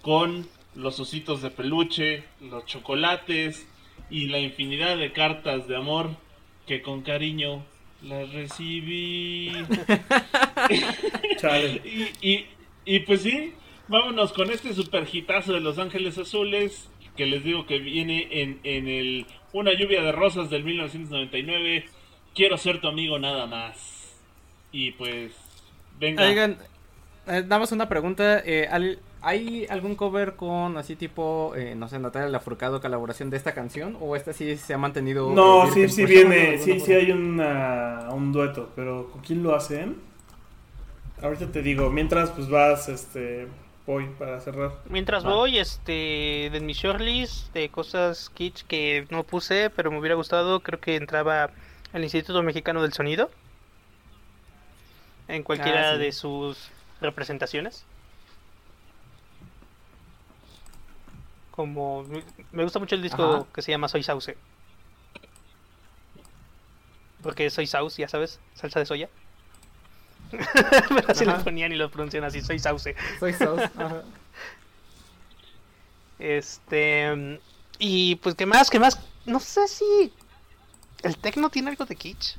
con 0.00 0.48
los 0.74 0.98
ositos 0.98 1.42
de 1.42 1.50
peluche, 1.50 2.24
los 2.40 2.64
chocolates 2.64 3.66
y 4.10 4.28
la 4.28 4.38
infinidad 4.38 4.96
de 4.96 5.12
cartas 5.12 5.68
de 5.68 5.76
amor 5.76 6.10
que 6.66 6.82
con 6.82 7.02
cariño 7.02 7.64
las 8.02 8.32
recibí. 8.32 9.52
Y, 11.42 12.30
y, 12.30 12.46
y 12.84 13.00
pues 13.00 13.22
sí, 13.22 13.52
vámonos 13.92 14.32
con 14.32 14.50
este 14.50 14.74
super 14.74 15.06
hitazo 15.10 15.52
de 15.52 15.60
Los 15.60 15.78
Ángeles 15.78 16.18
Azules, 16.18 16.90
que 17.16 17.26
les 17.26 17.44
digo 17.44 17.66
que 17.66 17.78
viene 17.78 18.26
en, 18.42 18.60
en 18.64 18.88
el 18.88 19.26
Una 19.52 19.72
lluvia 19.72 20.02
de 20.02 20.12
rosas 20.12 20.50
del 20.50 20.64
1999. 20.64 21.84
Quiero 22.34 22.56
ser 22.58 22.80
tu 22.80 22.88
amigo 22.88 23.18
nada 23.18 23.46
más. 23.46 24.16
Y 24.72 24.92
pues, 24.92 25.32
venga. 26.00 26.26
Oigan, 26.26 26.58
eh, 27.26 27.42
nada 27.42 27.58
más 27.60 27.72
una 27.72 27.88
pregunta. 27.88 28.40
eh, 28.44 28.66
¿al- 28.70 28.98
¿Hay 29.24 29.66
algún 29.70 29.94
cover 29.94 30.34
con 30.34 30.76
así 30.76 30.96
tipo, 30.96 31.52
eh, 31.54 31.76
no 31.76 31.86
sé, 31.86 32.00
Natalia 32.00 32.28
Lafourcade 32.28 32.80
colaboración 32.80 33.30
de 33.30 33.36
esta 33.36 33.54
canción? 33.54 33.96
¿O 34.00 34.16
esta 34.16 34.32
sí 34.32 34.56
se 34.56 34.74
ha 34.74 34.78
mantenido? 34.78 35.32
No, 35.32 35.64
eh, 35.64 35.70
sí, 35.72 35.88
sí 35.88 36.02
Por 36.02 36.10
viene, 36.10 36.58
sí, 36.58 36.80
sí 36.80 36.92
hay 36.92 37.12
una, 37.12 38.08
un 38.10 38.32
dueto, 38.32 38.70
pero 38.74 39.10
¿con 39.12 39.22
quién 39.22 39.44
lo 39.44 39.54
hacen? 39.54 39.96
Ahorita 41.22 41.52
te 41.52 41.62
digo, 41.62 41.88
mientras 41.90 42.30
pues 42.30 42.48
vas, 42.48 42.88
este, 42.88 43.46
voy 43.86 44.06
para 44.18 44.40
cerrar. 44.40 44.72
Mientras 44.88 45.24
Ah. 45.24 45.28
voy, 45.30 45.58
este, 45.58 46.48
de 46.52 46.60
mi 46.60 46.72
shortlist 46.72 47.52
de 47.52 47.68
cosas 47.68 48.30
kitsch 48.30 48.62
que 48.66 49.06
no 49.10 49.24
puse, 49.24 49.70
pero 49.70 49.90
me 49.90 49.98
hubiera 49.98 50.14
gustado, 50.14 50.60
creo 50.60 50.80
que 50.80 50.96
entraba 50.96 51.50
el 51.92 52.02
Instituto 52.02 52.42
Mexicano 52.42 52.82
del 52.82 52.92
Sonido. 52.92 53.30
En 55.28 55.42
cualquiera 55.42 55.90
Ah, 55.90 55.94
sí. 55.94 56.00
de 56.00 56.12
sus 56.12 56.70
representaciones. 57.00 57.84
Como 61.50 62.04
me 62.50 62.62
gusta 62.62 62.78
mucho 62.78 62.94
el 62.94 63.02
disco 63.02 63.22
Ajá. 63.22 63.46
que 63.54 63.62
se 63.62 63.70
llama 63.70 63.88
Soy 63.88 64.02
Sauce. 64.02 64.36
Porque 67.22 67.50
soy 67.50 67.66
sauce, 67.68 68.00
ya 68.02 68.08
sabes, 68.08 68.40
salsa 68.54 68.80
de 68.80 68.86
soya. 68.86 69.08
Pero 70.88 71.08
así 71.08 71.24
lo 71.24 71.38
ponían 71.44 71.72
y 71.72 71.76
lo 71.76 71.90
pronuncian 71.90 72.24
así, 72.24 72.40
soy 72.40 72.58
sauce. 72.58 72.94
Soy 73.20 73.32
Sauce. 73.32 73.64
ajá. 73.78 74.02
Este. 76.18 77.40
Y 77.78 78.16
pues, 78.16 78.34
¿qué 78.34 78.46
más? 78.46 78.70
¿Qué 78.70 78.78
más? 78.78 78.98
No 79.26 79.40
sé 79.40 79.66
si. 79.68 80.12
¿El 81.02 81.16
tecno 81.18 81.50
tiene 81.50 81.70
algo 81.70 81.84
de 81.84 81.96
kitsch? 81.96 82.36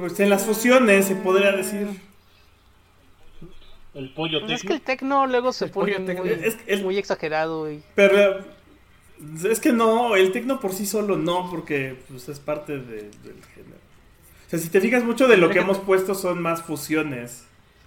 Pues 0.00 0.18
en 0.20 0.30
las 0.30 0.44
fusiones 0.44 1.06
se 1.06 1.14
podría 1.16 1.52
decir. 1.52 1.88
El 3.94 4.10
pollo 4.14 4.40
Pues 4.40 4.52
es 4.52 4.62
que 4.62 4.68
tecno. 4.68 4.74
el 4.76 4.82
tecno 4.82 5.26
luego 5.26 5.52
se 5.52 5.66
El 5.66 5.70
pone 5.70 5.92
tecno. 6.00 6.24
muy, 6.24 6.32
Es 6.32 6.54
que 6.56 6.72
el- 6.72 6.82
muy 6.84 6.98
exagerado. 6.98 7.70
Y... 7.70 7.82
Pero 7.94 8.44
es 9.50 9.60
que 9.60 9.72
no, 9.72 10.14
el 10.16 10.30
tecno 10.32 10.60
por 10.60 10.72
sí 10.72 10.86
solo 10.86 11.16
no, 11.16 11.50
porque 11.50 12.00
pues, 12.08 12.28
es 12.28 12.38
parte 12.38 12.78
de- 12.78 13.10
del 13.10 13.44
género. 13.54 13.78
O 14.48 14.50
sea, 14.50 14.58
si 14.58 14.68
te 14.70 14.80
fijas 14.80 15.04
mucho 15.04 15.28
de 15.28 15.36
lo 15.36 15.50
que 15.50 15.58
hemos 15.60 15.78
puesto 15.78 16.14
son 16.14 16.40
más 16.42 16.62
fusiones 16.62 17.44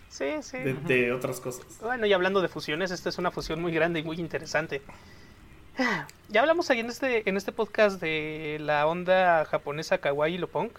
Sí, 0.09 0.27
sí. 0.41 0.57
de, 0.59 0.73
de 0.73 1.11
otras 1.11 1.39
cosas. 1.39 1.65
Bueno, 1.81 2.05
y 2.05 2.13
hablando 2.13 2.41
de 2.41 2.47
fusiones, 2.47 2.91
esta 2.91 3.09
es 3.09 3.17
una 3.17 3.31
fusión 3.31 3.61
muy 3.61 3.71
grande 3.73 3.99
y 3.99 4.03
muy 4.03 4.19
interesante. 4.19 4.81
Ya 6.29 6.41
hablamos 6.41 6.69
ahí 6.69 6.81
en 6.81 6.87
este, 6.87 7.27
en 7.27 7.37
este 7.37 7.51
podcast 7.51 7.99
de 8.01 8.57
la 8.61 8.85
onda 8.87 9.45
japonesa 9.45 9.97
kawaii 9.97 10.35
y 10.35 10.37
lo 10.37 10.47
punk. 10.47 10.73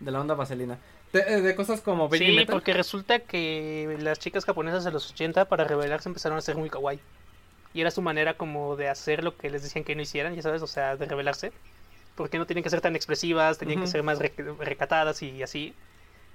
De 0.00 0.10
la 0.10 0.20
onda 0.20 0.34
vaselina. 0.34 0.78
De, 1.12 1.20
eh, 1.20 1.40
de 1.40 1.54
cosas 1.54 1.80
como 1.80 2.08
Baby 2.08 2.26
Sí, 2.26 2.32
Metal. 2.36 2.52
porque 2.54 2.72
resulta 2.74 3.20
que 3.20 3.96
las 4.00 4.18
chicas 4.18 4.44
japonesas 4.44 4.84
de 4.84 4.90
los 4.92 5.10
80 5.10 5.46
para 5.46 5.64
rebelarse 5.64 6.08
empezaron 6.08 6.36
a 6.38 6.42
ser 6.42 6.56
muy 6.56 6.68
kawaii. 6.70 7.00
Y 7.72 7.80
era 7.80 7.90
su 7.90 8.02
manera 8.02 8.34
como 8.34 8.76
de 8.76 8.88
hacer 8.88 9.24
lo 9.24 9.36
que 9.36 9.50
les 9.50 9.62
decían 9.62 9.84
que 9.84 9.96
no 9.96 10.02
hicieran, 10.02 10.34
ya 10.36 10.42
sabes, 10.42 10.62
o 10.62 10.66
sea, 10.66 10.96
de 10.96 11.06
rebelarse. 11.06 11.52
Porque 12.14 12.38
no 12.38 12.46
tienen 12.46 12.62
que 12.62 12.70
ser 12.70 12.80
tan 12.80 12.94
expresivas, 12.96 13.58
tenían 13.58 13.80
que 13.80 13.86
ser 13.88 14.02
más 14.02 14.20
rec- 14.20 14.56
recatadas 14.58 15.22
y 15.22 15.42
así. 15.42 15.74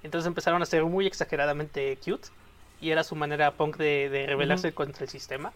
Entonces 0.02 0.26
empezaron 0.26 0.60
a 0.62 0.66
ser 0.66 0.84
muy 0.84 1.06
exageradamente 1.06 1.96
cute. 2.04 2.28
Y 2.82 2.90
era 2.90 3.04
su 3.04 3.14
manera 3.14 3.50
punk 3.52 3.76
de, 3.76 4.08
de 4.08 4.26
rebelarse 4.26 4.72
contra 4.72 5.04
el 5.04 5.10
sistema. 5.10 5.52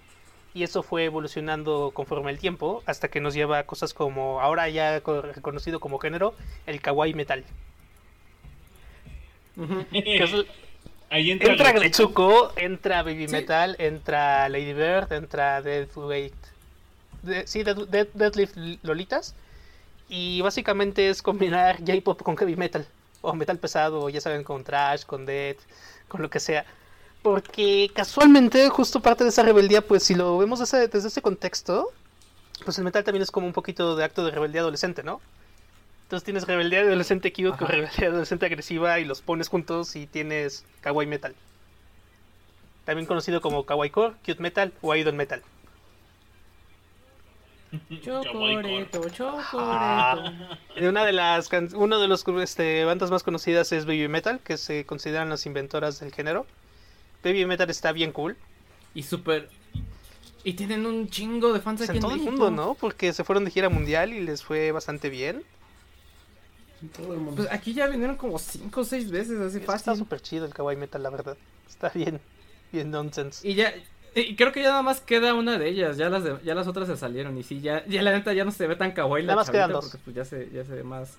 Y 0.54 0.62
eso 0.62 0.82
fue 0.82 1.04
evolucionando 1.04 1.90
conforme 1.94 2.30
el 2.30 2.38
tiempo, 2.38 2.82
hasta 2.86 3.08
que 3.08 3.20
nos 3.20 3.34
lleva 3.34 3.58
a 3.58 3.66
cosas 3.66 3.92
como, 3.92 4.40
ahora 4.40 4.68
ya 4.68 5.00
co- 5.00 5.22
reconocido 5.22 5.80
como 5.80 5.98
género, 5.98 6.34
el 6.66 6.80
kawaii 6.80 7.12
metal. 7.14 7.44
Es 9.92 10.30
Ahí 11.10 11.30
entra, 11.30 11.52
Entra. 11.52 11.72
Gretsuko, 11.72 12.52
entra 12.56 13.02
Baby 13.04 13.28
Sí. 13.28 13.32
Metal, 13.36 13.76
entra 13.78 14.48
Lady 14.48 14.72
Bird, 14.72 15.12
entra 15.12 15.62
Deathweight. 15.62 16.34
De, 17.22 17.46
sí, 17.46 17.62
Dead, 17.62 17.76
Dead- 17.88 18.08
Deadlift 18.14 18.56
Lolitas. 18.82 19.36
Y 20.16 20.40
básicamente 20.42 21.10
es 21.10 21.22
combinar 21.22 21.78
J-pop 21.80 22.22
con 22.22 22.36
heavy 22.36 22.54
metal. 22.54 22.86
O 23.20 23.32
metal 23.34 23.58
pesado, 23.58 24.08
ya 24.08 24.20
saben, 24.20 24.44
con 24.44 24.62
trash, 24.62 25.02
con 25.04 25.26
death, 25.26 25.58
con 26.06 26.22
lo 26.22 26.30
que 26.30 26.38
sea. 26.38 26.64
Porque 27.20 27.90
casualmente, 27.92 28.68
justo 28.68 29.00
parte 29.00 29.24
de 29.24 29.30
esa 29.30 29.42
rebeldía, 29.42 29.80
pues 29.82 30.04
si 30.04 30.14
lo 30.14 30.38
vemos 30.38 30.60
desde, 30.60 30.86
desde 30.86 31.08
ese 31.08 31.20
contexto, 31.20 31.90
pues 32.64 32.78
el 32.78 32.84
metal 32.84 33.02
también 33.02 33.22
es 33.24 33.32
como 33.32 33.48
un 33.48 33.52
poquito 33.52 33.96
de 33.96 34.04
acto 34.04 34.24
de 34.24 34.30
rebeldía 34.30 34.60
adolescente, 34.60 35.02
¿no? 35.02 35.20
Entonces 36.04 36.24
tienes 36.24 36.46
rebeldía 36.46 36.82
adolescente 36.82 37.32
cute 37.32 37.48
Ajá. 37.48 37.58
con 37.58 37.68
rebeldía 37.68 38.08
adolescente 38.10 38.46
agresiva 38.46 39.00
y 39.00 39.04
los 39.04 39.20
pones 39.20 39.48
juntos 39.48 39.96
y 39.96 40.06
tienes 40.06 40.64
kawaii 40.82 41.08
metal. 41.08 41.34
También 42.84 43.06
conocido 43.06 43.40
como 43.40 43.66
kawaii 43.66 43.90
core, 43.90 44.14
cute 44.24 44.40
metal 44.40 44.72
o 44.80 44.94
idol 44.94 45.14
metal. 45.14 45.42
Chocoreto, 48.02 49.08
chocoreto. 49.10 49.38
Ah. 49.58 50.32
Una 50.80 51.04
de 51.04 51.12
las 51.12 51.48
can- 51.48 51.70
uno 51.74 51.98
de 51.98 52.08
los 52.08 52.24
este, 52.42 52.84
bandas 52.84 53.10
más 53.10 53.22
conocidas 53.22 53.72
es 53.72 53.86
Baby 53.86 54.08
Metal, 54.08 54.40
que 54.40 54.56
se 54.58 54.84
consideran 54.86 55.28
las 55.28 55.46
inventoras 55.46 56.00
del 56.00 56.12
género. 56.12 56.46
Baby 57.22 57.46
Metal 57.46 57.68
está 57.70 57.92
bien 57.92 58.12
cool. 58.12 58.36
Y 58.94 59.02
súper. 59.02 59.48
Y 60.44 60.52
tienen 60.54 60.84
un 60.84 61.08
chingo 61.08 61.52
de 61.52 61.60
fans 61.60 61.78
Pues 61.78 61.90
aquí 61.90 61.98
en 61.98 62.04
en 62.04 62.08
todo 62.10 62.16
el 62.16 62.22
mundo, 62.22 62.50
¿no? 62.50 62.74
Porque 62.74 63.12
se 63.12 63.24
fueron 63.24 63.44
de 63.46 63.50
gira 63.50 63.68
mundial 63.70 64.12
y 64.12 64.20
les 64.20 64.42
fue 64.42 64.72
bastante 64.72 65.08
bien. 65.08 65.42
Todo 66.94 67.14
el 67.14 67.20
mundo. 67.20 67.36
Pues 67.36 67.48
aquí 67.50 67.72
ya 67.72 67.86
vinieron 67.86 68.16
como 68.16 68.38
5 68.38 68.80
o 68.80 68.84
6 68.84 69.10
veces, 69.10 69.40
así 69.40 69.56
Está 69.58 69.72
fácil. 69.72 69.96
súper 69.96 70.20
chido 70.20 70.44
el 70.44 70.52
kawaii 70.52 70.76
metal, 70.76 71.02
la 71.02 71.08
verdad. 71.08 71.36
Está 71.66 71.88
bien, 71.94 72.20
bien 72.72 72.90
nonsense. 72.90 73.46
Y 73.48 73.54
ya. 73.54 73.72
Y 74.14 74.36
creo 74.36 74.52
que 74.52 74.62
ya 74.62 74.68
nada 74.70 74.82
más 74.82 75.00
queda 75.00 75.34
una 75.34 75.58
de 75.58 75.68
ellas, 75.68 75.96
ya 75.96 76.08
las 76.08 76.22
de- 76.24 76.38
ya 76.44 76.54
las 76.54 76.66
otras 76.68 76.86
se 76.88 76.96
salieron 76.96 77.36
y 77.36 77.42
sí 77.42 77.60
ya 77.60 77.84
ya 77.86 78.00
la 78.02 78.12
neta 78.12 78.32
ya 78.32 78.44
no 78.44 78.50
se 78.52 78.66
ve 78.66 78.76
tan 78.76 78.92
kawaii 78.92 79.24
la 79.24 79.32
Nada 79.32 79.42
más 79.42 79.50
quedan 79.50 79.72
dos. 79.72 79.84
porque 79.86 79.98
pues 80.04 80.16
ya 80.16 80.24
se 80.24 80.50
ya 80.50 80.64
se 80.64 80.72
ve 80.74 80.84
más 80.84 81.18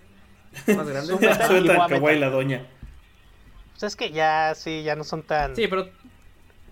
más 0.76 0.88
grande. 0.88 1.08
Suelta 1.18 1.48
el 1.58 1.66
Igual 1.66 1.90
kawaii 1.90 2.20
la 2.20 2.30
doña. 2.30 2.66
Pues 3.72 3.84
es 3.84 3.96
que 3.98 4.12
ya, 4.12 4.54
sí, 4.56 4.84
ya 4.84 4.96
no 4.96 5.04
son 5.04 5.22
tan... 5.24 5.54
Sí, 5.56 5.68
pero 5.68 5.90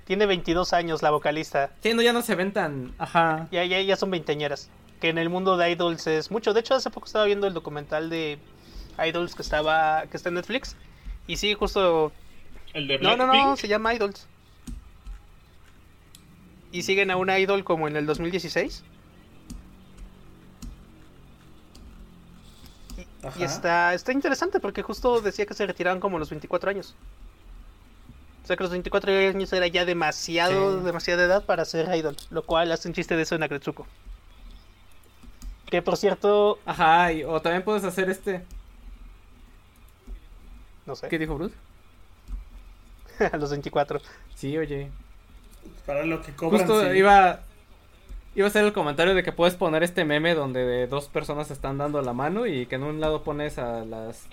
Tiene 0.05 0.26
22 0.26 0.71
años 0.71 1.01
la 1.01 1.11
vocalista. 1.11 1.71
sí, 1.82 1.93
no, 1.93 2.01
ya 2.01 2.13
no 2.13 2.21
se 2.21 2.36
ven 2.36 2.53
tan 2.53 2.93
ajá. 2.97 3.47
Ya, 3.51 3.65
ya, 3.65 3.82
ya 3.82 3.95
son 3.97 4.09
veinteñeras. 4.09 4.69
Que 5.01 5.09
en 5.09 5.17
el 5.17 5.28
mundo 5.30 5.57
de 5.57 5.69
idols 5.71 6.07
es 6.07 6.32
mucho. 6.32 6.53
De 6.53 6.61
hecho, 6.61 6.76
hace 6.76 6.89
poco 6.89 7.07
estaba 7.07 7.26
viendo 7.26 7.45
el 7.47 7.53
documental 7.53 8.09
de 8.09 8.38
idols 9.05 9.36
que 9.36 9.41
estaba 9.41 10.03
que 10.09 10.15
está 10.15 10.30
en 10.30 10.36
Netflix. 10.36 10.78
Y 11.28 11.36
sí, 11.36 11.53
justo... 11.55 12.13
El 12.74 12.88
de 12.88 12.99
No, 12.99 13.17
no, 13.17 13.26
no, 13.28 13.34
Blackpink. 13.34 13.57
se 13.57 13.67
llama 13.67 13.93
Idols. 13.93 14.26
Y 16.73 16.81
siguen 16.83 17.09
a 17.11 17.15
una 17.15 17.39
idol 17.39 17.63
como 17.63 17.87
en 17.87 17.95
el 17.95 18.05
2016. 18.05 18.83
Y 23.39 23.43
está, 23.43 23.93
está 23.93 24.11
interesante 24.11 24.59
porque 24.59 24.81
justo 24.81 25.21
decía 25.21 25.45
que 25.45 25.53
se 25.53 25.65
retiraban 25.65 25.99
como 26.01 26.17
a 26.17 26.19
los 26.19 26.29
24 26.29 26.69
años. 26.69 26.93
O 28.43 28.47
sea 28.47 28.57
que 28.57 28.63
los 28.63 28.71
24 28.71 29.11
años 29.29 29.53
era 29.53 29.67
ya 29.67 29.85
demasiado, 29.85 30.79
Sí. 30.79 30.85
demasiada 30.85 31.23
edad 31.23 31.45
para 31.45 31.63
ser 31.63 31.95
idol. 31.95 32.17
Lo 32.29 32.43
cual 32.45 32.69
hace 32.73 32.89
un 32.89 32.93
chiste 32.93 33.15
de 33.15 33.21
eso 33.21 33.35
en 33.35 33.43
Agretsuko. 33.43 33.87
Que 35.67 35.81
por 35.81 35.95
cierto, 35.95 36.59
Ajá, 36.65 37.13
y- 37.13 37.23
o 37.23 37.41
también 37.41 37.63
puedes 37.63 37.83
hacer 37.85 38.09
este. 38.09 38.43
no 40.85 40.95
sé, 40.95 41.07
¿Qué 41.07 41.17
dijo 41.17 41.35
Bruce? 41.35 41.55
a 43.31 43.37
los 43.37 43.51
24. 43.51 44.01
Sí, 44.35 44.57
oye. 44.57 44.91
Para 45.85 46.05
lo 46.05 46.22
que 46.22 46.31
cobran. 46.34 46.61
Justo 46.65 46.89
sí. 46.91 46.97
iba 46.97 47.39
iba 48.35 48.47
a 48.47 48.49
hacer 48.49 48.64
el 48.65 48.73
comentario 48.73 49.14
de 49.14 49.22
que 49.23 49.31
puedes 49.31 49.55
poner 49.55 49.84
este 49.84 50.05
meme 50.05 50.34
donde 50.34 50.65
de 50.65 50.88
dos 50.88 51.07
personas 51.07 51.47
se 51.47 51.53
están 51.53 51.77
dando 51.77 52.01
la 52.01 52.14
mano 52.14 52.47
y 52.47 52.65
que 52.65 52.76
en 52.76 52.84
un 52.84 52.99
lado 52.99 53.23
pones 53.23 53.57
a 53.60 53.85
las 53.85 54.27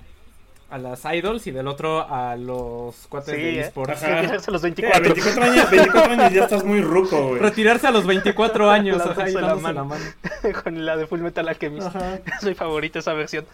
a 0.71 0.79
las 0.79 1.05
idols 1.05 1.47
y 1.49 1.51
del 1.51 1.67
otro 1.67 2.07
a 2.09 2.37
los 2.37 2.95
cuates 3.09 3.35
Sí, 3.35 3.41
de 3.43 3.57
¿eh? 3.57 3.61
esports. 3.61 4.01
Retirarse 4.01 4.51
a 4.51 4.53
los 4.53 4.61
Sí, 4.63 4.67
a 4.67 4.71
24. 4.71 5.03
24 5.03 5.43
años, 5.45 5.71
24 5.71 6.13
años 6.13 6.33
ya 6.33 6.45
estás 6.45 6.65
muy 6.65 6.81
ruco, 6.81 7.29
güey. 7.29 7.41
Retirarse 7.41 7.89
a 7.89 7.91
los 7.91 8.07
24 8.07 8.71
años, 8.71 8.99
Dándose 8.99 9.21
ajá, 9.21 9.31
y 9.31 9.35
la 9.35 9.41
dándose 9.41 9.63
mano. 9.63 9.75
la 9.81 9.85
mano. 9.85 10.05
con 10.63 10.87
la 10.87 10.97
de 10.97 11.07
Full 11.09 11.21
Metal 11.21 11.49
Alchemist. 11.49 11.89
Ajá. 11.89 12.21
Es 12.39 12.45
mi 12.45 12.55
favorita 12.55 13.01
esa 13.01 13.13
versión. 13.15 13.45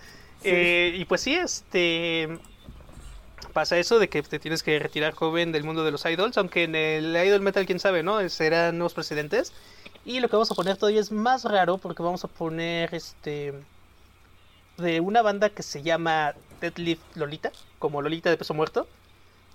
Eh, 0.44 0.92
y 0.94 1.04
pues 1.06 1.22
sí, 1.22 1.34
este. 1.34 2.38
Pasa 3.56 3.78
eso 3.78 3.98
de 3.98 4.10
que 4.10 4.22
te 4.22 4.38
tienes 4.38 4.62
que 4.62 4.78
retirar 4.78 5.14
joven 5.14 5.50
del 5.50 5.64
mundo 5.64 5.82
de 5.82 5.90
los 5.90 6.04
idols, 6.04 6.36
aunque 6.36 6.64
en 6.64 6.74
el 6.74 7.16
idol 7.16 7.40
metal, 7.40 7.64
quién 7.64 7.80
sabe, 7.80 8.02
¿no? 8.02 8.28
Serán 8.28 8.76
nuevos 8.76 8.92
presidentes. 8.92 9.54
Y 10.04 10.20
lo 10.20 10.28
que 10.28 10.36
vamos 10.36 10.50
a 10.50 10.54
poner 10.54 10.76
todavía 10.76 11.00
es 11.00 11.10
más 11.10 11.44
raro 11.44 11.78
porque 11.78 12.02
vamos 12.02 12.22
a 12.22 12.28
poner 12.28 12.94
este. 12.94 13.54
de 14.76 15.00
una 15.00 15.22
banda 15.22 15.48
que 15.48 15.62
se 15.62 15.82
llama 15.82 16.34
Deadlift 16.60 17.00
Lolita, 17.16 17.50
como 17.78 18.02
Lolita 18.02 18.28
de 18.28 18.36
peso 18.36 18.52
muerto. 18.52 18.86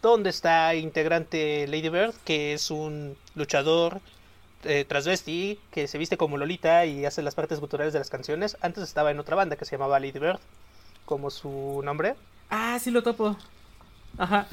donde 0.01 0.31
está 0.31 0.73
integrante 0.73 1.67
Lady 1.67 1.89
Bird, 1.89 2.15
que 2.25 2.53
es 2.53 2.71
un 2.71 3.15
luchador 3.35 4.01
eh, 4.63 4.83
transvesti 4.83 5.59
que 5.69 5.87
se 5.87 5.99
viste 5.99 6.17
como 6.17 6.37
Lolita 6.37 6.87
y 6.87 7.05
hace 7.05 7.21
las 7.21 7.35
partes 7.35 7.59
guturales 7.59 7.93
de 7.93 7.99
las 7.99 8.09
canciones. 8.09 8.57
Antes 8.61 8.83
estaba 8.83 9.11
en 9.11 9.19
otra 9.19 9.35
banda 9.35 9.57
que 9.57 9.65
se 9.65 9.73
llamaba 9.77 9.99
Lady 9.99 10.17
Bird, 10.17 10.39
como 11.05 11.29
su 11.29 11.81
nombre. 11.83 12.15
Ah, 12.49 12.79
sí 12.81 12.89
lo 12.89 13.03
topo. 13.03 13.37
Ajá. 14.17 14.47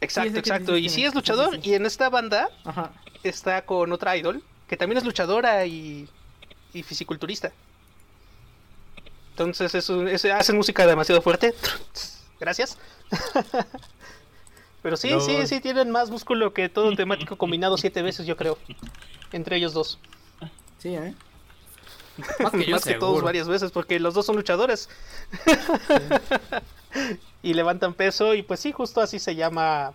Exacto, 0.00 0.38
exacto. 0.38 0.76
Y 0.76 0.88
sí 0.88 1.04
es 1.04 1.14
luchador. 1.14 1.50
Sí, 1.50 1.56
sí, 1.56 1.62
sí. 1.64 1.70
Y 1.70 1.74
en 1.74 1.86
esta 1.86 2.08
banda 2.08 2.48
Ajá. 2.64 2.92
está 3.22 3.62
con 3.64 3.90
otra 3.92 4.16
idol, 4.16 4.42
que 4.68 4.76
también 4.76 4.98
es 4.98 5.04
luchadora 5.04 5.66
y, 5.66 6.08
y 6.72 6.82
fisiculturista. 6.82 7.52
Entonces 9.30 9.74
es 9.74 9.88
un- 9.88 10.08
es- 10.08 10.24
hacen 10.24 10.56
música 10.56 10.86
demasiado 10.86 11.22
fuerte. 11.22 11.54
Gracias. 12.40 12.78
Pero 14.82 14.96
sí, 14.96 15.12
sí, 15.20 15.46
sí, 15.46 15.60
tienen 15.60 15.90
más 15.90 16.08
músculo 16.10 16.52
que 16.54 16.68
todo 16.68 16.88
el 16.88 16.96
temático 16.96 17.36
combinado 17.38 17.76
siete 17.76 18.02
veces, 18.02 18.26
yo 18.26 18.36
creo. 18.36 18.58
Entre 19.32 19.56
ellos 19.56 19.72
dos. 19.74 19.98
Sí, 20.78 20.94
¿eh? 20.94 21.14
Más 22.40 22.52
que 22.52 22.64
yo, 22.64 22.72
Más 22.76 22.84
que 22.84 22.94
todos 22.94 23.22
varias 23.22 23.48
veces, 23.48 23.70
porque 23.72 23.98
los 24.00 24.14
dos 24.14 24.26
son 24.26 24.36
luchadores. 24.36 24.88
Y 27.42 27.54
levantan 27.54 27.94
peso, 27.94 28.34
y 28.34 28.42
pues 28.42 28.60
sí, 28.60 28.72
justo 28.72 29.00
así 29.00 29.18
se 29.18 29.34
llama 29.34 29.94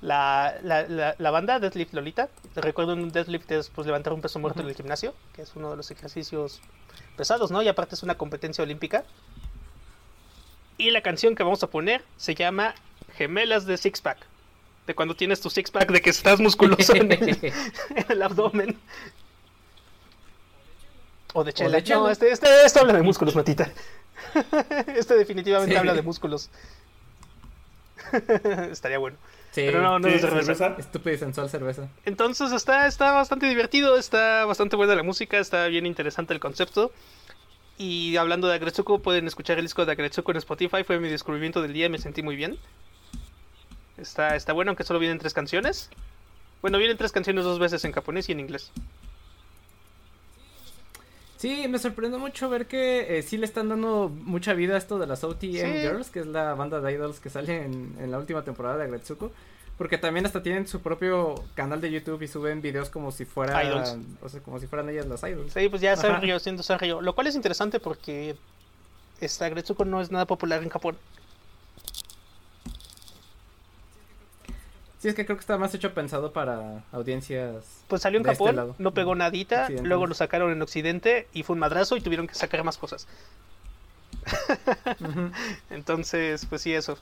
la, 0.00 0.54
la, 0.62 0.82
la, 0.88 1.14
la 1.18 1.30
banda, 1.30 1.58
Deadlift 1.60 1.92
Lolita. 1.94 2.28
Recuerdo 2.56 2.94
un 2.94 3.10
deadlift 3.10 3.50
es 3.52 3.70
pues 3.70 3.86
levantar 3.86 4.12
un 4.12 4.20
peso 4.20 4.38
muerto 4.38 4.60
en 4.60 4.68
el 4.68 4.74
gimnasio, 4.74 5.14
que 5.34 5.42
es 5.42 5.52
uno 5.56 5.70
de 5.70 5.76
los 5.76 5.90
ejercicios 5.90 6.60
pesados, 7.16 7.50
¿no? 7.50 7.62
Y 7.62 7.68
aparte 7.68 7.94
es 7.94 8.02
una 8.02 8.16
competencia 8.16 8.62
olímpica. 8.62 9.04
Y 10.76 10.90
la 10.90 11.02
canción 11.02 11.34
que 11.34 11.42
vamos 11.42 11.62
a 11.62 11.68
poner 11.70 12.04
se 12.16 12.34
llama 12.34 12.74
Gemelas 13.16 13.66
de 13.66 13.76
Six 13.76 14.00
Pack. 14.00 14.26
De 14.86 14.94
cuando 14.94 15.14
tienes 15.14 15.40
tu 15.40 15.48
six 15.48 15.70
pack 15.70 15.90
de 15.90 16.02
que 16.02 16.10
estás 16.10 16.40
musculoso 16.40 16.94
en 16.94 17.10
el, 17.10 17.28
en 17.42 18.06
el 18.08 18.22
abdomen. 18.22 18.78
O 21.34 21.44
de 21.44 21.52
chela. 21.52 21.76
de 21.76 21.82
chela. 21.84 22.00
No, 22.00 22.08
este, 22.08 22.30
este, 22.32 22.64
esto 22.64 22.80
habla 22.80 22.94
de 22.94 23.02
músculos, 23.02 23.34
Matita. 23.36 23.70
Este 24.96 25.14
definitivamente 25.16 25.74
Sí. 25.74 25.78
habla 25.78 25.92
de 25.94 26.02
músculos. 26.02 26.48
Estaría 28.70 28.98
bueno. 28.98 29.16
Sí. 29.50 29.62
Pero 29.66 29.82
no, 29.82 29.98
no 29.98 30.08
¿Sí, 30.08 30.14
es 30.14 30.22
de 30.22 30.28
cerveza. 30.28 30.54
cerveza? 30.54 30.80
Estúpida 30.80 31.14
y 31.14 31.18
sensual 31.18 31.48
cerveza. 31.50 31.88
Entonces 32.04 32.52
está, 32.52 32.86
está 32.86 33.12
bastante 33.12 33.46
divertido, 33.46 33.96
está 33.96 34.44
bastante 34.46 34.76
buena 34.76 34.94
la 34.94 35.02
música, 35.02 35.38
está 35.38 35.66
bien 35.68 35.86
interesante 35.86 36.32
el 36.34 36.40
concepto. 36.40 36.90
Y 37.78 38.16
hablando 38.16 38.46
de 38.48 38.54
Agretsuko, 38.54 39.00
pueden 39.00 39.26
escuchar 39.26 39.58
el 39.58 39.64
disco 39.64 39.84
de 39.84 39.92
Agretsuko 39.92 40.30
en 40.30 40.38
Spotify, 40.38 40.84
fue 40.84 40.98
mi 41.00 41.08
descubrimiento 41.08 41.60
del 41.62 41.72
día, 41.72 41.88
me 41.88 41.98
sentí 41.98 42.22
muy 42.22 42.36
bien. 42.36 42.56
Está, 43.96 44.34
está 44.36 44.52
bueno, 44.52 44.70
aunque 44.70 44.84
solo 44.84 44.98
vienen 44.98 45.18
tres 45.18 45.34
canciones. 45.34 45.90
Bueno, 46.62 46.78
vienen 46.78 46.96
tres 46.96 47.12
canciones 47.12 47.44
dos 47.44 47.58
veces 47.58 47.84
en 47.84 47.92
japonés 47.92 48.28
y 48.28 48.32
en 48.32 48.40
inglés. 48.40 48.70
Sí, 51.44 51.68
me 51.68 51.78
sorprendió 51.78 52.18
mucho 52.18 52.48
ver 52.48 52.64
que 52.66 53.18
eh, 53.18 53.22
sí 53.22 53.36
le 53.36 53.44
están 53.44 53.68
dando 53.68 54.08
mucha 54.08 54.54
vida 54.54 54.76
a 54.76 54.78
esto 54.78 54.98
de 54.98 55.06
las 55.06 55.22
OTM 55.24 55.40
Sí. 55.40 55.58
Girls, 55.58 56.08
que 56.08 56.20
es 56.20 56.26
la 56.26 56.54
banda 56.54 56.80
de 56.80 56.92
idols 56.92 57.20
que 57.20 57.28
sale 57.28 57.64
en, 57.64 57.94
en 58.00 58.10
la 58.10 58.18
última 58.18 58.42
temporada 58.44 58.78
de 58.78 58.84
Agretsuko. 58.84 59.30
Porque 59.76 59.98
también 59.98 60.24
hasta 60.24 60.42
tienen 60.42 60.66
su 60.66 60.80
propio 60.80 61.34
canal 61.54 61.82
de 61.82 61.90
YouTube 61.90 62.22
y 62.22 62.28
suben 62.28 62.62
videos 62.62 62.88
como 62.88 63.12
si 63.12 63.26
fueran, 63.26 63.66
Idols. 63.66 63.96
o 64.22 64.28
sea, 64.30 64.40
como 64.40 64.58
si 64.58 64.66
fueran 64.68 64.88
ellas 64.88 65.04
las 65.06 65.22
idols. 65.22 65.52
Sí, 65.52 65.68
pues 65.68 65.82
ya. 65.82 65.96
Sanrio 65.96 66.38
siendo 66.38 66.62
Sanrio. 66.62 67.02
Lo 67.02 67.14
cual 67.14 67.26
es 67.26 67.34
interesante 67.34 67.78
porque 67.78 68.36
esta 69.20 69.44
Agretsuko 69.44 69.84
no 69.84 70.00
es 70.00 70.10
nada 70.10 70.26
popular 70.26 70.62
en 70.62 70.70
Japón. 70.70 70.96
Sí, 75.04 75.08
es 75.10 75.14
que 75.14 75.26
creo 75.26 75.36
que 75.36 75.42
está 75.42 75.58
más 75.58 75.74
hecho 75.74 75.92
pensado 75.92 76.32
para 76.32 76.82
audiencias. 76.90 77.84
Pues 77.88 78.00
salió 78.00 78.16
en 78.16 78.22
de 78.22 78.32
este 78.32 78.42
Japón, 78.42 78.56
lado. 78.56 78.74
no 78.78 78.94
pegó 78.94 79.14
nadita, 79.14 79.68
luego 79.82 80.06
lo 80.06 80.14
sacaron 80.14 80.50
en 80.50 80.62
Occidente 80.62 81.28
y 81.34 81.42
fue 81.42 81.52
un 81.52 81.60
madrazo 81.60 81.98
y 81.98 82.00
tuvieron 82.00 82.26
que 82.26 82.34
sacar 82.34 82.64
más 82.64 82.78
cosas. 82.78 83.06
Entonces, 85.70 86.46
pues 86.46 86.62
sí, 86.62 86.72
eso. 86.72 86.98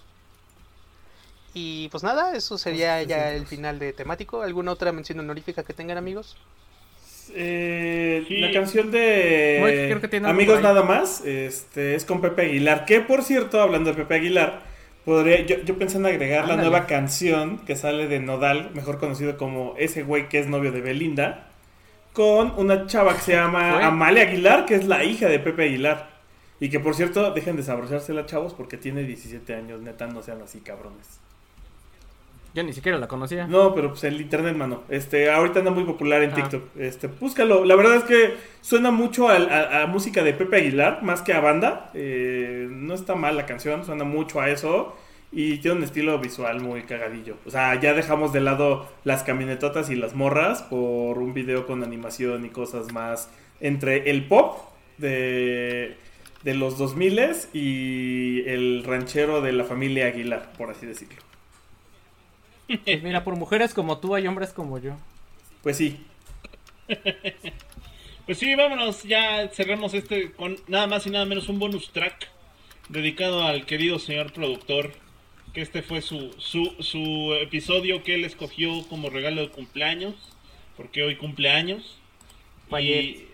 Y 1.54 1.88
pues 1.90 2.02
nada, 2.02 2.34
eso 2.36 2.58
sería 2.58 2.96
Pues, 2.96 3.06
ya 3.06 3.30
sí. 3.30 3.36
el 3.36 3.46
final 3.46 3.78
de 3.78 3.92
temático. 3.92 4.42
¿Alguna 4.42 4.72
otra 4.72 4.90
mención 4.90 5.20
honorífica 5.20 5.62
que 5.62 5.72
tengan 5.72 5.96
amigos? 5.96 6.36
Eh, 7.34 8.24
Sí. 8.26 8.38
La 8.40 8.50
canción 8.52 8.90
de 8.90 9.58
Moik, 9.60 9.86
creo 9.86 10.00
que 10.00 10.08
tiene 10.08 10.26
algo 10.26 10.36
Amigos. 10.40 10.60
Nada 10.60 10.82
Más 10.82 11.20
este, 11.24 11.94
es 11.94 12.04
con 12.04 12.20
Pepe 12.20 12.42
Aguilar. 12.46 12.84
Que 12.84 13.00
por 13.00 13.22
cierto, 13.22 13.60
hablando 13.60 13.90
de 13.90 13.96
Pepe 13.96 14.16
Aguilar, 14.16 14.71
podría, 15.04 15.44
yo, 15.46 15.56
yo 15.64 15.78
pensé 15.78 15.98
en 15.98 16.06
agregar 16.06 16.48
la 16.48 16.56
nueva 16.56 16.86
canción 16.86 17.58
que 17.58 17.76
sale 17.76 18.08
de 18.08 18.20
Nodal, 18.20 18.70
mejor 18.74 18.98
conocido 18.98 19.36
como 19.36 19.74
ese 19.78 20.02
güey 20.02 20.28
que 20.28 20.38
es 20.38 20.46
novio 20.46 20.72
de 20.72 20.80
Belinda, 20.80 21.48
con 22.12 22.52
una 22.58 22.86
chava 22.86 23.14
que 23.14 23.20
se 23.20 23.32
llama 23.36 23.74
¿Fue? 23.74 23.84
Amalia 23.84 24.22
Aguilar, 24.24 24.66
que 24.66 24.74
es 24.74 24.86
la 24.86 25.04
hija 25.04 25.28
de 25.28 25.38
Pepe 25.38 25.64
Aguilar. 25.64 26.10
Y 26.60 26.68
que 26.68 26.78
por 26.78 26.94
cierto, 26.94 27.32
dejen 27.32 27.56
de 27.56 27.64
sabrosársela, 27.64 28.26
chavos, 28.26 28.54
porque 28.54 28.76
tiene 28.76 29.02
17 29.02 29.54
años, 29.54 29.80
neta, 29.80 30.06
no 30.06 30.22
sean 30.22 30.42
así 30.42 30.60
cabrones. 30.60 31.21
Yo 32.54 32.62
ni 32.62 32.72
siquiera 32.74 32.98
la 32.98 33.08
conocía. 33.08 33.46
No, 33.46 33.74
pero 33.74 33.88
pues 33.90 34.04
el 34.04 34.20
internet, 34.20 34.54
mano. 34.56 34.82
Este, 34.90 35.30
ahorita 35.30 35.60
anda 35.60 35.70
muy 35.70 35.84
popular 35.84 36.22
en 36.22 36.32
Ah. 36.32 36.34
TikTok. 36.34 36.62
Este, 36.78 37.06
búscalo. 37.06 37.64
La 37.64 37.76
verdad 37.76 37.96
es 37.96 38.04
que 38.04 38.34
suena 38.60 38.90
mucho 38.90 39.28
a 39.30 39.86
música 39.86 40.22
de 40.22 40.34
Pepe 40.34 40.56
Aguilar, 40.58 41.02
más 41.02 41.22
que 41.22 41.32
a 41.32 41.40
banda. 41.40 41.90
Eh, 41.94 42.66
no 42.70 42.92
está 42.94 43.14
mal 43.14 43.36
la 43.36 43.46
canción, 43.46 43.84
suena 43.86 44.04
mucho 44.04 44.40
a 44.40 44.50
eso. 44.50 44.94
Y 45.34 45.58
tiene 45.58 45.78
un 45.78 45.82
estilo 45.84 46.18
visual 46.18 46.60
muy 46.60 46.82
cagadillo. 46.82 47.36
O 47.46 47.50
sea, 47.50 47.80
ya 47.80 47.94
dejamos 47.94 48.34
de 48.34 48.42
lado 48.42 48.86
las 49.04 49.22
camionetotas 49.22 49.88
y 49.88 49.94
las 49.94 50.14
morras 50.14 50.60
por 50.62 51.16
un 51.18 51.32
video 51.32 51.66
con 51.66 51.82
animación 51.82 52.44
y 52.44 52.50
cosas 52.50 52.92
más 52.92 53.30
entre 53.60 54.10
el 54.10 54.26
pop 54.26 54.58
de, 54.98 55.96
de 56.44 56.54
los 56.54 56.76
2000 56.76 57.18
y 57.54 58.42
el 58.46 58.84
ranchero 58.84 59.40
de 59.40 59.52
la 59.52 59.64
familia 59.64 60.06
Aguilar, 60.08 60.52
por 60.58 60.68
así 60.70 60.84
decirlo. 60.84 61.22
Pues 62.66 63.02
mira, 63.02 63.24
por 63.24 63.36
mujeres 63.36 63.74
como 63.74 63.98
tú 63.98 64.14
hay 64.14 64.26
hombres 64.26 64.50
como 64.50 64.78
yo. 64.78 64.96
Pues 65.62 65.76
sí, 65.76 65.98
Pues 68.26 68.38
sí, 68.38 68.54
vámonos, 68.54 69.02
ya 69.02 69.48
cerramos 69.52 69.94
este 69.94 70.30
con 70.30 70.56
nada 70.68 70.86
más 70.86 71.06
y 71.06 71.10
nada 71.10 71.24
menos 71.24 71.48
un 71.48 71.58
bonus 71.58 71.90
track 71.92 72.28
dedicado 72.88 73.42
al 73.42 73.66
querido 73.66 73.98
señor 73.98 74.32
productor. 74.32 74.92
Que 75.52 75.60
este 75.60 75.82
fue 75.82 76.00
su, 76.00 76.32
su, 76.38 76.72
su 76.78 77.34
episodio 77.34 78.02
que 78.02 78.14
él 78.14 78.24
escogió 78.24 78.86
como 78.88 79.10
regalo 79.10 79.42
de 79.42 79.48
cumpleaños. 79.48 80.14
Porque 80.76 81.02
hoy 81.02 81.16
cumpleaños. 81.16 81.98
Y-. 82.80 83.26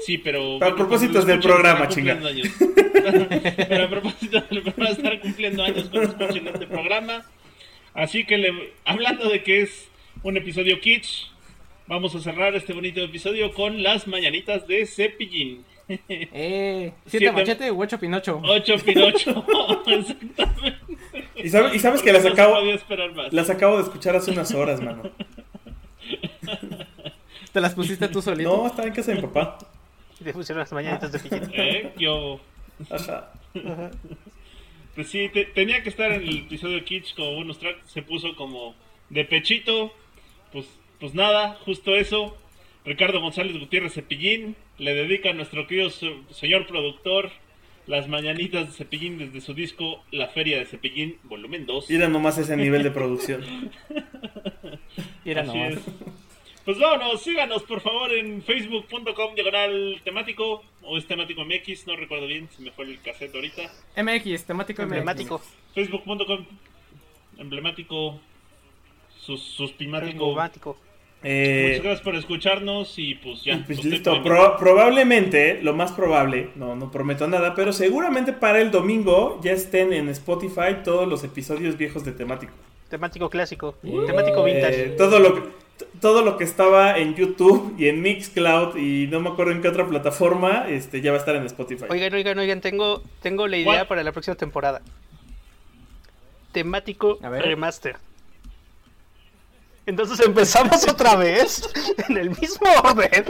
Sí, 0.00 0.18
pero. 0.18 0.58
Para 0.58 0.72
bueno, 0.72 0.88
propósitos 0.88 1.24
cuando 1.24 1.32
del 1.32 1.40
programa, 1.40 1.88
chinga. 1.88 2.18
pero 3.68 3.84
a 3.84 3.88
propósito 3.88 4.40
del 4.50 4.62
programa, 4.62 4.90
estar 4.90 5.20
cumpliendo 5.20 5.62
años 5.62 5.88
cuando 5.90 6.10
escuchen 6.10 6.48
este 6.48 6.66
programa. 6.66 7.24
Así 7.94 8.24
que, 8.24 8.38
le- 8.38 8.72
hablando 8.84 9.28
de 9.28 9.42
que 9.42 9.62
es 9.62 9.88
un 10.22 10.36
episodio 10.36 10.80
kitsch, 10.80 11.26
vamos 11.86 12.14
a 12.14 12.20
cerrar 12.20 12.54
este 12.54 12.72
bonito 12.72 13.00
episodio 13.00 13.52
con 13.52 13.82
las 13.82 14.06
mañanitas 14.06 14.66
de 14.66 14.86
Cepillín. 14.86 15.64
Eh, 15.88 16.92
siete, 17.06 17.26
Siete- 17.26 17.32
machete 17.32 17.70
u 17.72 17.82
ocho 17.82 17.98
pinocho. 17.98 18.40
8 18.44 18.76
Pinocho. 18.84 19.44
Exactamente. 19.86 20.78
Y, 21.36 21.48
sabe- 21.48 21.74
y 21.74 21.78
sabes 21.78 22.02
que 22.02 22.12
las 22.12 22.24
No 22.24 22.32
acabo, 22.32 22.56
más. 23.14 23.32
las 23.32 23.48
acabo 23.48 23.76
de 23.78 23.84
escuchar 23.84 24.14
hace 24.16 24.30
unas 24.32 24.52
horas, 24.52 24.82
mano. 24.82 25.10
Te 27.52 27.60
las 27.60 27.74
pusiste 27.74 28.08
tú 28.08 28.20
solito. 28.20 28.54
No, 28.54 28.66
estaba 28.66 28.86
en 28.88 28.94
casa 28.94 29.12
de 29.12 29.16
mi 29.22 29.26
papá. 29.28 29.58
Y 30.20 30.24
te 30.24 30.32
pusieron 30.32 30.60
las 30.60 30.72
mañanitas 30.72 31.10
de 31.12 31.18
Piquín. 31.20 31.50
¿Eh? 31.54 31.92
Yo. 31.98 32.40
Ajá. 32.90 33.30
Pues 34.98 35.10
sí, 35.10 35.28
te- 35.32 35.44
tenía 35.44 35.80
que 35.84 35.90
estar 35.90 36.10
en 36.10 36.22
el 36.22 36.38
episodio 36.38 36.84
Kitsch 36.84 37.14
como 37.14 37.32
bonus 37.34 37.60
track. 37.60 37.84
Se 37.86 38.02
puso 38.02 38.34
como 38.34 38.74
de 39.10 39.24
pechito. 39.24 39.94
Pues, 40.50 40.66
pues 40.98 41.14
nada, 41.14 41.54
justo 41.64 41.94
eso. 41.94 42.36
Ricardo 42.84 43.20
González 43.20 43.56
Gutiérrez 43.56 43.92
Cepillín 43.94 44.56
le 44.76 44.94
dedica 44.94 45.30
a 45.30 45.34
nuestro 45.34 45.68
querido 45.68 45.90
se- 45.90 46.16
señor 46.32 46.66
productor 46.66 47.30
las 47.86 48.08
mañanitas 48.08 48.66
de 48.66 48.72
Cepillín 48.72 49.18
desde 49.18 49.40
su 49.40 49.54
disco 49.54 50.02
La 50.10 50.26
Feria 50.30 50.58
de 50.58 50.66
Cepillín, 50.66 51.18
volumen 51.22 51.64
2. 51.64 51.88
Mira 51.90 52.08
nomás 52.08 52.36
ese 52.38 52.56
nivel 52.56 52.82
de 52.82 52.90
producción. 52.90 53.44
Mira 55.24 55.44
nomás. 55.44 55.74
es. 55.74 55.80
Pues 56.68 56.78
vámonos, 56.78 57.22
síganos 57.22 57.62
por 57.62 57.80
favor 57.80 58.12
en 58.12 58.42
facebook.com 58.42 59.34
diagonal 59.34 60.02
temático 60.04 60.62
o 60.82 60.98
es 60.98 61.06
temático 61.06 61.42
MX, 61.42 61.86
no 61.86 61.96
recuerdo 61.96 62.26
bien, 62.26 62.46
se 62.54 62.60
me 62.60 62.70
fue 62.72 62.84
el 62.84 63.00
cassette 63.00 63.34
ahorita. 63.34 63.62
MX, 63.96 64.44
temático 64.44 64.82
Emblemático. 64.82 65.40
Facebook.com 65.74 66.44
emblemático, 67.38 68.20
sus, 69.18 69.40
suspimático. 69.42 70.24
Emblemático. 70.24 70.68
Muchas 70.76 71.22
Eh, 71.24 71.80
gracias 71.82 72.02
por 72.02 72.14
escucharnos 72.16 72.98
y 72.98 73.14
pues 73.14 73.42
ya. 73.44 73.54
y 73.54 73.62
pues 73.62 73.82
listo, 73.82 74.22
Pro- 74.22 74.58
probablemente, 74.58 75.62
lo 75.62 75.72
más 75.74 75.92
probable, 75.92 76.50
no, 76.54 76.76
no 76.76 76.90
prometo 76.90 77.26
nada, 77.28 77.54
pero 77.54 77.72
seguramente 77.72 78.34
para 78.34 78.60
el 78.60 78.70
domingo 78.70 79.40
ya 79.42 79.52
estén 79.52 79.94
en 79.94 80.10
Spotify 80.10 80.82
todos 80.84 81.08
los 81.08 81.24
episodios 81.24 81.78
viejos 81.78 82.04
de 82.04 82.12
temático. 82.12 82.52
Temático 82.90 83.30
clásico, 83.30 83.72
temático 84.06 84.46
Eh, 84.46 84.52
vintage. 84.52 84.84
todo 84.98 85.18
lo 85.18 85.34
que 85.34 85.67
todo 86.00 86.22
lo 86.22 86.36
que 86.36 86.44
estaba 86.44 86.98
en 86.98 87.14
YouTube 87.14 87.74
y 87.78 87.88
en 87.88 88.02
Mixcloud 88.02 88.76
y 88.76 89.06
no 89.08 89.20
me 89.20 89.30
acuerdo 89.30 89.52
en 89.52 89.62
qué 89.62 89.68
otra 89.68 89.86
plataforma, 89.86 90.68
este 90.68 91.00
ya 91.00 91.10
va 91.10 91.16
a 91.16 91.20
estar 91.20 91.36
en 91.36 91.44
Spotify. 91.46 91.84
Oigan, 91.88 92.12
oigan, 92.14 92.38
oigan, 92.38 92.60
tengo, 92.60 93.02
tengo 93.22 93.46
la 93.46 93.56
idea 93.56 93.64
¿Cuál? 93.72 93.86
para 93.88 94.02
la 94.02 94.12
próxima 94.12 94.34
temporada. 94.36 94.82
Temático 96.52 97.18
A 97.22 97.28
ver. 97.28 97.42
remaster. 97.42 97.96
Entonces 99.86 100.20
empezamos 100.20 100.86
otra 100.90 101.16
vez 101.16 101.68
en 102.08 102.18
el 102.18 102.30
mismo 102.30 102.68
orden 102.84 103.24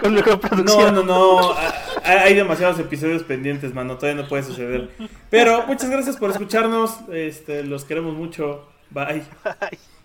con 0.00 0.14
mejor 0.14 0.34
No, 0.34 0.40
producción. 0.40 0.94
no, 0.94 1.02
no. 1.02 1.52
a- 1.52 1.74
Hay 2.04 2.34
demasiados 2.34 2.78
episodios 2.78 3.22
pendientes, 3.24 3.74
mano. 3.74 3.96
Todavía 3.98 4.22
no 4.22 4.28
puede 4.28 4.44
suceder. 4.44 4.90
Pero 5.30 5.66
muchas 5.66 5.90
gracias 5.90 6.16
por 6.16 6.30
escucharnos. 6.30 6.96
Este, 7.12 7.64
los 7.64 7.84
queremos 7.84 8.14
mucho. 8.14 8.68
Bye. 8.90 9.24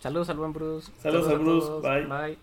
Saludos 0.00 0.28
al 0.28 0.36
buen 0.36 0.52
Bruce. 0.52 0.90
Saludos 1.02 1.28
al 1.28 1.34
a 1.34 1.38
Bruce, 1.38 1.70
bye. 1.82 2.06
Bye. 2.06 2.38